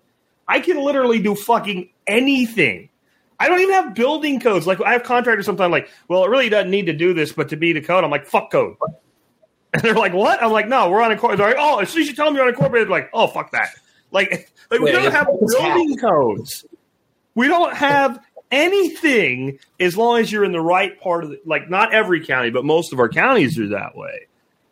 I 0.48 0.60
can 0.60 0.82
literally 0.82 1.18
do 1.18 1.34
fucking 1.34 1.90
anything. 2.06 2.88
I 3.38 3.48
don't 3.48 3.60
even 3.60 3.74
have 3.74 3.94
building 3.94 4.40
codes. 4.40 4.66
Like 4.66 4.80
I 4.80 4.92
have 4.92 5.02
contractors 5.02 5.44
sometimes 5.44 5.72
like, 5.72 5.90
well, 6.08 6.24
it 6.24 6.30
really 6.30 6.48
doesn't 6.48 6.70
need 6.70 6.86
to 6.86 6.94
do 6.94 7.12
this, 7.12 7.34
but 7.34 7.50
to 7.50 7.56
be 7.56 7.74
the 7.74 7.82
code, 7.82 8.02
I'm 8.02 8.10
like, 8.10 8.24
fuck 8.24 8.50
code. 8.50 8.76
And 9.74 9.82
they're 9.82 9.92
like, 9.92 10.14
what? 10.14 10.42
I'm 10.42 10.52
like, 10.52 10.68
no, 10.68 10.88
we're 10.88 11.00
unincorporated. 11.00 11.36
They're 11.36 11.48
like, 11.48 11.56
oh, 11.58 11.80
as 11.80 11.90
soon 11.90 12.00
as 12.00 12.08
you 12.08 12.14
tell 12.14 12.30
me 12.30 12.38
you're 12.38 12.50
unincorporated, 12.50 12.70
they're 12.72 12.86
like, 12.86 13.10
oh, 13.12 13.26
fuck 13.26 13.50
that. 13.50 13.68
Like, 14.10 14.50
like 14.70 14.80
we 14.80 14.90
don't 14.90 15.12
have 15.12 15.26
building 15.26 15.98
codes. 15.98 16.64
We 17.34 17.46
don't 17.48 17.76
have 17.76 18.24
anything 18.50 19.58
as 19.80 19.96
long 19.96 20.18
as 20.20 20.30
you're 20.30 20.44
in 20.44 20.52
the 20.52 20.60
right 20.60 20.98
part 21.00 21.24
of 21.24 21.30
the, 21.30 21.40
like 21.44 21.68
not 21.70 21.92
every 21.92 22.24
county, 22.24 22.50
but 22.50 22.64
most 22.64 22.92
of 22.92 22.98
our 23.00 23.08
counties 23.08 23.58
are 23.58 23.68
that 23.68 23.96
way. 23.96 24.26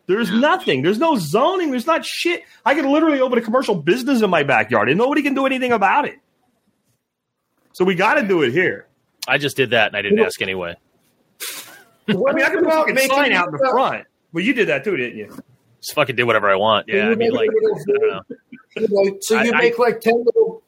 There's 0.07 0.31
nothing. 0.31 0.83
There's 0.83 0.99
no 0.99 1.17
zoning. 1.17 1.71
There's 1.71 1.87
not 1.87 2.05
shit. 2.05 2.43
I 2.65 2.75
could 2.75 2.85
literally 2.85 3.21
open 3.21 3.39
a 3.39 3.43
commercial 3.43 3.75
business 3.75 4.21
in 4.23 4.29
my 4.31 4.43
backyard 4.43 4.89
and 4.91 4.99
nobody 4.99 5.23
can 5.23 5.35
do 5.35 5.47
anything 5.47 5.73
about 5.73 6.05
it. 6.07 6.19
So 7.73 7.85
we 7.85 7.95
got 7.95 8.15
to 8.15 8.29
do 8.29 8.43
it 8.43 8.53
here. 8.53 8.87
I 9.27 9.39
just 9.39 9.57
did 9.57 9.71
that 9.71 9.89
and 9.89 9.97
I 9.97 10.03
didn't 10.03 10.19
ask 10.21 10.41
anyway. 10.43 10.77
I 12.07 12.13
mean, 12.13 12.43
I 12.45 12.51
could 12.51 12.65
put 12.65 12.69
a 12.69 12.71
fucking 12.71 12.99
sign 13.09 13.33
out 13.33 13.47
in 13.47 13.53
the 13.53 13.69
front. 13.71 14.07
Well, 14.33 14.45
you 14.45 14.53
did 14.53 14.69
that 14.69 14.85
too, 14.85 14.97
didn't 14.97 15.17
you? 15.19 15.29
Just 15.81 15.95
fucking 15.95 16.17
do 16.17 16.27
whatever 16.27 16.51
I 16.51 16.57
want. 16.57 16.87
Yeah, 16.89 17.09
I 17.09 17.15
mean, 17.15 17.33
like, 17.33 17.49
I 17.49 17.83
don't 17.87 18.09
know. 18.09 18.21
You 18.77 18.89
know, 18.91 19.19
so 19.23 19.41
you 19.41 19.53
I- 19.53 19.57
I- 19.57 19.61
make 19.61 19.79
like 19.79 20.01
ten 20.01 20.23
little 20.25 20.63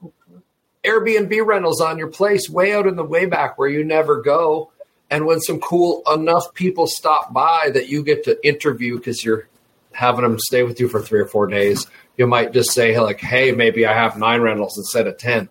Airbnb 0.86 1.44
rentals 1.44 1.80
on 1.80 1.98
your 1.98 2.08
place, 2.08 2.48
way 2.48 2.72
out 2.74 2.86
in 2.86 2.96
the 2.96 3.04
way 3.04 3.26
back 3.26 3.58
where 3.58 3.68
you 3.68 3.84
never 3.84 4.20
go. 4.22 4.70
And 5.10 5.26
when 5.26 5.40
some 5.40 5.60
cool 5.60 6.02
enough 6.12 6.52
people 6.54 6.86
stop 6.86 7.32
by 7.32 7.70
that 7.74 7.88
you 7.88 8.02
get 8.02 8.24
to 8.24 8.46
interview 8.46 8.96
because 8.96 9.24
you're 9.24 9.48
having 9.92 10.22
them 10.22 10.38
stay 10.38 10.62
with 10.62 10.78
you 10.80 10.88
for 10.88 11.00
three 11.00 11.20
or 11.20 11.26
four 11.26 11.46
days, 11.46 11.86
you 12.16 12.26
might 12.26 12.52
just 12.52 12.72
say 12.72 12.98
like, 12.98 13.20
"Hey, 13.20 13.52
maybe 13.52 13.86
I 13.86 13.92
have 13.94 14.18
nine 14.18 14.40
rentals 14.40 14.76
instead 14.76 15.06
of 15.06 15.16
10. 15.18 15.48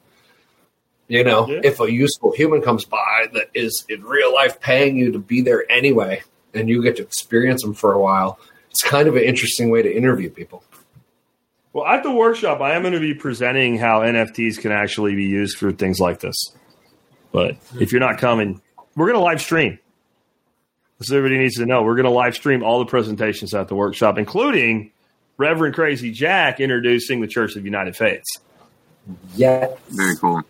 You 1.08 1.24
know, 1.24 1.48
Yeah. 1.48 1.62
if 1.64 1.80
a 1.80 1.92
useful 1.92 2.32
human 2.32 2.62
comes 2.62 2.84
by 2.86 3.28
that 3.34 3.50
is 3.54 3.86
in 3.88 4.04
real 4.04 4.34
life 4.34 4.60
paying 4.60 4.98
you 4.98 5.12
to 5.12 5.20
be 5.20 5.42
there 5.42 5.70
anyway, 5.72 6.22
and 6.54 6.68
you 6.70 6.82
get 6.82 6.96
to 6.98 7.04
experience 7.04 7.62
them 7.62 7.74
for 7.74 7.94
a 7.94 8.00
while, 8.00 8.40
it's 8.72 8.82
kind 8.82 9.08
of 9.08 9.16
an 9.16 9.24
interesting 9.24 9.70
way 9.70 9.82
to 9.84 9.94
interview 9.96 10.30
people. 10.30 10.64
Well, 11.76 11.86
at 11.86 12.04
the 12.04 12.12
workshop, 12.12 12.62
I 12.62 12.76
am 12.76 12.84
going 12.84 12.94
to 12.94 13.02
be 13.02 13.14
presenting 13.14 13.78
how 13.78 14.00
NFTs 14.00 14.60
can 14.60 14.72
actually 14.72 15.14
be 15.14 15.26
used 15.26 15.58
for 15.58 15.74
things 15.74 16.00
like 16.00 16.22
this. 16.22 16.54
But 17.34 17.58
if 17.82 17.92
you're 17.92 18.00
not 18.00 18.18
coming, 18.18 18.62
we're 18.96 19.08
going 19.08 19.20
to 19.20 19.24
live 19.26 19.42
stream. 19.42 19.78
So 21.02 21.18
everybody 21.18 21.38
needs 21.38 21.56
to 21.56 21.66
know 21.66 21.84
we're 21.84 21.96
going 21.96 22.06
to 22.06 22.12
live 22.12 22.34
stream 22.34 22.64
all 22.64 22.80
the 22.80 22.86
presentations 22.86 23.54
at 23.54 23.68
the 23.68 23.76
workshop, 23.76 24.18
including 24.18 24.94
Reverend 25.36 25.76
Crazy 25.76 26.12
Jack 26.14 26.62
introducing 26.62 27.20
the 27.20 27.28
Church 27.28 27.58
of 27.58 27.66
United 27.66 27.98
Faiths, 27.98 28.38
Yeah, 29.36 29.68
Very 29.90 30.16
cool. 30.16 30.44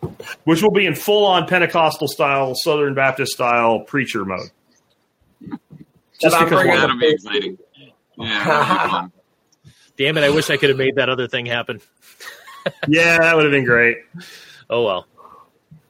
which 0.44 0.62
will 0.62 0.70
be 0.70 0.86
in 0.86 0.94
full 0.94 1.26
on 1.26 1.48
Pentecostal 1.48 2.08
style, 2.08 2.54
Southern 2.54 2.94
Baptist 2.94 3.32
style 3.32 3.80
preacher 3.80 4.26
mode. 4.26 4.52
Just 6.22 6.38
because 6.40 6.66
That'll 6.68 7.00
be 7.00 7.10
exciting. 7.10 7.58
Yeah, 8.16 8.44
that'll 8.46 8.86
be 8.86 8.92
fun. 8.92 9.12
Damn 9.98 10.18
it! 10.18 10.24
I 10.24 10.30
wish 10.30 10.50
I 10.50 10.58
could 10.58 10.70
have 10.70 10.78
made 10.78 10.96
that 10.96 11.10
other 11.10 11.28
thing 11.28 11.46
happen. 11.46 11.82
yeah, 12.88 13.18
that 13.20 13.36
would 13.36 13.46
have 13.46 13.52
been 13.52 13.66
great. 13.66 13.98
Oh 14.70 14.84
well. 14.84 15.08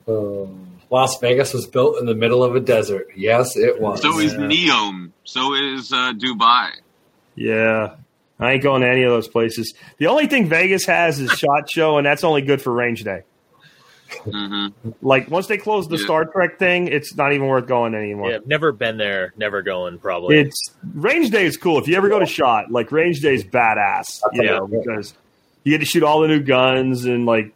Um, 0.07 0.67
Las 0.89 1.19
Vegas 1.19 1.53
was 1.53 1.65
built 1.65 1.97
in 1.99 2.05
the 2.05 2.13
middle 2.13 2.43
of 2.43 2.55
a 2.55 2.59
desert. 2.59 3.07
Yes, 3.15 3.57
it 3.57 3.81
was. 3.81 4.01
So 4.01 4.19
is 4.19 4.33
Yeah. 4.33 4.39
Neom. 4.39 5.11
So 5.23 5.55
is 5.55 5.91
uh, 5.91 6.13
Dubai. 6.13 6.69
Yeah. 7.35 7.95
I 8.39 8.53
ain't 8.53 8.63
going 8.63 8.81
to 8.81 8.89
any 8.89 9.03
of 9.03 9.11
those 9.11 9.27
places. 9.27 9.73
The 9.97 10.07
only 10.07 10.27
thing 10.27 10.47
Vegas 10.47 10.85
has 10.85 11.19
is 11.19 11.31
Shot 11.31 11.69
Show, 11.71 11.97
and 11.97 12.05
that's 12.05 12.23
only 12.23 12.41
good 12.41 12.61
for 12.61 12.71
range 12.71 13.03
day. 13.03 13.23
Hmm 14.23 14.67
Like 15.01 15.29
once 15.29 15.47
they 15.47 15.57
close 15.57 15.87
the 15.87 15.97
Yeah. 15.97 16.03
Star 16.05 16.25
Trek 16.25 16.59
thing, 16.59 16.87
it's 16.87 17.15
not 17.15 17.33
even 17.33 17.47
worth 17.47 17.67
going 17.67 17.93
anymore. 17.95 18.29
Yeah, 18.29 18.37
I've 18.37 18.47
never 18.47 18.71
been 18.71 18.97
there. 18.97 19.33
Never 19.37 19.61
going. 19.61 19.99
Probably. 19.99 20.37
It's 20.39 20.59
range 20.93 21.29
day 21.31 21.45
is 21.45 21.57
cool. 21.57 21.79
If 21.79 21.87
you 21.87 21.95
ever 21.95 22.09
go 22.09 22.19
to 22.19 22.25
Shot, 22.25 22.71
like 22.71 22.91
range 22.91 23.19
day 23.21 23.33
is 23.35 23.43
badass. 23.43 24.21
You 24.33 24.43
Yeah. 24.43 24.51
know, 24.57 24.67
because 24.67 25.13
you 25.63 25.71
get 25.71 25.79
to 25.79 25.85
shoot 25.85 26.03
all 26.03 26.21
the 26.21 26.27
new 26.27 26.41
guns 26.41 27.05
and 27.05 27.25
like 27.25 27.53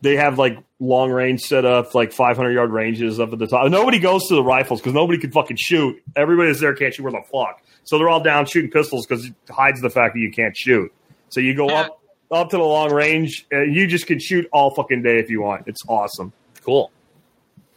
they 0.00 0.16
have 0.16 0.38
like 0.38 0.58
long 0.80 1.10
range 1.12 1.40
set 1.42 1.64
up, 1.64 1.94
like 1.94 2.12
500 2.12 2.50
yard 2.50 2.70
ranges 2.70 3.20
up 3.20 3.32
at 3.32 3.38
the 3.38 3.46
top. 3.46 3.70
Nobody 3.70 3.98
goes 4.00 4.26
to 4.28 4.34
the 4.34 4.42
rifles 4.42 4.80
because 4.80 4.94
nobody 4.94 5.18
can 5.18 5.30
fucking 5.30 5.56
shoot. 5.60 6.02
Everybody 6.16 6.48
that's 6.48 6.60
there 6.60 6.74
can't 6.74 6.92
shoot 6.92 7.04
where 7.04 7.12
the 7.12 7.22
fuck. 7.30 7.62
So 7.84 7.98
they're 7.98 8.08
all 8.08 8.22
down 8.22 8.46
shooting 8.46 8.70
pistols 8.70 9.06
because 9.06 9.26
it 9.26 9.34
hides 9.48 9.80
the 9.80 9.90
fact 9.90 10.14
that 10.14 10.20
you 10.20 10.32
can't 10.32 10.56
shoot. 10.56 10.92
So 11.28 11.40
you 11.40 11.54
go 11.54 11.68
up 11.68 12.00
up 12.32 12.50
to 12.50 12.56
the 12.56 12.62
long 12.62 12.92
range, 12.92 13.46
and 13.50 13.74
you 13.74 13.86
just 13.86 14.06
can 14.06 14.18
shoot 14.18 14.48
all 14.52 14.70
fucking 14.74 15.02
day 15.02 15.18
if 15.18 15.30
you 15.30 15.42
want. 15.42 15.68
It's 15.68 15.82
awesome. 15.86 16.32
cool. 16.64 16.90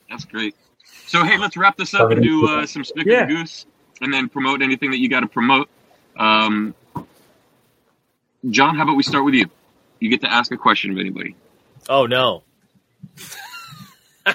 That's 0.10 0.26
great. 0.26 0.56
So 1.08 1.24
hey, 1.24 1.38
let's 1.38 1.58
wrap 1.58 1.78
this 1.78 1.94
up 1.94 2.10
and 2.12 2.22
do 2.24 2.48
uh, 2.48 2.66
some 2.66 2.84
Snicker 2.84 3.10
Yeah. 3.12 3.24
of 3.24 3.30
Goose, 3.30 3.66
and 4.02 4.14
then 4.14 4.30
promote 4.30 4.62
anything 4.62 4.92
that 4.92 5.00
you 5.00 5.10
got 5.10 5.20
to 5.22 5.28
promote. 5.28 5.70
Um, 6.18 6.74
John, 8.50 8.76
how 8.76 8.84
about 8.84 8.96
we 8.96 9.04
start 9.04 9.26
with 9.26 9.34
you? 9.34 9.46
You 10.00 10.10
get 10.10 10.22
to 10.22 10.32
ask 10.32 10.52
a 10.52 10.58
question 10.58 10.92
of 10.92 10.98
anybody. 10.98 11.36
Oh 11.90 12.06
no. 12.06 12.44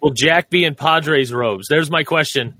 Will 0.00 0.10
Jack 0.12 0.48
be 0.50 0.64
in 0.64 0.74
Padres 0.74 1.32
robes? 1.32 1.66
There's 1.68 1.90
my 1.90 2.04
question. 2.04 2.54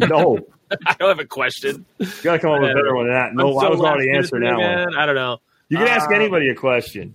No, 0.00 0.38
I 0.86 0.94
don't 0.98 1.08
have 1.08 1.18
a 1.18 1.24
question. 1.26 1.84
you 1.98 2.06
got 2.22 2.34
to 2.34 2.38
come 2.38 2.50
up 2.52 2.60
with 2.60 2.70
a 2.70 2.74
better 2.74 2.94
one 2.94 3.06
than 3.06 3.14
that. 3.14 3.34
No, 3.34 3.48
I'm 3.54 3.60
so 3.60 3.66
I 3.66 3.70
was 3.70 3.80
already 3.80 4.10
answering 4.10 4.42
minute, 4.42 4.58
that 4.58 4.76
one. 4.84 4.92
man. 4.92 4.98
I 4.98 5.06
don't 5.06 5.14
know. 5.14 5.38
You 5.68 5.78
can 5.78 5.88
ask 5.88 6.10
Uh, 6.10 6.14
anybody 6.14 6.48
a 6.48 6.54
question. 6.54 7.14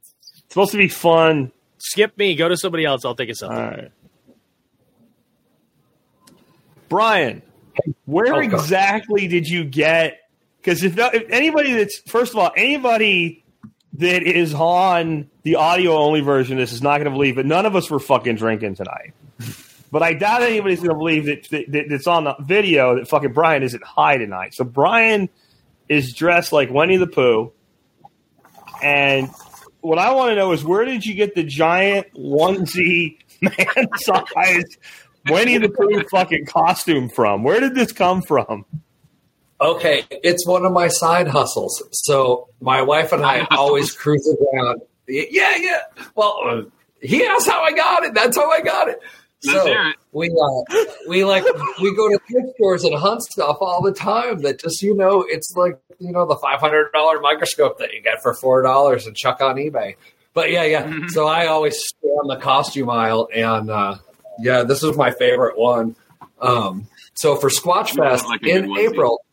It's 0.00 0.42
supposed 0.48 0.72
to 0.72 0.78
be 0.78 0.88
fun. 0.88 1.50
Skip 1.78 2.16
me. 2.18 2.34
Go 2.34 2.48
to 2.48 2.56
somebody 2.56 2.84
else. 2.84 3.04
I'll 3.04 3.14
think 3.14 3.30
of 3.30 3.36
All 3.42 3.48
something. 3.48 3.58
right. 3.80 3.90
Brian, 6.88 7.42
where 8.04 8.34
Oh, 8.34 8.38
exactly 8.40 9.28
did 9.28 9.48
you 9.48 9.64
get? 9.64 10.18
Because 10.60 10.84
if, 10.84 10.96
if 10.98 11.24
anybody 11.30 11.72
that's 11.74 11.98
first 12.06 12.32
of 12.32 12.38
all 12.38 12.50
anybody 12.56 13.44
that 13.94 14.22
is 14.22 14.54
on 14.54 15.28
the 15.42 15.56
audio 15.56 15.96
only 15.96 16.20
version, 16.20 16.54
of 16.58 16.62
this 16.62 16.72
is 16.72 16.82
not 16.82 16.94
going 16.98 17.04
to 17.06 17.10
believe. 17.10 17.34
But 17.36 17.46
none 17.46 17.66
of 17.66 17.74
us 17.76 17.90
were 17.90 17.98
fucking 17.98 18.36
drinking 18.36 18.74
tonight. 18.76 19.14
But 19.92 20.02
I 20.02 20.14
doubt 20.14 20.42
anybody's 20.42 20.78
going 20.78 20.88
to 20.90 20.96
believe 20.96 21.26
that, 21.26 21.48
that, 21.50 21.70
that 21.70 21.84
that's 21.90 22.06
on 22.06 22.24
the 22.24 22.34
video 22.40 22.96
that 22.96 23.08
fucking 23.08 23.34
Brian 23.34 23.62
isn't 23.62 23.84
high 23.84 24.16
tonight. 24.16 24.54
So 24.54 24.64
Brian 24.64 25.28
is 25.86 26.14
dressed 26.14 26.50
like 26.50 26.70
Winnie 26.70 26.96
the 26.96 27.06
Pooh, 27.06 27.52
and 28.82 29.28
what 29.82 29.98
I 29.98 30.14
want 30.14 30.30
to 30.30 30.36
know 30.36 30.52
is 30.52 30.64
where 30.64 30.86
did 30.86 31.04
you 31.04 31.14
get 31.14 31.34
the 31.34 31.44
giant 31.44 32.06
onesie 32.14 33.18
man 33.42 33.88
size 33.96 34.64
Winnie 35.28 35.58
the 35.58 35.68
Pooh 35.68 36.02
fucking 36.10 36.46
costume 36.46 37.10
from? 37.10 37.44
Where 37.44 37.60
did 37.60 37.74
this 37.74 37.92
come 37.92 38.22
from? 38.22 38.64
Okay, 39.60 40.04
it's 40.10 40.46
one 40.46 40.64
of 40.64 40.72
my 40.72 40.88
side 40.88 41.28
hustles. 41.28 41.82
So 41.92 42.48
my 42.62 42.80
wife 42.80 43.12
and 43.12 43.26
I 43.26 43.46
always 43.50 43.92
cruise 43.96 44.26
around. 44.54 44.80
Yeah, 45.06 45.54
yeah. 45.56 45.82
Well, 46.14 46.64
he 47.02 47.26
asked 47.26 47.48
how 47.48 47.62
I 47.62 47.72
got 47.72 48.04
it. 48.04 48.14
That's 48.14 48.38
how 48.38 48.50
I 48.50 48.62
got 48.62 48.88
it. 48.88 49.00
So 49.42 49.64
we 50.12 50.28
uh, 50.30 50.84
we 51.08 51.24
like 51.24 51.44
we 51.80 51.94
go 51.96 52.08
to 52.08 52.18
thrift 52.30 52.54
stores 52.56 52.84
and 52.84 52.94
hunt 52.94 53.22
stuff 53.22 53.58
all 53.60 53.82
the 53.82 53.92
time. 53.92 54.38
That 54.42 54.60
just 54.60 54.82
you 54.82 54.94
know, 54.94 55.24
it's 55.26 55.54
like 55.56 55.78
you 55.98 56.12
know 56.12 56.26
the 56.26 56.36
five 56.36 56.60
hundred 56.60 56.92
dollar 56.92 57.20
microscope 57.20 57.78
that 57.78 57.92
you 57.92 58.00
get 58.02 58.22
for 58.22 58.34
four 58.34 58.62
dollars 58.62 59.06
and 59.06 59.16
chuck 59.16 59.40
on 59.40 59.56
eBay. 59.56 59.96
But 60.34 60.50
yeah, 60.50 60.64
yeah. 60.64 60.84
Mhm. 60.84 61.10
So 61.10 61.26
I 61.26 61.46
always 61.46 61.76
stay 61.78 62.08
on 62.08 62.28
the 62.28 62.36
costume 62.36 62.88
aisle, 62.88 63.28
and 63.34 63.68
uh, 63.70 63.96
yeah, 64.38 64.62
this 64.62 64.82
is 64.82 64.96
my 64.96 65.10
favorite 65.10 65.58
one. 65.58 65.96
Um, 66.40 66.86
so 67.14 67.36
for 67.36 67.48
Squatch 67.50 67.96
Fest 67.96 68.26
like 68.26 68.46
in. 68.46 68.76
April, 68.78 69.24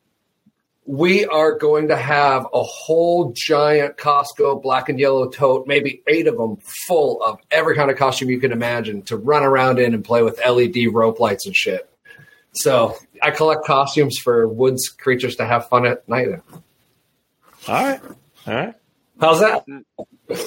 we 0.91 1.23
are 1.27 1.55
going 1.55 1.89
to 1.89 1.95
have 1.95 2.47
a 2.51 2.63
whole 2.63 3.31
giant 3.35 3.95
Costco 3.95 4.63
black 4.63 4.89
and 4.89 4.99
yellow 4.99 5.29
tote, 5.29 5.67
maybe 5.67 6.01
eight 6.07 6.25
of 6.25 6.35
them, 6.35 6.57
full 6.87 7.21
of 7.21 7.37
every 7.51 7.75
kind 7.75 7.91
of 7.91 7.97
costume 7.97 8.31
you 8.31 8.39
can 8.39 8.51
imagine 8.51 9.03
to 9.03 9.15
run 9.15 9.43
around 9.43 9.77
in 9.77 9.93
and 9.93 10.03
play 10.03 10.23
with 10.23 10.39
LED 10.43 10.91
rope 10.91 11.19
lights 11.19 11.45
and 11.45 11.55
shit. 11.55 11.87
So 12.53 12.97
I 13.21 13.29
collect 13.29 13.65
costumes 13.65 14.17
for 14.17 14.47
woods 14.47 14.89
creatures 14.89 15.35
to 15.35 15.45
have 15.45 15.69
fun 15.69 15.85
at 15.85 16.09
night. 16.09 16.27
in. 16.29 16.41
All 16.51 16.61
right. 17.67 18.01
All 18.47 18.55
right. 18.55 18.73
How's 19.21 19.41
that? 19.41 19.65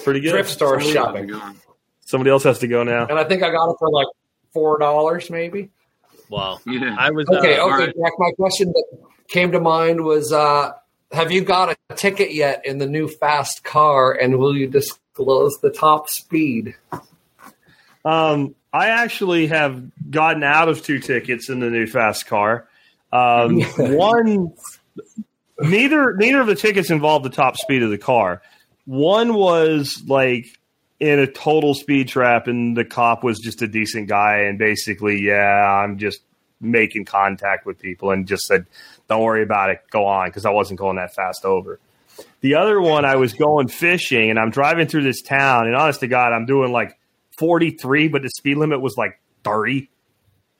Pretty 0.02 0.18
good. 0.18 0.32
Thrift 0.32 0.50
store 0.50 0.80
Somebody- 0.80 1.30
shopping. 1.32 1.60
Somebody 2.04 2.30
else 2.30 2.42
has 2.42 2.58
to 2.58 2.66
go 2.66 2.82
now. 2.82 3.06
And 3.06 3.16
I 3.16 3.22
think 3.24 3.44
I 3.44 3.50
got 3.52 3.70
it 3.70 3.76
for 3.78 3.88
like 3.90 4.08
four 4.52 4.78
dollars, 4.80 5.30
maybe. 5.30 5.70
Wow. 6.28 6.58
Yeah. 6.66 6.96
I 6.98 7.10
was 7.10 7.26
Okay, 7.28 7.36
uh, 7.38 7.40
okay, 7.42 7.60
alright. 7.60 7.86
Jack. 7.96 8.12
My 8.18 8.32
question 8.32 8.72
that 8.72 8.84
came 9.32 9.50
to 9.52 9.60
mind 9.60 10.04
was: 10.04 10.32
uh, 10.32 10.72
Have 11.10 11.32
you 11.32 11.42
got 11.42 11.76
a 11.90 11.94
ticket 11.94 12.32
yet 12.32 12.64
in 12.66 12.78
the 12.78 12.86
new 12.86 13.08
fast 13.08 13.64
car, 13.64 14.12
and 14.12 14.38
will 14.38 14.56
you 14.56 14.68
disclose 14.68 15.58
the 15.62 15.70
top 15.70 16.08
speed? 16.08 16.76
Um, 18.04 18.54
I 18.72 18.88
actually 18.88 19.48
have 19.48 19.82
gotten 20.10 20.44
out 20.44 20.68
of 20.68 20.82
two 20.82 20.98
tickets 20.98 21.48
in 21.48 21.60
the 21.60 21.70
new 21.70 21.86
fast 21.86 22.26
car. 22.26 22.68
Um, 23.12 23.60
one, 23.76 24.52
neither 25.58 26.14
neither 26.14 26.40
of 26.40 26.46
the 26.46 26.54
tickets 26.54 26.90
involved 26.90 27.24
the 27.24 27.30
top 27.30 27.56
speed 27.56 27.82
of 27.82 27.90
the 27.90 27.98
car. 27.98 28.42
One 28.84 29.34
was 29.34 30.02
like 30.06 30.46
in 31.00 31.18
a 31.18 31.26
total 31.26 31.74
speed 31.74 32.08
trap, 32.08 32.48
and 32.48 32.76
the 32.76 32.84
cop 32.84 33.24
was 33.24 33.38
just 33.38 33.62
a 33.62 33.66
decent 33.66 34.08
guy, 34.08 34.42
and 34.42 34.58
basically, 34.58 35.22
yeah, 35.22 35.82
I'm 35.82 35.98
just 35.98 36.20
making 36.60 37.04
contact 37.04 37.66
with 37.66 37.78
people, 37.78 38.10
and 38.10 38.26
just 38.26 38.46
said, 38.46 38.66
"Don't 39.12 39.22
worry 39.22 39.42
about 39.42 39.70
it, 39.70 39.80
go 39.90 40.06
on," 40.06 40.28
because 40.28 40.44
I 40.44 40.50
wasn't 40.50 40.78
going 40.78 40.96
that 40.96 41.14
fast 41.14 41.44
over. 41.44 41.78
The 42.40 42.56
other 42.56 42.80
one, 42.80 43.04
I 43.04 43.16
was 43.16 43.32
going 43.32 43.68
fishing, 43.68 44.30
and 44.30 44.38
I'm 44.38 44.50
driving 44.50 44.86
through 44.86 45.04
this 45.04 45.22
town, 45.22 45.66
and 45.66 45.76
honest 45.76 46.00
to 46.00 46.08
God, 46.08 46.32
I'm 46.32 46.46
doing 46.46 46.72
like 46.72 46.98
43, 47.38 48.08
but 48.08 48.22
the 48.22 48.30
speed 48.30 48.56
limit 48.56 48.80
was 48.80 48.96
like 48.96 49.20
30. 49.44 49.88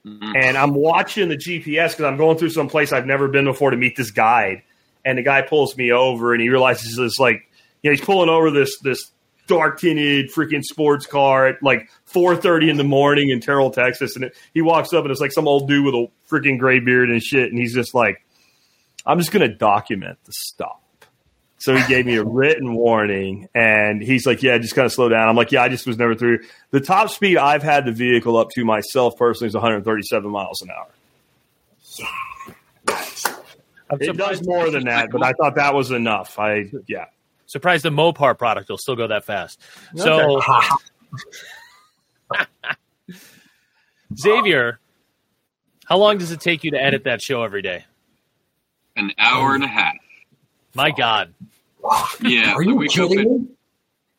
Mhm. 0.05 0.33
And 0.35 0.57
I'm 0.57 0.73
watching 0.73 1.29
the 1.29 1.37
GPS 1.37 1.91
because 1.91 2.05
I'm 2.05 2.17
going 2.17 2.37
through 2.37 2.49
some 2.49 2.67
place 2.67 2.91
I've 2.91 3.05
never 3.05 3.27
been 3.27 3.45
before 3.45 3.71
to 3.71 3.77
meet 3.77 3.95
this 3.95 4.11
guide. 4.11 4.63
And 5.05 5.17
the 5.17 5.23
guy 5.23 5.41
pulls 5.41 5.77
me 5.77 5.91
over, 5.91 6.33
and 6.33 6.41
he 6.41 6.49
realizes 6.49 6.97
it's 6.97 7.19
like, 7.19 7.47
you 7.81 7.89
know, 7.89 7.95
he's 7.95 8.05
pulling 8.05 8.29
over 8.29 8.51
this 8.51 8.79
this 8.79 9.11
dark 9.47 9.79
tinted 9.79 10.31
freaking 10.33 10.63
sports 10.63 11.05
car 11.05 11.47
at 11.47 11.61
like 11.61 11.89
4:30 12.05 12.69
in 12.69 12.77
the 12.77 12.83
morning 12.83 13.29
in 13.29 13.41
Terrell, 13.41 13.71
Texas. 13.71 14.15
And 14.15 14.25
it, 14.25 14.35
he 14.53 14.61
walks 14.61 14.93
up, 14.93 15.03
and 15.03 15.11
it's 15.11 15.19
like 15.21 15.33
some 15.33 15.47
old 15.47 15.67
dude 15.67 15.85
with 15.85 15.95
a 15.95 16.07
freaking 16.29 16.57
gray 16.57 16.79
beard 16.79 17.09
and 17.09 17.21
shit. 17.21 17.49
And 17.49 17.59
he's 17.59 17.73
just 17.73 17.93
like, 17.93 18.22
I'm 19.05 19.19
just 19.19 19.31
gonna 19.31 19.53
document 19.53 20.17
the 20.25 20.31
stop. 20.31 20.81
So 21.57 21.75
he 21.75 21.87
gave 21.87 22.05
me 22.05 22.15
a 22.17 22.23
written 22.25 22.73
warning, 22.73 23.47
and 23.55 24.01
he's 24.01 24.25
like, 24.25 24.43
"Yeah, 24.43 24.57
just 24.57 24.75
kind 24.75 24.85
of 24.85 24.91
slow 24.91 25.07
down." 25.07 25.29
I'm 25.29 25.35
like, 25.35 25.51
"Yeah, 25.51 25.63
I 25.63 25.69
just 25.69 25.87
was 25.87 25.97
never 25.97 26.13
through." 26.15 26.39
The 26.71 26.81
top 26.81 27.09
speed 27.09 27.37
I've 27.37 27.63
had 27.63 27.85
the 27.85 27.91
vehicle 27.91 28.35
up 28.37 28.49
to 28.55 28.65
myself 28.65 29.15
personally 29.17 29.47
is 29.47 29.53
137 29.53 30.29
miles 30.29 30.61
an 30.61 30.71
hour. 30.71 30.87
I'm 33.89 34.01
It 34.01 34.17
does 34.17 34.45
more 34.45 34.69
than 34.69 34.85
that, 34.85 35.09
but 35.11 35.23
I 35.23 35.33
thought 35.33 35.55
that 35.55 35.73
was 35.73 35.91
enough. 35.91 36.39
I 36.39 36.71
yeah. 36.87 37.05
surprised 37.45 37.85
the 37.85 37.91
Mopar 37.91 38.37
product 38.37 38.69
will 38.69 38.77
still 38.77 38.95
go 38.95 39.07
that 39.07 39.23
fast. 39.23 39.59
So, 39.95 40.41
Xavier, 44.17 44.79
how 45.85 45.97
long 45.97 46.17
does 46.17 46.31
it 46.31 46.39
take 46.41 46.63
you 46.63 46.71
to 46.71 46.81
edit 46.81 47.03
that 47.03 47.21
show 47.21 47.43
every 47.43 47.61
day? 47.61 47.85
An 48.95 49.11
hour 49.17 49.55
and 49.55 49.63
a 49.63 49.67
half. 49.67 49.95
My 50.75 50.91
God. 50.91 51.33
Yeah. 52.21 52.53
Are 52.53 52.61
I 52.61 52.65
you 52.65 52.75
wake 52.75 52.97
up 52.97 53.11
at 53.11 53.17
me? 53.17 53.47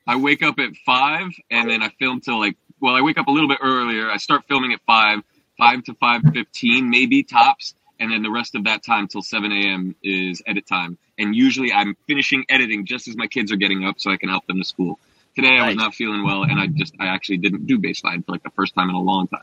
I 0.07 0.17
wake 0.17 0.43
up 0.43 0.59
at 0.59 0.77
five 0.85 1.29
and 1.51 1.71
then 1.71 1.83
I 1.83 1.89
film 1.99 2.21
till 2.21 2.39
like 2.39 2.57
well, 2.81 2.95
I 2.95 3.01
wake 3.01 3.17
up 3.17 3.29
a 3.29 3.31
little 3.31 3.49
bit 3.49 3.59
earlier. 3.63 4.11
I 4.11 4.19
start 4.19 4.45
filming 4.47 4.73
at 4.73 4.81
five, 4.87 5.21
five 5.57 5.85
to 5.85 5.95
five 5.95 6.23
fifteen, 6.35 6.91
maybe 6.91 7.23
tops, 7.23 7.75
and 7.99 8.13
then 8.13 8.23
the 8.23 8.31
rest 8.31 8.55
of 8.55 8.65
that 8.65 8.85
time 8.85 9.09
till 9.09 9.23
seven 9.23 9.53
AM 9.53 9.95
is 10.03 10.43
edit 10.47 10.67
time. 10.67 10.99
And 11.19 11.35
usually 11.35 11.73
I'm 11.73 11.97
finishing 12.07 12.45
editing 12.49 12.85
just 12.85 13.09
as 13.09 13.17
my 13.17 13.27
kids 13.27 13.53
are 13.53 13.57
getting 13.57 13.85
up 13.85 13.99
so 13.99 14.11
I 14.11 14.17
can 14.17 14.29
help 14.29 14.47
them 14.47 14.59
to 14.59 14.65
school. 14.65 14.99
Today 15.35 15.59
I 15.59 15.69
was 15.69 15.77
not 15.77 15.95
feeling 15.95 16.25
well 16.25 16.43
and 16.43 16.61
I 16.61 16.67
just 16.67 16.95
I 17.01 17.07
actually 17.07 17.39
didn't 17.39 17.67
do 17.67 17.79
baseline 17.79 18.25
for 18.25 18.33
like 18.33 18.43
the 18.43 18.51
first 18.51 18.75
time 18.75 18.89
in 18.89 18.95
a 18.95 19.01
long 19.01 19.29
time. 19.29 19.41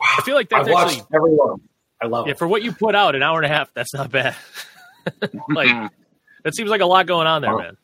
I 0.00 0.22
feel 0.22 0.34
like 0.34 0.48
that's 0.48 0.68
I've 0.68 0.72
watched 0.72 1.00
actually, 1.00 1.16
every 1.16 1.32
one. 1.32 1.60
I 2.00 2.06
love 2.06 2.26
yeah, 2.26 2.32
it. 2.32 2.38
for 2.38 2.46
what 2.48 2.62
you 2.62 2.72
put 2.72 2.94
out, 2.94 3.14
an 3.14 3.22
hour 3.22 3.38
and 3.42 3.46
a 3.46 3.54
half, 3.54 3.72
that's 3.74 3.92
not 3.94 4.10
bad. 4.10 4.36
like, 5.48 5.90
that 6.44 6.54
seems 6.54 6.70
like 6.70 6.80
a 6.80 6.86
lot 6.86 7.06
going 7.06 7.26
on 7.26 7.42
there, 7.42 7.52
Wow. 7.54 7.58
man. 7.62 7.76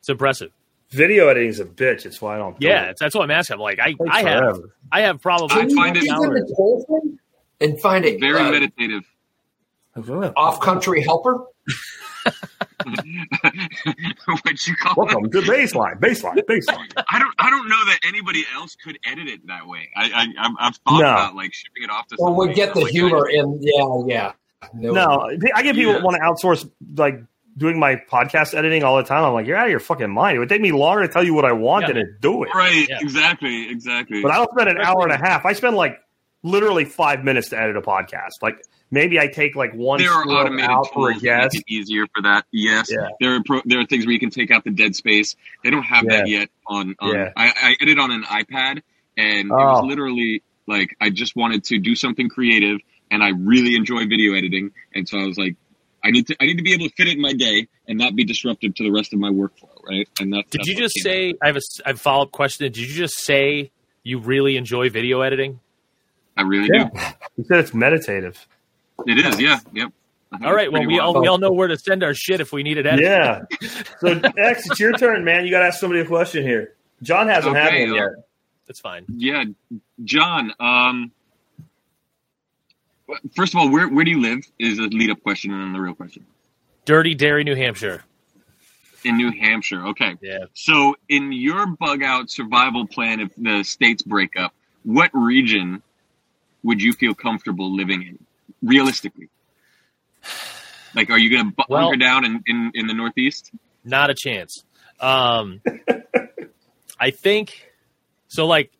It's 0.00 0.08
impressive. 0.08 0.50
Video 0.90 1.28
editing 1.28 1.48
is 1.48 1.60
a 1.60 1.64
bitch. 1.64 2.04
It's 2.06 2.20
why 2.20 2.34
I 2.34 2.38
don't. 2.38 2.56
Yeah, 2.60 2.90
it. 2.90 2.96
that's 3.00 3.14
what 3.14 3.22
I'm 3.24 3.30
asking. 3.30 3.54
I'm 3.54 3.60
like, 3.60 3.80
I, 3.80 3.88
It 3.88 3.96
takes 3.98 4.10
I 4.10 4.22
have. 4.22 4.60
I 4.92 5.00
have 5.00 5.20
probably 5.20 5.56
I 5.56 5.60
Can 5.60 5.70
you 5.70 5.76
find 5.76 5.96
it- 5.96 6.04
the 6.04 6.54
whole 6.54 6.84
thing 6.84 7.18
and 7.60 7.80
find 7.80 8.04
it 8.04 8.20
Very 8.20 8.38
uh, 8.40 8.50
meditative. 8.50 9.04
off-country 10.36 11.02
helper? 11.02 11.44
what 14.42 14.66
you 14.66 14.76
call 14.76 14.92
it? 14.92 15.14
Welcome 15.14 15.30
to 15.30 15.38
baseline, 15.40 15.98
baseline, 16.00 16.36
baseline. 16.44 16.90
I 17.10 17.18
don't. 17.18 17.34
I 17.38 17.50
don't 17.50 17.68
know 17.68 17.84
that 17.86 17.98
anybody 18.06 18.44
else 18.54 18.76
could 18.76 18.98
edit 19.04 19.28
it 19.28 19.46
that 19.46 19.66
way. 19.66 19.90
I, 19.96 20.10
I 20.14 20.26
I've, 20.46 20.52
I've 20.58 20.76
thought 20.76 21.00
No. 21.00 21.10
about 21.10 21.34
like 21.34 21.52
shipping 21.54 21.82
it 21.84 21.90
off 21.90 22.06
to. 22.08 22.16
Or 22.16 22.28
somebody. 22.28 22.48
would 22.48 22.56
get 22.56 22.74
the 22.74 22.80
Like, 22.80 22.92
humor 22.92 23.28
in? 23.28 23.58
Yeah, 23.62 24.02
yeah. 24.06 24.32
No, 24.72 25.30
I 25.54 25.62
get 25.62 25.74
people 25.74 25.94
Yeah. 25.94 26.02
want 26.02 26.16
to 26.16 26.22
outsource 26.22 26.70
like 26.96 27.20
doing 27.56 27.78
my 27.78 27.96
podcast 28.10 28.54
editing 28.54 28.82
all 28.82 28.96
the 28.96 29.04
time. 29.04 29.22
I'm 29.24 29.32
like, 29.32 29.46
you're 29.46 29.56
out 29.56 29.66
of 29.66 29.70
your 29.70 29.78
fucking 29.80 30.10
mind. 30.10 30.36
It 30.36 30.38
would 30.40 30.48
take 30.48 30.60
me 30.60 30.72
longer 30.72 31.06
to 31.06 31.12
tell 31.12 31.22
you 31.22 31.34
what 31.34 31.44
I 31.44 31.52
want 31.52 31.82
Yeah. 31.82 31.92
than 31.94 31.96
to 32.06 32.12
do 32.20 32.42
it. 32.44 32.48
Right. 32.54 32.86
Yeah. 32.88 32.98
Exactly. 33.00 33.68
Exactly. 33.70 34.22
But 34.22 34.32
I 34.32 34.36
don't 34.36 34.50
spend 34.52 34.70
an 34.70 34.78
hour 34.78 35.02
and 35.02 35.12
a 35.12 35.16
half. 35.18 35.44
I 35.44 35.52
spend 35.52 35.76
like 35.76 36.00
literally 36.42 36.84
five 36.84 37.22
minutes 37.24 37.50
to 37.50 37.58
edit 37.60 37.76
a 37.76 37.82
podcast. 37.82 38.30
Like 38.42 38.56
maybe 38.94 39.18
I 39.20 39.26
take 39.26 39.54
like 39.56 39.74
one 39.74 39.98
there 39.98 40.10
are 40.12 40.24
automated 40.26 40.70
out 40.70 40.86
for 40.92 41.10
a 41.10 41.12
tools 41.12 41.22
that 41.22 41.42
make 41.52 41.54
it 41.60 41.64
easier 41.68 42.06
for 42.14 42.22
that. 42.22 42.46
Yes, 42.52 42.90
Yeah. 42.90 43.08
there 43.20 43.34
are 43.36 43.42
pro- 43.44 43.62
there 43.66 43.80
are 43.80 43.86
things 43.86 44.06
where 44.06 44.12
you 44.14 44.20
can 44.20 44.30
take 44.30 44.50
out 44.50 44.64
the 44.64 44.70
dead 44.70 44.96
space. 44.96 45.36
They 45.62 45.70
don't 45.70 45.82
have 45.82 46.06
that 46.08 46.28
yet 46.28 46.48
on. 46.66 46.94
on 47.00 47.14
Yeah. 47.14 47.32
I, 47.36 47.46
I 47.48 47.76
edit 47.82 47.98
on 47.98 48.10
an 48.10 48.22
iPad, 48.24 48.80
and 49.18 49.48
it 49.48 49.52
Oh. 49.52 49.56
was 49.72 49.84
literally 49.84 50.42
like 50.66 50.96
I 51.00 51.10
just 51.10 51.36
wanted 51.36 51.64
to 51.64 51.78
do 51.78 51.94
something 51.94 52.28
creative, 52.30 52.78
and 53.10 53.22
I 53.22 53.30
really 53.36 53.74
enjoy 53.76 54.06
video 54.06 54.34
editing, 54.34 54.70
and 54.94 55.06
so 55.08 55.18
I 55.18 55.26
was 55.26 55.36
like, 55.36 55.56
I 56.02 56.10
need 56.10 56.26
to 56.28 56.36
I 56.40 56.46
need 56.46 56.56
to 56.58 56.62
be 56.64 56.72
able 56.72 56.88
to 56.88 56.94
fit 56.94 57.06
it 57.08 57.14
in 57.16 57.20
my 57.20 57.32
day 57.34 57.68
and 57.88 57.98
not 57.98 58.14
be 58.16 58.24
disruptive 58.24 58.74
to 58.76 58.82
the 58.82 58.90
rest 58.90 59.12
of 59.12 59.18
my 59.18 59.30
workflow, 59.30 59.70
right? 59.86 60.08
And 60.20 60.32
that's 60.32 60.48
Did 60.50 60.60
that's 60.60 60.68
you 60.68 60.76
just 60.76 60.94
came 61.02 61.10
out. 61.10 61.14
say? 61.14 61.34
I 61.42 61.46
have 61.48 61.56
a, 61.56 61.58
s- 61.58 61.80
I 61.84 61.88
have 61.90 61.96
a 61.96 61.98
follow 61.98 62.22
up 62.24 62.30
question. 62.32 62.64
Did 62.72 62.78
you 62.78 62.86
just 62.94 63.18
say 63.18 63.70
you 64.02 64.18
really 64.18 64.56
enjoy 64.56 64.88
video 64.90 65.20
editing? 65.22 65.60
I 66.36 66.42
really 66.42 66.68
Yeah. 66.72 66.88
You 67.36 67.44
said 67.44 67.58
it's 67.60 67.72
meditative. 67.74 68.46
Do. 68.98 69.12
It 69.12 69.18
is, 69.18 69.40
yeah, 69.40 69.58
yep. 69.72 69.92
All 70.42 70.54
right. 70.54 70.70
Well, 70.72 70.82
pretty 70.82 70.94
we 70.94 70.98
all, 70.98 71.20
we 71.20 71.28
all 71.28 71.38
know 71.38 71.52
where 71.52 71.68
to 71.68 71.78
send 71.78 72.02
our 72.02 72.14
shit 72.14 72.40
if 72.40 72.52
we 72.52 72.62
need 72.62 72.78
it 72.78 72.86
edited. 72.86 73.04
Yeah. 73.04 73.42
So 74.00 74.20
X, 74.36 74.68
it's 74.68 74.80
your 74.80 74.92
turn, 74.92 75.24
man. 75.24 75.44
You 75.44 75.50
got 75.50 75.60
to 75.60 75.66
ask 75.66 75.78
somebody 75.80 76.00
a 76.00 76.06
question 76.06 76.42
here. 76.42 76.74
John 77.02 77.28
hasn't 77.28 77.56
Okay, 77.56 77.80
had 77.80 77.90
one 77.90 77.98
uh, 77.98 78.02
yet. 78.02 78.10
That's 78.66 78.80
fine. 78.80 79.04
Yeah, 79.16 79.44
John. 80.04 80.52
Um, 80.58 81.12
first 83.36 83.54
of 83.54 83.60
all, 83.60 83.70
where 83.70 83.88
where 83.88 84.04
do 84.04 84.10
you 84.10 84.20
live? 84.20 84.40
Is 84.58 84.78
a 84.78 84.82
lead 84.82 85.10
up 85.10 85.22
question, 85.22 85.52
and 85.52 85.62
then 85.62 85.72
the 85.72 85.80
real 85.80 85.94
question. 85.94 86.26
Dirty 86.84 87.14
Derry, 87.14 87.44
New 87.44 87.54
Hampshire. 87.54 88.04
In 89.04 89.16
New 89.16 89.30
Hampshire, 89.32 89.86
okay. 89.88 90.16
Yeah. 90.22 90.46
So, 90.54 90.96
in 91.08 91.30
your 91.32 91.66
bug 91.66 92.02
out 92.02 92.30
survival 92.30 92.86
plan, 92.86 93.20
if 93.20 93.30
the 93.36 93.62
states 93.62 94.02
break 94.02 94.36
up, 94.36 94.54
what 94.82 95.10
region 95.12 95.82
would 96.62 96.80
you 96.82 96.92
feel 96.94 97.14
comfortable 97.14 97.74
living 97.74 98.02
in, 98.02 98.18
realistically? 98.64 99.28
Like, 100.94 101.10
are 101.10 101.18
you 101.18 101.30
going 101.30 101.50
to 101.50 101.64
Well- 101.68 101.82
bunker 101.90 101.96
down 101.98 102.24
in, 102.24 102.42
in, 102.46 102.70
in 102.74 102.86
the 102.86 102.94
Northeast? 102.94 103.50
Not 103.84 104.10
a 104.10 104.14
chance. 104.14 104.64
Um, 105.00 105.60
I 106.98 107.10
think 107.10 107.70
so. 108.28 108.46
Like 108.46 108.72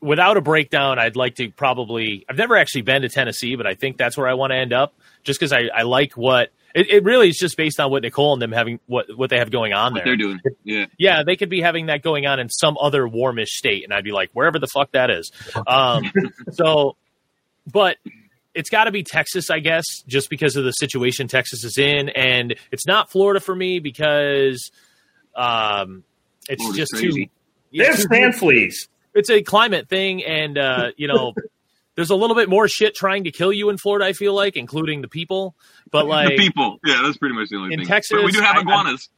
without 0.00 0.36
a 0.36 0.40
breakdown, 0.40 0.98
I'd 0.98 1.16
like 1.16 1.36
to 1.36 1.50
probably. 1.50 2.24
I've 2.28 2.38
never 2.38 2.56
actually 2.56 2.82
been 2.82 3.02
to 3.02 3.08
Tennessee, 3.08 3.54
but 3.54 3.66
I 3.66 3.74
think 3.74 3.96
that's 3.96 4.16
where 4.16 4.26
I 4.26 4.34
want 4.34 4.50
to 4.52 4.56
end 4.56 4.72
up, 4.72 4.94
just 5.22 5.38
because 5.38 5.52
I, 5.52 5.64
I 5.72 5.82
like 5.82 6.14
what 6.14 6.48
it, 6.74 6.88
it 6.90 7.04
really 7.04 7.28
is 7.28 7.36
just 7.36 7.56
based 7.56 7.78
on 7.78 7.90
what 7.92 8.02
Nicole 8.02 8.32
and 8.32 8.42
them 8.42 8.50
having 8.50 8.80
what 8.86 9.06
what 9.16 9.30
they 9.30 9.38
have 9.38 9.50
going 9.52 9.72
on 9.74 9.92
What 9.92 9.98
there. 10.04 10.04
they're 10.06 10.16
doing. 10.16 10.40
Yeah. 10.64 10.86
Yeah, 10.98 11.22
they 11.24 11.36
could 11.36 11.50
be 11.50 11.60
having 11.60 11.86
that 11.86 12.02
going 12.02 12.26
on 12.26 12.40
in 12.40 12.48
some 12.48 12.76
other 12.80 13.06
warmish 13.06 13.50
state, 13.52 13.84
and 13.84 13.92
I'd 13.92 14.02
be 14.04 14.12
like, 14.12 14.30
wherever 14.32 14.58
the 14.58 14.66
fuck 14.66 14.90
that 14.92 15.10
is. 15.10 15.30
Um, 15.66 16.10
so, 16.52 16.96
but 17.70 17.98
it's 18.54 18.70
got 18.70 18.84
to 18.84 18.92
be 18.92 19.02
Texas, 19.02 19.50
I 19.50 19.58
guess, 19.58 19.84
just 20.06 20.30
because 20.30 20.56
of 20.56 20.64
the 20.64 20.70
situation 20.72 21.28
Texas 21.28 21.64
is 21.64 21.76
in, 21.78 22.08
and 22.10 22.54
it's 22.70 22.86
not 22.86 23.10
Florida 23.10 23.40
for 23.40 23.54
me 23.54 23.80
because 23.80 24.70
um, 25.34 26.04
it's 26.48 26.62
Florida's 26.62 26.76
just 26.76 26.92
crazy. 26.92 27.26
too. 27.26 27.30
They 27.78 27.84
have 27.84 27.96
too- 27.96 28.02
sand 28.02 28.34
fleas. 28.36 28.88
it's 29.14 29.30
a 29.30 29.42
climate 29.42 29.88
thing, 29.88 30.24
and 30.24 30.56
uh, 30.58 30.90
you 30.96 31.08
know, 31.08 31.32
there's 31.96 32.10
a 32.10 32.14
little 32.16 32.36
bit 32.36 32.48
more 32.48 32.68
shit 32.68 32.94
trying 32.94 33.24
to 33.24 33.30
kill 33.30 33.52
you 33.52 33.68
in 33.70 33.78
Florida. 33.78 34.04
I 34.06 34.12
feel 34.12 34.34
like, 34.34 34.56
including 34.56 35.00
the 35.02 35.08
people. 35.08 35.54
But 35.90 36.06
like, 36.06 36.28
the 36.28 36.36
people. 36.36 36.78
Yeah, 36.84 37.02
that's 37.04 37.16
pretty 37.18 37.34
much 37.34 37.48
the 37.50 37.56
only 37.56 37.74
In 37.74 37.80
thing. 37.80 37.88
Texas, 37.88 38.16
but 38.16 38.24
we 38.24 38.32
do 38.32 38.40
have 38.40 38.56
I- 38.56 38.60
iguanas. 38.60 39.08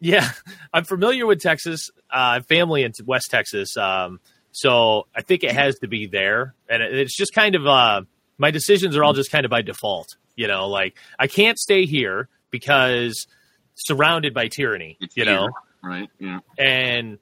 Yeah, 0.00 0.28
I'm 0.72 0.84
familiar 0.84 1.26
with 1.26 1.40
Texas. 1.40 1.90
Uh, 2.10 2.40
family 2.42 2.82
in 2.84 2.92
West 3.06 3.28
Texas, 3.30 3.76
um, 3.76 4.20
so 4.52 5.08
I 5.16 5.22
think 5.22 5.42
it 5.42 5.50
has 5.52 5.76
to 5.80 5.88
be 5.88 6.06
there. 6.06 6.54
And 6.68 6.80
it- 6.82 6.94
it's 6.96 7.16
just 7.16 7.32
kind 7.34 7.54
of 7.56 7.66
uh, 7.66 8.02
my 8.38 8.50
decisions 8.50 8.96
are 8.96 9.04
all 9.04 9.12
just 9.12 9.30
kind 9.30 9.44
of 9.44 9.50
by 9.50 9.62
default. 9.62 10.16
You 10.36 10.48
know, 10.48 10.68
like 10.68 10.96
I 11.18 11.26
can't 11.26 11.58
stay 11.58 11.86
here 11.86 12.28
because 12.50 13.26
surrounded 13.74 14.34
by 14.34 14.48
tyranny. 14.48 14.96
It's 15.00 15.16
you 15.16 15.24
here, 15.24 15.34
know, 15.34 15.48
right? 15.82 16.08
Yeah. 16.18 16.40
and 16.58 17.18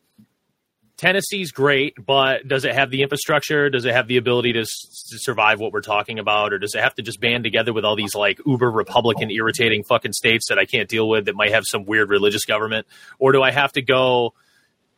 Tennessee's 0.99 1.51
great, 1.51 1.95
but 2.05 2.47
does 2.47 2.65
it 2.65 2.75
have 2.75 2.91
the 2.91 3.03
infrastructure? 3.03 3.69
Does 3.71 3.85
it 3.87 3.93
have 3.93 4.07
the 4.07 4.19
ability 4.19 4.53
to, 4.53 4.61
s- 4.61 5.07
to 5.11 5.19
survive 5.19 5.59
what 5.59 5.73
we're 5.73 5.81
talking 5.81 6.21
about, 6.21 6.53
or 6.53 6.59
does 6.61 6.75
it 6.77 6.81
have 6.81 6.95
to 6.95 7.03
just 7.03 7.21
band 7.21 7.43
together 7.43 7.73
with 7.73 7.85
all 7.85 7.97
these 7.97 8.15
like 8.15 8.39
uber 8.47 8.71
Republican, 8.71 9.29
irritating 9.31 9.83
fucking 9.83 10.13
states 10.13 10.49
that 10.49 10.59
I 10.61 10.65
can't 10.65 10.89
deal 10.89 11.09
with 11.09 11.25
that 11.25 11.35
might 11.35 11.51
have 11.51 11.65
some 11.67 11.87
weird 11.87 12.09
religious 12.09 12.45
government, 12.45 12.87
or 13.19 13.33
do 13.33 13.43
I 13.43 13.51
have 13.51 13.73
to 13.73 13.83
go 13.83 14.35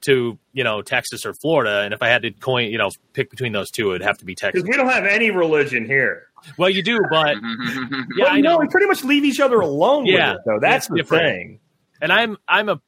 to 0.06 0.38
you 0.52 0.64
know 0.64 0.82
Texas 0.82 1.24
or 1.26 1.34
Florida? 1.34 1.80
And 1.82 1.92
if 1.94 2.02
I 2.02 2.08
had 2.08 2.22
to 2.22 2.30
coin, 2.30 2.70
you 2.70 2.78
know, 2.78 2.90
pick 3.12 3.30
between 3.30 3.52
those 3.52 3.70
two, 3.70 3.90
it'd 3.90 4.02
have 4.02 4.18
to 4.18 4.24
be 4.24 4.34
Texas. 4.34 4.62
Because 4.62 4.76
we 4.76 4.82
don't 4.82 4.92
have 4.92 5.04
any 5.06 5.30
religion 5.30 5.84
here. 5.86 6.24
Well, 6.58 6.70
you 6.70 6.82
do, 6.82 6.98
but 7.10 7.36
yeah, 7.42 8.04
Well, 8.18 8.28
I 8.32 8.36
you 8.36 8.42
know. 8.42 8.58
we 8.58 8.66
pretty 8.68 8.86
much 8.86 9.02
leave 9.04 9.24
each 9.24 9.40
other 9.40 9.60
alone 9.60 10.06
Yeah, 10.06 10.32
with 10.32 10.38
it, 10.40 10.42
though. 10.46 10.58
That's 10.60 10.88
the 10.88 10.96
different. 10.96 11.24
thing. 11.26 11.60
and 12.02 12.12
I'm 12.12 12.36
I'm 12.48 12.68
a 12.68 12.80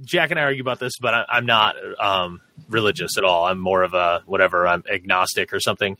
Jack 0.00 0.30
and 0.30 0.40
I 0.40 0.44
argue 0.44 0.62
about 0.62 0.78
this, 0.80 0.94
but 0.98 1.12
I, 1.12 1.24
I'm 1.28 1.44
not 1.44 1.76
um, 2.00 2.40
religious 2.70 3.18
at 3.18 3.24
all. 3.24 3.44
I'm 3.44 3.58
more 3.58 3.82
of 3.82 3.92
a 3.92 4.22
whatever. 4.24 4.66
I'm 4.66 4.82
agnostic 4.90 5.52
or 5.52 5.60
something, 5.60 5.98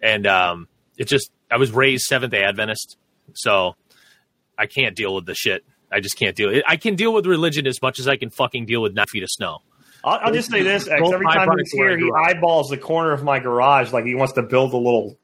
and 0.00 0.26
um, 0.26 0.66
it 0.96 1.08
just 1.08 1.30
I 1.50 1.58
was 1.58 1.70
raised 1.70 2.04
Seventh 2.04 2.30
Day 2.32 2.42
Adventist, 2.42 2.96
so 3.34 3.76
I 4.56 4.64
can't 4.64 4.96
deal 4.96 5.14
with 5.14 5.26
the 5.26 5.34
shit. 5.34 5.62
I 5.92 6.00
just 6.00 6.18
can't 6.18 6.34
deal. 6.34 6.62
I 6.66 6.76
can 6.78 6.96
deal 6.96 7.12
with 7.12 7.26
religion 7.26 7.66
as 7.66 7.82
much 7.82 7.98
as 7.98 8.08
I 8.08 8.16
can 8.16 8.30
fucking 8.30 8.64
deal 8.64 8.80
with 8.80 8.94
nine 8.94 9.06
feet 9.08 9.22
of 9.22 9.28
snow. 9.30 9.58
I'll, 10.04 10.18
I'll 10.22 10.32
just 10.32 10.50
say 10.50 10.62
this: 10.62 10.86
X, 10.86 11.00
every 11.12 11.26
time 11.26 11.48
he's 11.58 11.72
here, 11.72 11.96
he 11.98 12.10
eyeballs 12.12 12.68
the 12.68 12.76
corner 12.78 13.12
of 13.12 13.22
my 13.24 13.38
garage 13.38 13.92
like 13.92 14.04
he 14.04 14.14
wants 14.14 14.34
to 14.34 14.42
build 14.42 14.72
a 14.74 14.76
little 14.76 15.18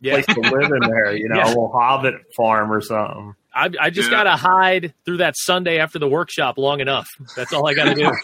Yeah, 0.00 0.14
place 0.14 0.26
to 0.26 0.40
live 0.40 0.70
in 0.70 0.80
there. 0.88 1.14
You 1.16 1.28
know, 1.28 1.36
Yeah. 1.38 1.46
a 1.46 1.48
little 1.48 1.70
hobbit 1.72 2.14
farm 2.36 2.72
or 2.72 2.80
something. 2.80 3.34
I, 3.54 3.70
I 3.80 3.90
just 3.90 4.10
Yeah. 4.10 4.16
gotta 4.24 4.36
hide 4.36 4.94
through 5.04 5.18
that 5.18 5.34
Sunday 5.36 5.78
after 5.78 5.98
the 6.00 6.08
workshop 6.08 6.58
long 6.58 6.80
enough. 6.80 7.08
That's 7.36 7.52
all 7.52 7.68
I 7.68 7.74
gotta 7.74 7.94
do. 7.94 8.10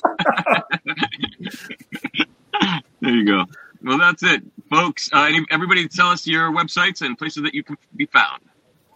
There 3.01 3.15
you 3.15 3.25
go. 3.25 3.45
Well, 3.83 3.97
that's 3.99 4.23
it, 4.23 4.43
folks. 4.69 5.09
Uh, 5.11 5.23
any, 5.31 5.41
everybody, 5.51 5.89
tell 5.89 6.09
us 6.09 6.27
your 6.27 6.51
websites 6.53 7.01
and 7.01 7.17
places 7.17 7.45
that 7.45 7.55
you 7.55 7.63
can 7.65 7.79
be 7.97 8.05
found. 8.07 8.43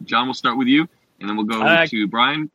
John, 0.03 0.27
we'll 0.27 0.35
start 0.35 0.59
with 0.59 0.69
you, 0.69 0.86
and 1.20 1.28
then 1.28 1.36
we'll 1.36 1.47
go 1.47 1.62
Uh, 1.62 1.86
to 1.86 2.07
Brian. 2.07 2.51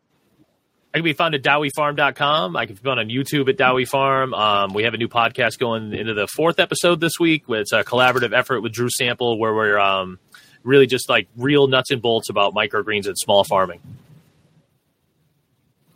I 0.91 0.97
can 0.97 1.03
be 1.03 1.13
found 1.13 1.35
at 1.35 1.43
dowiefarm.com. 1.43 2.55
I 2.55 2.65
can 2.65 2.73
be 2.75 2.81
found 2.81 2.99
on 2.99 3.09
YouTube 3.09 3.47
at 3.47 3.57
Dowie 3.57 3.85
Farm. 3.85 4.33
Um, 4.33 4.73
we 4.73 4.81
have 4.83 4.95
a 4.95 4.97
new 4.97 5.07
podcast 5.07 5.59
going 5.59 5.93
into 5.93 6.15
the 6.15 6.25
fourth 6.25 6.59
episode 6.59 6.99
this 6.99 7.19
week. 7.19 7.43
It's 7.47 7.71
a 7.71 7.83
collaborative 7.83 8.33
effort 8.33 8.61
with 8.61 8.73
Drew 8.73 8.89
Sample 8.89 9.37
where 9.37 9.53
we're 9.53 9.77
um, 9.77 10.17
really 10.63 10.87
just 10.87 11.07
like 11.07 11.27
real 11.37 11.67
nuts 11.67 11.91
and 11.91 12.01
bolts 12.01 12.29
about 12.29 12.55
microgreens 12.55 13.05
and 13.05 13.15
small 13.15 13.43
farming. 13.43 13.81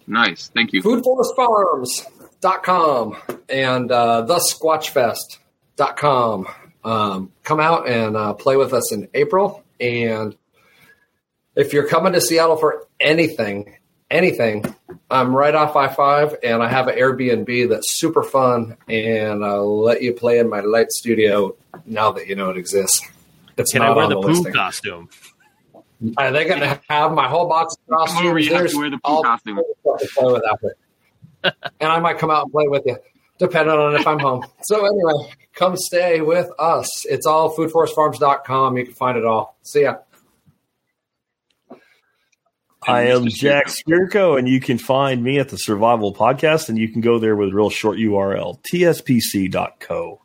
Nice. 0.06 0.52
Thank 0.54 0.74
you. 0.74 0.84
foodforestfarms.com 0.84 3.18
and 3.50 3.92
uh, 3.92 4.28
thesquatchfest.com. 4.30 6.48
Um, 6.84 7.32
come 7.44 7.60
out 7.60 7.90
and 7.90 8.16
uh, 8.16 8.34
play 8.34 8.58
with 8.58 8.74
us 8.74 8.94
in 8.94 9.08
April. 9.16 9.64
And 9.80 10.38
if 11.56 11.74
you're 11.74 11.88
coming 11.88 12.14
to 12.14 12.22
Seattle 12.22 12.58
for 12.58 12.86
anything, 13.00 13.78
anything, 14.14 14.64
I'm 15.10 15.36
right 15.36 15.54
off 15.54 15.76
I 15.76 15.88
5 15.88 16.38
and 16.44 16.64
I 16.64 16.70
have 16.70 16.88
an 16.88 16.98
Airbnb 16.98 17.70
that's 17.70 17.92
super 17.92 18.24
fun. 18.24 18.78
And 18.88 19.44
I'll 19.44 19.82
let 19.82 20.02
you 20.02 20.14
play 20.14 20.40
in 20.40 20.50
my 20.50 20.62
light 20.62 20.92
studio 20.92 21.56
now 21.86 22.12
that 22.14 22.28
you 22.28 22.36
know 22.36 22.50
it 22.50 22.58
exists. 22.58 23.02
It's 23.58 23.72
Can 23.74 23.82
I 23.82 23.90
wear 23.92 24.06
on 24.06 24.10
the 24.10 24.16
the 24.16 24.22
poo 24.22 24.28
listing. 24.30 24.54
costume? 24.54 25.10
Uh, 25.76 25.80
Are 26.18 26.32
they 26.32 26.46
going 26.46 26.60
to 26.62 26.80
have 26.90 27.12
my 27.12 27.28
whole 27.28 27.48
box 27.48 27.76
of 27.76 27.96
costumes? 27.98 28.20
Come 28.20 28.28
over, 28.28 28.40
you 28.40 28.54
have 28.54 28.70
to 28.70 28.78
wear 28.78 28.90
the 28.90 28.98
poo 29.04 29.22
costume. 29.24 29.60
play 29.84 30.34
with 30.34 30.44
out 30.50 30.60
there. 30.62 30.76
and 31.80 31.92
I 31.92 32.00
might 32.00 32.18
come 32.18 32.32
out 32.32 32.44
and 32.44 32.52
play 32.52 32.68
with 32.68 32.84
you, 32.86 32.98
depending 33.38 33.76
on 33.76 33.96
if 33.96 34.08
I'm 34.08 34.20
home. 34.20 34.46
So 34.64 34.86
anyway, 34.86 35.32
come 35.54 35.76
stay 35.76 36.22
with 36.22 36.50
us. 36.58 37.06
It's 37.06 37.26
all 37.26 37.54
foodforestfarms.com. 37.56 38.78
You 38.78 38.86
can 38.86 38.94
find 38.94 39.18
it 39.18 39.26
all. 39.26 39.58
See 39.64 39.82
ya. 39.84 39.98
I 42.88 43.04
am 43.04 43.28
Jack 43.28 43.68
Spirko, 43.68 44.38
and 44.38 44.48
you 44.48 44.60
can 44.60 44.78
find 44.78 45.24
me 45.24 45.40
at 45.40 45.50
the 45.50 45.58
Survival 45.58 46.14
Podcast, 46.14 46.70
and 46.70 46.78
you 46.78 46.90
can 46.90 47.02
go 47.02 47.20
there 47.20 47.36
with 47.36 47.50
a 47.50 47.54
real 47.54 47.70
short 47.70 47.98
URL, 47.98 48.60
tspc.co. 48.64 50.22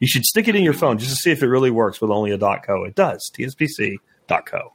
You 0.00 0.06
should 0.08 0.24
stick 0.24 0.48
it 0.48 0.54
in 0.54 0.62
your 0.62 0.74
phone 0.74 0.98
just 0.98 1.10
to 1.10 1.16
see 1.16 1.30
if 1.30 1.42
it 1.42 1.48
really 1.48 1.70
works 1.70 2.00
with 2.00 2.10
only 2.10 2.30
a 2.30 2.38
.co. 2.38 2.84
It 2.84 2.94
does, 2.94 3.30
tspc.co. 3.36 4.72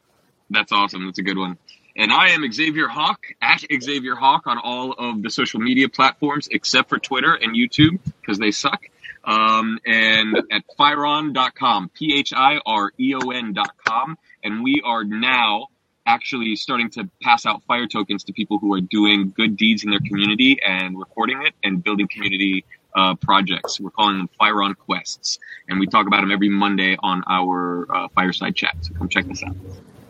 That's 0.50 0.72
awesome. 0.72 1.06
That's 1.06 1.20
a 1.20 1.24
good 1.24 1.38
one. 1.38 1.58
And 1.96 2.12
I 2.12 2.30
am 2.30 2.52
Xavier 2.52 2.88
Hawk 2.88 3.26
at 3.42 3.64
Xavier 3.82 4.16
Hawk 4.16 4.48
on 4.48 4.58
all 4.58 4.94
of 4.94 5.22
the 5.22 5.30
social 5.30 5.60
media 5.60 5.88
platforms 5.88 6.48
except 6.52 6.90
for 6.90 6.98
Twitter 6.98 7.36
and 7.36 7.56
YouTube 7.56 8.00
because 8.22 8.40
they 8.40 8.52
suck. 8.52 8.82
Um, 9.26 9.80
and 9.86 10.38
at 10.52 10.64
Phireon.com, 10.78 11.92
P 11.94 12.16
H 12.18 12.34
I 12.36 12.60
R 12.66 12.92
E 13.00 13.14
O 13.16 13.30
N.com. 13.30 14.18
And 14.44 14.64
we 14.64 14.82
are 14.84 15.04
now 15.04 15.68
actually 16.06 16.56
starting 16.56 16.90
to 16.92 17.10
pass 17.22 17.46
out 17.46 17.64
fire 17.64 17.88
tokens 17.88 18.24
to 18.26 18.34
people 18.34 18.60
who 18.60 18.74
are 18.74 18.82
doing 18.82 19.34
good 19.36 19.56
deeds 19.58 19.84
in 19.84 19.90
their 19.90 20.00
community 20.00 20.60
and 20.66 20.98
recording 20.98 21.42
it 21.46 21.54
and 21.64 21.84
building 21.84 22.08
community 22.08 22.66
uh, 22.96 23.16
projects. 23.16 23.80
We're 23.80 23.92
calling 23.92 24.18
them 24.18 24.30
Phireon 24.40 24.78
Quests. 24.78 25.40
And 25.68 25.80
we 25.80 25.88
talk 25.88 26.08
about 26.08 26.22
them 26.22 26.32
every 26.32 26.50
Monday 26.50 26.98
on 27.02 27.24
our 27.28 27.88
uh, 27.94 28.08
fireside 28.10 28.56
chat. 28.56 28.76
So 28.82 28.94
come 28.94 29.10
check 29.10 29.26
this 29.26 29.44
out. 29.44 29.56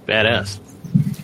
Badass. 0.08 0.60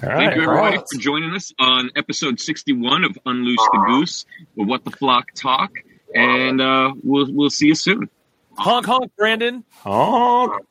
All 0.01 0.09
Thank 0.09 0.35
you, 0.35 0.43
everybody, 0.43 0.77
right. 0.77 0.85
for 0.91 0.99
joining 0.99 1.35
us 1.35 1.53
on 1.59 1.91
episode 1.95 2.39
61 2.39 3.03
of 3.03 3.17
Unloose 3.25 3.57
the 3.57 3.83
Goose 3.87 4.25
with 4.55 4.67
What 4.67 4.83
the 4.85 4.91
Flock 4.91 5.33
Talk. 5.35 5.71
And 6.15 6.61
uh, 6.61 6.93
we'll, 7.03 7.31
we'll 7.31 7.49
see 7.49 7.67
you 7.67 7.75
soon. 7.75 8.09
Honk 8.57 8.85
honk, 8.85 9.11
Brandon. 9.17 9.63
Honk. 9.69 10.65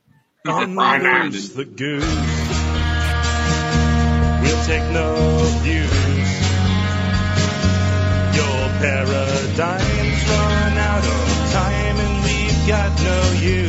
Unloose 0.47 1.55
the 1.55 1.65
goose. 1.65 2.38
We'll 4.69 4.81
take 4.81 4.91
no 4.93 5.15
abuse. 5.61 6.41
Your 8.37 8.69
paradigm's 8.83 10.29
run 10.29 10.77
out 10.77 11.05
of 11.05 11.53
time 11.53 11.97
and 11.97 12.23
we've 12.23 12.69
got 12.69 12.93
no 13.01 13.33
use. 13.41 13.68